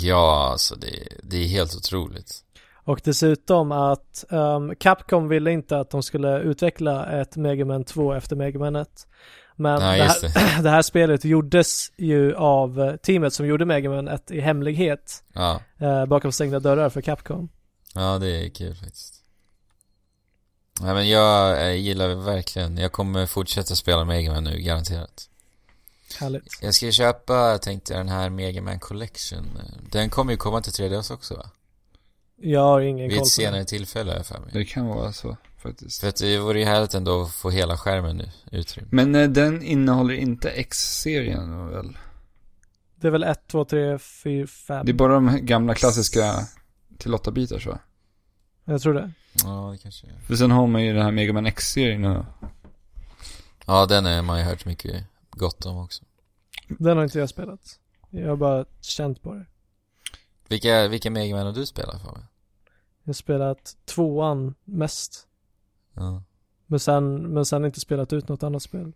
Ja, 0.00 0.48
alltså 0.52 0.74
det, 0.74 1.08
det 1.22 1.36
är 1.36 1.48
helt 1.48 1.76
otroligt. 1.76 2.44
Och 2.86 3.00
dessutom 3.04 3.72
att 3.72 4.24
ehm, 4.30 4.74
Capcom 4.76 5.28
ville 5.28 5.52
inte 5.52 5.78
att 5.78 5.90
de 5.90 6.02
skulle 6.02 6.38
utveckla 6.38 7.20
ett 7.20 7.36
Mega 7.36 7.64
Man 7.64 7.84
2 7.84 8.12
efter 8.12 8.36
Mega 8.36 8.58
Man 8.58 8.76
1. 8.76 9.06
Men 9.56 9.82
Ja, 9.82 10.18
det, 10.20 10.28
här, 10.28 10.62
det 10.62 10.70
här 10.70 10.82
spelet 10.82 11.24
gjordes 11.24 11.92
ju 11.96 12.34
av 12.34 12.80
eh, 12.80 12.96
teamet 12.96 13.32
som 13.32 13.46
gjorde 13.46 13.64
Mega 13.64 13.90
Man 13.90 14.08
1 14.08 14.30
i 14.30 14.40
hemlighet. 14.40 15.24
Ja. 15.32 15.60
eh, 15.78 16.06
bakom 16.06 16.32
stängda 16.32 16.60
dörrar 16.60 16.90
för 16.90 17.00
Capcom. 17.00 17.48
Ja, 17.94 18.18
det 18.18 18.46
är 18.46 18.48
kul 18.50 18.74
faktiskt. 18.74 19.12
Nej 20.80 20.94
men 20.94 21.08
jag, 21.08 21.50
jag 21.60 21.76
gillar 21.78 22.14
verkligen, 22.14 22.78
jag 22.78 22.92
kommer 22.92 23.26
fortsätta 23.26 23.74
spela 23.74 24.04
Mega 24.04 24.32
Man 24.32 24.44
nu, 24.44 24.58
garanterat. 24.60 25.28
Härligt. 26.20 26.58
Jag 26.62 26.74
ska 26.74 26.90
köpa, 26.90 27.58
tänkte 27.58 27.92
jag, 27.92 28.00
den 28.00 28.08
här 28.08 28.30
Mega 28.30 28.62
Man 28.62 28.78
Collection. 28.78 29.58
Den 29.92 30.10
kommer 30.10 30.32
ju 30.32 30.36
komma 30.36 30.60
till 30.60 30.72
3DS 30.72 31.12
också 31.12 31.34
va? 31.34 31.50
Jag 32.40 32.60
har 32.60 32.80
ingen 32.80 33.08
Vid 33.08 33.10
koll 33.10 33.16
ett 33.18 33.22
på 33.22 33.28
senare 33.28 33.58
det. 33.60 33.64
tillfälle 33.64 34.10
har 34.10 34.16
jag 34.16 34.26
för 34.26 34.38
mig. 34.40 34.50
Det 34.52 34.64
kan 34.64 34.86
vara 34.86 35.12
så 35.12 35.36
faktiskt. 35.66 36.00
För 36.00 36.08
att 36.08 36.16
det 36.16 36.38
vore 36.38 36.58
ju 36.58 36.64
härligt 36.64 36.94
ändå 36.94 37.22
att 37.22 37.32
få 37.32 37.50
hela 37.50 37.76
skärmen 37.76 38.16
nu, 38.16 38.30
utrymme. 38.52 38.88
Men 38.92 39.14
eh, 39.14 39.28
den 39.28 39.62
innehåller 39.62 40.14
inte 40.14 40.50
X-serien 40.50 41.68
väl? 41.68 41.98
Det 42.96 43.06
är 43.06 43.10
väl 43.10 43.22
1, 43.22 43.48
2, 43.48 43.64
3, 43.64 43.98
4, 43.98 44.46
5. 44.46 44.86
Det 44.86 44.92
är 44.92 44.94
bara 44.94 45.14
de 45.14 45.46
gamla 45.46 45.74
klassiska 45.74 46.34
till 46.98 47.14
8 47.14 47.30
bitar 47.30 47.58
så. 47.58 47.78
Jag 48.64 48.80
tror 48.82 48.94
det. 48.94 49.12
Ja, 49.44 49.70
det 49.72 49.78
kanske 49.78 50.06
är. 50.06 50.20
För 50.26 50.34
sen 50.34 50.50
har 50.50 50.66
man 50.66 50.84
ju 50.84 50.92
den 50.92 51.02
här 51.02 51.10
Mega 51.10 51.32
Man 51.32 51.46
X-serien 51.46 52.02
nu. 52.02 52.24
Ja, 53.66 53.86
den 53.86 54.04
har 54.04 54.22
man 54.22 54.38
ju 54.38 54.44
hört 54.44 54.64
mycket 54.64 55.04
gott 55.30 55.66
om 55.66 55.78
också. 55.78 56.04
Den 56.68 56.96
har 56.96 57.04
inte 57.04 57.18
jag 57.18 57.28
spelat. 57.28 57.78
Jag 58.10 58.28
har 58.28 58.36
bara 58.36 58.64
känt 58.80 59.22
på 59.22 59.34
det. 59.34 59.46
Vilka, 60.48 60.88
vilka 60.88 61.10
Mega 61.10 61.36
Man 61.36 61.46
har 61.46 61.52
du 61.52 61.66
spelat 61.66 62.02
för 62.02 62.12
mig? 62.12 62.24
Jag 63.02 63.08
har 63.08 63.14
spelat 63.14 63.76
tvåan 63.84 64.54
mest. 64.64 65.26
Ja. 65.96 66.22
Men 66.66 66.80
sen, 66.80 67.22
men 67.22 67.46
sen 67.46 67.64
inte 67.64 67.80
spelat 67.80 68.12
ut 68.12 68.28
något 68.28 68.42
annat 68.42 68.62
spel. 68.62 68.92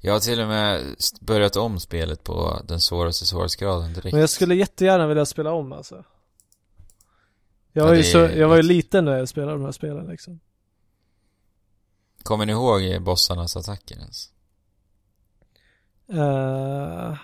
Jag 0.00 0.12
har 0.12 0.20
till 0.20 0.40
och 0.40 0.48
med 0.48 0.96
börjat 1.20 1.56
om 1.56 1.80
spelet 1.80 2.24
på 2.24 2.60
den 2.64 2.80
svåraste 2.80 3.26
svårighetsgraden 3.26 3.92
direkt. 3.92 4.12
Men 4.12 4.20
jag 4.20 4.30
skulle 4.30 4.54
jättegärna 4.54 5.06
vilja 5.06 5.26
spela 5.26 5.52
om 5.52 5.72
alltså. 5.72 6.04
Jag 7.72 7.82
Ja, 7.82 7.86
var 7.86 7.94
ju 7.94 8.02
så, 8.02 8.18
jag 8.18 8.48
var 8.48 8.56
ju 8.56 8.62
liten 8.62 9.04
när 9.04 9.18
jag 9.18 9.28
spelade 9.28 9.52
de 9.52 9.64
här 9.64 9.72
spelen 9.72 10.06
liksom. 10.06 10.40
Kommer 12.22 12.46
ni 12.46 12.52
ihåg 12.52 13.02
bossarnas 13.02 13.56
attacker 13.56 13.96
ens? 13.96 14.30
Uh, 16.12 17.16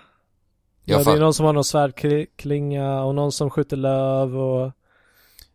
ja, 0.85 1.05
det 1.05 1.13
är 1.13 1.21
någon 1.21 1.35
som 1.35 1.47
har 1.47 1.53
någon 1.53 1.65
svärdklinga 1.65 3.03
och 3.03 3.15
någon 3.15 3.33
som 3.33 3.51
skjuter 3.51 3.77
löv 3.77 4.37
och 4.37 4.73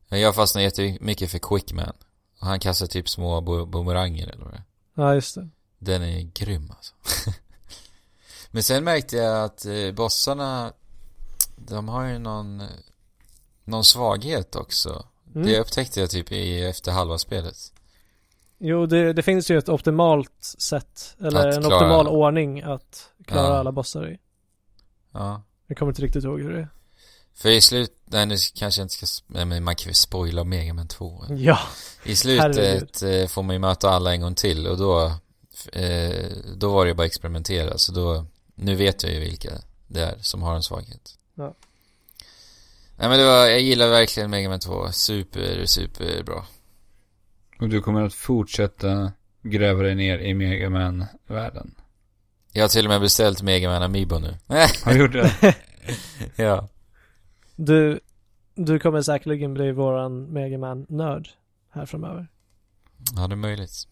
Jag 0.09 0.35
fastnade 0.35 0.63
jättemycket 0.63 1.31
för 1.31 1.39
Quickman. 1.39 1.93
Och 2.39 2.47
han 2.47 2.59
kastar 2.59 2.87
typ 2.87 3.09
små 3.09 3.41
bumeranger 3.65 4.27
eller 4.27 4.43
vad 4.43 4.53
det. 4.53 4.63
Ja, 4.93 5.13
just 5.13 5.35
det. 5.35 5.49
Den 5.79 6.01
är 6.03 6.21
grym 6.21 6.71
alltså. 6.75 6.93
Men 8.51 8.63
sen 8.63 8.83
märkte 8.83 9.15
jag 9.17 9.43
att 9.43 9.65
eh, 9.65 9.91
bossarna, 9.91 10.73
de 11.55 11.87
har 11.89 12.05
ju 12.05 12.19
någon, 12.19 12.61
eh, 12.61 12.67
någon 13.63 13.83
svaghet 13.85 14.55
också. 14.55 15.05
Mm. 15.35 15.47
Det 15.47 15.59
upptäckte 15.59 15.99
jag 15.99 16.09
typ 16.09 16.31
i, 16.31 16.63
efter 16.65 16.91
halva 16.91 17.17
spelet. 17.17 17.55
Jo, 18.57 18.85
det, 18.85 19.13
det 19.13 19.23
finns 19.23 19.51
ju 19.51 19.57
ett 19.57 19.69
optimalt 19.69 20.43
sätt, 20.57 21.15
eller 21.19 21.47
Att 21.47 21.55
en 21.55 21.63
klara- 21.63 21.75
optimal 21.75 22.07
ordning 22.07 22.61
att 22.61 23.09
klara 23.25 23.47
Ja. 23.47 23.57
alla 23.57 23.71
bossar 23.71 24.09
i. 24.11 24.17
Ja. 25.11 25.41
Jag 25.67 25.77
kommer 25.77 25.91
inte 25.91 26.01
riktigt 26.01 26.23
ihåg 26.23 26.41
hur 26.41 26.51
det 26.53 26.59
är. 26.59 26.69
För 27.37 27.49
i 27.49 27.61
slut, 27.61 27.91
nej 28.05 28.25
nu 28.25 28.35
kanske 28.55 28.81
jag 28.81 28.85
inte 28.85 29.07
ska, 29.07 29.23
nej, 29.27 29.45
men 29.45 29.63
man 29.63 29.75
kan 29.75 29.87
ju 29.87 29.93
spoila 29.93 30.43
Mega 30.43 30.73
Man 30.73 30.87
2. 30.87 31.25
Ja. 31.29 31.59
I 32.03 32.15
slutet 32.15 32.57
Herregud. 32.57 33.21
eh, 33.21 33.27
får 33.27 33.43
man 33.43 33.55
ju 33.55 33.59
möta 33.59 33.89
alla 33.89 34.13
en 34.13 34.21
gång 34.21 34.35
till 34.35 34.67
och 34.67 34.77
då, 34.77 35.05
eh, 35.73 36.25
då 36.55 36.69
var 36.69 36.85
det 36.85 36.89
ju 36.89 36.95
bara 36.95 37.07
experimentera. 37.07 37.77
Så 37.77 37.91
då, 37.91 38.25
nu 38.55 38.75
vet 38.75 39.03
jag 39.03 39.13
ju 39.13 39.19
vilka 39.19 39.49
det 39.87 40.01
är 40.01 40.15
som 40.21 40.41
har 40.41 40.55
en 40.55 40.63
svaghet. 40.63 41.15
Ja. 41.35 41.55
Nej 42.95 43.09
men 43.09 43.19
det 43.19 43.25
var, 43.25 43.45
jag 43.45 43.61
gillar 43.61 43.89
verkligen 43.89 44.29
Mega 44.29 44.49
Man 44.49 44.59
2. 44.59 44.91
Super, 44.91 45.65
super 45.65 46.23
bra. 46.23 46.45
Och 47.59 47.69
du 47.69 47.81
kommer 47.81 48.01
att 48.03 48.13
fortsätta 48.13 49.11
gräva 49.43 49.83
dig 49.83 49.95
ner 49.95 50.19
i 50.19 50.33
Mega 50.33 50.69
Man-världen. 50.69 51.75
Jag 52.51 52.63
har 52.63 52.69
till 52.69 52.85
och 52.85 52.89
med 52.89 53.01
beställt 53.01 53.41
Mega 53.41 53.69
Man 53.69 53.83
Amiibo 53.83 54.19
nu. 54.19 54.37
Har 54.83 54.93
du 54.93 54.99
gjort 54.99 55.13
det? 55.13 55.55
ja. 56.35 56.67
Du, 57.59 57.99
du 58.55 58.79
kommer 58.79 59.01
säkerligen 59.01 59.53
bli 59.53 59.71
våran 59.71 60.33
Mega 60.33 60.57
Man-nörd 60.57 61.29
här 61.69 61.85
framöver. 61.85 62.27
Ja, 63.15 63.27
det 63.27 63.33
är 63.33 63.37
möjligt. 63.37 63.87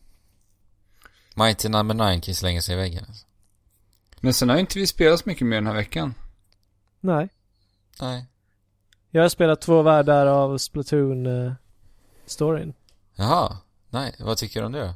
Mighty 1.35 1.69
Number 1.69 1.95
9 1.95 2.05
kan 2.05 2.21
ju 2.21 2.33
slänga 2.33 2.61
sig 2.61 2.75
i 2.75 2.77
väggen. 2.77 3.05
Alltså. 3.07 3.25
Men 4.19 4.33
sen 4.33 4.49
har 4.49 4.57
inte 4.57 4.79
vi 4.79 4.87
spelat 4.87 5.19
så 5.19 5.29
mycket 5.29 5.47
mer 5.47 5.55
den 5.55 5.67
här 5.67 5.73
veckan. 5.73 6.13
Nej. 6.99 7.29
Nej. 8.01 8.25
Jag 9.09 9.21
har 9.21 9.29
spelat 9.29 9.61
två 9.61 9.81
världar 9.81 10.27
av 10.27 10.57
Splatoon-storyn. 10.57 12.73
Jaha. 13.15 13.57
Nej, 13.89 14.15
vad 14.19 14.37
tycker 14.37 14.59
du 14.59 14.65
om 14.65 14.71
det 14.71 14.93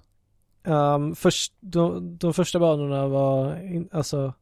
då? 0.63 0.73
Um, 0.73 1.15
först, 1.15 1.53
de, 1.59 2.17
de 2.17 2.33
första 2.33 2.59
banorna 2.59 3.07
var, 3.07 3.61
in, 3.61 3.89
alltså, 3.91 4.33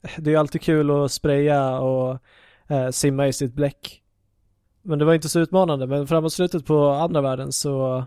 det 0.00 0.30
är 0.30 0.32
ju 0.32 0.36
alltid 0.36 0.62
kul 0.62 0.90
att 0.90 1.12
spraya 1.12 1.78
och 1.78 2.18
eh, 2.72 2.90
simma 2.90 3.26
i 3.28 3.32
sitt 3.32 3.54
bläck. 3.54 4.02
Men 4.82 4.98
det 4.98 5.04
var 5.04 5.14
inte 5.14 5.28
så 5.28 5.40
utmanande, 5.40 5.86
men 5.86 6.06
framåt 6.06 6.32
slutet 6.32 6.66
på 6.66 6.88
andra 6.88 7.20
världen 7.20 7.52
så, 7.52 8.04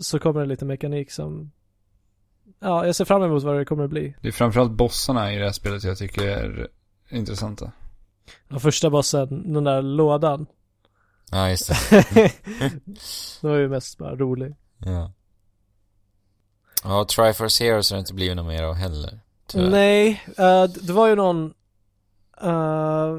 så 0.00 0.18
kommer 0.18 0.40
det 0.40 0.46
lite 0.46 0.64
mekanik 0.64 1.10
som, 1.12 1.50
ja, 2.60 2.86
jag 2.86 2.94
ser 2.96 3.04
fram 3.04 3.22
emot 3.22 3.42
vad 3.42 3.56
det 3.58 3.64
kommer 3.64 3.84
att 3.84 3.90
bli. 3.90 4.14
Det 4.22 4.28
är 4.28 4.32
framförallt 4.32 4.72
bossarna 4.72 5.32
i 5.34 5.38
det 5.38 5.44
här 5.44 5.52
spelet 5.52 5.84
jag 5.84 5.98
tycker 5.98 6.26
är 6.28 6.68
intressanta. 7.10 7.72
Den 8.48 8.60
första 8.60 8.90
bossen, 8.90 9.52
den 9.52 9.64
där 9.64 9.82
lådan. 9.82 10.46
Ja, 11.30 11.50
just 11.50 11.68
det. 11.90 12.04
det 13.40 13.48
var 13.48 13.56
ju 13.56 13.68
mest 13.68 13.98
bara 13.98 14.16
rolig. 14.16 14.54
Ja. 14.78 15.12
Ja, 16.84 17.04
Triforce 17.04 17.64
Heroes 17.64 17.90
har 17.90 17.96
det 17.96 18.00
inte 18.00 18.14
blivit 18.14 18.36
något 18.36 18.46
mer 18.46 18.62
av 18.62 18.74
heller. 18.74 19.20
Tyvärr. 19.46 19.70
Nej, 19.70 20.22
d- 20.66 20.80
det 20.82 20.92
var 20.92 21.08
ju 21.08 21.14
någon, 21.14 21.54
eh, 22.40 23.16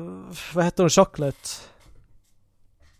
vad 0.54 0.64
hette 0.64 0.82
hon, 0.82 0.90
Chocolate? 0.90 1.50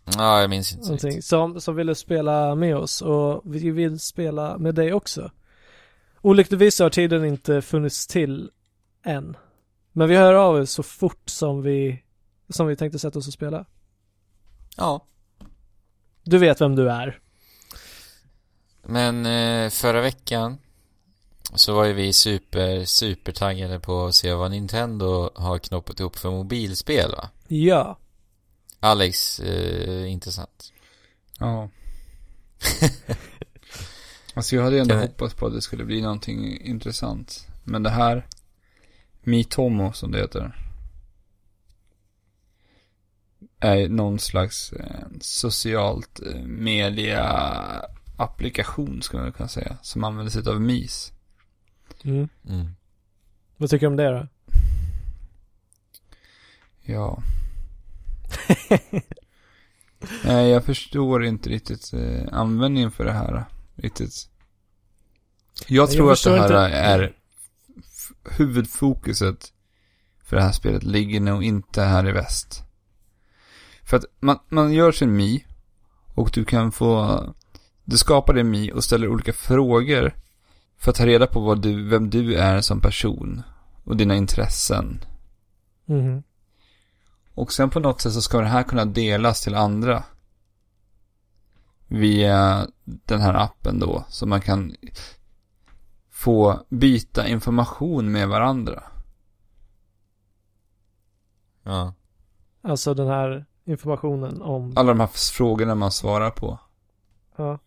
Ja, 0.04 0.40
jag 0.40 0.50
minns 0.50 0.72
inte 0.72 0.84
Någonting, 0.84 1.22
som, 1.22 1.60
som 1.60 1.76
ville 1.76 1.94
spela 1.94 2.54
med 2.54 2.76
oss 2.76 3.02
och 3.02 3.42
vi 3.44 3.70
vill 3.70 4.00
spela 4.00 4.58
med 4.58 4.74
dig 4.74 4.92
också. 4.92 5.30
Olyckligtvis 6.20 6.78
har 6.78 6.90
tiden 6.90 7.24
inte 7.24 7.62
funnits 7.62 8.06
till 8.06 8.50
än. 9.04 9.36
Men 9.92 10.08
vi 10.08 10.16
hör 10.16 10.34
av 10.34 10.54
oss 10.54 10.70
så 10.70 10.82
fort 10.82 11.28
som 11.28 11.62
vi, 11.62 12.02
som 12.48 12.66
vi 12.66 12.76
tänkte 12.76 12.98
sätta 12.98 13.18
oss 13.18 13.26
och 13.26 13.32
spela. 13.32 13.66
Ja. 14.76 15.06
Du 16.22 16.38
vet 16.38 16.60
vem 16.60 16.76
du 16.76 16.90
är. 16.90 17.20
Men 18.82 19.26
eh, 19.26 19.70
förra 19.70 20.00
veckan 20.00 20.58
så 21.54 21.74
var 21.74 21.84
ju 21.84 21.92
vi 21.92 22.12
super, 22.12 22.84
super 22.84 23.32
taggade 23.32 23.80
på 23.80 24.06
att 24.06 24.14
se 24.14 24.32
vad 24.32 24.50
Nintendo 24.50 25.30
har 25.34 25.58
knoppat 25.58 26.00
ihop 26.00 26.16
för 26.16 26.30
mobilspel 26.30 27.10
va? 27.10 27.30
Ja. 27.48 27.98
Alex, 28.80 29.40
eh, 29.40 30.12
intressant. 30.12 30.72
Ja. 31.38 31.68
alltså 34.34 34.56
jag 34.56 34.62
hade 34.62 34.80
ändå 34.80 34.94
hoppats 34.94 35.34
på 35.34 35.46
att 35.46 35.52
det 35.52 35.62
skulle 35.62 35.84
bli 35.84 36.02
någonting 36.02 36.60
intressant. 36.60 37.46
Men 37.64 37.82
det 37.82 37.90
här, 37.90 38.26
Mitomo 39.22 39.92
som 39.92 40.12
det 40.12 40.18
heter. 40.18 40.60
Är 43.60 43.88
någon 43.88 44.18
slags 44.18 44.72
eh, 44.72 45.06
socialt 45.20 46.20
eh, 46.20 46.42
media 46.42 47.24
applikation 48.16 49.02
skulle 49.02 49.22
man 49.22 49.32
kunna 49.32 49.48
säga. 49.48 49.76
Som 49.82 50.04
använder 50.04 50.32
sig 50.32 50.48
av 50.48 50.60
MIS. 50.60 51.13
Mm. 52.04 52.28
Mm. 52.48 52.68
Vad 53.56 53.70
tycker 53.70 53.86
du 53.86 53.90
om 53.90 53.96
det 53.96 54.10
då? 54.10 54.26
Ja. 56.82 57.22
Nej, 60.24 60.48
jag 60.50 60.64
förstår 60.64 61.24
inte 61.24 61.48
riktigt 61.50 61.92
eh, 61.92 62.22
användningen 62.32 62.90
för 62.90 63.04
det 63.04 63.12
här. 63.12 63.44
Riktigt. 63.74 64.28
Jag 65.68 65.82
Jag 65.82 65.90
tror 65.90 66.12
att 66.12 66.18
förstår 66.18 66.30
det 66.32 66.40
här 66.40 66.48
inte- 66.48 66.76
är 66.78 67.16
huvudfokuset 68.38 69.52
för 70.24 70.36
det 70.36 70.42
här 70.42 70.52
spelet 70.52 70.82
ligger 70.82 71.20
nog 71.20 71.44
inte 71.44 71.82
här 71.82 72.08
i 72.08 72.12
väst. 72.12 72.62
För 73.84 73.96
att 73.96 74.04
man, 74.20 74.38
man 74.48 74.72
gör 74.72 74.92
sin 74.92 75.16
Mi 75.16 75.44
och 76.14 76.30
du 76.34 76.44
kan 76.44 76.72
få, 76.72 77.20
du 77.84 77.96
skapar 77.98 78.34
din 78.34 78.50
Mi 78.50 78.72
och 78.72 78.84
ställer 78.84 79.08
olika 79.08 79.32
frågor 79.32 80.14
för 80.76 80.90
att 80.90 80.96
ta 80.96 81.06
reda 81.06 81.26
på 81.26 81.40
vad 81.40 81.62
du, 81.62 81.88
vem 81.88 82.10
du 82.10 82.34
är 82.34 82.60
som 82.60 82.80
person 82.80 83.42
och 83.84 83.96
dina 83.96 84.14
intressen. 84.14 85.04
Mhm. 85.84 86.22
Och 87.34 87.52
sen 87.52 87.70
på 87.70 87.80
något 87.80 88.00
sätt 88.00 88.12
så 88.12 88.22
ska 88.22 88.40
det 88.40 88.46
här 88.46 88.62
kunna 88.62 88.84
delas 88.84 89.40
till 89.42 89.54
andra. 89.54 90.04
via 91.86 92.66
den 92.84 93.20
här 93.20 93.34
appen 93.34 93.78
då. 93.78 94.04
Så 94.08 94.26
man 94.26 94.40
kan 94.40 94.72
få 96.10 96.60
byta 96.68 97.28
information 97.28 98.12
med 98.12 98.28
varandra. 98.28 98.82
Ja. 101.62 101.94
Alltså 102.62 102.94
den 102.94 103.06
här 103.08 103.46
informationen 103.64 104.42
om... 104.42 104.72
Alla 104.76 104.88
de 104.88 105.00
här 105.00 105.06
frågorna 105.06 105.74
man 105.74 105.90
svarar 105.90 106.30
på. 106.30 106.58
Ja. 107.36 107.58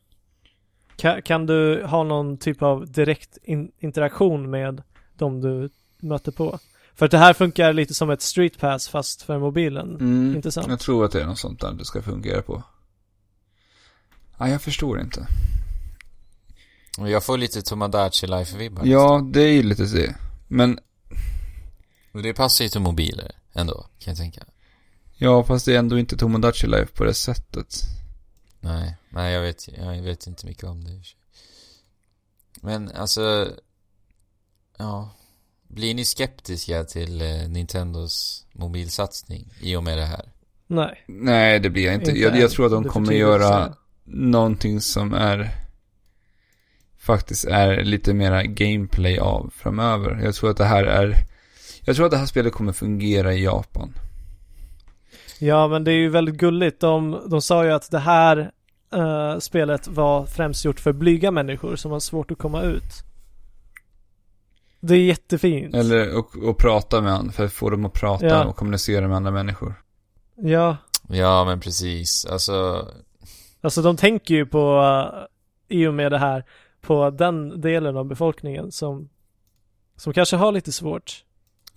Kan, 0.97 1.21
kan 1.21 1.45
du 1.45 1.83
ha 1.85 2.03
någon 2.03 2.37
typ 2.37 2.61
av 2.61 2.91
direkt 2.91 3.37
in, 3.43 3.71
interaktion 3.79 4.49
med 4.49 4.83
de 5.17 5.41
du 5.41 5.69
möter 5.97 6.31
på? 6.31 6.59
För 6.95 7.05
att 7.05 7.11
det 7.11 7.17
här 7.17 7.33
funkar 7.33 7.73
lite 7.73 7.93
som 7.93 8.09
ett 8.09 8.21
street 8.21 8.59
pass 8.59 8.87
fast 8.87 9.21
för 9.21 9.39
mobilen. 9.39 9.95
Mm, 9.95 10.35
Intressant. 10.35 10.67
Jag 10.67 10.79
tror 10.79 11.05
att 11.05 11.11
det 11.11 11.21
är 11.21 11.25
något 11.25 11.39
sånt 11.39 11.61
där 11.61 11.73
det 11.73 11.85
ska 11.85 12.01
fungera 12.01 12.41
på. 12.41 12.63
Ja, 14.37 14.49
jag 14.49 14.61
förstår 14.61 14.99
inte. 15.01 15.27
Jag 16.97 17.23
får 17.23 17.37
lite 17.37 17.61
Tomodachi 17.61 18.27
Life-vibbar. 18.27 18.81
Ja, 18.85 19.21
det 19.33 19.41
är 19.41 19.51
ju 19.51 19.63
lite 19.63 19.83
det. 19.83 20.15
Men, 20.47 20.79
Och 22.11 22.21
det 22.21 22.33
passar 22.33 22.63
ju 22.65 22.69
till 22.69 22.81
mobiler 22.81 23.31
ändå, 23.53 23.73
kan 23.99 24.11
jag 24.11 24.17
tänka. 24.17 24.43
ja 25.17 25.43
fast 25.43 25.65
det 25.65 25.75
är 25.75 25.79
ändå 25.79 25.99
inte 25.99 26.17
Tomodachi 26.17 26.67
Life 26.67 26.93
på 26.93 27.03
det 27.03 27.13
sättet. 27.13 27.75
Nej, 28.59 28.95
nej 29.09 29.33
jag 29.33 29.41
vet, 29.41 29.67
jag 29.77 30.01
vet 30.01 30.27
inte 30.27 30.45
mycket 30.45 30.63
om 30.63 30.83
det. 30.83 31.01
Men 32.61 32.91
alltså, 32.91 33.51
ja. 34.77 35.13
Blir 35.67 35.93
ni 35.93 36.05
skeptiska 36.05 36.83
till 36.83 37.21
eh, 37.21 37.49
Nintendos 37.49 38.45
mobilsatsning 38.51 39.53
i 39.61 39.75
och 39.75 39.83
med 39.83 39.97
det 39.97 40.05
här? 40.05 40.31
Nej. 40.67 41.03
Nej, 41.07 41.59
det 41.59 41.69
blir 41.69 41.85
jag 41.85 41.93
inte. 41.93 42.09
Inte 42.09 42.21
jag, 42.21 42.37
jag 42.37 42.51
tror 42.51 42.65
att 42.65 42.71
de 42.71 42.83
kommer 42.83 43.13
göra 43.13 43.75
någonting 44.03 44.81
som 44.81 45.13
är 45.13 45.51
faktiskt 46.97 47.45
är 47.45 47.83
lite 47.83 48.13
mera 48.13 48.43
gameplay 48.43 49.19
av 49.19 49.53
framöver. 49.55 50.19
Jag 50.23 50.35
tror 50.35 50.49
att 50.49 50.57
det 50.57 50.65
här 50.65 50.83
är 50.83 51.15
jag 51.81 51.95
tror 51.95 52.05
att 52.05 52.11
det 52.11 52.17
här 52.17 52.25
spelet 52.25 52.53
kommer 52.53 52.73
fungera 52.73 53.33
i 53.33 53.43
Japan. 53.43 53.93
Ja, 55.39 55.67
men 55.67 55.83
det 55.83 55.91
är 55.91 55.95
ju 55.95 56.09
väldigt 56.09 56.35
gulligt. 56.35 56.79
De, 56.79 57.21
de 57.29 57.41
sa 57.41 57.65
ju 57.65 57.71
att 57.71 57.91
det 57.91 57.99
här 57.99 58.51
eh, 58.93 59.37
spelet 59.39 59.87
var 59.87 60.25
främst 60.25 60.65
gjort 60.65 60.79
för 60.79 60.93
blyga 60.93 61.31
människor 61.31 61.75
som 61.75 61.91
har 61.91 61.99
svårt 61.99 62.31
att 62.31 62.37
komma 62.37 62.61
ut. 62.61 63.03
Det 64.79 64.93
är 64.93 64.99
jättefint. 64.99 65.75
Eller 65.75 66.17
och, 66.17 66.35
och 66.35 66.57
prata 66.57 67.01
med 67.01 67.11
honom, 67.11 67.31
för 67.31 67.45
att 67.45 67.53
få 67.53 67.69
dem 67.69 67.85
att 67.85 67.93
prata 67.93 68.25
Ja. 68.25 68.45
och 68.45 68.55
kommunicera 68.55 69.07
med 69.07 69.17
andra 69.17 69.31
människor. 69.31 69.73
Ja, 70.35 70.77
Ja, 71.09 71.45
men 71.45 71.59
precis. 71.59 72.25
Alltså, 72.25 72.87
alltså 73.61 73.81
de 73.81 73.97
tänker 73.97 74.35
ju 74.35 74.45
på, 74.45 74.79
uh, 74.81 75.25
i 75.77 75.87
och 75.87 75.93
med 75.93 76.11
det 76.11 76.17
här, 76.17 76.43
på 76.81 77.09
den 77.09 77.61
delen 77.61 77.97
av 77.97 78.05
befolkningen 78.05 78.71
som, 78.71 79.09
som 79.95 80.13
kanske 80.13 80.35
har 80.35 80.51
lite 80.51 80.71
svårt. 80.71 81.23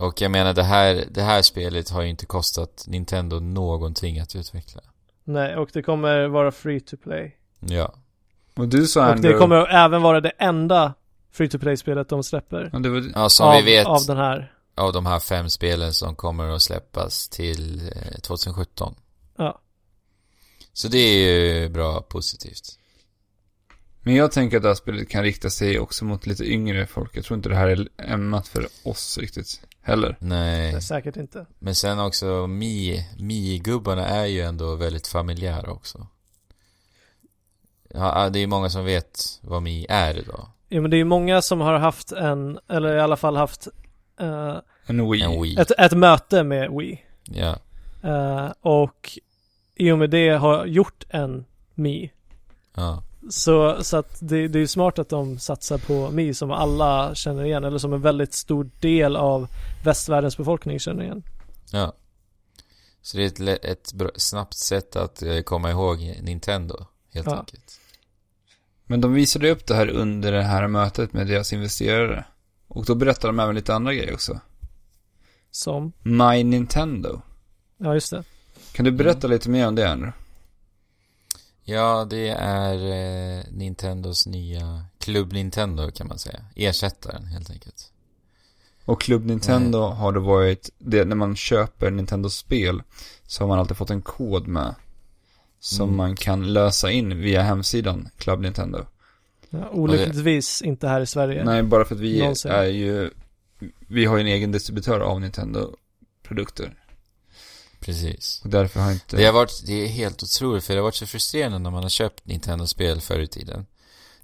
Och 0.01 0.20
jag 0.20 0.31
menar 0.31 0.55
det 0.55 0.62
här, 0.62 1.05
det 1.10 1.22
här 1.22 1.43
spelet 1.43 1.90
har 1.90 2.02
ju 2.02 2.09
inte 2.09 2.27
kostat 2.27 2.85
Nintendo 2.89 3.40
någonting 3.40 4.18
att 4.18 4.36
utveckla. 4.36 4.81
Nej, 5.24 5.56
och 5.56 5.70
det 5.72 5.82
kommer 5.82 6.28
vara 6.28 6.52
free 6.52 6.81
to 6.81 6.97
play. 6.97 7.36
Ja. 7.60 7.94
Och 8.56 8.68
du 8.68 8.86
sa 8.86 9.06
Och 9.06 9.12
ändå... 9.12 9.28
det 9.28 9.35
kommer 9.35 9.66
även 9.66 10.02
vara 10.02 10.20
det 10.20 10.31
enda 10.39 10.94
free 11.32 11.48
to 11.48 11.59
play-spelet 11.59 12.09
de 12.09 12.22
släpper. 12.24 12.70
Ja, 12.72 12.78
det 12.78 12.89
var... 12.89 13.05
Ja, 13.14 13.28
som 13.28 13.48
av, 13.48 13.56
vi 13.56 13.62
vet. 13.62 13.86
Av 13.86 14.05
den 14.06 14.16
här. 14.16 14.52
Av 14.74 14.93
de 14.93 15.06
här 15.06 15.20
fem 15.20 15.51
spelen 15.51 15.93
som 15.93 16.16
kommer 16.16 16.48
att 16.48 16.62
släppas 16.62 17.28
till 17.28 17.89
eh, 17.89 18.20
2017. 18.20 18.94
Ja. 19.36 19.60
Så 20.72 20.89
det 20.89 20.98
är 20.98 21.18
ju 21.18 21.68
bra 21.68 22.01
positivt. 22.01 22.78
Men 24.02 24.14
jag 24.14 24.32
tänker 24.32 24.56
att 24.56 24.62
det 24.62 24.68
här 24.68 24.74
spelet 24.74 25.09
kan 25.09 25.22
rikta 25.22 25.51
sig 25.51 25.78
också 25.78 26.05
mot 26.05 26.27
lite 26.27 26.44
yngre 26.44 26.86
folk. 26.86 27.16
Jag 27.16 27.24
tror 27.24 27.36
inte 27.36 27.48
det 27.48 27.56
här 27.56 27.68
är 27.68 27.89
ämnat 27.98 28.48
för 28.48 28.66
oss 28.85 29.18
riktigt 29.18 29.60
heller. 29.82 30.16
Nej. 30.20 30.70
Det 30.70 30.77
är 30.77 30.81
säkert 30.81 31.16
inte. 31.16 31.47
Men 31.59 31.74
sen 31.74 31.98
också 32.01 32.47
Mi, 32.47 33.07
Mi-gubbarna 33.19 34.07
är 34.07 34.27
ju 34.27 34.40
ändå 34.40 34.74
väldigt 34.74 35.07
familjära 35.07 35.70
också. 35.70 36.07
Ja, 37.94 38.28
det 38.28 38.39
är 38.39 38.47
många 38.47 38.70
som 38.70 38.85
vet 38.85 39.40
vad 39.43 39.62
Mi 39.62 39.86
är 39.89 40.19
idag. 40.19 40.47
Ja 40.69 40.81
men 40.81 40.90
det 40.90 40.97
är 40.97 40.98
ju 40.98 41.05
många 41.05 41.43
som 41.43 41.61
har 41.61 41.78
haft 41.78 42.12
en, 42.12 42.59
eller 42.69 42.97
i 42.97 43.01
alla 43.01 43.16
fall 43.16 43.36
haft 43.36 43.69
eh, 44.20 44.57
En 44.86 45.11
Wii. 45.11 45.23
En 45.23 45.43
Wii. 45.43 45.57
ett, 45.61 45.70
ett 45.78 45.93
möte 45.93 46.43
med 46.43 46.70
Wii. 46.70 47.05
Ja. 47.24 47.57
Eh, 48.02 48.52
och 48.61 49.19
i 49.74 49.90
och 49.90 49.98
med 49.98 50.11
det 50.11 50.28
har 50.28 50.66
gjort 50.66 51.05
en 51.09 51.44
Mi. 51.74 52.11
Ja. 52.74 53.02
Så, 53.30 53.84
så 53.84 53.97
att 53.97 54.16
det, 54.20 54.48
det 54.48 54.59
är 54.59 54.60
ju 54.60 54.66
smart 54.66 54.98
att 54.98 55.09
de 55.09 55.38
satsar 55.38 55.78
på 55.78 56.10
Mi 56.10 56.34
som 56.34 56.51
alla 56.51 57.14
känner 57.14 57.44
igen, 57.44 57.64
eller 57.64 57.78
som 57.78 57.92
en 57.92 58.01
väldigt 58.02 58.34
stor 58.34 58.70
del 58.80 59.16
av 59.16 59.48
västvärldens 59.84 60.36
befolkning 60.36 60.78
känner 60.78 61.02
igen. 61.02 61.22
Ja. 61.72 61.92
Så 63.02 63.16
det 63.16 63.22
är 63.40 63.48
ett, 63.48 63.64
ett 63.64 63.92
bra, 63.92 64.10
snabbt 64.16 64.55
sätt 64.55 64.97
att 64.97 65.22
eh, 65.22 65.40
komma 65.40 65.70
ihåg 65.70 65.98
Nintendo, 66.22 66.86
helt 67.12 67.26
Ja. 67.26 67.38
enkelt. 67.38 67.80
Men 68.86 69.01
de 69.01 69.12
visade 69.14 69.51
upp 69.51 69.66
det 69.66 69.74
här 69.74 69.88
under 69.88 70.32
det 70.32 70.42
här 70.42 70.68
mötet 70.68 71.12
med 71.12 71.26
deras 71.26 71.52
investerare. 71.52 72.24
Och 72.68 72.84
då 72.84 72.94
berättade 72.94 73.26
de 73.28 73.38
även 73.40 73.55
lite 73.55 73.74
andra 73.74 73.94
grejer 73.94 74.14
också. 74.14 74.40
Som, 75.51 75.92
My 76.02 76.44
Nintendo. 76.44 77.20
ja 77.78 77.94
just 77.94 78.10
det. 78.10 78.24
Kan 78.72 78.84
du 78.84 78.90
berätta 78.90 79.26
lite 79.26 79.51
mer 79.51 79.68
om 79.68 79.74
det 79.74 79.90
Andrew? 79.90 80.12
Ja, 81.65 82.07
det 82.11 82.28
är 82.39 82.74
eh, 83.39 83.45
Nintendos 83.51 84.27
nya 84.27 84.85
Club 84.99 85.32
Nintendo 85.32 85.91
kan 85.91 86.09
man 86.09 86.19
säga. 86.19 86.41
Ersättaren, 86.57 87.24
helt 87.27 87.51
enkelt. 87.51 87.93
Och 88.85 89.01
Club 89.01 89.24
Nintendo 89.27 89.78
har 89.81 90.12
det 90.12 90.20
varit, 90.20 90.70
det, 90.78 91.05
när 91.05 91.16
man 91.16 91.37
köper 91.37 91.91
Nintendo-spel 91.91 92.82
så 93.27 93.43
har 93.43 93.49
man 93.49 93.59
alltid 93.59 93.77
fått 93.77 93.91
en 93.91 94.03
kod 94.03 94.47
med. 94.49 94.74
Som 95.61 95.85
Mm. 95.89 95.97
man 95.97 96.16
kan 96.16 96.53
lösa 96.53 96.91
in 96.91 97.20
via 97.20 97.43
hemsidan 97.43 98.09
Club 98.19 98.41
Nintendo. 98.41 98.85
Ja, 99.51 99.69
olyckligtvis 99.70 100.62
inte 100.62 100.89
här 100.89 101.01
i 101.01 101.07
Sverige. 101.07 101.45
Nej, 101.45 101.62
bara 101.62 101.85
för 101.85 101.95
att 101.95 102.01
vi 102.01 102.19
Någonsin. 102.20 102.51
är 102.51 102.65
ju, 102.65 103.11
vi 103.89 104.05
har 104.05 104.16
ju 104.16 104.20
en 104.20 104.27
egen 104.27 104.53
distributör 104.53 105.01
av 105.01 105.20
Nintendo-produkter. 105.20 106.80
Precis. 107.81 108.40
Och 108.44 108.51
därför 108.51 108.81
har 108.81 108.93
inte... 108.93 109.16
Det 109.16 109.24
har 109.27 109.32
varit, 109.32 109.62
det 109.66 109.73
är 109.85 109.86
helt 109.89 110.23
otroligt 110.23 110.65
för 110.65 110.74
det 110.74 110.81
har 110.81 110.85
varit 110.85 110.94
så 110.94 111.07
frustrerande 111.07 111.59
när 111.59 111.70
man 111.70 111.82
har 111.82 111.90
köpt 111.90 112.27
Nintendo-spel 112.27 113.01
förr 113.01 113.19
i 113.20 113.27
tiden. 113.27 113.66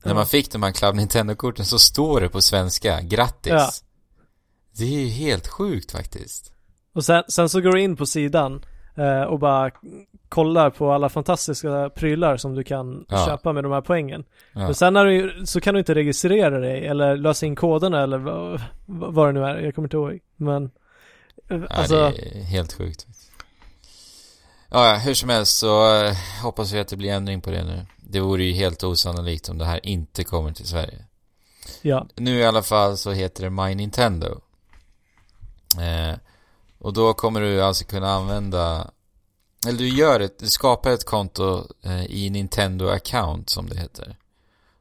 När 0.03 0.11
Ja. 0.11 0.15
man 0.15 0.27
fick 0.27 0.53
de 0.53 0.63
här 0.63 0.73
Club 0.73 0.95
Nintendo-korten 0.95 1.65
så 1.65 1.79
står 1.79 2.21
det 2.21 2.29
på 2.29 2.41
svenska, 2.43 3.01
grattis. 3.03 3.53
Ja. 3.53 3.71
Det 4.73 4.85
är 4.85 5.01
ju 5.01 5.09
helt 5.09 5.47
sjukt 5.49 5.93
faktiskt. 5.93 6.53
Och 6.93 7.05
sen, 7.05 7.23
sen 7.29 7.49
så 7.49 7.61
går 7.61 7.73
du 7.73 7.81
in 7.81 7.97
på 7.97 8.07
sidan 8.07 8.65
eh, 8.95 9.23
och 9.23 9.39
bara 9.39 9.71
kollar 10.29 10.71
på 10.71 10.93
alla 10.93 11.09
fantastiska 11.09 11.91
prylar 11.95 12.37
som 12.37 12.55
du 12.55 12.65
kan 12.65 13.07
Ja. 13.09 13.27
köpa 13.27 13.53
med 13.53 13.65
de 13.65 13.73
här 13.73 13.81
poängen. 13.81 14.25
Ja. 14.53 14.61
Men 14.61 14.75
sen 14.75 14.93
när 14.93 15.05
du, 15.05 15.47
så 15.47 15.61
kan 15.61 15.75
du 15.75 15.79
inte 15.81 15.95
registrera 15.95 16.59
dig 16.59 16.87
eller 16.87 17.17
lösa 17.17 17.47
in 17.47 17.57
koderna 17.57 18.03
eller 18.03 18.19
vad, 18.19 18.63
vad 18.87 19.29
det 19.29 19.33
nu 19.33 19.45
är. 19.45 19.59
Jag 19.59 19.75
kommer 19.75 19.87
inte 19.87 19.97
ihåg. 19.97 20.19
Men 20.37 20.65
eh, 20.65 20.71
Ja, 21.59 21.67
alltså, 21.67 21.95
det 22.17 22.39
är 22.39 22.43
helt 22.43 22.73
sjukt. 22.73 23.07
Ja, 24.71 24.97
hur 24.97 25.15
som 25.15 25.29
helst 25.29 25.59
så 25.59 26.05
eh, 26.05 26.17
hoppas 26.43 26.73
vi 26.73 26.79
att 26.79 26.89
det 26.89 26.97
blir 26.97 27.13
ändring 27.13 27.41
på 27.41 27.51
det 27.51 27.65
nu. 27.65 27.87
Det 27.97 28.21
vore 28.21 28.45
ju 28.45 28.53
helt 28.53 28.85
osannolikt 28.85 29.49
om 29.49 29.59
det 29.59 29.65
här 29.65 29.87
inte 29.87 30.25
kommer 30.25 30.53
till 30.53 30.67
Sverige. 30.67 31.05
ja. 31.83 32.07
Nu 32.15 32.39
i 32.39 32.45
alla 32.45 32.63
fall 32.63 32.97
så 32.97 33.13
heter 33.13 33.43
det 33.43 33.51
My 33.51 33.75
Nintendo. 33.75 34.41
Eh, 35.81 36.17
och 36.79 36.93
då 36.93 37.15
kommer 37.15 37.41
du 37.41 37.63
alltså 37.63 37.85
kunna 37.85 38.11
använda 38.11 38.91
eller 39.67 39.79
du 39.79 39.89
gör 39.89 40.21
ett, 40.21 40.39
du 40.39 40.49
skapar 40.49 40.91
ett 40.91 41.05
konto 41.05 41.67
eh, 41.83 42.05
i 42.05 42.31
Nintendo 42.31 42.89
account 42.89 43.51
som 43.51 43.69
det 43.69 43.79
heter. 43.79 44.17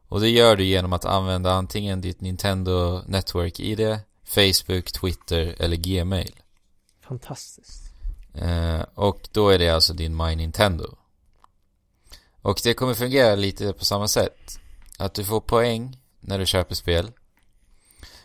Och 0.08 0.20
det 0.20 0.30
gör 0.30 0.56
du 0.56 0.64
genom 0.64 0.94
att 0.94 1.06
använda 1.06 1.52
antingen 1.52 2.02
ditt 2.02 2.22
Nintendo 2.22 3.02
Network 3.08 3.60
ID, 3.60 4.00
Facebook, 4.24 4.92
Twitter 4.92 5.56
eller 5.60 5.78
Gmail. 5.78 6.36
Fantastiskt. 7.08 7.85
Eh, 8.38 8.82
och 8.94 9.30
då 9.32 9.50
är 9.50 9.60
det 9.60 9.70
alltså 9.70 9.94
din 9.94 10.18
My 10.18 10.36
Nintendo. 10.36 10.98
Och 12.42 12.60
det 12.64 12.74
kommer 12.74 12.94
fungera 12.94 13.36
lite 13.36 13.74
på 13.74 13.86
samma 13.86 14.08
sätt. 14.08 14.60
Att 14.98 15.14
du 15.14 15.24
får 15.24 15.42
poäng 15.42 15.98
när 16.20 16.40
du 16.40 16.46
köper 16.46 16.76
spel. 16.76 17.12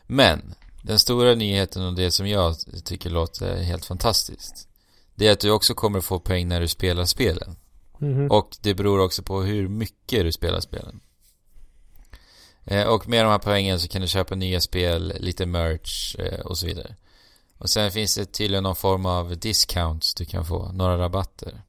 Men 0.06 0.54
den 0.82 0.98
stora 0.98 1.34
nyheten 1.34 1.86
och 1.86 1.94
det 1.94 2.10
som 2.10 2.28
jag 2.28 2.56
tycker 2.84 3.10
låter 3.10 3.62
helt 3.62 3.84
fantastiskt. 3.84 4.68
Det 5.14 5.28
är 5.28 5.32
att 5.32 5.40
du 5.40 5.50
också 5.50 5.74
kommer 5.74 6.00
få 6.00 6.20
poäng 6.20 6.48
när 6.48 6.60
du 6.60 6.68
spelar 6.68 7.04
spelen. 7.04 7.56
Mhm. 7.98 8.30
Och 8.30 8.56
det 8.60 8.74
beror 8.74 9.00
också 9.00 9.22
på 9.22 9.42
hur 9.42 9.68
mycket 9.68 10.24
du 10.24 10.32
spelar 10.32 10.60
spelen. 10.60 11.00
Eh, 12.64 12.86
och 12.86 13.08
med 13.08 13.24
de 13.24 13.30
här 13.30 13.38
poängen 13.38 13.80
så 13.80 13.88
kan 13.88 14.02
du 14.02 14.08
köpa 14.08 14.34
nya 14.34 14.60
spel, 14.60 15.12
lite 15.20 15.46
merch 15.46 16.16
eh, 16.18 16.40
och 16.40 16.58
så 16.58 16.66
vidare. 16.66 16.96
Och 17.60 17.70
sen 17.70 17.92
finns 17.92 18.14
det 18.14 18.24
tydligen 18.24 18.62
någon 18.62 18.76
form 18.76 19.06
av 19.06 19.36
discounts 19.38 20.14
du 20.14 20.24
kan 20.24 20.44
få, 20.44 20.72
några 20.72 20.98
rabatter. 20.98 21.62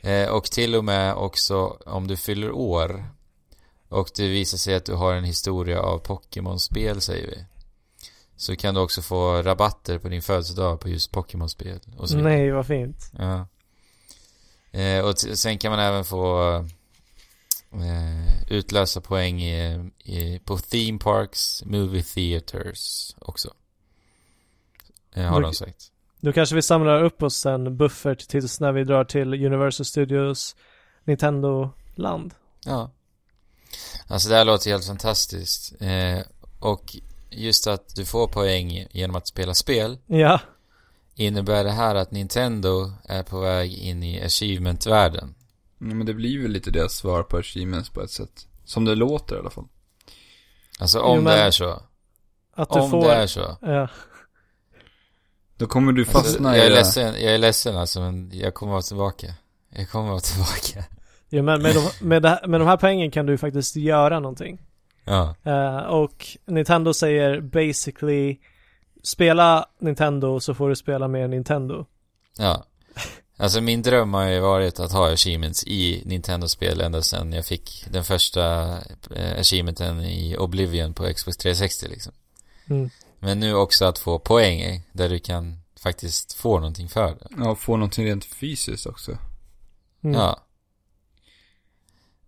Eh, 0.00 0.28
och 0.28 0.44
till 0.44 0.74
och 0.74 0.84
med 0.84 1.14
också 1.14 1.78
om 1.86 2.06
du 2.06 2.16
fyller 2.16 2.50
år 2.50 3.04
och 3.88 4.10
det 4.16 4.28
visar 4.28 4.58
sig 4.58 4.74
att 4.74 4.84
du 4.84 4.94
har 4.94 5.14
en 5.14 5.24
historia 5.24 5.80
av 5.80 5.98
Pokémon-spel 5.98 7.00
säger 7.00 7.26
vi. 7.26 7.44
Så 8.36 8.56
kan 8.56 8.74
du 8.74 8.80
också 8.80 9.02
få 9.02 9.42
rabatter 9.42 9.98
på 9.98 10.08
din 10.08 10.22
födelsedag 10.22 10.80
på 10.80 10.88
just 10.88 11.12
Pokémon-spel. 11.12 11.80
Nej, 12.10 12.50
vad 12.50 12.66
fint. 12.66 13.10
Ja. 13.18 13.46
Eh, 14.80 15.04
och 15.04 15.18
sen 15.18 15.58
kan 15.58 15.70
man 15.70 15.80
även 15.80 16.04
få 16.04 16.54
eh, 17.72 18.42
utlösa 18.48 19.00
poäng 19.00 19.42
i, 19.42 19.90
i, 20.04 20.38
på 20.38 20.58
theme 20.58 20.98
parks, 20.98 21.64
movie 21.64 22.02
theaters 22.02 23.14
också. 23.18 23.54
Eh, 25.14 25.24
har 25.24 25.40
Då- 25.40 25.46
de 25.46 25.54
sagt. 25.54 25.90
Då 26.20 26.32
kanske 26.32 26.54
vi 26.54 26.62
samlar 26.62 27.02
upp 27.04 27.22
oss 27.22 27.46
en 27.46 27.76
buffert 27.76 28.28
tills 28.28 28.60
när 28.60 28.72
vi 28.72 28.84
drar 28.84 29.04
till 29.04 29.46
Universal 29.46 29.84
Studios 29.86 30.56
Nintendo-land. 31.04 32.34
Ja. 32.64 32.90
Alltså 34.06 34.28
det 34.28 34.34
här 34.36 34.44
låter 34.44 34.70
helt 34.70 34.86
fantastiskt. 34.86 35.82
Eh, 35.82 36.18
och 36.60 36.96
just 37.30 37.66
att 37.66 37.94
du 37.96 38.04
får 38.04 38.28
poäng 38.28 38.86
genom 38.90 39.16
att 39.16 39.28
spela 39.28 39.54
spel. 39.54 39.98
Ja. 40.06 40.40
Innebär 41.14 41.64
det 41.64 41.70
här 41.70 41.94
att 41.94 42.10
Nintendo 42.10 42.92
är 43.04 43.22
på 43.22 43.40
väg 43.40 43.72
in 43.74 44.02
i 44.02 44.22
achievement-världen? 44.24 45.34
Ja, 45.78 45.84
men 45.94 46.06
det 46.06 46.14
blir 46.14 46.42
väl 46.42 46.50
lite 46.50 46.70
deras 46.70 46.92
svar 46.92 47.22
på 47.22 47.36
achievements 47.36 47.90
på 47.90 48.02
ett 48.02 48.10
sätt. 48.10 48.46
Som 48.64 48.84
det 48.84 48.94
låter 48.94 49.36
i 49.36 49.38
alla 49.38 49.50
fall. 49.50 49.68
Alltså 50.80 51.00
om 51.00 51.16
Jo, 51.16 51.22
men 51.22 51.32
det 51.32 51.42
är 51.42 51.50
så. 51.50 51.82
Att 52.54 52.70
du 52.70 52.80
om 52.80 52.90
får... 52.90 53.02
det 53.04 53.14
är 53.14 53.26
så. 53.26 53.56
Ja. 53.60 53.88
Då 55.56 55.66
kommer 55.66 55.92
du 55.92 56.04
fastna 56.04 56.48
Alltså, 56.48 56.62
jag 56.62 56.66
är 56.66 56.70
ledsen, 56.70 57.04
jag 57.22 57.34
är 57.34 57.38
ledsen 57.38 57.76
alltså 57.76 58.00
men 58.00 58.30
jag 58.34 58.54
kommer 58.54 58.72
vara 58.72 58.82
tillbaka. 58.82 59.34
Jag 59.70 59.90
kommer 59.90 60.08
vara 60.10 60.20
tillbaka. 60.20 60.84
Ja, 61.28 61.42
men 61.42 61.62
med 61.62 61.74
de, 61.74 62.06
med, 62.06 62.22
det, 62.22 62.28
här- 62.28 62.46
med 62.46 62.60
de 62.60 62.68
här 62.68 62.76
pengarna 62.76 63.10
kan 63.10 63.26
du 63.26 63.38
faktiskt 63.38 63.76
göra 63.76 64.20
någonting. 64.20 64.58
Ja. 65.04 65.34
Eh, 65.44 65.76
och 65.78 66.26
Nintendo 66.46 66.94
säger 66.94 67.40
basically 67.40 68.36
spela 69.02 69.66
Nintendo 69.80 70.40
så 70.40 70.54
får 70.54 70.68
du 70.68 70.76
spela 70.76 71.08
mer 71.08 71.28
Nintendo. 71.28 71.86
Ja. 72.38 72.64
Alltså 73.36 73.60
min 73.60 73.82
dröm 73.82 74.14
har 74.14 74.28
ju 74.28 74.40
varit 74.40 74.80
att 74.80 74.92
ha 74.92 75.12
achievements 75.12 75.64
i 75.66 76.02
Nintendo-spel 76.06 76.80
ända 76.80 77.02
sedan 77.02 77.32
jag 77.32 77.46
fick 77.46 77.86
den 77.90 78.04
första 78.04 78.62
eh, 79.16 79.40
achievementen 79.40 80.00
i 80.00 80.36
Oblivion 80.36 80.94
på 80.94 81.12
Xbox 81.14 81.36
360 81.36 81.86
liksom. 81.88 82.12
Mm. 82.70 82.90
Men 83.24 83.40
nu 83.40 83.54
också 83.54 83.84
att 83.84 83.98
få 83.98 84.18
poäng 84.18 84.82
där 84.92 85.08
du 85.08 85.18
kan 85.18 85.58
faktiskt 85.80 86.32
få 86.32 86.58
någonting 86.58 86.88
för 86.88 87.14
det. 87.14 87.28
Ja, 87.36 87.54
få 87.54 87.76
någonting 87.76 88.06
rent 88.06 88.24
fysiskt 88.24 88.86
också. 88.86 89.18
Mm. 90.02 90.20
Ja. 90.20 90.40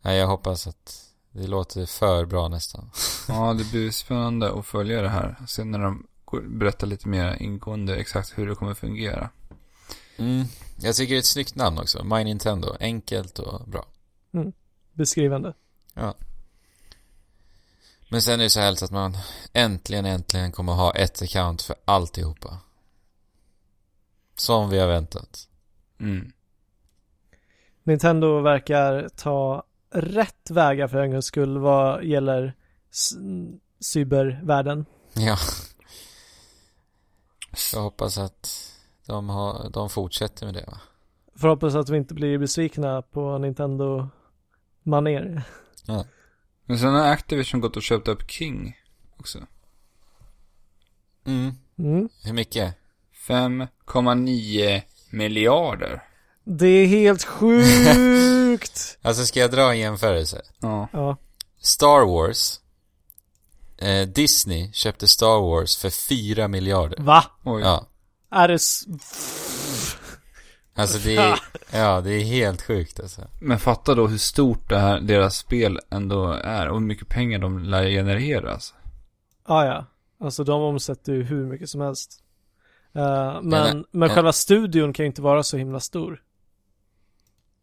Nej, 0.03 0.19
jag 0.19 0.27
hoppas 0.27 0.67
att 0.67 1.13
det 1.33 1.47
låter 1.47 1.87
för 1.87 2.25
bra 2.25 2.49
nästan. 2.49 2.91
Ja, 3.29 3.55
det 3.55 3.71
blir 3.71 3.91
spännande 3.91 4.53
att 4.53 4.67
följa 4.67 5.03
det 5.03 5.09
här. 5.09 5.37
Sen 5.49 5.71
när 5.71 5.79
de 5.79 6.07
berättar 6.43 6.87
lite 6.87 7.09
mer 7.09 7.43
ingående 7.43 7.97
exakt 7.97 8.39
hur 8.39 8.47
det 8.47 8.55
kommer 8.55 8.75
fungera. 8.75 9.31
Mm. 10.17 10.45
Jag 10.81 10.95
tycker 10.95 11.15
det 11.15 11.17
är 11.17 11.21
ett 11.21 11.27
snyggt 11.27 11.55
namn 11.55 11.79
också. 11.79 12.05
My 12.05 12.25
Nintendo. 12.25 12.77
Enkelt 12.81 13.39
och 13.39 13.69
bra. 13.69 13.87
Mm. 14.33 14.53
Beskrivande. 14.93 15.55
Ja. 15.95 16.15
Men 18.09 18.23
sen 18.23 18.41
är 18.41 18.45
det 18.45 18.51
så 18.51 18.61
härligt 18.61 18.83
att 18.83 18.91
man 18.91 19.17
äntligen, 19.53 20.07
äntligen 20.07 20.53
kommer 20.53 20.73
ha 20.73 20.93
ett 20.93 21.23
account 21.23 21.63
för 21.63 21.77
alltihopa. 21.85 22.59
Som 24.37 24.71
vi 24.71 24.79
har 24.79 24.89
väntat. 24.89 25.49
Mm. 26.01 26.33
Nintendo 27.83 28.41
verkar 28.41 29.09
ta 29.17 29.65
rätt 29.91 30.51
vägar 30.51 30.89
för 30.89 30.99
en 30.99 31.11
gångs 31.11 31.27
skull 31.27 31.59
vad 31.59 32.05
gäller 32.05 32.55
cybervärlden. 33.81 34.87
Ja. 35.13 35.37
Jag 37.73 37.83
hoppas 37.83 38.19
att 38.19 38.73
de, 39.07 39.29
har, 39.29 39.71
de 39.71 39.89
fortsätter 39.91 40.47
med 40.47 40.55
det 40.55 40.65
va? 40.67 40.81
Får 41.37 41.49
hoppas 41.49 41.75
att 41.75 41.89
vi 41.89 41.97
inte 41.97 42.15
blir 42.15 42.39
besvikna 42.39 43.03
på 43.03 43.39
Nintendo 43.39 44.09
maner. 44.83 45.43
Ja. 45.87 46.05
Men 46.67 46.79
sen 46.79 46.95
har 46.95 47.07
Activision 47.07 47.61
gått 47.61 47.77
och 47.77 47.83
köpt 47.83 48.09
upp 48.09 48.31
King 48.31 48.77
också. 49.17 49.39
Mm. 51.27 51.53
Mm. 51.79 52.09
Hur 52.25 52.33
mycket? 52.33 52.75
5,9 53.29 54.83
miljarder. 55.11 56.03
Det 56.45 56.67
är 56.67 56.87
helt 56.87 57.25
sjukt! 57.25 58.99
Alltså 59.03 59.27
ska 59.27 59.41
jag 59.41 59.51
dra 59.51 59.71
en 59.71 59.79
jämförelse? 59.79 60.43
Ja. 60.61 60.89
ja. 60.93 61.17
Star 61.61 62.07
Wars 62.07 62.61
eh, 63.79 64.09
Disney 64.09 64.73
köpte 64.73 65.09
Star 65.09 65.41
Wars 65.41 65.77
för 65.77 65.91
4 65.91 66.49
miljarder. 66.49 67.03
Va? 67.03 67.25
Oj. 67.45 67.63
Ja. 67.63 67.87
Är 68.31 68.49
det 68.49 68.59
Alltså 70.77 70.99
det 70.99 71.17
är, 71.17 71.39
ja 71.73 72.01
det 72.01 72.11
är 72.13 72.25
helt 72.25 72.63
sjukt 72.63 73.01
alltså. 73.01 73.23
Men 73.41 73.59
fatta 73.59 73.95
då 73.95 74.07
hur 74.07 74.19
stort 74.19 74.69
det 74.69 74.79
här, 74.79 75.01
deras 75.01 75.37
spel 75.37 75.81
ändå 75.91 76.33
är 76.33 76.69
och 76.69 76.75
hur 76.81 76.87
mycket 76.87 77.09
pengar 77.09 77.39
de 77.39 77.59
lär 77.59 77.89
generera 77.89 78.53
alltså. 78.53 78.75
Ah, 79.45 79.65
ja, 79.65 79.87
alltså 80.21 80.45
de 80.45 80.63
omsätter 80.63 81.13
ju 81.13 81.23
hur 81.23 81.47
mycket 81.47 81.69
som 81.69 81.81
helst. 81.81 82.23
Eh, 82.95 83.03
men, 83.03 83.49
Men- 83.49 83.77
men 83.77 83.85
men- 83.91 84.09
själva 84.09 84.33
studion 84.33 84.93
kan 84.93 85.05
ju 85.05 85.07
inte 85.07 85.23
vara 85.23 85.43
så 85.43 85.57
himla 85.57 85.81
stor. 85.81 86.23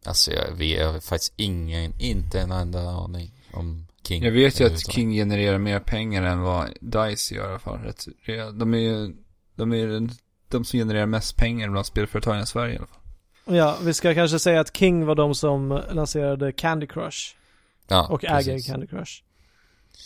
Alltså 0.05 0.31
jag, 0.31 0.51
vet- 0.51 0.79
jag 0.79 0.91
har 0.93 0.99
faktiskt 0.99 1.33
ingen, 1.35 1.93
inte 1.99 2.39
en 2.41 2.51
enda 2.51 2.79
aning 2.89 3.31
om 3.53 3.87
King. 4.07 4.23
Jag 4.23 4.31
vet 4.31 4.59
ju 4.59 4.65
att. 4.65 4.91
King 4.91 5.11
genererar 5.11 5.57
mer 5.57 5.79
pengar 5.79 6.23
än 6.23 6.41
vad 6.41 6.69
DICE 6.81 7.35
gör 7.35 7.45
i 7.47 7.49
alla 7.49 7.59
fall. 7.59 7.79
De 8.53 8.73
är 8.73 8.77
ju, 8.77 9.15
de 9.55 9.71
är 9.71 9.77
ju 9.77 10.09
de 10.49 10.65
som 10.65 10.77
genererar 10.79 11.05
mest 11.05 11.37
pengar 11.37 11.69
bland 11.69 11.85
spelföretagen 11.85 12.41
i 12.43 12.45
Sverige 12.45 12.73
i 12.73 12.77
alla 12.77 12.87
fall. 12.87 12.97
Ja, 13.45 13.77
vi 13.81 13.93
ska 13.93 14.13
kanske 14.13 14.39
säga 14.39 14.59
att 14.61 14.77
King 14.77 15.05
var 15.05 15.15
de 15.15 15.35
som 15.35 15.81
lanserade 15.91 16.51
Candy 16.51 16.87
Crush. 16.87 17.35
Ja, 17.87 18.07
och 18.07 18.23
äger. 18.25 18.59
Candy 18.59 18.87
Crush. 18.87 19.23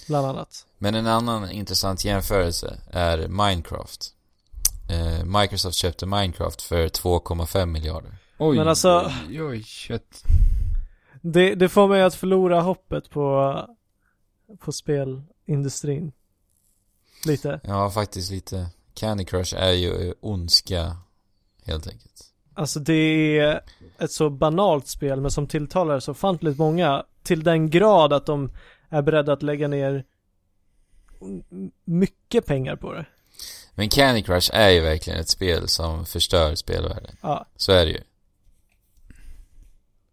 Bland 0.07 0.27
annat. 0.27 0.65
Men 0.77 0.95
en 0.95 1.07
annan 1.07 1.51
intressant 1.51 2.05
jämförelse 2.05 2.77
är 2.91 3.27
Minecraft. 3.27 4.13
Eh, 4.89 5.25
Microsoft 5.39 5.77
köpte 5.77 6.05
Minecraft 6.05 6.61
för 6.61 6.87
2,5 6.87 7.65
miljarder. 7.65 8.17
Oj, 8.37 8.57
Men 8.57 8.67
alltså- 8.67 9.11
oj, 9.27 9.43
oj, 9.43 9.63
shit. 9.63 10.23
Det, 11.21 11.55
det 11.55 11.69
får 11.69 11.87
mig 11.87 12.01
att 12.03 12.15
förlora 12.15 12.61
hoppet 12.61 13.09
på, 13.09 13.55
på 14.59 14.71
spelindustrin. 14.71 16.11
Lite. 17.25 17.59
Ja, 17.63 17.89
faktiskt 17.91 18.31
lite. 18.31 18.67
Candy 18.93 19.25
Crush 19.25 19.55
är 19.55 19.71
ju 19.71 20.13
ondska, 20.19 20.97
helt 21.65 21.87
enkelt. 21.87 22.26
Alltså 22.57 22.79
det 22.79 23.39
är 23.39 23.61
ett 23.99 24.11
så 24.11 24.29
banalt 24.29 24.87
spel 24.87 25.21
men 25.21 25.31
som 25.31 25.47
tilltalar 25.47 25.99
så 25.99 26.11
ofantligt 26.11 26.57
många 26.57 27.05
till 27.23 27.43
den 27.43 27.69
grad 27.69 28.13
att 28.13 28.25
de 28.25 28.51
är 28.89 29.01
beredda 29.01 29.33
att 29.33 29.43
lägga 29.43 29.67
ner 29.67 30.03
mycket 31.85 32.45
pengar 32.45 32.75
på 32.75 32.93
det. 32.93 33.05
Men 33.75 33.89
Candy 33.89 34.21
Crush 34.21 34.49
är 34.53 34.69
ju 34.69 34.81
verkligen 34.81 35.19
ett 35.19 35.29
spel 35.29 35.67
som 35.67 36.05
förstör 36.05 36.55
spelvärlden. 36.55 37.15
Ja. 37.21 37.45
Så 37.55 37.71
är 37.71 37.85
det 37.85 37.91
ju. 37.91 38.01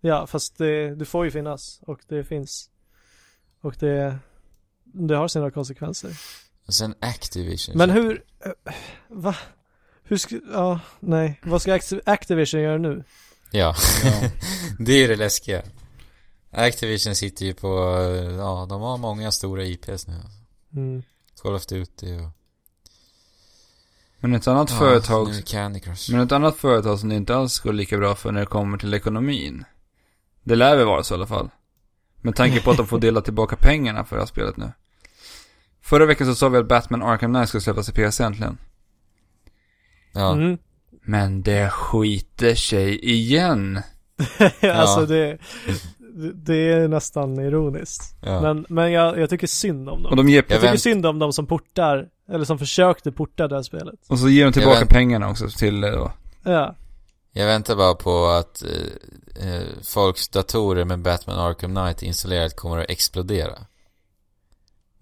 Ja, 0.01 0.27
fast 0.27 0.59
det, 0.59 0.95
det 0.95 1.05
får 1.05 1.25
ju 1.25 1.31
finnas 1.31 1.81
och 1.83 2.01
det 2.09 2.25
finns. 2.25 2.71
Och 3.61 3.77
det, 3.79 4.19
det 4.85 5.16
har 5.16 5.29
sina 5.29 5.51
konsekvenser. 5.51 6.19
Och 6.66 6.75
sen 6.75 6.95
Activision. 7.01 7.79
Men 7.79 7.91
hur, 7.91 8.25
eh, 8.45 8.73
va? 9.09 9.37
Hur 10.05 10.16
ska, 10.16 10.40
ja, 10.52 10.81
nej. 11.01 11.40
Vad 11.43 11.62
ska 11.62 11.72
Activ- 11.74 12.01
Activision 12.06 12.60
göra 12.60 12.78
nu? 12.78 13.05
Ja, 13.51 13.74
Ja. 14.05 14.31
det 14.78 14.93
är 15.05 15.09
det 15.09 15.16
läskiga. 15.16 15.62
Activision 16.51 17.14
sitter 17.14 17.47
ju 17.47 17.55
på, 17.55 17.68
ja, 18.39 18.66
de 18.68 18.81
har 18.82 18.98
många 18.98 19.32
stora 19.32 19.64
IPs 19.64 20.06
nu. 20.06 20.14
Mm. 20.76 21.02
Call 21.43 21.55
of 21.55 21.66
Duty 21.66 22.18
och... 22.18 22.31
Men 24.20 24.35
ett 24.35 24.47
annat 24.47 24.70
Ja, 24.70 24.78
företag, 24.78 25.28
men 26.10 26.20
ett 26.20 26.32
annat 26.32 26.56
företag 26.56 26.98
som 27.01 27.09
det 27.09 27.14
inte 27.14 27.36
alls 27.36 27.59
går 27.60 27.72
lika 27.72 27.98
bra 27.98 28.14
för 28.14 28.32
när 28.32 28.40
det 28.40 28.47
kommer 28.47 28.78
till 28.78 28.94
ekonomin. 28.94 29.64
Det 30.43 30.55
lär 30.55 30.76
väl 30.76 30.86
vara 30.86 31.02
så 31.02 31.14
i 31.14 31.16
alla 31.16 31.26
fall. 31.26 31.51
Med 32.16 32.36
tanke 32.36 32.60
på 32.62 32.70
att 32.70 32.76
de 32.76 32.86
får 32.86 32.98
dela 32.98 33.20
tillbaka 33.20 33.56
pengarna 33.56 34.05
för 34.05 34.16
det 34.16 34.22
här 34.22 34.26
spelet 34.26 34.56
nu. 34.56 34.72
Förra 35.81 36.06
veckan 36.06 36.26
så 36.26 36.35
sa 36.35 36.48
vi 36.48 36.59
att 36.59 36.68
Batman 36.68 37.02
Arkham 37.02 37.35
Knight 37.35 37.48
ska 37.48 37.60
släppas 37.60 37.89
i 37.89 37.93
PC 37.93 38.24
äntligen. 38.24 38.59
Ja. 40.15 40.32
Mm. 40.32 40.59
Men 41.07 41.43
det 41.43 41.70
skiter 41.70 42.55
sig 42.55 43.05
igen. 43.11 43.81
alltså 44.73 45.07
det, 45.07 45.39
det- 46.16 46.32
det 46.35 46.73
är 46.73 46.89
nästan 46.89 47.39
ironiskt. 47.39 48.16
Ja. 48.23 48.41
Men, 48.41 48.66
men 48.69 48.93
jag, 48.93 49.19
jag 49.19 49.31
tycker 49.31 49.47
synd 49.47 49.89
om 49.89 50.03
dem. 50.03 50.11
Och 50.11 50.16
de 50.16 50.28
ger- 50.28 50.45
jag 50.49 50.55
Jag 50.57 50.61
tycker 50.62 50.77
synd 50.77 51.07
om 51.07 51.19
dem 51.19 51.32
som 51.32 51.47
portar, 51.47 52.09
eller 52.31 52.45
som 52.45 52.59
försökte 52.59 53.12
porta 53.12 53.49
det 53.49 53.55
här 53.55 53.62
spelet. 53.62 53.95
Och 54.09 54.19
så 54.19 54.28
ger 54.28 54.45
de 54.45 54.53
tillbaka 54.53 54.78
vänt- 54.81 54.91
pengarna 54.91 55.31
också 55.31 55.49
till 55.49 55.81
det 55.81 55.91
då. 55.91 56.12
Ja. 56.45 56.77
Jag 57.32 57.47
väntar 57.47 57.77
bara 57.77 57.95
på 57.95 58.27
att 58.27 58.62
eh, 58.62 59.49
eh, 59.55 59.62
folks 59.82 60.28
datorer 60.28 60.85
med 60.85 60.99
Batman 61.03 61.39
Arkham 61.39 61.74
Knight 61.74 62.03
installerat 62.03 62.57
kommer 62.57 62.78
att 62.78 62.91
explodera. 62.91 63.53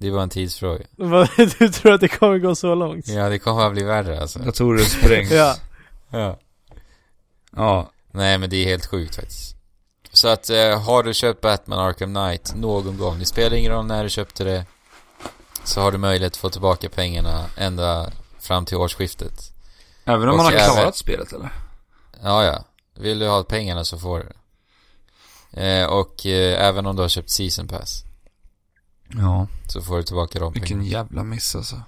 Det 0.03 0.09
är 0.09 0.13
bara 0.13 0.23
en 0.23 0.29
tidsfråga. 0.29 0.85
Du 1.59 1.69
tror 1.69 1.93
att 1.93 2.01
det 2.01 2.09
kommer 2.09 2.39
gå 2.39 2.55
så 2.55 2.75
långt? 2.75 3.09
Ja, 3.09 3.29
det 3.29 3.39
kommer 3.39 3.67
att 3.67 3.73
bli 3.73 3.83
värre 3.83 4.21
alltså. 4.21 4.39
Datorer 4.39 4.79
sprängs. 4.85 5.31
Ja. 5.33 5.57
Ja. 6.11 6.39
Ja. 7.57 7.91
Nej, 8.11 8.39
men 8.39 8.51
det 8.51 8.57
är 8.57 8.65
helt 8.65 8.87
sjukt 8.87 9.15
faktiskt. 9.17 9.57
Så 10.13 10.29
att, 10.29 10.51
eh, 10.51 10.81
har 10.83 11.03
du 11.03 11.15
köpt 11.15 11.41
Batman 11.41 11.79
Arkham 11.79 12.15
Knight 12.15 12.53
någon 12.57 12.99
gång, 12.99 13.19
det 13.19 13.25
spelar 13.25 13.57
ingen 13.57 13.73
roll 13.73 13.87
när 13.87 14.05
du 14.05 14.11
köpte 14.11 14.45
det, 14.45 14.67
så 15.65 15.81
har 15.81 15.93
du 15.93 15.99
möjlighet 15.99 16.33
att 16.33 16.37
få 16.37 16.51
tillbaka 16.51 16.89
pengarna 16.89 17.45
ända 17.57 18.11
fram 18.41 18.65
till 18.65 18.77
årsskiftet. 18.77 19.53
Även 20.05 20.23
om 20.29 20.31
Och 20.31 20.37
man 20.37 20.47
har 20.47 20.53
även- 20.53 20.75
klarat 20.75 20.97
spelet 20.97 21.33
eller? 21.33 21.53
Ja, 22.23 22.45
ja. 22.45 22.65
Vill 22.99 23.19
du 23.19 23.29
ha 23.29 23.43
pengarna 23.43 23.85
så 23.85 23.99
får 23.99 24.19
du 24.19 24.25
det. 24.25 25.81
Eh, 25.81 25.87
och 25.87 26.27
eh, 26.27 26.67
även 26.69 26.87
om 26.87 26.97
du 26.97 27.03
har 27.03 27.09
köpt 27.09 27.31
Season 27.31 27.69
Pass. 27.69 28.05
Ja. 29.15 29.47
Så 29.69 29.83
får 29.83 29.97
du 29.97 30.03
tillbaka 30.03 30.39
de 30.39 30.53
Vilken 30.53 30.79
pengarna. 30.79 30.89
jävla 30.99 31.25
miss 31.25 31.57
alltså. 31.57 31.83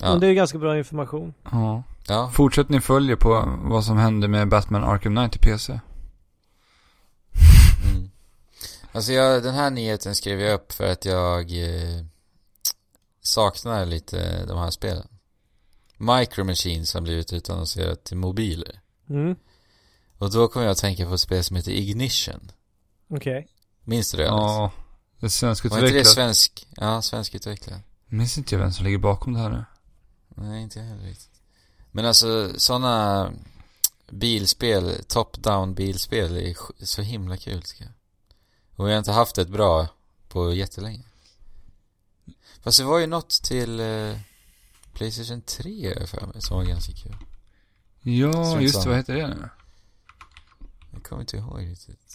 Ja. 0.00 0.10
Men 0.10 0.20
det 0.20 0.26
är 0.26 0.32
ganska 0.32 0.58
bra 0.58 0.78
information. 0.78 1.34
Ja. 1.50 1.82
Ja. 2.08 2.30
Fortsätt 2.34 2.68
ni 2.68 2.80
följer 2.80 3.16
på 3.16 3.58
vad 3.62 3.84
som 3.84 3.96
hände 3.96 4.28
med 4.28 4.48
Batman 4.48 4.84
Arkham 4.84 5.16
Knight 5.16 5.36
i 5.36 5.38
PC. 5.38 5.72
Mm. 5.72 5.82
Alltså 8.92 9.12
jag, 9.12 9.42
den 9.42 9.54
här 9.54 9.70
nyheten 9.70 10.14
skrev 10.14 10.40
jag 10.40 10.54
upp 10.54 10.72
för 10.72 10.92
att 10.92 11.04
jag 11.04 11.40
eh, 11.50 12.04
saknar 13.22 13.86
lite 13.86 14.46
de 14.46 14.58
här 14.58 14.70
spelen. 14.70 15.06
Micro 15.96 16.44
Machines 16.44 16.94
har 16.94 17.00
blivit 17.00 17.32
utannonserat 17.32 18.04
till 18.04 18.16
mobiler. 18.16 18.80
Mm. 19.10 19.36
Och 20.18 20.32
då 20.32 20.48
kommer 20.48 20.66
jag 20.66 20.72
att 20.72 20.78
tänka 20.78 21.06
på 21.06 21.14
ett 21.14 21.20
spel 21.20 21.44
som 21.44 21.56
heter 21.56 21.72
Ignition. 21.72 22.50
Okej. 23.10 23.48
Minns 23.84 24.10
du 24.10 24.16
det? 24.18 24.24
Ja. 24.24 24.70
Det 25.20 25.42
är 25.42 25.68
Var 25.68 25.78
inte 25.78 25.92
det 25.92 26.04
svensk? 26.04 26.66
Ja, 26.76 27.02
svenskutvecklat. 27.02 27.80
Minns 28.06 28.38
inte 28.38 28.54
jag 28.54 28.60
vem 28.60 28.72
som 28.72 28.84
ligger 28.84 28.98
bakom 28.98 29.32
det 29.32 29.40
här 29.40 29.50
nu. 29.50 29.64
Nej, 30.28 30.62
inte 30.62 30.78
jag 30.78 30.86
heller 30.86 31.04
riktigt. 31.04 31.40
Men 31.90 32.04
alltså 32.04 32.52
sådana 32.56 33.32
bilspel, 34.10 35.04
top-down 35.08 35.74
bilspel 35.74 36.36
är 36.36 36.56
så 36.84 37.02
himla 37.02 37.36
kul 37.36 37.62
tycker 37.62 37.84
jag. 37.84 37.92
Och 38.76 38.88
jag 38.88 38.92
har 38.92 38.98
inte 38.98 39.12
haft 39.12 39.38
ett 39.38 39.48
bra 39.48 39.88
på 40.28 40.54
jättelänge. 40.54 41.04
Fast 42.62 42.78
det 42.78 42.84
var 42.84 42.98
ju 42.98 43.06
något 43.06 43.30
till 43.30 43.80
eh, 43.80 44.18
Playstation 44.92 45.40
3 45.42 45.88
har 45.88 46.00
jag 46.00 46.08
för 46.08 46.26
mig 46.26 46.42
som 46.42 46.56
var 46.56 46.64
ganska 46.64 46.92
kul. 46.92 47.16
Ja, 48.02 48.60
just 48.60 48.82
det. 48.82 48.88
Vad 48.88 48.96
heter 48.96 49.14
det 49.14 49.28
nu? 49.28 49.48
Jag 50.92 51.02
kommer 51.02 51.22
inte 51.22 51.36
ihåg 51.36 51.60
riktigt. 51.60 52.07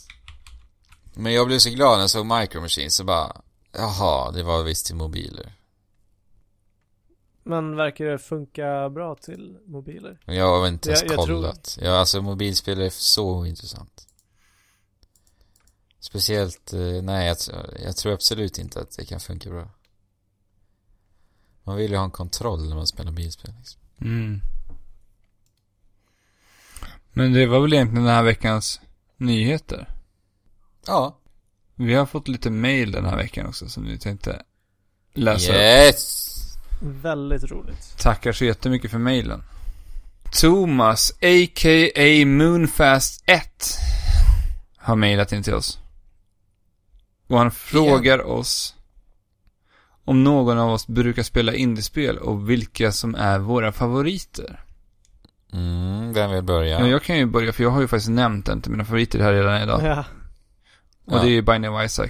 Men 1.15 1.33
jag 1.33 1.47
blev 1.47 1.59
så 1.59 1.69
glad 1.69 1.93
när 1.97 2.01
jag 2.03 2.09
såg 2.09 2.25
Micro 2.25 2.61
Machines 2.61 2.95
så 2.95 3.03
bara, 3.03 3.41
jaha, 3.71 4.31
det 4.31 4.43
var 4.43 4.63
visst 4.63 4.85
till 4.85 4.95
mobiler. 4.95 5.53
Men 7.43 7.75
verkar 7.75 8.05
det 8.05 8.19
funka 8.19 8.89
bra 8.89 9.15
till 9.15 9.57
mobiler? 9.65 10.19
Jag 10.25 10.59
har 10.59 10.67
inte 10.67 10.89
ens 10.89 11.01
Jag- 11.01 11.11
jag 11.11 11.25
tror- 11.25 11.35
kollat. 11.35 11.77
Ja, 11.81 11.91
alltså 11.91 12.21
mobilspel 12.21 12.81
är 12.81 12.89
så 12.89 13.45
intressant. 13.45 14.07
Speciellt, 15.99 16.73
eh, 16.73 16.79
nej 17.03 17.27
jag, 17.27 17.37
jag 17.85 17.97
tror 17.97 18.13
absolut 18.13 18.57
inte 18.57 18.79
att 18.81 18.97
det 18.97 19.05
kan 19.05 19.19
funka 19.19 19.49
bra. 19.49 19.69
Man 21.63 21.75
vill 21.77 21.91
ju 21.91 21.97
ha 21.97 22.03
en 22.03 22.11
kontroll 22.11 22.69
när 22.69 22.75
man 22.75 22.87
spelar 22.87 23.11
bilspel 23.11 23.53
liksom. 23.57 23.81
Mm. 24.01 24.41
Men 27.13 27.33
det 27.33 27.45
var 27.45 27.59
väl 27.59 27.73
egentligen 27.73 28.03
den 28.05 28.13
här 28.13 28.23
veckans 28.23 28.81
nyheter. 29.17 29.92
Ja. 30.87 31.19
Vi 31.75 31.93
har 31.93 32.05
fått 32.05 32.27
lite 32.27 32.49
mail 32.49 32.91
den 32.91 33.05
här 33.05 33.17
veckan 33.17 33.45
också 33.45 33.69
som 33.69 33.83
vi 33.85 33.97
tänkte 33.97 34.41
läsa 35.13 35.51
upp. 35.51 35.57
Yes! 35.57 36.33
Väldigt 36.81 37.51
roligt. 37.51 37.97
Tackar 37.97 38.31
så 38.31 38.45
jättemycket 38.45 38.91
för 38.91 38.97
mailen. 38.97 39.43
Thomas, 40.41 41.11
a.k.a. 41.11 42.25
Moonfast 42.25 43.23
1, 43.25 43.77
har 44.77 44.95
mailat 44.95 45.31
in 45.31 45.43
till 45.43 45.53
oss. 45.53 45.79
Och 47.27 47.37
han 47.37 47.51
frågar 47.51 48.27
oss 48.27 48.75
om 50.05 50.23
någon 50.23 50.57
av 50.57 50.71
oss 50.71 50.87
brukar 50.87 51.23
spela 51.23 51.53
indiespel 51.53 52.17
och 52.17 52.49
vilka 52.49 52.91
som 52.91 53.15
är 53.15 53.39
våra 53.39 53.71
favoriter. 53.71 54.63
Mm, 55.53 56.13
vem 56.13 56.31
vill 56.31 56.43
börja? 56.43 56.79
Ja. 56.79 56.87
jag 56.87 57.03
kan 57.03 57.17
ju 57.17 57.25
börja 57.25 57.53
för 57.53 57.63
jag 57.63 57.69
har 57.69 57.81
ju 57.81 57.87
faktiskt 57.87 58.09
nämnt 58.09 58.49
en 58.49 58.61
till 58.61 58.71
mina 58.71 58.85
favoriter 58.85 59.19
här 59.19 59.33
redan 59.33 59.61
idag. 59.61 59.81
Ja. 59.83 60.05
Och 61.05 61.11
det 61.11 61.27
är 61.27 61.31
ju 61.31 61.41
Binding 61.41 61.71
of 61.71 61.85
Isaac. 61.85 62.09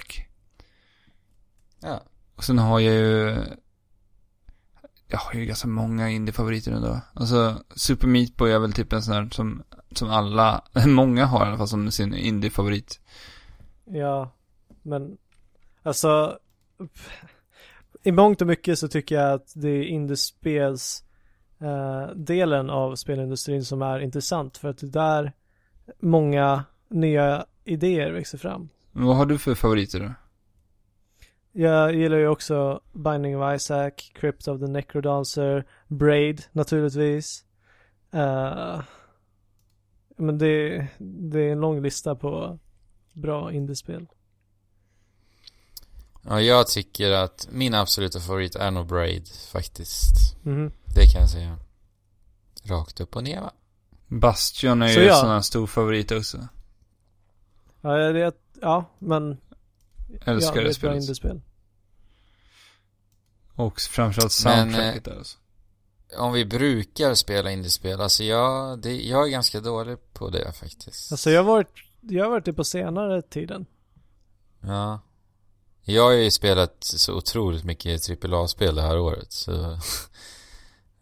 Ja. 1.80 2.02
Och 2.36 2.44
sen 2.44 2.58
har 2.58 2.80
jag 2.80 2.94
ju... 2.94 3.36
Jag 5.08 5.18
har 5.18 5.34
ju 5.34 5.46
ganska 5.46 5.68
många 5.68 6.10
indie-favoriter 6.10 6.72
ändå. 6.72 7.00
Alltså, 7.14 7.64
Super 7.76 8.06
Meat 8.06 8.36
Boy 8.36 8.52
är 8.52 8.58
väl 8.58 8.72
typ 8.72 8.92
en 8.92 9.02
sån 9.02 9.14
här 9.14 9.28
som, 9.32 9.62
som 9.92 10.10
alla, 10.10 10.64
många 10.86 11.26
har 11.26 11.44
i 11.44 11.48
alla 11.48 11.58
fall 11.58 11.68
som 11.68 11.90
sin 11.90 12.14
indie-favorit. 12.14 13.00
Ja, 13.84 14.30
men 14.82 15.16
alltså 15.82 16.38
i 18.02 18.12
mångt 18.12 18.40
och 18.40 18.46
mycket 18.46 18.78
så 18.78 18.88
tycker 18.88 19.14
jag 19.14 19.32
att 19.32 19.52
det 19.54 19.68
är 19.68 19.82
indiespels 19.82 21.04
eh, 21.60 22.06
delen 22.16 22.70
av 22.70 22.96
spelindustrin 22.96 23.64
som 23.64 23.82
är 23.82 24.00
intressant 24.00 24.56
för 24.56 24.68
att 24.68 24.78
det 24.78 24.86
är 24.86 24.90
där 24.90 25.32
många 26.00 26.64
nya 26.88 27.46
idéer 27.64 28.12
växer 28.12 28.38
fram. 28.38 28.68
Men 28.94 29.06
vad 29.06 29.16
har 29.16 29.26
du 29.26 29.38
för 29.38 29.54
favoriter 29.54 30.00
då? 30.00 30.14
Jag 31.52 31.94
gillar 31.94 32.16
ju 32.16 32.28
också 32.28 32.80
Binding 32.92 33.42
of 33.42 33.54
Isaac, 33.56 33.90
Crypt 34.14 34.48
of 34.48 34.60
the 34.60 34.66
Necrodancer, 34.66 35.66
Braid 35.88 36.44
naturligtvis. 36.52 37.44
Eh, 38.12 38.80
men 40.16 40.38
det, 40.38 40.86
det 40.98 41.40
är 41.40 41.52
en 41.52 41.60
lång 41.60 41.82
lista 41.82 42.14
på 42.14 42.58
bra 43.12 43.52
indiespel. 43.52 44.06
Ja, 46.22 46.40
jag 46.40 46.68
tycker 46.68 47.10
att 47.10 47.48
min 47.50 47.74
absoluta 47.74 48.20
favorit 48.20 48.56
är 48.56 48.70
nog 48.70 48.86
Braid 48.86 49.28
faktiskt. 49.52 50.36
Mhm. 50.42 50.72
Det 50.94 51.06
kan 51.12 51.20
jag 51.20 51.30
säga. 51.30 51.58
Rakt 52.64 53.00
upp 53.00 53.16
och 53.16 53.24
ner 53.24 53.40
va? 53.40 53.52
Bastion 54.08 54.82
är 54.82 54.88
Så 54.88 55.00
ju 55.00 55.08
en 55.08 55.16
sån 55.16 55.28
här 55.28 55.40
stor 55.40 55.66
favorit 55.66 56.12
också. 56.12 56.48
Ja, 57.84 58.12
det, 58.12 58.32
ja 58.60 58.84
men 58.98 59.36
Älskar 60.24 60.56
ja, 60.60 60.68
det 60.68 60.74
spelet. 60.74 60.96
indiespel. 60.96 61.40
Och 63.54 63.80
framförallt 63.80 64.44
Men, 64.44 64.70
soundtracket 64.70 65.06
eh, 65.06 65.10
där 65.12 65.18
alltså. 65.18 65.38
Om 66.18 66.32
vi 66.32 66.44
brukar 66.44 67.14
spela 67.14 67.50
indiespel, 67.50 68.00
alltså 68.00 68.24
jag, 68.24 68.78
det, 68.78 68.96
jag 69.02 69.26
är 69.26 69.30
ganska 69.30 69.60
dålig 69.60 69.98
på 70.12 70.30
det 70.30 70.52
faktiskt. 70.52 71.12
Alltså 71.12 71.30
jag 71.30 71.42
har 71.44 71.52
varit, 71.52 71.72
jag 72.00 72.24
har 72.24 72.30
varit 72.30 72.44
det 72.44 72.52
på 72.52 72.64
senare 72.64 73.22
tiden. 73.22 73.66
Ja. 74.60 75.00
Jag 75.82 76.02
har 76.02 76.12
ju 76.12 76.30
spelat 76.30 76.76
så 76.80 77.14
otroligt 77.14 77.64
mycket 77.64 78.24
AAA-spel 78.24 78.74
det 78.74 78.82
här 78.82 78.98
året, 78.98 79.32
så... 79.32 79.52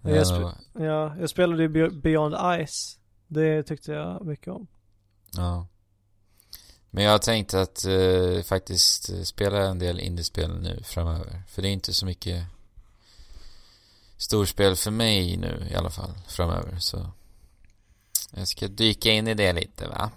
Jag, 0.05 0.17
Ja, 0.17 0.25
spe, 0.25 0.83
ja, 0.85 1.17
jag 1.21 1.31
spelade 1.31 1.63
ju 1.63 1.69
Be- 1.69 1.91
Beyond 1.91 2.35
Ice. 2.67 2.99
Det 3.27 3.63
tyckte 3.63 3.93
jag 3.93 4.27
mycket 4.27 4.49
om. 4.49 4.67
ja. 5.37 5.67
Men 6.95 7.05
jag 7.05 7.11
har 7.11 7.19
tänkt 7.19 7.55
att 7.55 7.85
eh, 7.85 8.43
faktiskt 8.43 9.11
eh, 9.11 9.23
spela 9.23 9.59
en 9.59 9.79
del 9.79 10.01
indiespel 10.01 10.61
nu 10.61 10.81
framöver. 10.85 11.43
För 11.49 11.63
det 11.63 11.69
är 11.69 11.73
inte 11.73 11.95
så 11.95 12.07
mycket 12.07 12.45
storspel 14.17 14.77
för 14.77 14.91
mig 14.91 15.37
nu 15.37 15.69
i 15.71 15.75
alla 15.75 15.91
fall 15.91 16.15
framöver, 16.29 16.79
så... 16.79 17.13
Jag 18.31 18.49
ska 18.49 18.69
dyka 18.69 19.11
in 19.11 19.29
i 19.29 19.35
det 19.35 19.53
lite 19.53 19.89
va? 19.89 20.11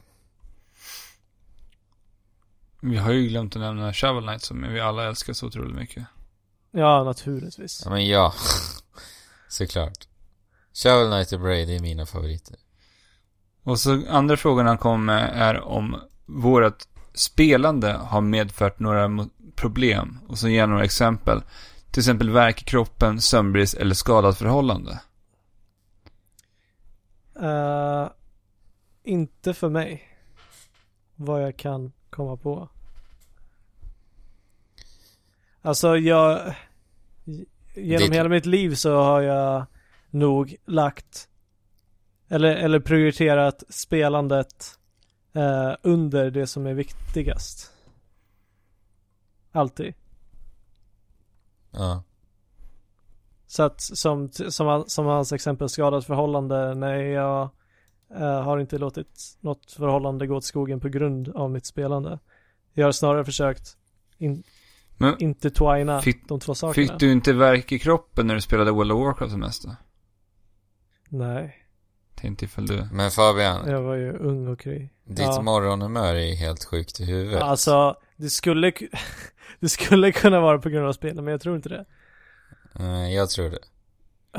Vi 2.81 2.97
har 2.97 3.11
ju 3.11 3.27
glömt 3.27 3.55
att 3.55 3.61
nämna 3.61 3.93
Shovel 3.93 4.23
Knight 4.23 4.43
som 4.43 4.73
vi 4.73 4.79
alla 4.79 5.07
älskar 5.07 5.33
så 5.33 5.47
otroligt 5.47 5.75
mycket. 5.75 6.05
Ja, 6.71 7.03
naturligtvis. 7.03 7.81
Ja 7.85 7.91
men 7.91 8.07
ja. 8.07 8.33
Såklart. 9.49 10.07
Shovel 10.73 11.07
Knight 11.11 11.31
och 11.31 11.39
Braid 11.39 11.69
är 11.69 11.79
mina 11.79 12.05
favoriter. 12.05 12.55
Och 13.63 13.79
så 13.79 14.07
andra 14.09 14.37
frågan 14.37 14.65
han 14.65 14.77
kom 14.77 15.05
med 15.05 15.31
är 15.35 15.61
om 15.61 16.01
vårt 16.25 16.83
spelande 17.13 17.91
har 17.93 18.21
medfört 18.21 18.79
några 18.79 19.27
problem. 19.55 20.19
Och 20.27 20.37
så 20.37 20.47
ger 20.49 20.67
några 20.67 20.83
exempel. 20.83 21.41
Till 21.91 22.01
exempel 22.01 22.29
värk 22.29 22.61
i 22.61 22.65
kroppen, 22.65 23.21
sömnbrist 23.21 23.73
eller 23.73 23.95
skadat 23.95 24.37
förhållande. 24.37 24.99
Eh, 27.41 28.09
inte 29.03 29.53
för 29.53 29.69
mig. 29.69 30.03
Vad 31.15 31.43
jag 31.43 31.57
kan 31.57 31.91
komma 32.09 32.37
på. 32.37 32.69
Alltså 35.61 35.97
jag... 35.97 36.55
Genom 37.75 38.09
Det- 38.09 38.15
hela 38.15 38.29
mitt 38.29 38.45
liv 38.45 38.75
så 38.75 38.95
har 39.01 39.21
jag 39.21 39.65
nog 40.09 40.55
lagt 40.65 41.29
Eller, 42.29 42.55
eller 42.55 42.79
prioriterat 42.79 43.63
spelandet 43.69 44.79
eh, 45.35 45.73
under 45.83 46.31
det 46.31 46.47
som 46.47 46.65
är 46.67 46.73
viktigast. 46.73 47.71
Alltid. 49.51 49.93
Ja. 51.71 52.03
Så 53.47 53.63
att 53.63 53.81
som, 53.81 54.31
som, 54.31 54.83
som 54.87 55.05
hans 55.05 55.31
exempel 55.33 55.69
skadat 55.69 56.05
förhållande, 56.05 56.75
nej 56.75 57.07
jag 57.07 57.49
eh, 58.15 58.41
har 58.43 58.59
inte 58.59 58.77
låtit 58.77 59.37
något 59.39 59.71
förhållande 59.71 60.27
gå 60.27 60.35
åt 60.35 60.43
skogen 60.43 60.79
på 60.79 60.89
grund 60.89 61.29
av 61.29 61.51
mitt 61.51 61.65
spelande. 61.65 62.19
Jag 62.73 62.87
har 62.87 62.91
snarare 62.91 63.25
försökt 63.25 63.77
in, 64.17 64.43
Men 64.97 65.15
intertwina 65.19 66.01
fick- 66.01 66.27
de 66.27 66.39
två 66.39 66.55
sakerna. 66.55 66.87
Fick 66.87 66.99
du 66.99 67.11
inte 67.11 67.33
verk 67.33 67.71
i 67.71 67.79
kroppen 67.79 68.27
när 68.27 68.35
du 68.35 68.41
spelade 68.41 68.71
World 68.71 68.91
of 68.91 68.99
Warcraft 68.99 69.31
som 69.31 69.39
mest? 69.39 69.65
Nej, 71.09 71.64
Tänkte 72.15 72.45
ifall 72.45 72.65
du... 72.67 72.87
Men 72.91 73.11
Fabian, 73.11 73.67
jag 73.69 73.81
var 73.81 73.95
ju 73.95 74.13
ung 74.17 74.47
och 74.47 74.59
kry. 74.59 74.89
ditt 75.03 75.19
Ja. 75.19 75.41
morgonhumör 75.41 76.15
är 76.15 76.35
helt 76.35 76.63
sjukt 76.65 76.99
i 76.99 77.05
huvudet. 77.05 77.41
Alltså, 77.41 77.95
det 78.15 78.29
skulle, 78.29 78.69
ku- 78.71 78.89
det 79.59 79.69
skulle 79.69 80.11
kunna 80.11 80.39
vara 80.39 80.59
på 80.59 80.69
grund 80.69 80.87
av 80.87 80.93
spelet, 80.93 81.15
men 81.23 81.27
jag 81.27 81.41
tror 81.41 81.55
inte 81.55 81.69
det. 81.69 81.85
Eh, 82.79 83.13
jag 83.13 83.29
tror 83.29 83.49
det. 83.49 83.59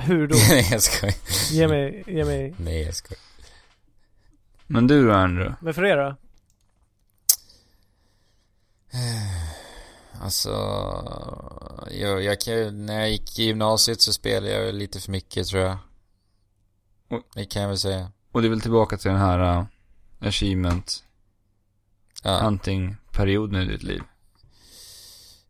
Hur 0.00 0.26
då? 0.28 0.36
Nej, 0.50 0.68
jag 0.70 0.82
skojar. 0.82 1.14
Ge 1.52 1.68
mig, 1.68 2.04
ge 2.06 2.24
mig. 2.24 2.54
Nej, 2.58 2.82
jag 2.82 2.94
skojar. 2.94 3.20
Men 4.66 4.86
du 4.86 5.06
då, 5.06 5.12
Andrew? 5.12 5.54
Men 5.60 5.74
för 5.74 5.84
er 5.84 5.96
då? 5.96 6.16
Alltså, 10.22 10.50
jag, 11.90 12.22
jag 12.22 12.40
kan, 12.40 12.86
när 12.86 13.00
jag 13.00 13.10
gick 13.10 13.38
i 13.38 13.42
gymnasiet 13.42 14.00
så 14.00 14.12
spelade 14.12 14.52
jag 14.52 14.74
lite 14.74 15.00
för 15.00 15.10
mycket 15.12 15.46
tror 15.46 15.62
jag. 15.62 15.76
Det 17.34 17.44
kan 17.44 17.62
jag 17.62 17.68
väl 17.68 17.78
säga. 17.78 18.12
Och 18.32 18.42
det 18.42 18.48
är 18.48 18.50
väl 18.50 18.60
tillbaka 18.60 18.96
till 18.96 19.10
den 19.10 19.20
här 19.20 19.58
uh, 19.58 19.64
achievement 20.20 21.02
Ja. 22.22 22.38
hunting-perioden 22.38 23.62
i 23.62 23.64
ditt 23.64 23.82
liv. 23.82 24.02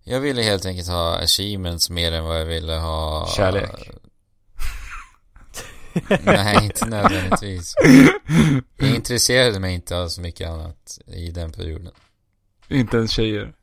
Jag 0.02 0.20
ville 0.20 0.42
helt 0.42 0.66
enkelt 0.66 0.88
ha 0.88 1.18
achievements 1.18 1.90
mer 1.90 2.12
än 2.12 2.24
vad 2.24 2.40
jag 2.40 2.44
ville 2.46 2.72
ha... 2.72 3.28
Kärlek. 3.36 3.90
Nej, 6.24 6.64
inte 6.64 6.86
nödvändigtvis. 6.86 7.74
Jag 8.76 8.88
intresserade 8.94 9.60
mig 9.60 9.74
inte 9.74 9.96
av 9.96 10.08
så 10.08 10.20
mycket 10.20 10.48
annat 10.48 10.98
i 11.06 11.30
den 11.30 11.52
perioden. 11.52 11.92
Inte 12.68 12.96
ens 12.96 13.10
tjejer. 13.10 13.54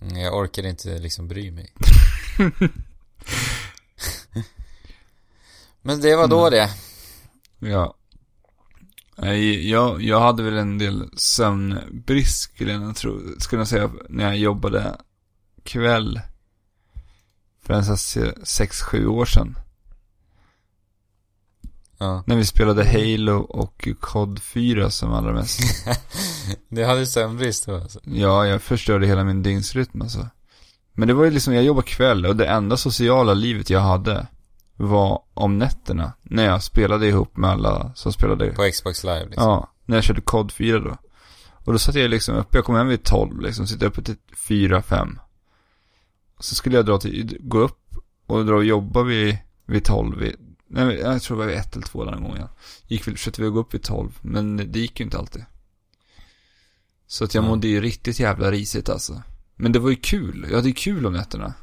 Mm, 0.00 0.16
Jag 0.16 0.34
orkade 0.36 0.68
inte 0.68 0.98
liksom 0.98 1.28
bry 1.28 1.50
mig. 1.50 1.72
Men 5.86 6.00
det 6.00 6.16
var 6.16 6.28
då 6.28 6.50
det. 6.50 6.70
Ja. 7.58 7.94
Nej, 9.16 9.70
jag, 9.70 10.02
jag 10.02 10.20
hade 10.20 10.42
väl 10.42 10.56
en 10.56 10.78
del 10.78 11.10
sömnbrist 11.16 12.42
skulle 12.42 12.72
jag 12.72 12.96
tro, 12.96 13.20
skulle 13.38 13.60
jag 13.60 13.68
säga, 13.68 13.90
när 14.08 14.24
jag 14.24 14.36
jobbade 14.38 14.96
kväll. 15.62 16.20
För 17.62 17.74
en 17.74 17.84
sån 17.84 18.22
här 18.22 18.34
sex, 18.44 18.82
sju 18.82 19.06
år 19.06 19.24
sedan. 19.24 19.58
Ja. 21.98 22.24
När 22.26 22.36
vi 22.36 22.44
spelade 22.44 22.84
Halo 22.84 23.38
och 23.38 23.88
COD 24.00 24.42
4 24.42 24.90
som 24.90 25.12
allra 25.12 25.32
mest. 25.32 25.60
Du 26.68 26.84
hade 26.84 27.06
sömnbrist 27.06 27.66
då 27.66 27.74
alltså? 27.74 28.00
Ja, 28.04 28.46
jag 28.46 28.62
förstörde 28.62 29.06
hela 29.06 29.24
min 29.24 29.42
dygnsrytm 29.42 30.02
alltså. 30.02 30.28
Men 30.92 31.08
det 31.08 31.14
var 31.14 31.24
ju 31.24 31.30
liksom, 31.30 31.54
jag 31.54 31.64
jobbade 31.64 31.86
kväll 31.86 32.26
och 32.26 32.36
det 32.36 32.46
enda 32.46 32.76
sociala 32.76 33.34
livet 33.34 33.70
jag 33.70 33.80
hade 33.80 34.26
var 34.76 35.22
om 35.34 35.58
nätterna. 35.58 36.12
När 36.22 36.44
jag 36.44 36.62
spelade 36.62 37.06
ihop 37.06 37.36
med 37.36 37.50
alla 37.50 37.92
som 37.94 38.12
spelade. 38.12 38.52
På 38.52 38.70
Xbox 38.72 39.04
live 39.04 39.24
liksom? 39.24 39.44
Ja, 39.44 39.72
när 39.84 39.96
jag 39.96 40.04
körde 40.04 40.20
COD 40.20 40.52
4 40.52 40.78
då. 40.78 40.96
Och 41.64 41.72
då 41.72 41.78
satt 41.78 41.94
jag 41.94 42.10
liksom 42.10 42.36
uppe, 42.36 42.58
jag 42.58 42.64
kom 42.64 42.74
hem 42.76 42.88
vid 42.88 43.02
12 43.02 43.40
liksom, 43.40 43.66
sitter 43.66 43.86
uppe 43.86 44.02
till 44.02 44.16
4, 44.48 44.82
5. 44.82 45.18
Och 46.36 46.44
så 46.44 46.54
skulle 46.54 46.76
jag 46.76 46.86
dra 46.86 46.98
till, 46.98 47.38
gå 47.40 47.58
upp 47.58 47.96
och 48.26 48.46
dra 48.46 48.54
och 48.54 48.64
jobba 48.64 49.02
vid, 49.02 49.38
vid 49.66 49.84
12, 49.84 50.18
vid, 50.18 50.36
nej 50.68 50.96
jag 50.96 51.22
tror 51.22 51.36
det 51.36 51.42
var 51.44 51.50
vid 51.50 51.58
1 51.58 51.76
eller 51.76 51.86
2 51.86 52.04
den 52.04 52.22
gången. 52.22 52.48
Gick 52.86 53.04
försökte 53.04 53.42
vi 53.42 53.48
gå 53.48 53.60
upp 53.60 53.74
vid 53.74 53.82
12, 53.82 54.18
men 54.20 54.56
det 54.56 54.78
gick 54.78 55.00
ju 55.00 55.04
inte 55.04 55.18
alltid. 55.18 55.44
Så 57.06 57.24
att 57.24 57.34
jag 57.34 57.44
Ja. 57.44 57.48
mådde 57.48 57.68
ju 57.68 57.80
riktigt 57.80 58.20
jävla 58.20 58.50
risigt 58.50 58.88
alltså. 58.88 59.22
Men 59.56 59.72
det 59.72 59.78
var 59.78 59.90
ju 59.90 59.96
kul, 59.96 60.46
jag 60.48 60.56
hade 60.56 60.68
ju 60.68 60.74
kul 60.74 61.06
om 61.06 61.12
nätterna. 61.12 61.54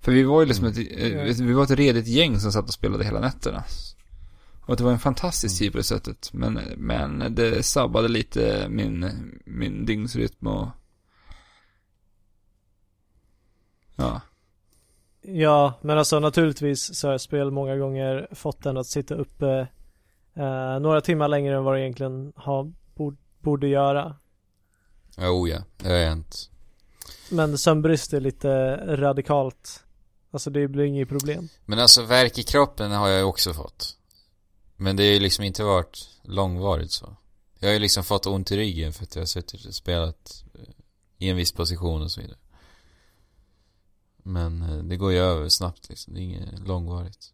För 0.00 0.12
vi 0.12 0.22
var 0.22 0.40
ju 0.40 0.46
liksom 0.46 0.66
ett, 0.66 0.78
eh, 0.78 1.46
vi 1.46 1.52
var 1.52 1.64
ett 1.64 1.70
redigt 1.70 2.06
gäng 2.06 2.40
som 2.40 2.52
satt 2.52 2.68
och 2.68 2.74
spelade 2.74 3.04
hela 3.04 3.20
nätterna. 3.20 3.64
Och 4.68 4.76
det 4.76 4.84
var 4.84 4.92
en 4.92 4.98
fantastisk 4.98 5.58
tid 5.58 5.72
på 5.72 5.78
det 5.78 5.84
sättet. 5.84 6.32
Men, 6.32 6.60
men 6.76 7.34
det 7.34 7.62
sabbade 7.62 8.08
lite 8.08 8.66
min, 8.68 9.10
min 9.44 9.86
dygnsrytm 9.86 10.46
och... 10.46 10.68
Ja. 13.96 14.20
Ja, 15.22 15.74
men 15.80 15.98
alltså 15.98 16.20
naturligtvis 16.20 16.94
så 16.94 17.08
har 17.08 17.18
spel 17.18 17.50
många 17.50 17.76
gånger 17.76 18.28
fått 18.32 18.66
en 18.66 18.76
att 18.76 18.86
sitta 18.86 19.14
uppe 19.14 19.68
eh, 20.34 20.80
några 20.80 21.00
timmar 21.00 21.28
längre 21.28 21.56
än 21.56 21.64
vad 21.64 21.74
det 21.74 21.80
egentligen 21.80 22.32
har, 22.36 22.72
borde, 22.94 23.16
borde 23.40 23.68
göra. 23.68 24.16
Jo 25.18 25.48
ja, 25.48 25.58
det 25.76 25.88
har 25.88 25.98
hänt. 25.98 26.50
Men 27.30 27.58
sömnbrist 27.58 28.12
är 28.12 28.20
lite 28.20 28.76
radikalt. 28.96 29.84
Alltså 30.30 30.50
det 30.50 30.68
blir 30.68 30.84
inget 30.84 31.08
problem. 31.08 31.48
Men 31.64 31.78
alltså 31.78 32.02
värk 32.02 32.38
i 32.38 32.42
kroppen 32.42 32.90
har 32.90 33.08
jag 33.08 33.18
ju 33.18 33.24
också 33.24 33.54
fått. 33.54 33.96
Men 34.76 34.96
det 34.96 35.02
har 35.02 35.12
ju 35.12 35.20
liksom 35.20 35.44
inte 35.44 35.62
varit 35.64 36.08
långvarigt 36.22 36.92
så. 36.92 37.16
Jag 37.58 37.68
har 37.68 37.72
ju 37.72 37.78
liksom 37.78 38.04
fått 38.04 38.26
ont 38.26 38.50
i 38.52 38.56
ryggen 38.56 38.92
för 38.92 39.02
att 39.04 39.14
jag 39.14 39.22
har 39.22 39.26
suttit 39.26 39.64
och 39.64 39.74
spelat 39.74 40.44
eh, 40.54 40.60
i 41.18 41.28
en 41.28 41.36
viss 41.36 41.52
position 41.52 42.02
och 42.02 42.10
så 42.10 42.20
vidare. 42.20 42.38
Men 44.22 44.62
eh, 44.62 44.76
det 44.84 44.96
går 44.96 45.12
ju 45.12 45.18
över 45.18 45.48
snabbt 45.48 45.88
liksom. 45.88 46.14
Det 46.14 46.20
är 46.20 46.22
inget 46.22 46.58
långvarigt. 46.66 47.32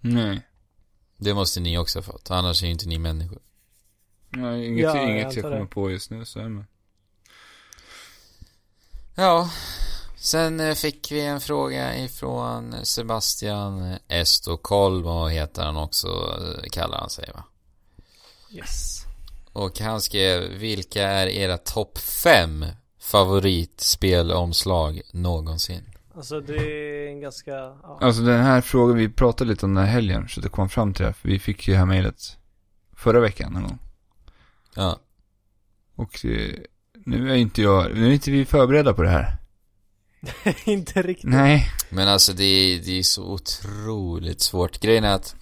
Nej. 0.00 0.40
Det 1.16 1.34
måste 1.34 1.60
ni 1.60 1.78
också 1.78 1.98
ha 1.98 2.02
fått. 2.02 2.30
Annars 2.30 2.62
är 2.62 2.66
ju 2.66 2.72
inte 2.72 2.88
ni 2.88 2.98
människor. 2.98 3.38
Nej, 4.28 4.66
inget, 4.66 4.82
Ja, 4.84 4.96
jag 4.96 5.10
inget 5.10 5.20
jag 5.22 5.26
antar 5.28 5.42
kommer 5.42 5.60
det. 5.60 5.66
på 5.66 5.90
just 5.90 6.10
nu 6.10 6.24
så 6.24 6.38
är 6.38 6.48
det. 6.48 6.64
Ja. 9.14 9.50
Sen 10.24 10.60
eh, 10.60 10.74
fick 10.74 11.12
vi 11.12 11.20
en 11.20 11.40
fråga 11.40 11.98
ifrån 11.98 12.74
Sebastian 12.82 13.96
Estocolmo 14.08 15.28
heter 15.28 15.62
han 15.62 15.76
också, 15.76 16.08
eh, 16.08 16.62
kallar 16.70 16.98
han 16.98 17.10
sig 17.10 17.30
va? 17.34 17.44
Yes. 18.50 19.04
Och 19.52 19.80
han 19.80 20.00
skrev, 20.00 20.42
vilka 20.42 21.08
är 21.08 21.26
era 21.26 21.58
topp 21.58 21.98
fem 21.98 22.64
favoritspelomslag 23.00 25.00
någonsin? 25.12 25.82
Alltså 26.16 26.40
det 26.40 26.56
är 26.56 27.08
en 27.08 27.20
ganska, 27.20 27.50
ja. 27.50 27.98
Alltså 28.00 28.22
den 28.22 28.42
här 28.42 28.60
frågan, 28.60 28.96
vi 28.96 29.08
pratade 29.08 29.50
lite 29.50 29.66
om 29.66 29.74
den 29.74 29.84
här 29.84 29.92
helgen, 29.92 30.28
så 30.28 30.40
det 30.40 30.48
kom 30.48 30.68
fram 30.68 30.94
till 30.94 31.04
det. 31.04 31.12
För 31.12 31.28
vi 31.28 31.38
fick 31.38 31.68
ju 31.68 31.72
det 31.72 31.78
här 31.78 31.86
mejlet 31.86 32.38
förra 32.96 33.20
veckan 33.20 33.52
någon 33.52 33.62
gång. 33.62 33.78
Ja. 34.74 35.00
Och 35.94 36.24
eh, 36.24 36.54
nu 36.94 37.30
är 37.30 37.36
inte 37.36 37.62
jag, 37.62 37.94
nu 37.94 38.08
är 38.08 38.12
inte 38.12 38.30
vi 38.30 38.44
förberedda 38.44 38.94
på 38.94 39.02
det 39.02 39.10
här. 39.10 39.43
inte 40.64 41.02
riktigt. 41.02 41.30
Nej. 41.30 41.66
Men 41.90 42.08
alltså 42.08 42.32
det 42.32 42.44
är, 42.44 42.78
det 42.84 42.98
är 42.98 43.02
så 43.02 43.24
otroligt 43.24 44.40
svårt. 44.40 44.80
Grejen 44.80 45.04
är 45.04 45.14
att 45.14 45.36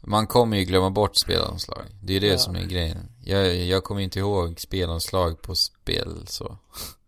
man 0.00 0.26
kommer 0.26 0.56
ju 0.56 0.64
glömma 0.64 0.90
bort 0.90 1.16
spelomslag. 1.16 1.82
Det 2.02 2.12
är 2.12 2.14
ju 2.14 2.20
det 2.20 2.26
Ja. 2.32 2.38
som 2.38 2.56
är 2.56 2.64
grejen. 2.64 2.98
Jag, 3.24 3.56
jag 3.56 3.84
kommer 3.84 4.00
inte 4.00 4.18
ihåg 4.18 4.60
spelomslag 4.60 5.42
på 5.42 5.54
spel 5.54 6.22
så. 6.26 6.58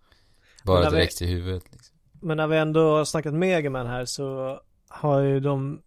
Bara 0.64 0.80
när 0.80 0.90
vi- 0.90 0.96
direkt 0.96 1.22
i 1.22 1.26
huvudet. 1.26 1.64
Liksom. 1.72 1.94
Men 2.20 2.36
när 2.36 2.46
vi 2.46 2.56
ändå 2.56 2.96
har 2.96 3.04
snackat 3.04 3.34
Megaman 3.34 3.86
här 3.86 4.04
så 4.04 4.60
har 4.88 5.20
ju 5.20 5.40
de 5.40 5.82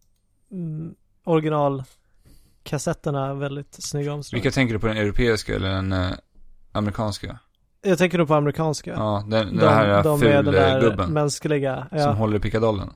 mm, 0.51 0.95
originalkassetterna 1.23 3.33
väldigt 3.33 3.83
snygga 3.83 4.13
omslag. 4.13 4.37
Vilka 4.37 4.51
tänker 4.51 4.73
du 4.73 4.79
på 4.79 4.87
den 4.87 4.97
europeiska 4.97 5.55
eller 5.55 5.69
den 5.69 5.93
eh, 5.93 6.11
amerikanska? 6.71 7.39
Jag 7.81 7.97
tänker 7.97 8.17
nog 8.17 8.27
på 8.27 8.33
amerikanska. 8.35 8.91
Ja, 8.91 9.23
den, 9.27 9.47
den 9.47 9.57
de, 9.57 9.67
här 9.67 10.03
de 10.03 10.19
med 10.19 10.45
den 10.45 10.53
där 10.53 10.79
fulgubben. 10.81 11.09
mänskliga. 11.13 11.87
Som 11.89 11.97
Ja. 11.99 12.11
håller 12.11 12.37
i 12.37 12.39
pickadollen. 12.39 12.93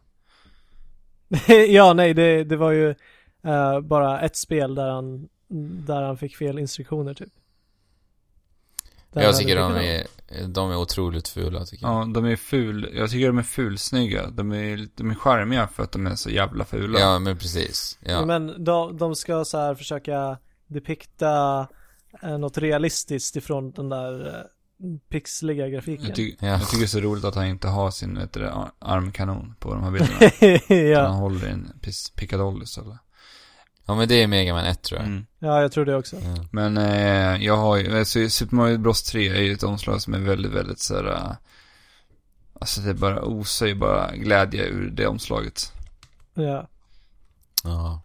ja, 1.69 1.93
nej, 1.93 2.13
det, 2.13 2.43
det 2.43 2.57
var 2.57 2.71
ju 2.71 2.89
eh, 3.43 3.79
bara 3.81 4.19
ett 4.21 4.35
spel 4.37 4.75
där 4.75 4.89
han, 4.89 5.27
där 5.85 6.01
han 6.01 6.17
fick 6.17 6.35
fel 6.37 6.59
instruktioner 6.59 7.13
typ. 7.13 7.33
Där 9.13 9.21
Jag 9.23 9.37
tycker 9.37 9.55
de 9.55 9.75
är, 9.75 10.07
de 10.47 10.71
är 10.71 10.75
otroligt 10.77 11.27
fula 11.27 11.65
tycker 11.65 11.85
jag. 11.87 11.95
Ja, 12.01 12.05
de 12.13 12.25
är 12.25 12.35
ful, 12.35 12.89
jag 12.93 13.09
tycker 13.09 13.27
de 13.27 13.37
är 13.37 13.43
fulsnygga. 13.43 14.27
De 14.29 14.51
är, 14.53 14.87
de 14.95 15.11
är 15.11 15.15
charmiga 15.15 15.67
för 15.67 15.83
att 15.83 15.91
de 15.91 16.07
är 16.07 16.15
så 16.15 16.29
jävla 16.29 16.65
fula. 16.65 16.99
Ja, 16.99 17.19
men 17.19 17.37
precis. 17.37 17.97
Ja. 18.01 18.25
Men 18.25 18.63
de, 18.63 18.97
de 18.97 19.15
ska 19.15 19.45
så 19.45 19.57
här 19.57 19.75
försöka 19.75 20.37
depikta 20.67 21.67
eh, 22.23 22.37
något 22.37 22.57
realistiskt 22.57 23.35
ifrån 23.35 23.71
den 23.71 23.89
där 23.89 24.45
pixliga 25.09 25.67
grafiken. 25.69 26.05
Jag, 26.05 26.15
ty- 26.15 26.35
jag 26.39 26.61
tycker 26.61 26.77
det 26.77 26.85
är 26.85 26.87
så 26.87 26.99
roligt 26.99 27.23
att 27.25 27.35
han 27.35 27.45
inte 27.45 27.67
har 27.67 27.91
sin 27.91 28.17
vet 28.17 28.33
du, 28.33 28.47
ar- 28.49 28.71
armkanon 28.79 29.55
på 29.59 29.73
de 29.73 29.83
här 29.83 29.91
bilderna. 29.91 30.85
Ja. 30.91 31.07
Han 31.07 31.15
håller 31.15 31.47
i 31.47 31.51
en 31.51 31.71
pickadoll 32.15 32.63
istället. 32.63 32.97
Ja 33.85 33.95
men 33.95 34.07
det 34.07 34.23
är 34.23 34.27
Mega 34.27 34.53
Man 34.53 34.65
1 34.65 34.81
tror 34.81 34.99
jag. 34.99 35.07
Mm. 35.07 35.25
Ja, 35.39 35.61
jag 35.61 35.71
tror 35.71 35.85
det 35.85 35.95
också. 35.95 36.15
Men 36.51 36.77
eh, 36.77 37.43
jag 37.45 37.57
har 37.57 37.77
ju, 37.77 37.99
alltså, 37.99 38.29
Super 38.29 38.55
Mario 38.55 38.77
Bros 38.77 39.03
3 39.03 39.29
är 39.29 39.41
ju 39.41 39.53
ett 39.53 39.63
omslag 39.63 40.01
som 40.01 40.13
är 40.13 40.19
väldigt, 40.19 40.51
väldigt 40.51 40.79
såhär, 40.79 41.05
eh, 41.11 41.31
alltså 42.59 42.81
det 42.81 42.93
bara 42.93 43.21
osar 43.21 43.65
ju 43.65 43.75
bara 43.75 44.15
glädje 44.15 44.65
ur 44.65 44.89
det 44.89 45.07
omslaget. 45.07 45.71
Ja. 46.33 46.67
Ja. 47.63 48.01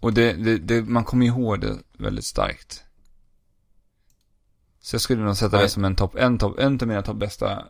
Och 0.00 0.12
det, 0.12 0.32
det, 0.32 0.58
det, 0.58 0.82
man 0.82 1.04
kommer 1.04 1.26
ihåg 1.26 1.60
det 1.60 1.78
väldigt 1.92 2.24
starkt. 2.24 2.84
Så 4.88 4.94
jag 4.94 5.00
skulle 5.00 5.22
nog 5.22 5.36
sätta 5.36 5.56
det 5.56 5.62
Nej. 5.62 5.68
som 5.70 5.84
en 5.84 5.96
topp, 5.96 6.14
en 6.14 6.38
topp, 6.38 6.58
en 6.58 6.78
av 6.80 6.88
mina 6.88 7.02
topp 7.02 7.16
bästa, 7.16 7.64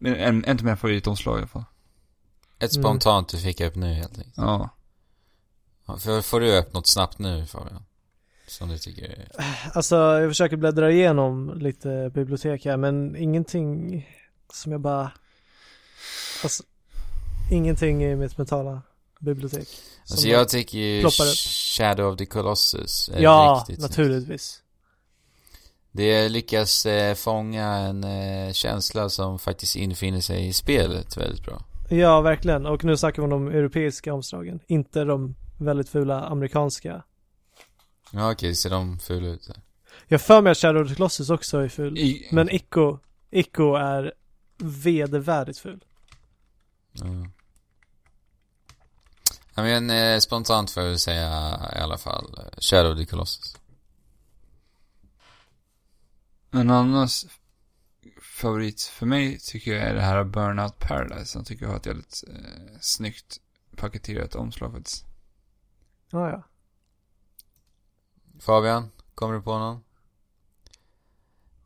en, 0.00 0.14
en, 0.16 0.44
en 0.44 0.58
av 0.58 0.64
mina 0.64 0.76
favoritomslag 0.76 1.36
i 1.36 1.38
alla 1.38 1.46
fall. 1.46 1.64
Ett 2.58 2.72
Mm. 2.76 2.82
spontant 2.82 3.28
du 3.28 3.38
fick 3.38 3.60
upp 3.60 3.74
nu 3.74 3.94
helt 3.94 4.18
enkelt. 4.18 4.34
Ja. 4.36 4.70
Ja, 5.86 5.96
för, 5.96 6.20
får 6.22 6.40
du 6.40 6.58
upp 6.58 6.72
något 6.72 6.86
snabbt 6.86 7.18
nu 7.18 7.46
Fabian? 7.46 7.84
Som 8.46 8.68
du 8.68 8.78
tycker 8.78 9.04
är... 9.04 9.28
Alltså, 9.74 9.96
jag 9.96 10.30
försöker 10.30 10.56
bläddra 10.56 10.90
igenom 10.90 11.58
lite 11.58 12.10
bibliotek 12.14 12.64
här, 12.64 12.76
men 12.76 13.16
ingenting 13.16 14.06
som 14.52 14.72
jag 14.72 14.80
bara... 14.80 15.12
Alltså, 16.42 16.62
ingenting 17.50 18.04
i 18.04 18.16
mitt 18.16 18.38
mentala 18.38 18.82
bibliotek. 19.20 19.68
Alltså 20.10 20.28
jag 20.28 20.48
tycker 20.48 20.78
ju. 20.78 21.10
Shadow 21.78 22.12
of 22.12 22.18
the 22.18 22.26
Colossus 22.26 23.08
är 23.08 23.20
Ja, 23.20 23.64
riktigt 23.68 23.82
naturligtvis. 23.82 24.60
Det 25.96 26.28
lyckas 26.28 26.86
eh, 26.86 27.14
fånga 27.14 27.64
en 27.66 28.04
eh, 28.04 28.52
känsla 28.52 29.08
som 29.08 29.38
faktiskt 29.38 29.76
infinner 29.76 30.20
sig 30.20 30.46
i 30.46 30.52
spelet 30.52 31.16
väldigt 31.16 31.44
bra. 31.44 31.64
Ja, 31.90 32.20
verkligen. 32.20 32.66
Och 32.66 32.84
nu 32.84 32.96
snackar 32.96 33.22
vi 33.22 33.24
om 33.24 33.30
de 33.30 33.48
europeiska 33.58 34.14
omslagen, 34.14 34.60
inte 34.66 35.04
de 35.04 35.34
väldigt 35.58 35.88
fula 35.88 36.24
amerikanska. 36.24 37.02
Ja 38.12 38.32
okej, 38.32 38.54
ser 38.54 38.70
de 38.70 38.98
fula 38.98 39.28
ut 39.28 39.46
där? 39.46 39.56
Jag 40.08 40.20
för 40.20 40.42
mig 40.42 40.50
att 40.52 40.58
Shadow 40.58 40.82
of 40.82 40.96
Colossus 40.96 41.30
också 41.30 41.58
är 41.58 41.68
ful. 41.68 41.98
I- 41.98 42.28
Men 42.32 42.50
Ico, 42.50 42.98
Ico 43.30 43.74
är 43.74 44.12
vedervärdigt 44.58 45.58
ful. 45.58 45.84
Ja. 46.92 47.04
Ja, 49.54 49.62
men 49.62 49.90
eh, 49.90 50.18
spontant 50.18 50.70
får 50.70 50.82
jag 50.82 51.00
säga 51.00 51.58
i 51.76 51.78
alla 51.78 51.98
fall 51.98 52.34
eh, 52.38 52.58
Shadow 52.70 52.92
of 52.92 52.98
the 52.98 53.04
Colossus. 53.06 53.56
En 56.54 56.70
annan 56.70 57.08
favorit 58.22 58.82
för 58.82 59.06
mig 59.06 59.38
tycker 59.38 59.72
jag 59.72 59.82
är 59.82 59.94
det 59.94 60.00
här 60.00 60.24
Burnout 60.24 60.78
Paradise. 60.78 61.38
Jag 61.38 61.46
tycker 61.46 61.64
jag 61.64 61.70
har 61.70 61.76
ett 61.76 61.86
väldigt 61.86 62.24
eh, 62.28 62.78
snyggt 62.80 63.40
paketerat 63.76 64.34
omslag 64.34 64.72
faktiskt. 64.72 65.04
Ja, 66.10 66.30
ja. 66.30 66.42
Fabian, 68.40 68.90
kommer 69.14 69.34
du 69.34 69.42
på 69.42 69.58
någon? 69.58 69.84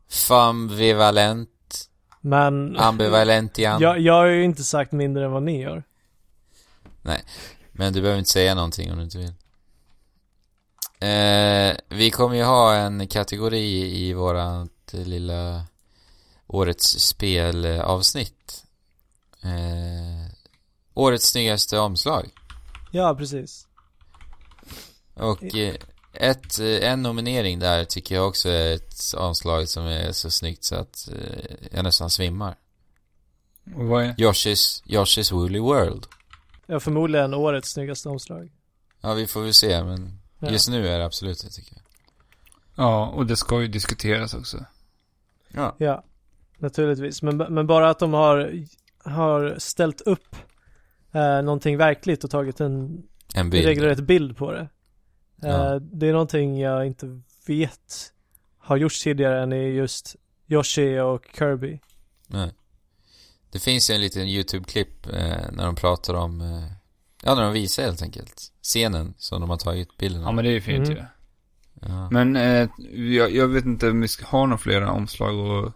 Fambivalent. 0.08 1.90
Men... 2.20 2.76
Ambivalentian. 2.76 3.80
Jag, 3.80 3.98
jag 4.00 4.14
har 4.14 4.26
ju 4.26 4.44
inte 4.44 4.64
sagt 4.64 4.92
mindre 4.92 5.24
än 5.24 5.30
vad 5.30 5.42
ni 5.42 5.62
gör. 5.62 5.82
Nej, 7.02 7.24
men 7.72 7.92
du 7.92 8.00
behöver 8.00 8.18
inte 8.18 8.30
säga 8.30 8.54
någonting 8.54 8.92
om 8.92 8.98
du 8.98 9.04
inte 9.04 9.18
vill. 9.18 9.34
Eh, 11.00 11.76
vi 11.88 12.10
kommer 12.10 12.36
ju 12.36 12.42
ha 12.42 12.74
en 12.74 13.08
kategori 13.08 13.96
i 14.08 14.12
vårat 14.94 15.06
lilla 15.06 15.66
årets 16.46 17.00
spelavsnitt. 17.00 18.64
Eh, 19.42 20.30
årets 20.94 21.28
snyggaste 21.28 21.78
omslag. 21.78 22.30
Ja, 22.92 23.14
precis. 23.14 23.66
Och 25.14 25.54
eh, 25.54 25.74
ett, 26.12 26.58
eh, 26.58 26.90
en 26.92 27.02
nominering 27.02 27.58
där 27.58 27.84
tycker 27.84 28.14
jag 28.14 28.28
också 28.28 28.48
är 28.48 28.74
ett 28.74 29.14
omslag 29.16 29.68
som 29.68 29.86
är 29.86 30.12
så 30.12 30.30
snyggt 30.30 30.64
så 30.64 30.74
att 30.74 31.08
eh, 31.08 31.56
jag 31.72 31.82
nästan 31.84 32.10
svimmar. 32.10 32.56
Och 33.74 33.84
vad 33.84 34.04
är? 34.04 34.14
Yoshi's, 34.14 34.82
Yoshi's 34.84 35.32
Woolly 35.32 35.58
World. 35.58 36.06
Ja, 36.66 36.80
förmodligen 36.80 37.34
årets 37.34 37.70
snyggaste 37.70 38.08
omslag. 38.08 38.50
Ja, 39.00 39.14
vi 39.14 39.26
får 39.26 39.42
väl 39.42 39.54
se, 39.54 39.84
men 39.84 40.20
Ja. 40.40 40.50
just 40.50 40.68
nu 40.68 40.88
är 40.88 40.98
det 40.98 41.04
absolut 41.04 41.42
det 41.42 41.50
tycker 41.50 41.72
jag. 41.76 41.82
Ja, 42.84 43.06
och 43.06 43.26
det 43.26 43.36
ska 43.36 43.60
ju 43.60 43.68
diskuteras 43.68 44.34
också. 44.34 44.64
Ja. 45.52 45.74
Ja, 45.78 46.04
naturligtvis. 46.58 47.22
Men, 47.22 47.36
men 47.36 47.66
bara 47.66 47.90
att 47.90 47.98
de 47.98 48.12
har, 48.12 48.52
har 49.04 49.54
ställt 49.58 50.00
upp 50.00 50.36
eh, 51.12 51.42
någonting 51.42 51.76
verkligt 51.76 52.24
och 52.24 52.30
tagit 52.30 52.60
en, 52.60 53.02
En 53.34 53.50
bild. 53.50 53.64
regelrätt 53.66 54.00
bild 54.00 54.36
på 54.36 54.52
det. 54.52 54.60
Eh, 54.60 54.68
Ja. 55.50 55.78
Det 55.78 56.06
är 56.08 56.12
någonting 56.12 56.60
jag 56.60 56.86
inte 56.86 57.20
vet 57.46 58.12
har 58.58 58.76
gjorts 58.76 59.02
tidigare 59.02 59.42
än 59.42 59.52
i 59.52 59.68
just 59.68 60.16
Yoshi 60.48 60.98
och 60.98 61.24
Kirby. 61.38 61.80
Nej. 62.26 62.52
Det 63.52 63.58
finns 63.58 63.90
ju 63.90 63.94
en 63.94 64.00
liten 64.00 64.26
YouTube-klipp 64.28 65.06
eh, 65.06 65.50
när 65.52 65.64
de 65.66 65.74
pratar 65.74 66.14
om, 66.14 66.40
eh, 66.40 66.72
ja 67.22 67.34
när 67.34 67.42
de 67.42 67.52
visar 67.52 67.82
helt 67.82 68.02
enkelt 68.02 68.52
scenen 68.62 69.14
som 69.18 69.40
de 69.40 69.50
har 69.50 69.56
tagit 69.56 69.96
bilden 69.98 70.22
Ja, 70.22 70.32
men 70.32 70.44
det 70.44 70.50
är 70.50 70.54
ju 70.54 70.60
fint 70.60 70.88
Mm. 70.88 70.98
ju. 70.98 71.04
Ja. 71.80 72.10
Men 72.10 72.36
eh, 72.36 72.68
jag, 72.94 73.34
jag 73.34 73.48
vet 73.48 73.64
inte 73.64 73.90
om 73.90 74.00
vi 74.00 74.08
ska 74.08 74.26
ha 74.26 74.46
några 74.46 74.58
flera 74.58 74.92
omslag 74.92 75.38
och 75.38 75.72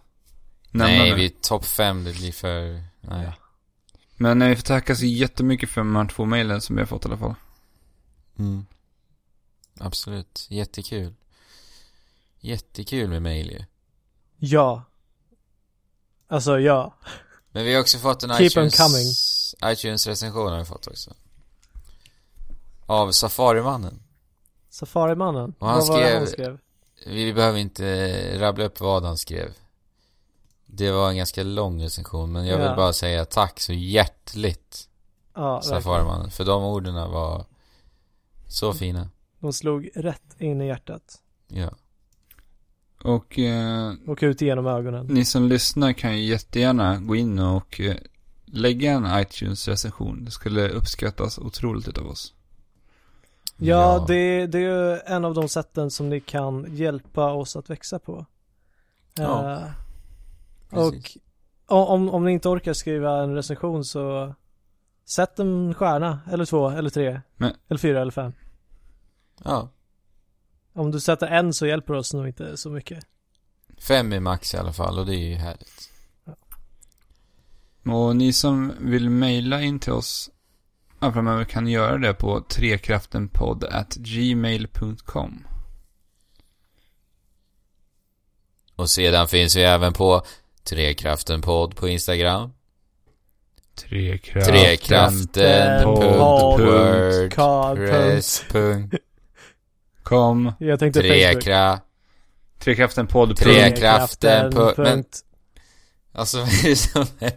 nämna 0.71 0.93
Nej, 0.93 1.09
nu. 1.09 1.15
vi 1.15 1.29
topp 1.29 1.65
fem, 1.65 2.03
det 2.03 2.13
blir 2.13 2.31
för, 2.31 2.83
nej. 3.01 3.31
Men 4.15 4.41
eh, 4.41 4.49
vi 4.49 4.55
får 4.55 4.63
tacka 4.63 4.95
så 4.95 5.05
jättemycket 5.05 5.69
för 5.69 5.81
de 5.81 5.95
här 5.95 6.05
två 6.07 6.25
mejlen 6.25 6.61
som 6.61 6.75
vi 6.75 6.81
har 6.81 6.87
fått 6.87 7.05
i 7.05 7.07
alla 7.07 7.17
fall. 7.17 7.35
Mm. 8.39 8.65
Absolut, 9.79 10.47
jättekul. 10.49 11.13
Jättekul 12.39 13.09
med 13.09 13.21
mail 13.21 13.51
ju. 13.51 13.63
Ja. 14.37 14.83
Alltså 16.27 16.59
ja. 16.59 16.95
Men 17.51 17.65
vi 17.65 17.73
har 17.73 17.81
också 17.81 17.97
fått 17.97 18.23
en 18.23 18.29
Keep 18.29 18.45
iTunes, 18.45 18.77
coming. 18.77 19.07
iTunes-recension 19.73 20.51
har 20.51 20.59
vi 20.59 20.65
fått 20.65 20.87
också. 20.87 21.13
Av 22.85 23.11
Safarimannen. 23.11 24.02
Safarimannen. 24.73 25.53
Och 25.59 25.67
han 25.67 25.79
Vad 25.79 25.87
var 25.87 25.97
det 25.99 26.05
skrev, 26.05 26.17
han 26.17 26.27
skrev? 26.27 26.57
vi 27.05 27.33
behöver 27.33 27.59
inte 27.59 28.39
rabbla 28.39 28.63
upp 28.65 28.79
vad 28.79 29.03
han 29.05 29.17
skrev. 29.17 29.49
Det 30.65 30.91
var 30.91 31.09
en 31.09 31.17
ganska 31.17 31.43
lång 31.43 31.83
recension, 31.83 32.31
men 32.31 32.45
jag 32.45 32.57
vill 32.57 32.65
Ja. 32.67 32.75
bara 32.75 32.93
säga 32.93 33.25
tack 33.25 33.59
så 33.59 33.73
hjärtligt. 33.73 34.89
Ja, 35.35 35.61
Safarimannen. 35.61 36.31
För 36.31 36.45
de 36.45 36.63
orden 36.63 36.93
var 36.95 37.45
så 38.47 38.73
fina. 38.73 39.09
De 39.39 39.53
slog 39.53 39.89
rätt 39.95 40.35
in 40.41 40.61
i 40.61 40.67
hjärtat. 40.67 41.21
Ja. 41.47 41.69
Och 43.03 43.39
eh, 43.39 43.93
Och 44.07 44.19
ut 44.21 44.41
genom 44.41 44.67
ögonen. 44.67 45.05
ni 45.07 45.25
som 45.25 45.47
lyssnar 45.47 45.93
kan 45.93 46.17
ju 46.17 46.23
jättegärna 46.25 46.97
gå 46.99 47.15
in 47.15 47.39
och 47.39 47.79
eh, 47.81 47.95
lägga 48.45 48.91
en 48.91 49.05
iTunes-recension. 49.21 50.25
Det 50.25 50.31
skulle 50.31 50.69
uppskattas 50.69 51.37
otroligt 51.39 51.87
utav 51.87 52.07
oss. 52.07 52.33
Ja, 53.57 54.05
Det, 54.07 54.47
det 54.47 54.57
är 54.57 54.61
ju 54.61 54.99
en 55.05 55.25
av 55.25 55.33
de 55.33 55.49
sätten 55.49 55.91
som 55.91 56.09
ni 56.09 56.19
kan 56.19 56.75
hjälpa 56.75 57.31
oss 57.31 57.55
att 57.55 57.69
växa 57.69 57.99
på. 57.99 58.25
Ja, 59.15 59.59
Eh, 60.71 60.79
och 60.79 61.91
om, 61.91 62.09
om 62.09 62.25
ni 62.25 62.31
inte 62.31 62.49
orkar 62.49 62.73
skriva 62.73 63.23
en 63.23 63.35
recension 63.35 63.85
så 63.85 64.33
sätt 65.05 65.39
en 65.39 65.73
stjärna, 65.73 66.19
eller 66.31 66.45
två, 66.45 66.69
eller 66.69 66.89
tre, 66.89 67.21
Men- 67.37 67.55
eller 67.69 67.77
fyra, 67.77 68.01
eller 68.01 68.11
fem. 68.11 68.33
Ja. 69.43 69.69
Om 70.73 70.91
du 70.91 70.99
sätter 70.99 71.27
en 71.27 71.53
så 71.53 71.67
hjälper 71.67 71.93
det 71.93 71.99
oss 71.99 72.13
nog 72.13 72.27
inte 72.27 72.57
så 72.57 72.69
mycket. 72.69 73.05
Fem 73.77 74.13
är 74.13 74.19
max 74.19 74.53
i 74.53 74.57
alla 74.57 74.73
fall 74.73 74.99
och 74.99 75.05
det 75.05 75.15
är 75.15 75.29
ju 75.29 75.35
härligt. 75.35 75.89
Och 77.85 78.15
ni 78.15 78.33
som 78.33 78.73
vill 78.79 79.09
mejla 79.09 79.61
in 79.61 79.79
till 79.79 79.93
oss 79.93 80.29
ja, 81.03 81.13
framöver 81.13 81.43
kan 81.43 81.67
göra 81.67 81.97
det 81.97 82.13
på 82.13 82.41
trekraftenpodd 82.41 83.63
at 83.63 83.95
gmail.com. 83.95 85.47
Och 88.75 88.89
sedan 88.89 89.27
finns 89.27 89.55
vi 89.55 89.63
även 89.63 89.93
på 89.93 90.25
Trekraften 90.63 91.41
podd 91.41 91.75
på 91.75 91.87
Instagram. 91.87 92.53
Trekraften 93.75 94.53
Trekraften 94.53 95.83
podd 95.83 96.57
punkt 96.57 97.37
punkt 97.37 97.37
wordpress 97.37 98.43
punkt 98.49 98.95
Kom. 100.03 100.51
Jag 100.59 100.79
tänkte 100.79 101.01
Trekra 101.01 101.79
Trekraften 102.59 103.07
podd 103.07 103.37
Trekraften 103.37 104.53
Men 104.77 105.03
Alltså 106.11 106.37
vad 106.39 106.47
är 106.47 106.69
det 106.69 106.75
som 106.75 107.05
är 107.19 107.31